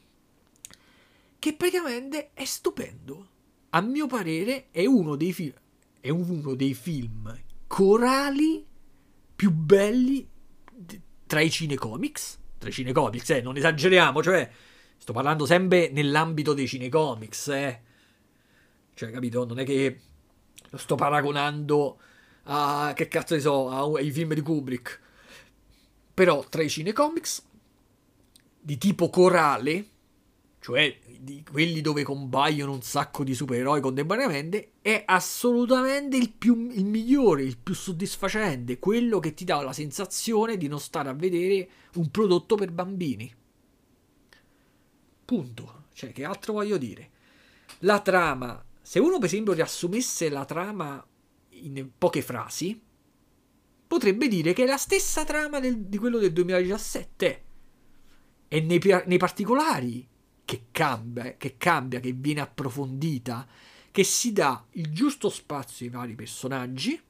che 1.39 1.55
praticamente 1.55 2.31
è 2.35 2.45
stupendo. 2.45 3.29
A 3.71 3.81
mio 3.81 4.07
parere 4.07 4.67
è 4.71 4.85
uno 4.85 5.17
dei 5.17 5.33
film, 5.33 5.55
è 6.01 6.11
uno 6.11 6.55
dei 6.55 6.75
film 6.75 7.43
corali 7.67 8.65
più 9.35 9.51
belli 9.51 10.29
tra 11.27 11.41
i 11.41 11.51
cinecomics, 11.51 12.39
tra 12.59 12.69
i 12.69 12.73
cinecomics, 12.73 13.31
eh, 13.31 13.41
non 13.41 13.57
esageriamo, 13.57 14.23
cioè 14.23 14.49
sto 14.97 15.13
parlando 15.13 15.47
sempre 15.47 15.91
nell'ambito 15.91 16.53
dei 16.53 16.69
cinecomics, 16.69 17.49
eh. 17.49 17.83
Cioè, 18.95 19.11
capito? 19.11 19.45
Non 19.45 19.59
è 19.59 19.65
che 19.65 19.99
lo 20.75 20.81
sto 20.81 20.97
paragonando 20.97 21.99
a 22.45 22.93
che 22.95 23.07
cazzo 23.07 23.35
ne 23.35 23.41
so, 23.41 23.95
ai 23.95 24.11
film 24.11 24.35
di 24.35 24.41
Kubrick. 24.41 25.01
Però 26.13 26.45
tra 26.49 26.63
i 26.63 26.69
cinecomics 26.69 27.43
di 28.61 28.77
tipo 28.77 29.09
corale, 29.09 29.87
cioè 30.61 30.99
di 31.19 31.45
quelli 31.49 31.81
dove 31.81 32.03
compaiono 32.03 32.73
un 32.73 32.83
sacco 32.83 33.23
di 33.23 33.35
supereroi 33.35 33.81
contemporaneamente, 33.81 34.73
è 34.83 35.05
assolutamente 35.07 36.17
il, 36.17 36.31
più, 36.31 36.71
il 36.73 36.85
migliore, 36.85 37.43
il 37.43 37.57
più 37.57 37.75
soddisfacente, 37.75 38.79
quello 38.79 39.21
che 39.21 39.33
ti 39.33 39.45
dà 39.45 39.63
la 39.63 39.73
sensazione 39.73 40.57
di 40.57 40.67
non 40.67 40.81
stare 40.81 41.09
a 41.09 41.15
vedere 41.15 41.69
un 41.95 42.11
prodotto 42.11 42.57
per 42.57 42.73
bambini. 42.73 43.33
Punto. 45.25 45.83
Cioè, 45.93 46.11
che 46.13 46.25
altro 46.25 46.55
voglio 46.55 46.77
dire? 46.77 47.11
La 47.81 48.01
trama, 48.01 48.63
se 48.87 48.99
uno 48.99 49.17
per 49.17 49.29
esempio 49.29 49.55
riassumesse 49.55 50.29
la 50.29 50.45
trama 50.45 51.03
in 51.49 51.89
poche 51.97 52.21
frasi, 52.21 52.79
potrebbe 53.87 54.29
dire 54.29 54.53
che 54.53 54.65
è 54.65 54.67
la 54.67 54.77
stessa 54.77 55.25
trama 55.25 55.59
del, 55.59 55.87
di 55.87 55.97
quello 55.97 56.19
del 56.19 56.35
2017. 56.35 57.45
E 58.47 58.61
nei, 58.61 58.79
nei 59.07 59.17
particolari 59.17 60.07
che 60.45 60.67
cambia, 60.71 61.35
che 61.39 61.57
cambia, 61.57 61.99
che 61.99 62.13
viene 62.13 62.43
approfondita, 62.43 63.49
che 63.91 64.05
si 64.05 64.35
dà 64.35 64.63
il 64.73 64.93
giusto 64.93 65.31
spazio 65.31 65.87
ai 65.87 65.93
vari 65.93 66.15
personaggi, 66.15 67.01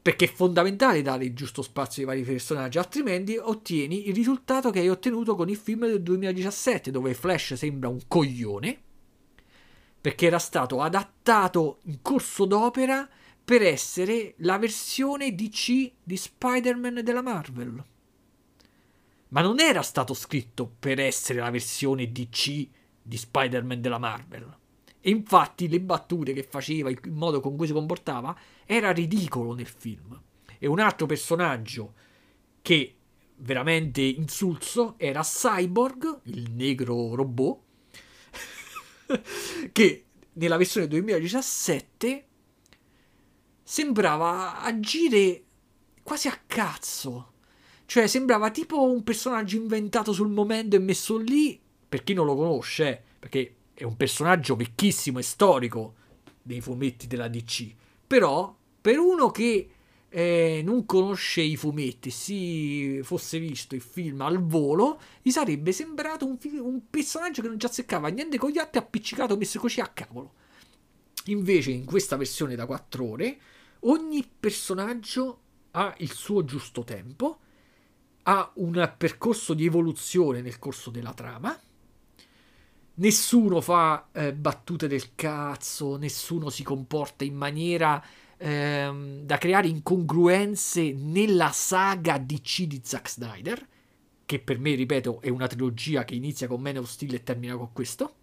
perché 0.00 0.26
è 0.26 0.32
fondamentale 0.32 1.02
dare 1.02 1.24
il 1.24 1.34
giusto 1.34 1.62
spazio 1.62 2.02
ai 2.02 2.06
vari 2.06 2.22
personaggi, 2.22 2.78
altrimenti 2.78 3.36
ottieni 3.36 4.06
il 4.06 4.14
risultato 4.14 4.70
che 4.70 4.78
hai 4.78 4.88
ottenuto 4.88 5.34
con 5.34 5.48
il 5.48 5.56
film 5.56 5.86
del 5.86 6.00
2017, 6.00 6.92
dove 6.92 7.12
Flash 7.12 7.54
sembra 7.54 7.88
un 7.88 8.02
coglione, 8.06 8.83
perché 10.04 10.26
era 10.26 10.38
stato 10.38 10.82
adattato 10.82 11.78
in 11.84 12.02
corso 12.02 12.44
d'opera 12.44 13.08
per 13.42 13.62
essere 13.62 14.34
la 14.38 14.58
versione 14.58 15.34
DC 15.34 15.92
di 16.02 16.16
Spider-Man 16.18 17.00
della 17.02 17.22
Marvel 17.22 17.84
ma 19.34 19.40
non 19.40 19.58
era 19.58 19.82
stato 19.82 20.14
scritto 20.14 20.72
per 20.78 21.00
essere 21.00 21.40
la 21.40 21.50
versione 21.50 22.12
DC 22.12 22.68
di 23.02 23.16
Spider-Man 23.16 23.80
della 23.80 23.98
Marvel. 23.98 24.58
E 25.00 25.10
infatti 25.10 25.68
le 25.68 25.80
battute 25.80 26.32
che 26.32 26.44
faceva, 26.44 26.88
il 26.88 27.00
modo 27.10 27.40
con 27.40 27.56
cui 27.56 27.66
si 27.66 27.72
comportava, 27.72 28.36
era 28.64 28.92
ridicolo 28.92 29.52
nel 29.52 29.66
film. 29.66 30.18
E 30.56 30.68
un 30.68 30.78
altro 30.78 31.06
personaggio 31.06 31.94
che 32.62 32.94
veramente 33.38 34.02
insulso 34.02 34.94
era 34.98 35.22
Cyborg, 35.22 36.20
il 36.24 36.52
negro 36.52 37.16
robot, 37.16 37.63
che 39.72 40.04
nella 40.32 40.56
versione 40.56 40.88
2017 40.88 42.26
sembrava 43.62 44.60
agire 44.60 45.42
quasi 46.02 46.28
a 46.28 46.40
cazzo 46.46 47.32
cioè, 47.86 48.06
sembrava 48.06 48.50
tipo 48.50 48.82
un 48.82 49.04
personaggio 49.04 49.56
inventato 49.56 50.12
sul 50.12 50.28
momento 50.28 50.76
e 50.76 50.80
messo 50.80 51.16
lì. 51.16 51.60
Per 51.88 52.02
chi 52.02 52.12
non 52.12 52.26
lo 52.26 52.34
conosce, 52.34 53.00
perché 53.18 53.54
è 53.74 53.84
un 53.84 53.96
personaggio 53.96 54.56
vecchissimo 54.56 55.18
e 55.18 55.22
storico 55.22 55.94
dei 56.42 56.60
fumetti 56.60 57.06
della 57.06 57.28
DC. 57.28 57.72
Però, 58.06 58.56
per 58.80 58.98
uno 58.98 59.30
che 59.30 59.68
eh, 60.16 60.62
non 60.62 60.86
conosce 60.86 61.40
i 61.40 61.56
fumetti, 61.56 62.08
si 62.10 63.00
fosse 63.02 63.40
visto 63.40 63.74
il 63.74 63.80
film 63.80 64.20
al 64.20 64.40
volo, 64.40 65.00
gli 65.20 65.30
sarebbe 65.30 65.72
sembrato 65.72 66.24
un, 66.24 66.38
un 66.60 66.82
personaggio 66.88 67.42
che 67.42 67.48
non 67.48 67.58
ci 67.58 67.66
azzeccava 67.66 68.06
niente 68.08 68.38
con 68.38 68.50
gli 68.50 68.58
altri, 68.58 68.78
appiccicato, 68.78 69.36
messo 69.36 69.58
così 69.58 69.80
a 69.80 69.88
cavolo. 69.88 70.34
Invece, 71.24 71.72
in 71.72 71.84
questa 71.84 72.14
versione 72.14 72.54
da 72.54 72.64
4 72.64 73.04
ore, 73.04 73.38
ogni 73.80 74.24
personaggio 74.38 75.40
ha 75.72 75.92
il 75.98 76.12
suo 76.12 76.44
giusto 76.44 76.84
tempo 76.84 77.40
ha 78.22 78.52
un 78.54 78.94
percorso 78.96 79.52
di 79.52 79.66
evoluzione 79.66 80.42
nel 80.42 80.60
corso 80.60 80.90
della 80.90 81.12
trama. 81.12 81.58
Nessuno 82.96 83.60
fa 83.60 84.10
eh, 84.12 84.32
battute 84.32 84.86
del 84.86 85.16
cazzo, 85.16 85.96
nessuno 85.96 86.50
si 86.50 86.62
comporta 86.62 87.24
in 87.24 87.34
maniera 87.34 88.00
ehm, 88.44 89.20
da 89.22 89.38
creare 89.38 89.68
incongruenze 89.68 90.92
nella 90.92 91.50
saga 91.50 92.18
DC 92.18 92.64
di 92.64 92.80
Zack 92.84 93.08
Snyder, 93.08 93.66
che 94.26 94.38
per 94.38 94.58
me, 94.58 94.74
ripeto, 94.74 95.20
è 95.22 95.30
una 95.30 95.46
trilogia 95.46 96.04
che 96.04 96.14
inizia 96.14 96.46
con 96.46 96.60
Man 96.60 96.76
of 96.76 96.88
Steel 96.88 97.14
e 97.14 97.22
termina 97.22 97.56
con 97.56 97.72
questo. 97.72 98.16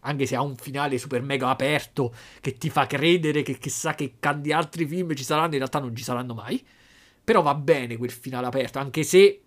Anche 0.00 0.26
se 0.26 0.36
ha 0.36 0.42
un 0.42 0.56
finale 0.56 0.98
super 0.98 1.22
mega 1.22 1.48
aperto 1.48 2.14
che 2.40 2.58
ti 2.58 2.68
fa 2.68 2.86
credere 2.86 3.40
che 3.42 3.56
chissà 3.56 3.94
che 3.94 4.16
tanti 4.20 4.52
altri 4.52 4.86
film 4.86 5.14
ci 5.14 5.24
saranno, 5.24 5.52
in 5.52 5.58
realtà 5.58 5.78
non 5.78 5.96
ci 5.96 6.02
saranno 6.02 6.34
mai. 6.34 6.62
Però 7.24 7.40
va 7.40 7.54
bene 7.54 7.96
quel 7.96 8.10
finale 8.10 8.46
aperto, 8.46 8.78
anche 8.78 9.02
se 9.02 9.40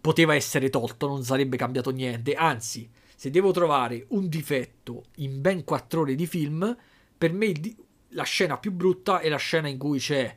poteva 0.00 0.34
essere 0.34 0.70
tolto, 0.70 1.06
non 1.08 1.24
sarebbe 1.24 1.58
cambiato 1.58 1.90
niente. 1.90 2.32
Anzi, 2.32 2.88
se 3.14 3.28
devo 3.28 3.50
trovare 3.50 4.06
un 4.08 4.28
difetto 4.28 5.04
in 5.16 5.42
ben 5.42 5.62
4 5.62 6.00
ore 6.00 6.14
di 6.14 6.26
film, 6.26 6.74
per 7.18 7.34
me 7.34 7.52
di- 7.52 7.76
la 8.12 8.24
scena 8.24 8.58
più 8.58 8.72
brutta 8.72 9.20
è 9.20 9.28
la 9.28 9.36
scena 9.36 9.68
in 9.68 9.78
cui 9.78 9.98
c'è 9.98 10.36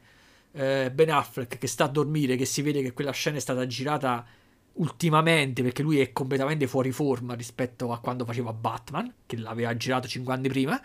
eh, 0.51 0.91
Ben 0.91 1.09
Affleck 1.09 1.57
che 1.57 1.67
sta 1.67 1.85
a 1.85 1.89
dormire, 1.89 2.35
che 2.35 2.45
si 2.45 2.61
vede 2.61 2.81
che 2.81 2.93
quella 2.93 3.11
scena 3.11 3.37
è 3.37 3.41
stata 3.41 3.65
girata 3.67 4.25
ultimamente 4.73 5.63
perché 5.63 5.81
lui 5.81 5.99
è 5.99 6.11
completamente 6.11 6.67
fuori 6.67 6.91
forma 6.91 7.33
rispetto 7.33 7.91
a 7.91 7.99
quando 7.99 8.25
faceva 8.25 8.53
Batman, 8.53 9.13
che 9.25 9.37
l'aveva 9.37 9.75
girato 9.75 10.07
5 10.07 10.33
anni 10.33 10.47
prima, 10.47 10.81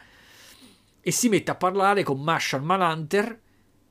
e 1.01 1.11
si 1.11 1.29
mette 1.29 1.51
a 1.51 1.55
parlare 1.55 2.03
con 2.03 2.21
Marshall 2.23 2.63
Manhunter 2.63 3.41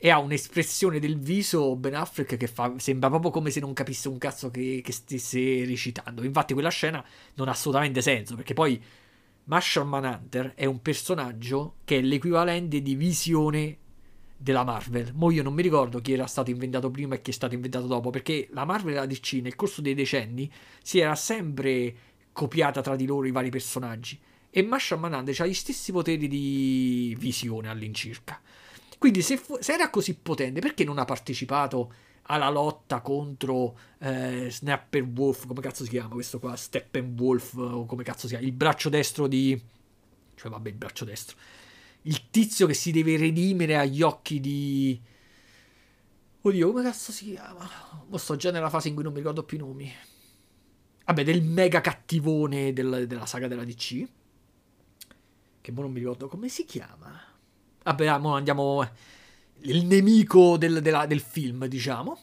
e 0.01 0.09
ha 0.09 0.19
un'espressione 0.19 0.99
del 0.99 1.19
viso 1.19 1.75
Ben 1.75 1.95
Affleck 1.95 2.37
che 2.37 2.47
fa, 2.47 2.73
sembra 2.77 3.09
proprio 3.09 3.31
come 3.31 3.49
se 3.49 3.59
non 3.59 3.73
capisse 3.73 4.07
un 4.07 4.17
cazzo 4.17 4.49
che, 4.49 4.81
che 4.83 4.93
stesse 4.93 5.65
recitando. 5.65 6.23
Infatti 6.23 6.53
quella 6.53 6.69
scena 6.69 7.03
non 7.33 7.49
ha 7.49 7.51
assolutamente 7.51 8.01
senso, 8.01 8.35
perché 8.35 8.53
poi 8.53 8.81
Marshall 9.49 9.87
Manhunter 9.87 10.53
è 10.53 10.65
un 10.65 10.79
personaggio 10.79 11.77
che 11.83 11.97
è 11.97 12.01
l'equivalente 12.01 12.83
di 12.83 12.93
visione 12.93 13.77
della 14.37 14.63
Marvel. 14.63 15.11
Mo' 15.15 15.31
io 15.31 15.41
non 15.41 15.55
mi 15.55 15.63
ricordo 15.63 16.01
chi 16.01 16.13
era 16.13 16.27
stato 16.27 16.51
inventato 16.51 16.91
prima 16.91 17.15
e 17.15 17.21
chi 17.23 17.31
è 17.31 17.33
stato 17.33 17.55
inventato 17.55 17.87
dopo, 17.87 18.11
perché 18.11 18.47
la 18.51 18.63
Marvel 18.63 18.93
e 18.93 18.97
la 18.97 19.05
DC 19.07 19.39
nel 19.41 19.55
corso 19.55 19.81
dei 19.81 19.95
decenni 19.95 20.51
si 20.83 20.99
era 20.99 21.15
sempre 21.15 21.95
copiata 22.31 22.81
tra 22.81 22.95
di 22.95 23.07
loro 23.07 23.25
i 23.25 23.31
vari 23.31 23.49
personaggi. 23.49 24.19
E 24.51 24.61
Marshall 24.61 24.99
Manhunter 24.99 25.41
ha 25.41 25.45
gli 25.47 25.53
stessi 25.55 25.91
poteri 25.91 26.27
di 26.27 27.15
visione 27.17 27.69
all'incirca. 27.69 28.39
Quindi 28.99 29.23
se, 29.23 29.37
fu- 29.37 29.57
se 29.59 29.73
era 29.73 29.89
così 29.89 30.13
potente, 30.13 30.59
perché 30.59 30.83
non 30.83 30.99
ha 30.99 31.05
partecipato 31.05 31.91
alla 32.31 32.49
lotta 32.49 33.01
contro 33.01 33.77
eh, 33.99 34.49
Snapper 34.51 35.03
Wolf, 35.03 35.47
come 35.47 35.61
cazzo 35.61 35.83
si 35.83 35.89
chiama 35.89 36.09
questo 36.09 36.39
qua? 36.39 36.55
Steppenwolf, 36.55 37.55
o 37.55 37.85
come 37.85 38.03
cazzo 38.03 38.27
si 38.27 38.33
chiama? 38.33 38.45
Il 38.45 38.53
braccio 38.53 38.89
destro 38.89 39.27
di... 39.27 39.59
Cioè, 40.35 40.51
vabbè, 40.51 40.69
il 40.69 40.75
braccio 40.75 41.05
destro. 41.05 41.37
Il 42.03 42.29
tizio 42.29 42.67
che 42.67 42.75
si 42.75 42.91
deve 42.91 43.17
redimere 43.17 43.77
agli 43.77 44.03
occhi 44.03 44.39
di... 44.39 44.99
Oddio, 46.41 46.71
come 46.71 46.83
cazzo 46.83 47.11
si 47.11 47.31
chiama? 47.31 47.67
Mo 48.07 48.17
sto 48.17 48.35
già 48.35 48.51
nella 48.51 48.69
fase 48.69 48.89
in 48.89 48.93
cui 48.93 49.03
non 49.03 49.11
mi 49.11 49.19
ricordo 49.19 49.43
più 49.43 49.57
i 49.57 49.61
nomi. 49.61 49.91
Vabbè, 51.05 51.23
del 51.23 51.41
mega 51.41 51.81
cattivone 51.81 52.73
del, 52.73 53.05
della 53.07 53.25
saga 53.25 53.47
della 53.47 53.63
DC. 53.63 54.07
Che 55.61 55.71
mo 55.71 55.81
non 55.81 55.91
mi 55.91 55.99
ricordo 55.99 56.27
come 56.27 56.47
si 56.47 56.63
chiama. 56.63 57.19
Vabbè, 57.83 58.05
andiamo. 58.05 58.87
Il 59.61 59.85
nemico 59.85 60.57
del, 60.57 60.81
della, 60.81 61.05
del, 61.05 61.19
film, 61.19 61.65
diciamo. 61.65 62.17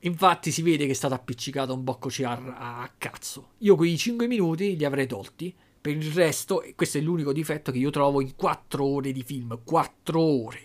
Infatti 0.00 0.50
si 0.50 0.62
vede 0.62 0.86
che 0.86 0.92
è 0.92 0.94
stato 0.94 1.14
appiccicato 1.14 1.74
un 1.74 1.84
bocco 1.84 2.08
CR 2.08 2.54
a 2.56 2.90
cazzo. 2.96 3.50
Io 3.58 3.76
quei 3.76 3.96
5 3.96 4.26
minuti 4.26 4.76
li 4.76 4.84
avrei 4.84 5.06
tolti. 5.06 5.54
Per 5.80 5.96
il 5.96 6.12
resto, 6.12 6.64
questo 6.74 6.98
è 6.98 7.00
l'unico 7.00 7.32
difetto 7.32 7.72
che 7.72 7.78
io 7.78 7.90
trovo 7.90 8.20
in 8.20 8.34
4 8.34 8.84
ore 8.84 9.12
di 9.12 9.22
film. 9.22 9.60
4 9.64 10.20
ore. 10.20 10.62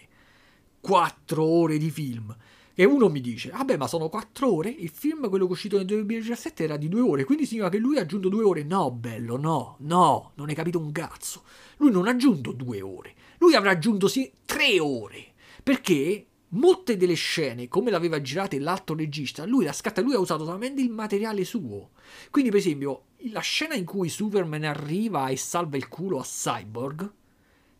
4 0.81 1.43
ore 1.43 1.77
di 1.77 1.89
film. 1.89 2.35
E 2.77 2.83
uno 2.83 3.07
mi 3.07 3.21
dice, 3.21 3.51
vabbè 3.51 3.77
ma 3.77 3.87
sono 3.87 4.09
4 4.09 4.53
ore, 4.53 4.69
il 4.69 4.89
film, 4.89 5.29
quello 5.29 5.45
che 5.45 5.51
è 5.51 5.53
uscito 5.53 5.77
nel 5.77 5.85
2017, 5.85 6.61
era 6.65 6.75
di 6.75 6.89
2 6.89 6.99
ore, 6.99 7.23
quindi 7.23 7.45
significa 7.45 7.71
che 7.71 7.77
lui 7.77 7.97
ha 7.97 8.01
aggiunto 8.01 8.27
2 8.27 8.43
ore. 8.43 8.63
No, 8.63 8.91
bello, 8.91 9.37
no, 9.37 9.77
no, 9.79 10.31
non 10.35 10.49
hai 10.49 10.55
capito 10.55 10.77
un 10.77 10.91
cazzo. 10.91 11.43
Lui 11.77 11.89
non 11.89 12.05
ha 12.05 12.11
aggiunto 12.11 12.51
2 12.51 12.81
ore, 12.81 13.13
lui 13.37 13.55
avrà 13.55 13.71
aggiunto 13.71 14.09
sì 14.09 14.29
3 14.43 14.81
ore, 14.81 15.34
perché 15.65 16.27
molte 16.49 16.95
delle 16.95 17.15
scene, 17.15 17.67
come 17.67 17.89
l'aveva 17.89 18.21
girate 18.21 18.59
l'altro 18.59 18.95
regista, 18.95 19.45
lui 19.45 19.65
la 19.65 19.73
scatta, 19.73 19.99
lui 19.99 20.13
ha 20.13 20.19
usato 20.19 20.45
solamente 20.45 20.79
il 20.79 20.91
materiale 20.91 21.43
suo. 21.43 21.89
Quindi, 22.29 22.51
per 22.51 22.59
esempio, 22.59 23.05
la 23.31 23.39
scena 23.39 23.73
in 23.73 23.83
cui 23.83 24.07
Superman 24.07 24.63
arriva 24.63 25.29
e 25.29 25.37
salva 25.37 25.75
il 25.75 25.87
culo 25.87 26.19
a 26.19 26.23
Cyborg 26.23 27.11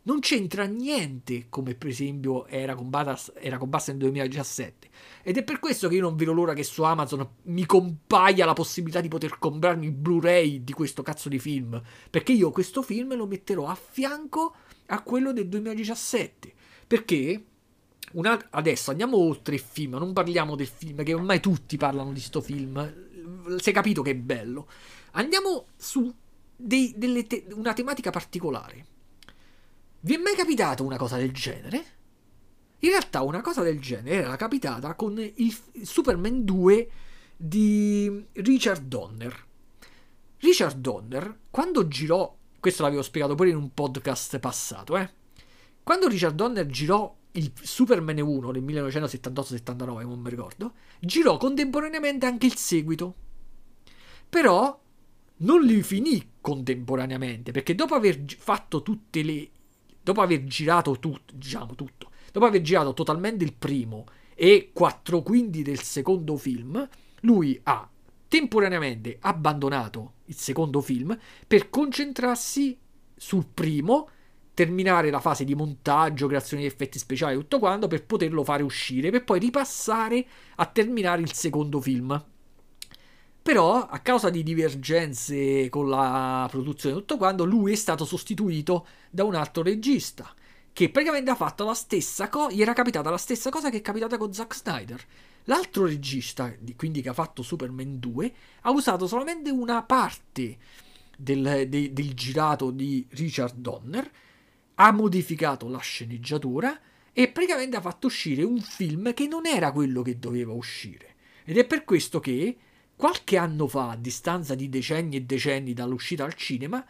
non 0.02 0.20
c'entra 0.20 0.66
niente 0.66 1.46
come 1.50 1.76
per 1.76 1.90
esempio 1.90 2.48
era 2.48 2.74
con, 2.74 2.90
Batas, 2.90 3.34
era 3.36 3.60
con 3.60 3.70
Basta 3.70 3.92
nel 3.92 4.02
2017 4.02 4.90
ed 5.24 5.38
è 5.38 5.44
per 5.44 5.60
questo 5.60 5.88
che 5.88 5.96
io 5.96 6.02
non 6.02 6.16
vedo 6.16 6.32
l'ora 6.32 6.54
che 6.54 6.64
su 6.64 6.82
Amazon 6.84 7.28
mi 7.44 7.66
compaia 7.68 8.46
la 8.46 8.54
possibilità 8.54 9.00
di 9.00 9.08
poter 9.08 9.38
comprarmi 9.38 9.86
il 9.86 9.92
Blu-ray 9.92 10.64
di 10.64 10.74
questo 10.74 11.04
cazzo 11.04 11.30
di 11.30 11.40
film. 11.40 11.80
Perché 12.10 12.32
io 12.32 12.50
questo 12.50 12.82
film 12.82 13.16
lo 13.16 13.28
metterò 13.28 13.68
a 13.68 13.76
fianco 13.76 14.56
a 14.88 15.02
quello 15.04 15.34
del 15.34 15.48
2017 15.50 16.54
perché 16.88 17.44
una, 18.16 18.48
adesso 18.50 18.92
andiamo 18.92 19.18
oltre 19.18 19.56
il 19.56 19.62
film 19.62 19.96
non 19.96 20.14
parliamo 20.14 20.56
del 20.56 20.68
film 20.68 21.04
che 21.04 21.14
ormai 21.14 21.40
tutti 21.40 21.78
parlano 21.78 22.12
di 22.12 22.20
sto 22.20 22.42
film 22.42 23.06
si 23.58 23.70
è 23.70 23.74
capito 23.74 24.02
che 24.02 24.12
è 24.12 24.16
bello. 24.16 24.68
Andiamo 25.12 25.68
su 25.76 26.14
dei, 26.56 26.96
te- 27.28 27.48
una 27.52 27.74
tematica 27.74 28.10
particolare. 28.12 28.86
Vi 30.02 30.14
è 30.14 30.18
mai 30.18 30.36
capitato 30.36 30.84
una 30.84 30.98
cosa 30.98 31.18
del 31.18 31.32
genere? 31.32 31.94
In 32.80 32.90
realtà 32.90 33.22
una 33.22 33.42
cosa 33.42 33.62
del 33.64 33.80
genere 33.80 34.24
era 34.24 34.36
capitata 34.36 34.94
con 34.94 35.18
il 35.20 35.58
Superman 35.82 36.44
2 36.44 36.90
di 37.36 38.26
Richard 38.34 38.84
Donner. 38.84 39.46
Richard 40.40 40.78
Donner, 40.78 41.40
quando 41.50 41.88
girò, 41.88 42.36
questo 42.60 42.84
l'avevo 42.84 43.02
spiegato 43.02 43.36
pure 43.36 43.50
in 43.50 43.56
un 43.56 43.74
podcast 43.74 44.38
passato, 44.40 44.98
eh? 44.98 45.10
Quando 45.82 46.08
Richard 46.08 46.36
Donner 46.36 46.66
girò 46.68 47.16
il 47.36 47.52
Superman 47.62 48.20
1 48.20 48.52
nel 48.52 48.64
1978-79, 48.64 50.02
non 50.02 50.20
mi 50.20 50.30
ricordo, 50.30 50.74
girò 51.00 51.38
contemporaneamente 51.38 52.26
anche 52.26 52.46
il 52.46 52.56
seguito. 52.56 53.16
Però 54.28 54.80
non 55.38 55.62
li 55.62 55.82
finì 55.84 56.32
contemporaneamente, 56.42 57.52
perché 57.52 57.76
dopo 57.76 57.96
aver 57.96 58.24
fatto 58.38 58.82
tutte 58.82 59.24
le 59.24 59.50
dopo 60.06 60.22
aver 60.22 60.44
girato 60.44 61.00
tutto, 61.00 61.34
diciamo 61.36 61.74
tutto, 61.74 62.12
dopo 62.32 62.46
aver 62.46 62.62
girato 62.62 62.94
totalmente 62.94 63.44
il 63.44 63.54
primo 63.54 64.06
e 64.36 64.70
quattro 64.72 65.24
quinti 65.24 65.64
del 65.64 65.82
secondo 65.82 66.38
film, 66.38 66.88
lui 67.22 67.60
ha 67.64 67.90
temporaneamente 68.28 69.18
abbandonato 69.20 70.14
il 70.26 70.36
secondo 70.36 70.80
film 70.82 71.18
per 71.48 71.72
concentrarsi 71.72 72.78
sul 73.16 73.48
primo, 73.52 74.10
terminare 74.56 75.12
la 75.12 75.20
fase 75.20 75.44
di 75.44 75.54
montaggio, 75.54 76.26
creazione 76.26 76.64
di 76.64 76.68
effetti 76.68 76.98
speciali 76.98 77.36
e 77.36 77.38
tutto 77.38 77.60
quanto 77.60 77.86
per 77.86 78.06
poterlo 78.06 78.44
fare 78.44 78.64
uscire, 78.64 79.12
per 79.12 79.24
poi 79.24 79.40
ripassare 79.40 80.26
a 80.56 80.66
terminare 80.66 81.22
il 81.22 81.32
secondo 81.34 81.80
film. 81.80 82.26
Però, 83.44 83.86
a 83.86 84.00
causa 84.00 84.32
di 84.32 84.42
divergenze 84.42 85.70
con 85.70 85.88
la 85.88 86.48
produzione 86.50 86.96
e 86.96 86.98
tutto 86.98 87.18
quanto, 87.18 87.44
lui 87.44 87.74
è 87.74 87.76
stato 87.76 88.04
sostituito 88.04 88.88
da 89.12 89.24
un 89.24 89.36
altro 89.36 89.62
regista 89.62 90.34
che 90.74 90.90
praticamente 90.90 91.30
ha 91.30 91.36
fatto 91.36 91.64
la 91.64 91.74
stessa 91.74 92.28
cosa, 92.28 92.54
gli 92.54 92.62
era 92.62 92.74
capitata 92.74 93.10
la 93.10 93.18
stessa 93.18 93.50
cosa 93.50 93.70
che 93.70 93.78
è 93.78 93.82
capitata 93.82 94.18
con 94.18 94.34
Zack 94.34 94.56
Snyder. 94.56 95.06
L'altro 95.44 95.86
regista, 95.86 96.52
quindi 96.76 97.02
che 97.02 97.10
ha 97.10 97.14
fatto 97.14 97.44
Superman 97.44 98.00
2, 98.00 98.34
ha 98.62 98.72
usato 98.72 99.06
solamente 99.06 99.52
una 99.52 99.84
parte 99.84 100.58
del, 101.16 101.66
de, 101.70 101.94
del 101.94 102.14
girato 102.14 102.72
di 102.72 103.06
Richard 103.12 103.56
Donner, 103.56 104.10
ha 104.76 104.92
modificato 104.92 105.68
la 105.68 105.80
sceneggiatura 105.80 106.80
e 107.12 107.30
praticamente 107.30 107.78
ha 107.78 107.82
fatto 107.82 108.08
uscire 108.08 108.44
un 108.44 108.60
film 108.60 109.14
che 109.14 109.28
non 109.28 109.46
era 109.46 109.72
quello 109.72 110.02
che 110.02 110.20
doveva 110.20 110.54
uscire. 110.54 111.16
Ed 111.46 111.58
è 111.58 111.66
per 111.66 111.84
questo 111.84 112.20
che 112.20 112.58
Qualche 112.98 113.36
anno 113.36 113.68
fa, 113.68 113.90
a 113.90 113.96
distanza 113.98 114.56
di 114.56 114.70
decenni 114.70 115.18
e 115.18 115.24
decenni 115.24 115.74
dall'uscita 115.74 116.24
al 116.24 116.34
cinema, 116.34 116.84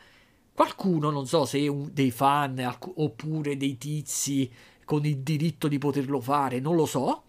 qualcuno, 0.54 1.10
non 1.10 1.26
so 1.26 1.46
se 1.46 1.68
un, 1.68 1.90
dei 1.92 2.12
fan 2.12 2.78
oppure 2.80 3.58
dei 3.58 3.76
tizi 3.78 4.50
con 4.86 5.04
il 5.04 5.18
diritto 5.18 5.68
di 5.68 5.80
poterlo 5.80 6.22
fare, 6.22 6.60
non 6.60 6.76
lo 6.76 6.86
so, 6.86 7.24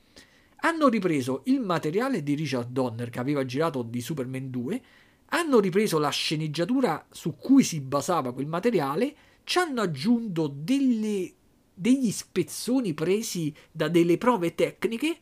hanno 0.57 0.89
ripreso 0.89 1.41
il 1.47 1.61
materiale 1.61 2.23
di 2.23 2.35
Richard 2.35 2.69
Donner 2.71 3.09
che 3.09 3.19
aveva 3.19 3.47
girato 3.47 3.83
di 3.83 4.03
Superman 4.03 4.51
2, 4.51 4.83
hanno 5.31 5.59
ripreso 5.59 5.99
la 5.99 6.11
sceneggiatura 6.11 7.07
su 7.11 7.35
cui 7.35 7.63
si 7.63 7.81
basava 7.81 8.35
quel 8.35 8.47
materiale, 8.47 9.17
ci 9.47 9.59
hanno 9.59 9.81
aggiunto 9.81 10.53
delle, 10.53 11.33
degli 11.73 12.11
spezzoni 12.11 12.95
presi 12.95 13.55
da 13.71 13.87
delle 13.87 14.19
prove 14.19 14.57
tecniche 14.57 15.19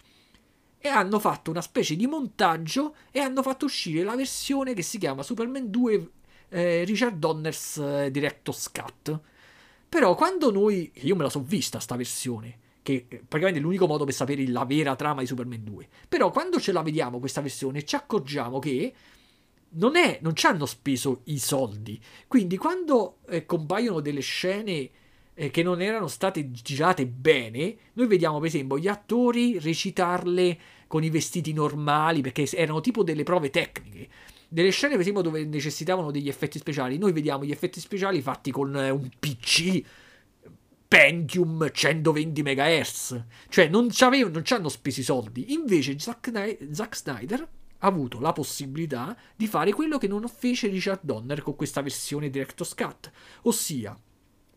e 0.79 0.89
hanno 0.89 1.19
fatto 1.19 1.51
una 1.51 1.61
specie 1.61 1.95
di 1.95 2.07
montaggio 2.07 2.95
e 3.11 3.21
hanno 3.21 3.43
fatto 3.43 3.67
uscire 3.67 4.03
la 4.03 4.17
versione 4.17 4.73
che 4.73 4.81
si 4.81 4.97
chiama 4.97 5.23
Superman 5.23 5.69
2 5.69 6.11
eh, 6.49 6.85
Richard 6.85 7.19
Donners 7.19 7.77
eh, 7.77 8.11
Director's 8.11 8.71
Cut. 8.71 9.21
Però 9.91 10.15
quando 10.15 10.51
noi, 10.51 10.91
io 10.95 11.17
me 11.17 11.25
la 11.25 11.29
so 11.29 11.43
vista 11.43 11.79
sta 11.79 11.95
versione, 11.95 12.59
che 12.81 13.05
eh, 13.07 13.17
praticamente 13.17 13.59
è 13.59 13.63
l'unico 13.63 13.87
modo 13.87 14.07
per 14.07 14.15
sapere 14.15 14.49
la 14.49 14.65
vera 14.65 14.97
trama 14.97 15.21
di 15.21 15.27
Superman 15.27 15.65
2. 15.65 15.89
Però 16.09 16.31
quando 16.31 16.59
ce 16.59 16.73
la 16.73 16.81
vediamo 16.81 17.19
questa 17.19 17.43
versione 17.43 17.85
ci 17.85 17.95
accorgiamo 17.95 18.59
che 18.59 18.95
non, 19.75 19.97
è, 19.97 20.19
non 20.23 20.35
ci 20.35 20.47
hanno 20.47 20.67
speso 20.67 21.21
i 21.25 21.39
soldi. 21.39 22.01
Quindi 22.27 22.57
quando 22.57 23.19
eh, 23.29 23.47
compaiono 23.47 24.01
delle 24.01 24.21
scene 24.21 24.91
eh, 25.35 25.51
che 25.51 25.63
non 25.63 25.81
erano 25.81 26.07
state 26.07 26.51
girate 26.51 27.07
bene, 27.07 27.77
noi 27.95 28.07
vediamo 28.07 28.39
per 28.39 28.49
esempio 28.49 28.79
gli 28.79 28.89
attori 28.89 29.59
recitarle 29.59 30.59
con 30.87 31.03
i 31.03 31.11
vestiti 31.11 31.53
normali, 31.53 32.21
perché 32.21 32.49
erano 32.55 32.81
tipo 32.81 33.03
delle 33.03 33.25
prove 33.25 33.51
tecniche. 33.51 34.09
Delle 34.49 34.71
scene, 34.71 34.93
per 34.93 35.01
esempio, 35.01 35.23
dove 35.23 35.45
necessitavano 35.45 36.13
degli 36.13 36.29
effetti 36.29 36.59
speciali, 36.59 36.99
noi 36.99 37.13
vediamo 37.13 37.45
gli 37.45 37.51
effetti 37.51 37.81
speciali 37.81 38.23
fatti 38.23 38.53
con 38.53 38.77
eh, 38.77 38.91
un 38.91 39.09
PC 39.19 39.83
Pentium 40.87 41.69
120 41.73 42.43
MHz. 42.43 43.25
Cioè, 43.49 43.67
non, 43.67 43.89
non 43.91 44.45
ci 44.45 44.53
hanno 44.55 44.69
speso 44.69 45.01
i 45.01 45.03
soldi. 45.03 45.53
Invece, 45.53 45.99
Zack, 45.99 46.31
Zack 46.71 46.97
Snyder 46.97 47.49
avuto 47.87 48.21
la 48.21 48.33
possibilità 48.33 49.17
di 49.35 49.47
fare 49.47 49.73
quello 49.73 49.99
che 49.99 50.09
non 50.09 50.27
fece 50.29 50.69
Richard 50.69 51.01
Donner 51.03 51.43
con 51.43 51.57
questa 51.57 51.83
versione 51.83 52.31
Director's 52.31 52.75
Cut, 52.75 53.11
ossia 53.43 53.97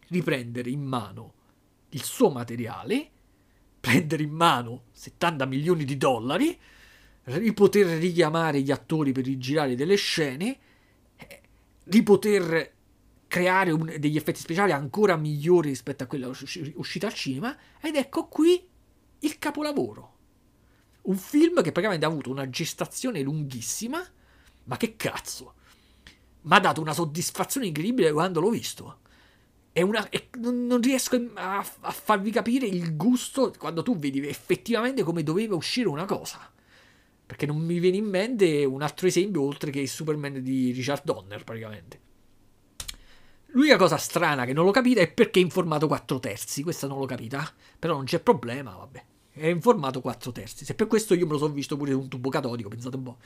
riprendere 0.10 0.70
in 0.70 0.84
mano 0.84 1.34
il 1.90 2.04
suo 2.04 2.30
materiale 2.30 3.12
prendere 3.88 4.24
in 4.24 4.32
mano 4.32 4.84
70 4.92 5.46
milioni 5.46 5.86
di 5.86 5.96
dollari, 5.96 6.58
di 7.24 7.54
poter 7.54 7.86
richiamare 7.98 8.62
gli 8.62 8.72
attori 8.72 9.14
per 9.14 9.24
rigirare 9.24 9.76
delle 9.76 9.96
scene, 9.96 10.58
eh, 11.16 11.42
di 11.84 12.04
poter 12.04 12.74
creare 13.28 13.72
un, 13.72 13.96
degli 13.98 14.18
effetti 14.18 14.40
speciali 14.40 14.74
ancora 14.74 15.16
migliori 15.16 15.70
rispetto 15.70 16.04
a 16.04 16.08
quella 16.08 16.28
uscita 16.28 17.08
al 17.08 17.14
cinema, 17.14 17.56
ed 17.82 17.96
ecco 17.96 18.28
qui 18.28 18.62
il 19.20 19.40
capolavoro. 19.40 20.16
Un 21.08 21.18
film 21.18 21.56
che 21.56 21.72
praticamente 21.72 22.06
ha 22.06 22.10
avuto 22.10 22.30
una 22.30 22.50
gestazione 22.50 23.22
lunghissima, 23.22 24.06
ma 24.66 24.78
che 24.78 24.96
cazzo! 24.96 25.54
Mi 26.42 26.56
ha 26.56 26.60
dato 26.60 26.82
una 26.82 26.94
soddisfazione 26.94 27.68
incredibile 27.68 28.12
quando 28.12 28.40
l'ho 28.40 28.50
visto 28.50 29.00
è 29.78 29.84
una, 29.84 30.10
è, 30.10 30.28
non 30.40 30.82
riesco 30.82 31.24
a, 31.36 31.60
a, 31.60 31.92
farvi 31.92 32.32
capire 32.32 32.66
il 32.66 32.96
gusto 32.96 33.54
quando 33.60 33.84
tu 33.84 33.96
vedi 33.96 34.28
effettivamente 34.28 35.04
come 35.04 35.22
doveva 35.22 35.54
uscire 35.54 35.88
una 35.88 36.06
cosa. 36.06 36.52
Perché 37.24 37.46
non 37.46 37.58
mi 37.58 37.78
viene 37.78 37.98
in 37.98 38.06
mente 38.06 38.66
un 38.66 38.82
altro 38.82 39.06
esempio 39.06 39.44
oltre 39.44 39.70
che 39.70 39.80
il 39.80 39.88
Superman 39.88 40.42
di 40.42 40.72
Richard 40.72 41.04
Donner, 41.04 41.44
praticamente. 41.44 42.00
L'unica 43.52 43.78
cosa 43.78 43.98
strana 43.98 44.46
che 44.46 44.54
non 44.54 44.66
l'ho 44.66 44.72
capita 44.72 45.02
è 45.02 45.12
perché 45.12 45.40
è 45.42 45.44
in 45.44 45.52
formato 45.52 45.86
4 45.86 46.20
terzi. 46.20 46.64
Questa 46.64 46.88
non 46.88 46.98
l'ho 46.98 47.06
capita. 47.06 47.48
Però 47.78 47.94
non 47.94 48.06
c'è 48.06 48.20
problema, 48.20 48.72
vabbè. 48.72 49.06
È 49.38 49.48
in 49.48 49.62
formato 49.62 50.02
4 50.02 50.32
terzi. 50.32 50.66
Se 50.66 50.74
per 50.74 50.88
questo 50.88 51.14
io 51.14 51.26
me 51.26 51.34
lo 51.34 51.38
sono 51.38 51.54
visto 51.54 51.78
pure 51.78 51.94
un 51.94 52.08
tubo 52.08 52.30
catodico, 52.30 52.70
pensate 52.70 52.96
un 52.96 53.04
po'. 53.04 53.18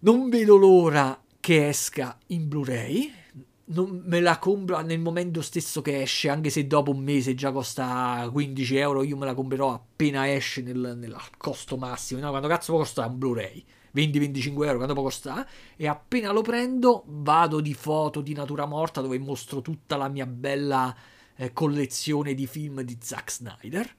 Non 0.00 0.28
vedo 0.28 0.56
l'ora 0.56 1.20
che 1.40 1.68
esca 1.68 2.18
in 2.28 2.48
Blu-ray 2.48 3.24
non 3.68 4.02
me 4.04 4.20
la 4.20 4.38
compro 4.38 4.80
nel 4.80 5.00
momento 5.00 5.40
stesso 5.42 5.82
che 5.82 6.02
esce, 6.02 6.28
anche 6.28 6.50
se 6.50 6.66
dopo 6.66 6.92
un 6.92 7.02
mese 7.02 7.34
già 7.34 7.50
costa 7.50 8.28
15 8.30 8.76
euro, 8.76 9.02
io 9.02 9.16
me 9.16 9.26
la 9.26 9.34
comprerò 9.34 9.72
appena 9.72 10.32
esce 10.32 10.62
nel, 10.62 10.94
nel 10.96 11.16
costo 11.36 11.76
massimo. 11.76 12.20
No, 12.20 12.30
quando 12.30 12.46
cazzo 12.48 12.72
può 12.72 12.80
costare 12.82 13.08
un 13.08 13.18
Blu-ray? 13.18 13.64
20-25 13.94 14.64
euro, 14.64 14.76
quando 14.76 14.94
può 14.94 15.02
costare? 15.02 15.48
E 15.74 15.88
appena 15.88 16.30
lo 16.30 16.42
prendo 16.42 17.04
vado 17.06 17.60
di 17.60 17.74
foto 17.74 18.20
di 18.20 18.34
natura 18.34 18.66
morta 18.66 19.00
dove 19.00 19.18
mostro 19.18 19.62
tutta 19.62 19.96
la 19.96 20.08
mia 20.08 20.26
bella 20.26 20.94
eh, 21.34 21.52
collezione 21.52 22.34
di 22.34 22.46
film 22.46 22.82
di 22.82 22.96
Zack 23.00 23.32
Snyder. 23.32 23.96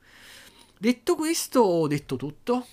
Detto 0.79 1.15
questo, 1.15 1.61
ho 1.61 1.87
detto 1.87 2.17
tutto. 2.17 2.65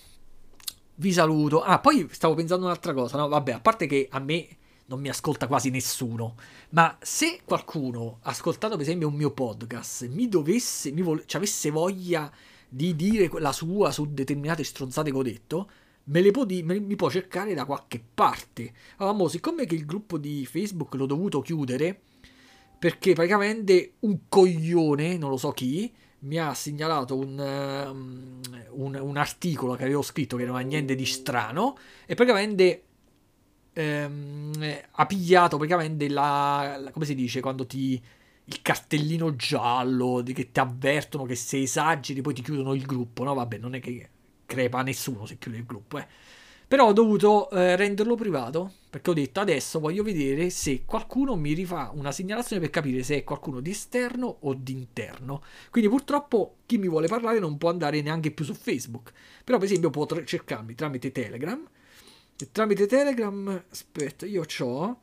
Vi 0.95 1.11
saluto. 1.11 1.61
Ah, 1.63 1.79
poi 1.79 2.07
stavo 2.11 2.35
pensando 2.35 2.65
un'altra 2.65 2.93
cosa, 2.93 3.17
no? 3.17 3.27
Vabbè, 3.27 3.53
a 3.53 3.59
parte 3.59 3.87
che 3.87 4.07
a 4.11 4.19
me 4.19 4.47
non 4.85 4.99
mi 4.99 5.09
ascolta 5.09 5.47
quasi 5.47 5.71
nessuno. 5.71 6.35
Ma 6.69 6.95
se 7.01 7.41
qualcuno, 7.43 8.19
ascoltato 8.21 8.75
per 8.75 8.83
esempio 8.83 9.07
un 9.07 9.15
mio 9.15 9.31
podcast, 9.31 10.07
mi 10.09 10.29
dovesse, 10.29 10.91
mi 10.91 11.01
vo- 11.01 11.25
ci 11.25 11.35
avesse 11.35 11.71
voglia 11.71 12.31
di 12.69 12.95
dire 12.95 13.27
la 13.39 13.51
sua 13.51 13.91
su 13.91 14.05
determinate 14.13 14.63
stronzate 14.63 15.09
che 15.09 15.17
ho 15.17 15.23
detto, 15.23 15.69
me 16.05 16.21
le 16.21 16.29
può 16.29 16.45
di- 16.45 16.61
me, 16.61 16.79
mi 16.79 16.95
può 16.95 17.09
cercare 17.09 17.55
da 17.55 17.65
qualche 17.65 18.03
parte. 18.13 18.71
Allora, 18.97 19.27
siccome 19.29 19.65
che 19.65 19.73
il 19.73 19.85
gruppo 19.85 20.19
di 20.19 20.45
Facebook 20.45 20.93
l'ho 20.93 21.07
dovuto 21.07 21.41
chiudere, 21.41 22.01
perché 22.77 23.13
praticamente 23.13 23.93
un 24.01 24.27
coglione, 24.29 25.17
non 25.17 25.31
lo 25.31 25.37
so 25.37 25.49
chi, 25.51 25.91
mi 26.25 26.37
ha 26.37 26.53
segnalato 26.53 27.17
un, 27.17 27.37
um, 27.39 28.39
un, 28.71 28.95
un 28.95 29.17
articolo 29.17 29.75
che 29.75 29.83
avevo 29.83 30.01
scritto 30.01 30.37
che 30.37 30.45
non 30.45 30.55
aveva 30.55 30.67
niente 30.69 30.95
di 30.95 31.05
strano 31.05 31.77
e 32.05 32.15
praticamente 32.15 32.83
ehm, 33.73 34.79
ha 34.91 35.05
pigliato 35.05 35.57
praticamente 35.57 36.09
la, 36.09 36.77
la, 36.79 36.91
come 36.91 37.05
si 37.05 37.15
dice 37.15 37.41
quando 37.41 37.65
ti 37.65 38.01
il 38.47 38.61
cartellino 38.61 39.35
giallo 39.35 40.21
di 40.21 40.33
che 40.33 40.51
ti 40.51 40.59
avvertono 40.59 41.25
che 41.25 41.35
se 41.35 41.61
esageri 41.61 42.21
poi 42.21 42.33
ti 42.33 42.43
chiudono 42.43 42.73
il 42.73 42.85
gruppo 42.85 43.23
no? 43.23 43.33
Vabbè 43.33 43.57
non 43.57 43.75
è 43.75 43.79
che 43.79 44.09
crepa 44.45 44.81
nessuno 44.83 45.25
se 45.25 45.37
chiude 45.37 45.57
il 45.57 45.65
gruppo 45.65 45.97
eh. 45.97 46.07
Però 46.67 46.87
ho 46.87 46.93
dovuto 46.93 47.49
eh, 47.51 47.75
renderlo 47.75 48.15
privato 48.15 48.73
perché 48.95 49.09
ho 49.09 49.13
detto 49.13 49.41
adesso 49.41 49.81
voglio 49.81 50.03
vedere 50.03 50.49
se 50.49 50.85
qualcuno 50.85 51.35
mi 51.35 51.51
rifà 51.51 51.91
una 51.93 52.13
segnalazione 52.13 52.61
per 52.61 52.69
capire 52.69 53.03
se 53.03 53.17
è 53.17 53.23
qualcuno 53.25 53.59
di 53.59 53.71
esterno 53.71 54.37
o 54.39 54.53
di 54.53 54.71
interno. 54.71 55.43
Quindi 55.69 55.89
purtroppo 55.89 56.59
chi 56.65 56.77
mi 56.77 56.87
vuole 56.87 57.07
parlare 57.07 57.39
non 57.39 57.57
può 57.57 57.69
andare 57.69 58.01
neanche 58.01 58.31
più 58.31 58.45
su 58.45 58.53
Facebook. 58.53 59.11
Però 59.43 59.57
per 59.57 59.67
esempio 59.67 59.89
può 59.89 60.05
cercarmi 60.05 60.75
tramite 60.75 61.11
Telegram. 61.11 61.61
E 62.39 62.51
tramite 62.53 62.85
Telegram, 62.85 63.65
aspetta, 63.69 64.25
io 64.25 64.45
ho... 64.59 64.99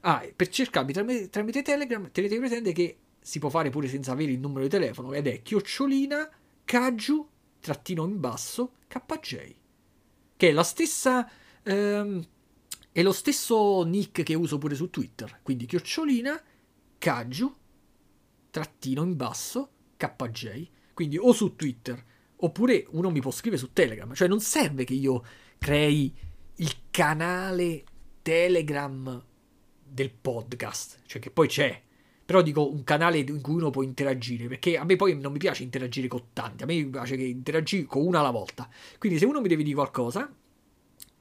Ah, 0.00 0.26
per 0.34 0.48
cercarmi 0.48 0.92
tramite, 0.92 1.30
tramite 1.30 1.62
Telegram 1.62 2.10
tenete 2.10 2.38
presente 2.38 2.72
che 2.72 2.96
si 3.20 3.38
può 3.38 3.48
fare 3.48 3.70
pure 3.70 3.86
senza 3.86 4.10
avere 4.10 4.32
il 4.32 4.40
numero 4.40 4.64
di 4.64 4.70
telefono 4.70 5.12
ed 5.12 5.28
è 5.28 5.42
chiocciolina 5.42 6.28
Kaju 6.64 7.28
trattino 7.60 8.04
in 8.06 8.18
basso 8.18 8.72
KJ 8.88 9.54
che 10.36 10.48
è 10.48 10.52
la 10.52 10.64
stessa 10.64 11.30
ehm, 11.62 12.24
è 12.96 13.02
lo 13.02 13.12
stesso 13.12 13.82
nick 13.82 14.22
che 14.22 14.32
uso 14.32 14.56
pure 14.56 14.74
su 14.74 14.88
Twitter. 14.88 15.40
Quindi 15.42 15.66
chiocciolina 15.66 16.42
Kaju 16.96 17.54
trattino 18.48 19.02
in 19.02 19.14
basso 19.16 19.68
KJ 19.98 20.66
quindi 20.94 21.18
o 21.18 21.34
su 21.34 21.56
Twitter 21.56 22.02
oppure 22.36 22.86
uno 22.92 23.10
mi 23.10 23.20
può 23.20 23.30
scrivere 23.30 23.60
su 23.60 23.74
Telegram. 23.74 24.14
Cioè 24.14 24.28
non 24.28 24.40
serve 24.40 24.84
che 24.84 24.94
io 24.94 25.22
crei 25.58 26.10
il 26.54 26.74
canale 26.90 27.84
Telegram 28.22 29.22
del 29.86 30.10
podcast 30.10 31.00
cioè 31.04 31.20
che 31.20 31.30
poi 31.30 31.48
c'è. 31.48 31.82
Però 32.24 32.40
dico 32.40 32.66
un 32.66 32.82
canale 32.82 33.18
in 33.18 33.42
cui 33.42 33.56
uno 33.56 33.68
può 33.68 33.82
interagire, 33.82 34.48
perché 34.48 34.78
a 34.78 34.84
me 34.84 34.96
poi 34.96 35.20
non 35.20 35.32
mi 35.32 35.38
piace 35.38 35.62
interagire 35.62 36.08
con 36.08 36.28
tanti, 36.32 36.62
a 36.62 36.66
me 36.66 36.82
piace 36.86 37.16
che 37.16 37.24
interagire 37.24 37.84
con 37.84 38.06
una 38.06 38.20
alla 38.20 38.30
volta. 38.30 38.70
Quindi 38.98 39.18
se 39.18 39.26
uno 39.26 39.42
mi 39.42 39.48
deve 39.48 39.62
dire 39.62 39.74
qualcosa, 39.74 40.34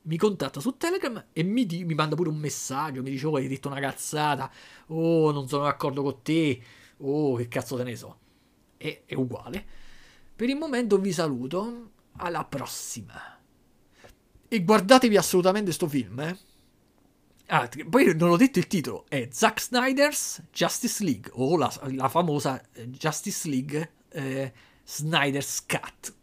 mi 0.06 0.18
contatta 0.18 0.60
su 0.60 0.78
Telegram 0.78 1.26
e 1.32 1.44
mi, 1.44 1.66
di, 1.66 1.84
mi 1.84 1.94
manda 1.94 2.16
pure 2.16 2.30
un 2.30 2.38
messaggio, 2.38 3.02
mi 3.02 3.12
dice 3.12 3.28
oh 3.28 3.36
hai 3.36 3.48
detto 3.48 3.70
una 3.70 3.80
cazzata, 3.80 4.52
oh 4.88 5.32
non 5.32 5.48
sono 5.48 5.64
d'accordo 5.64 6.02
con 6.02 6.22
te, 6.22 6.62
oh 6.98 7.36
che 7.36 7.48
cazzo 7.48 7.76
te 7.76 7.84
ne 7.84 7.96
so. 7.96 8.18
E, 8.78 9.04
è 9.06 9.16
uguale. 9.16 9.66
Per 10.36 10.50
il 10.50 10.58
momento 10.58 10.98
vi 10.98 11.12
saluto, 11.12 11.92
alla 12.18 12.44
prossima. 12.46 13.40
E 14.48 14.64
guardatevi 14.64 15.18
assolutamente 15.18 15.72
sto 15.72 15.88
film, 15.88 16.20
eh. 16.20 16.38
Ah, 17.48 17.70
poi 17.90 18.16
non 18.16 18.32
ho 18.32 18.38
detto 18.38 18.58
il 18.58 18.66
titolo, 18.68 19.06
è 19.08 19.28
Zack 19.32 19.62
Snyder's 19.62 20.42
Justice 20.52 21.04
League 21.04 21.32
o 21.36 21.56
la, 21.58 21.72
la 21.92 22.10
famosa 22.10 22.60
eh, 22.74 22.90
Justice 22.90 23.48
League 23.48 23.92
eh, 24.10 24.52
Snyder's 24.84 25.64
Cut. 25.66 26.14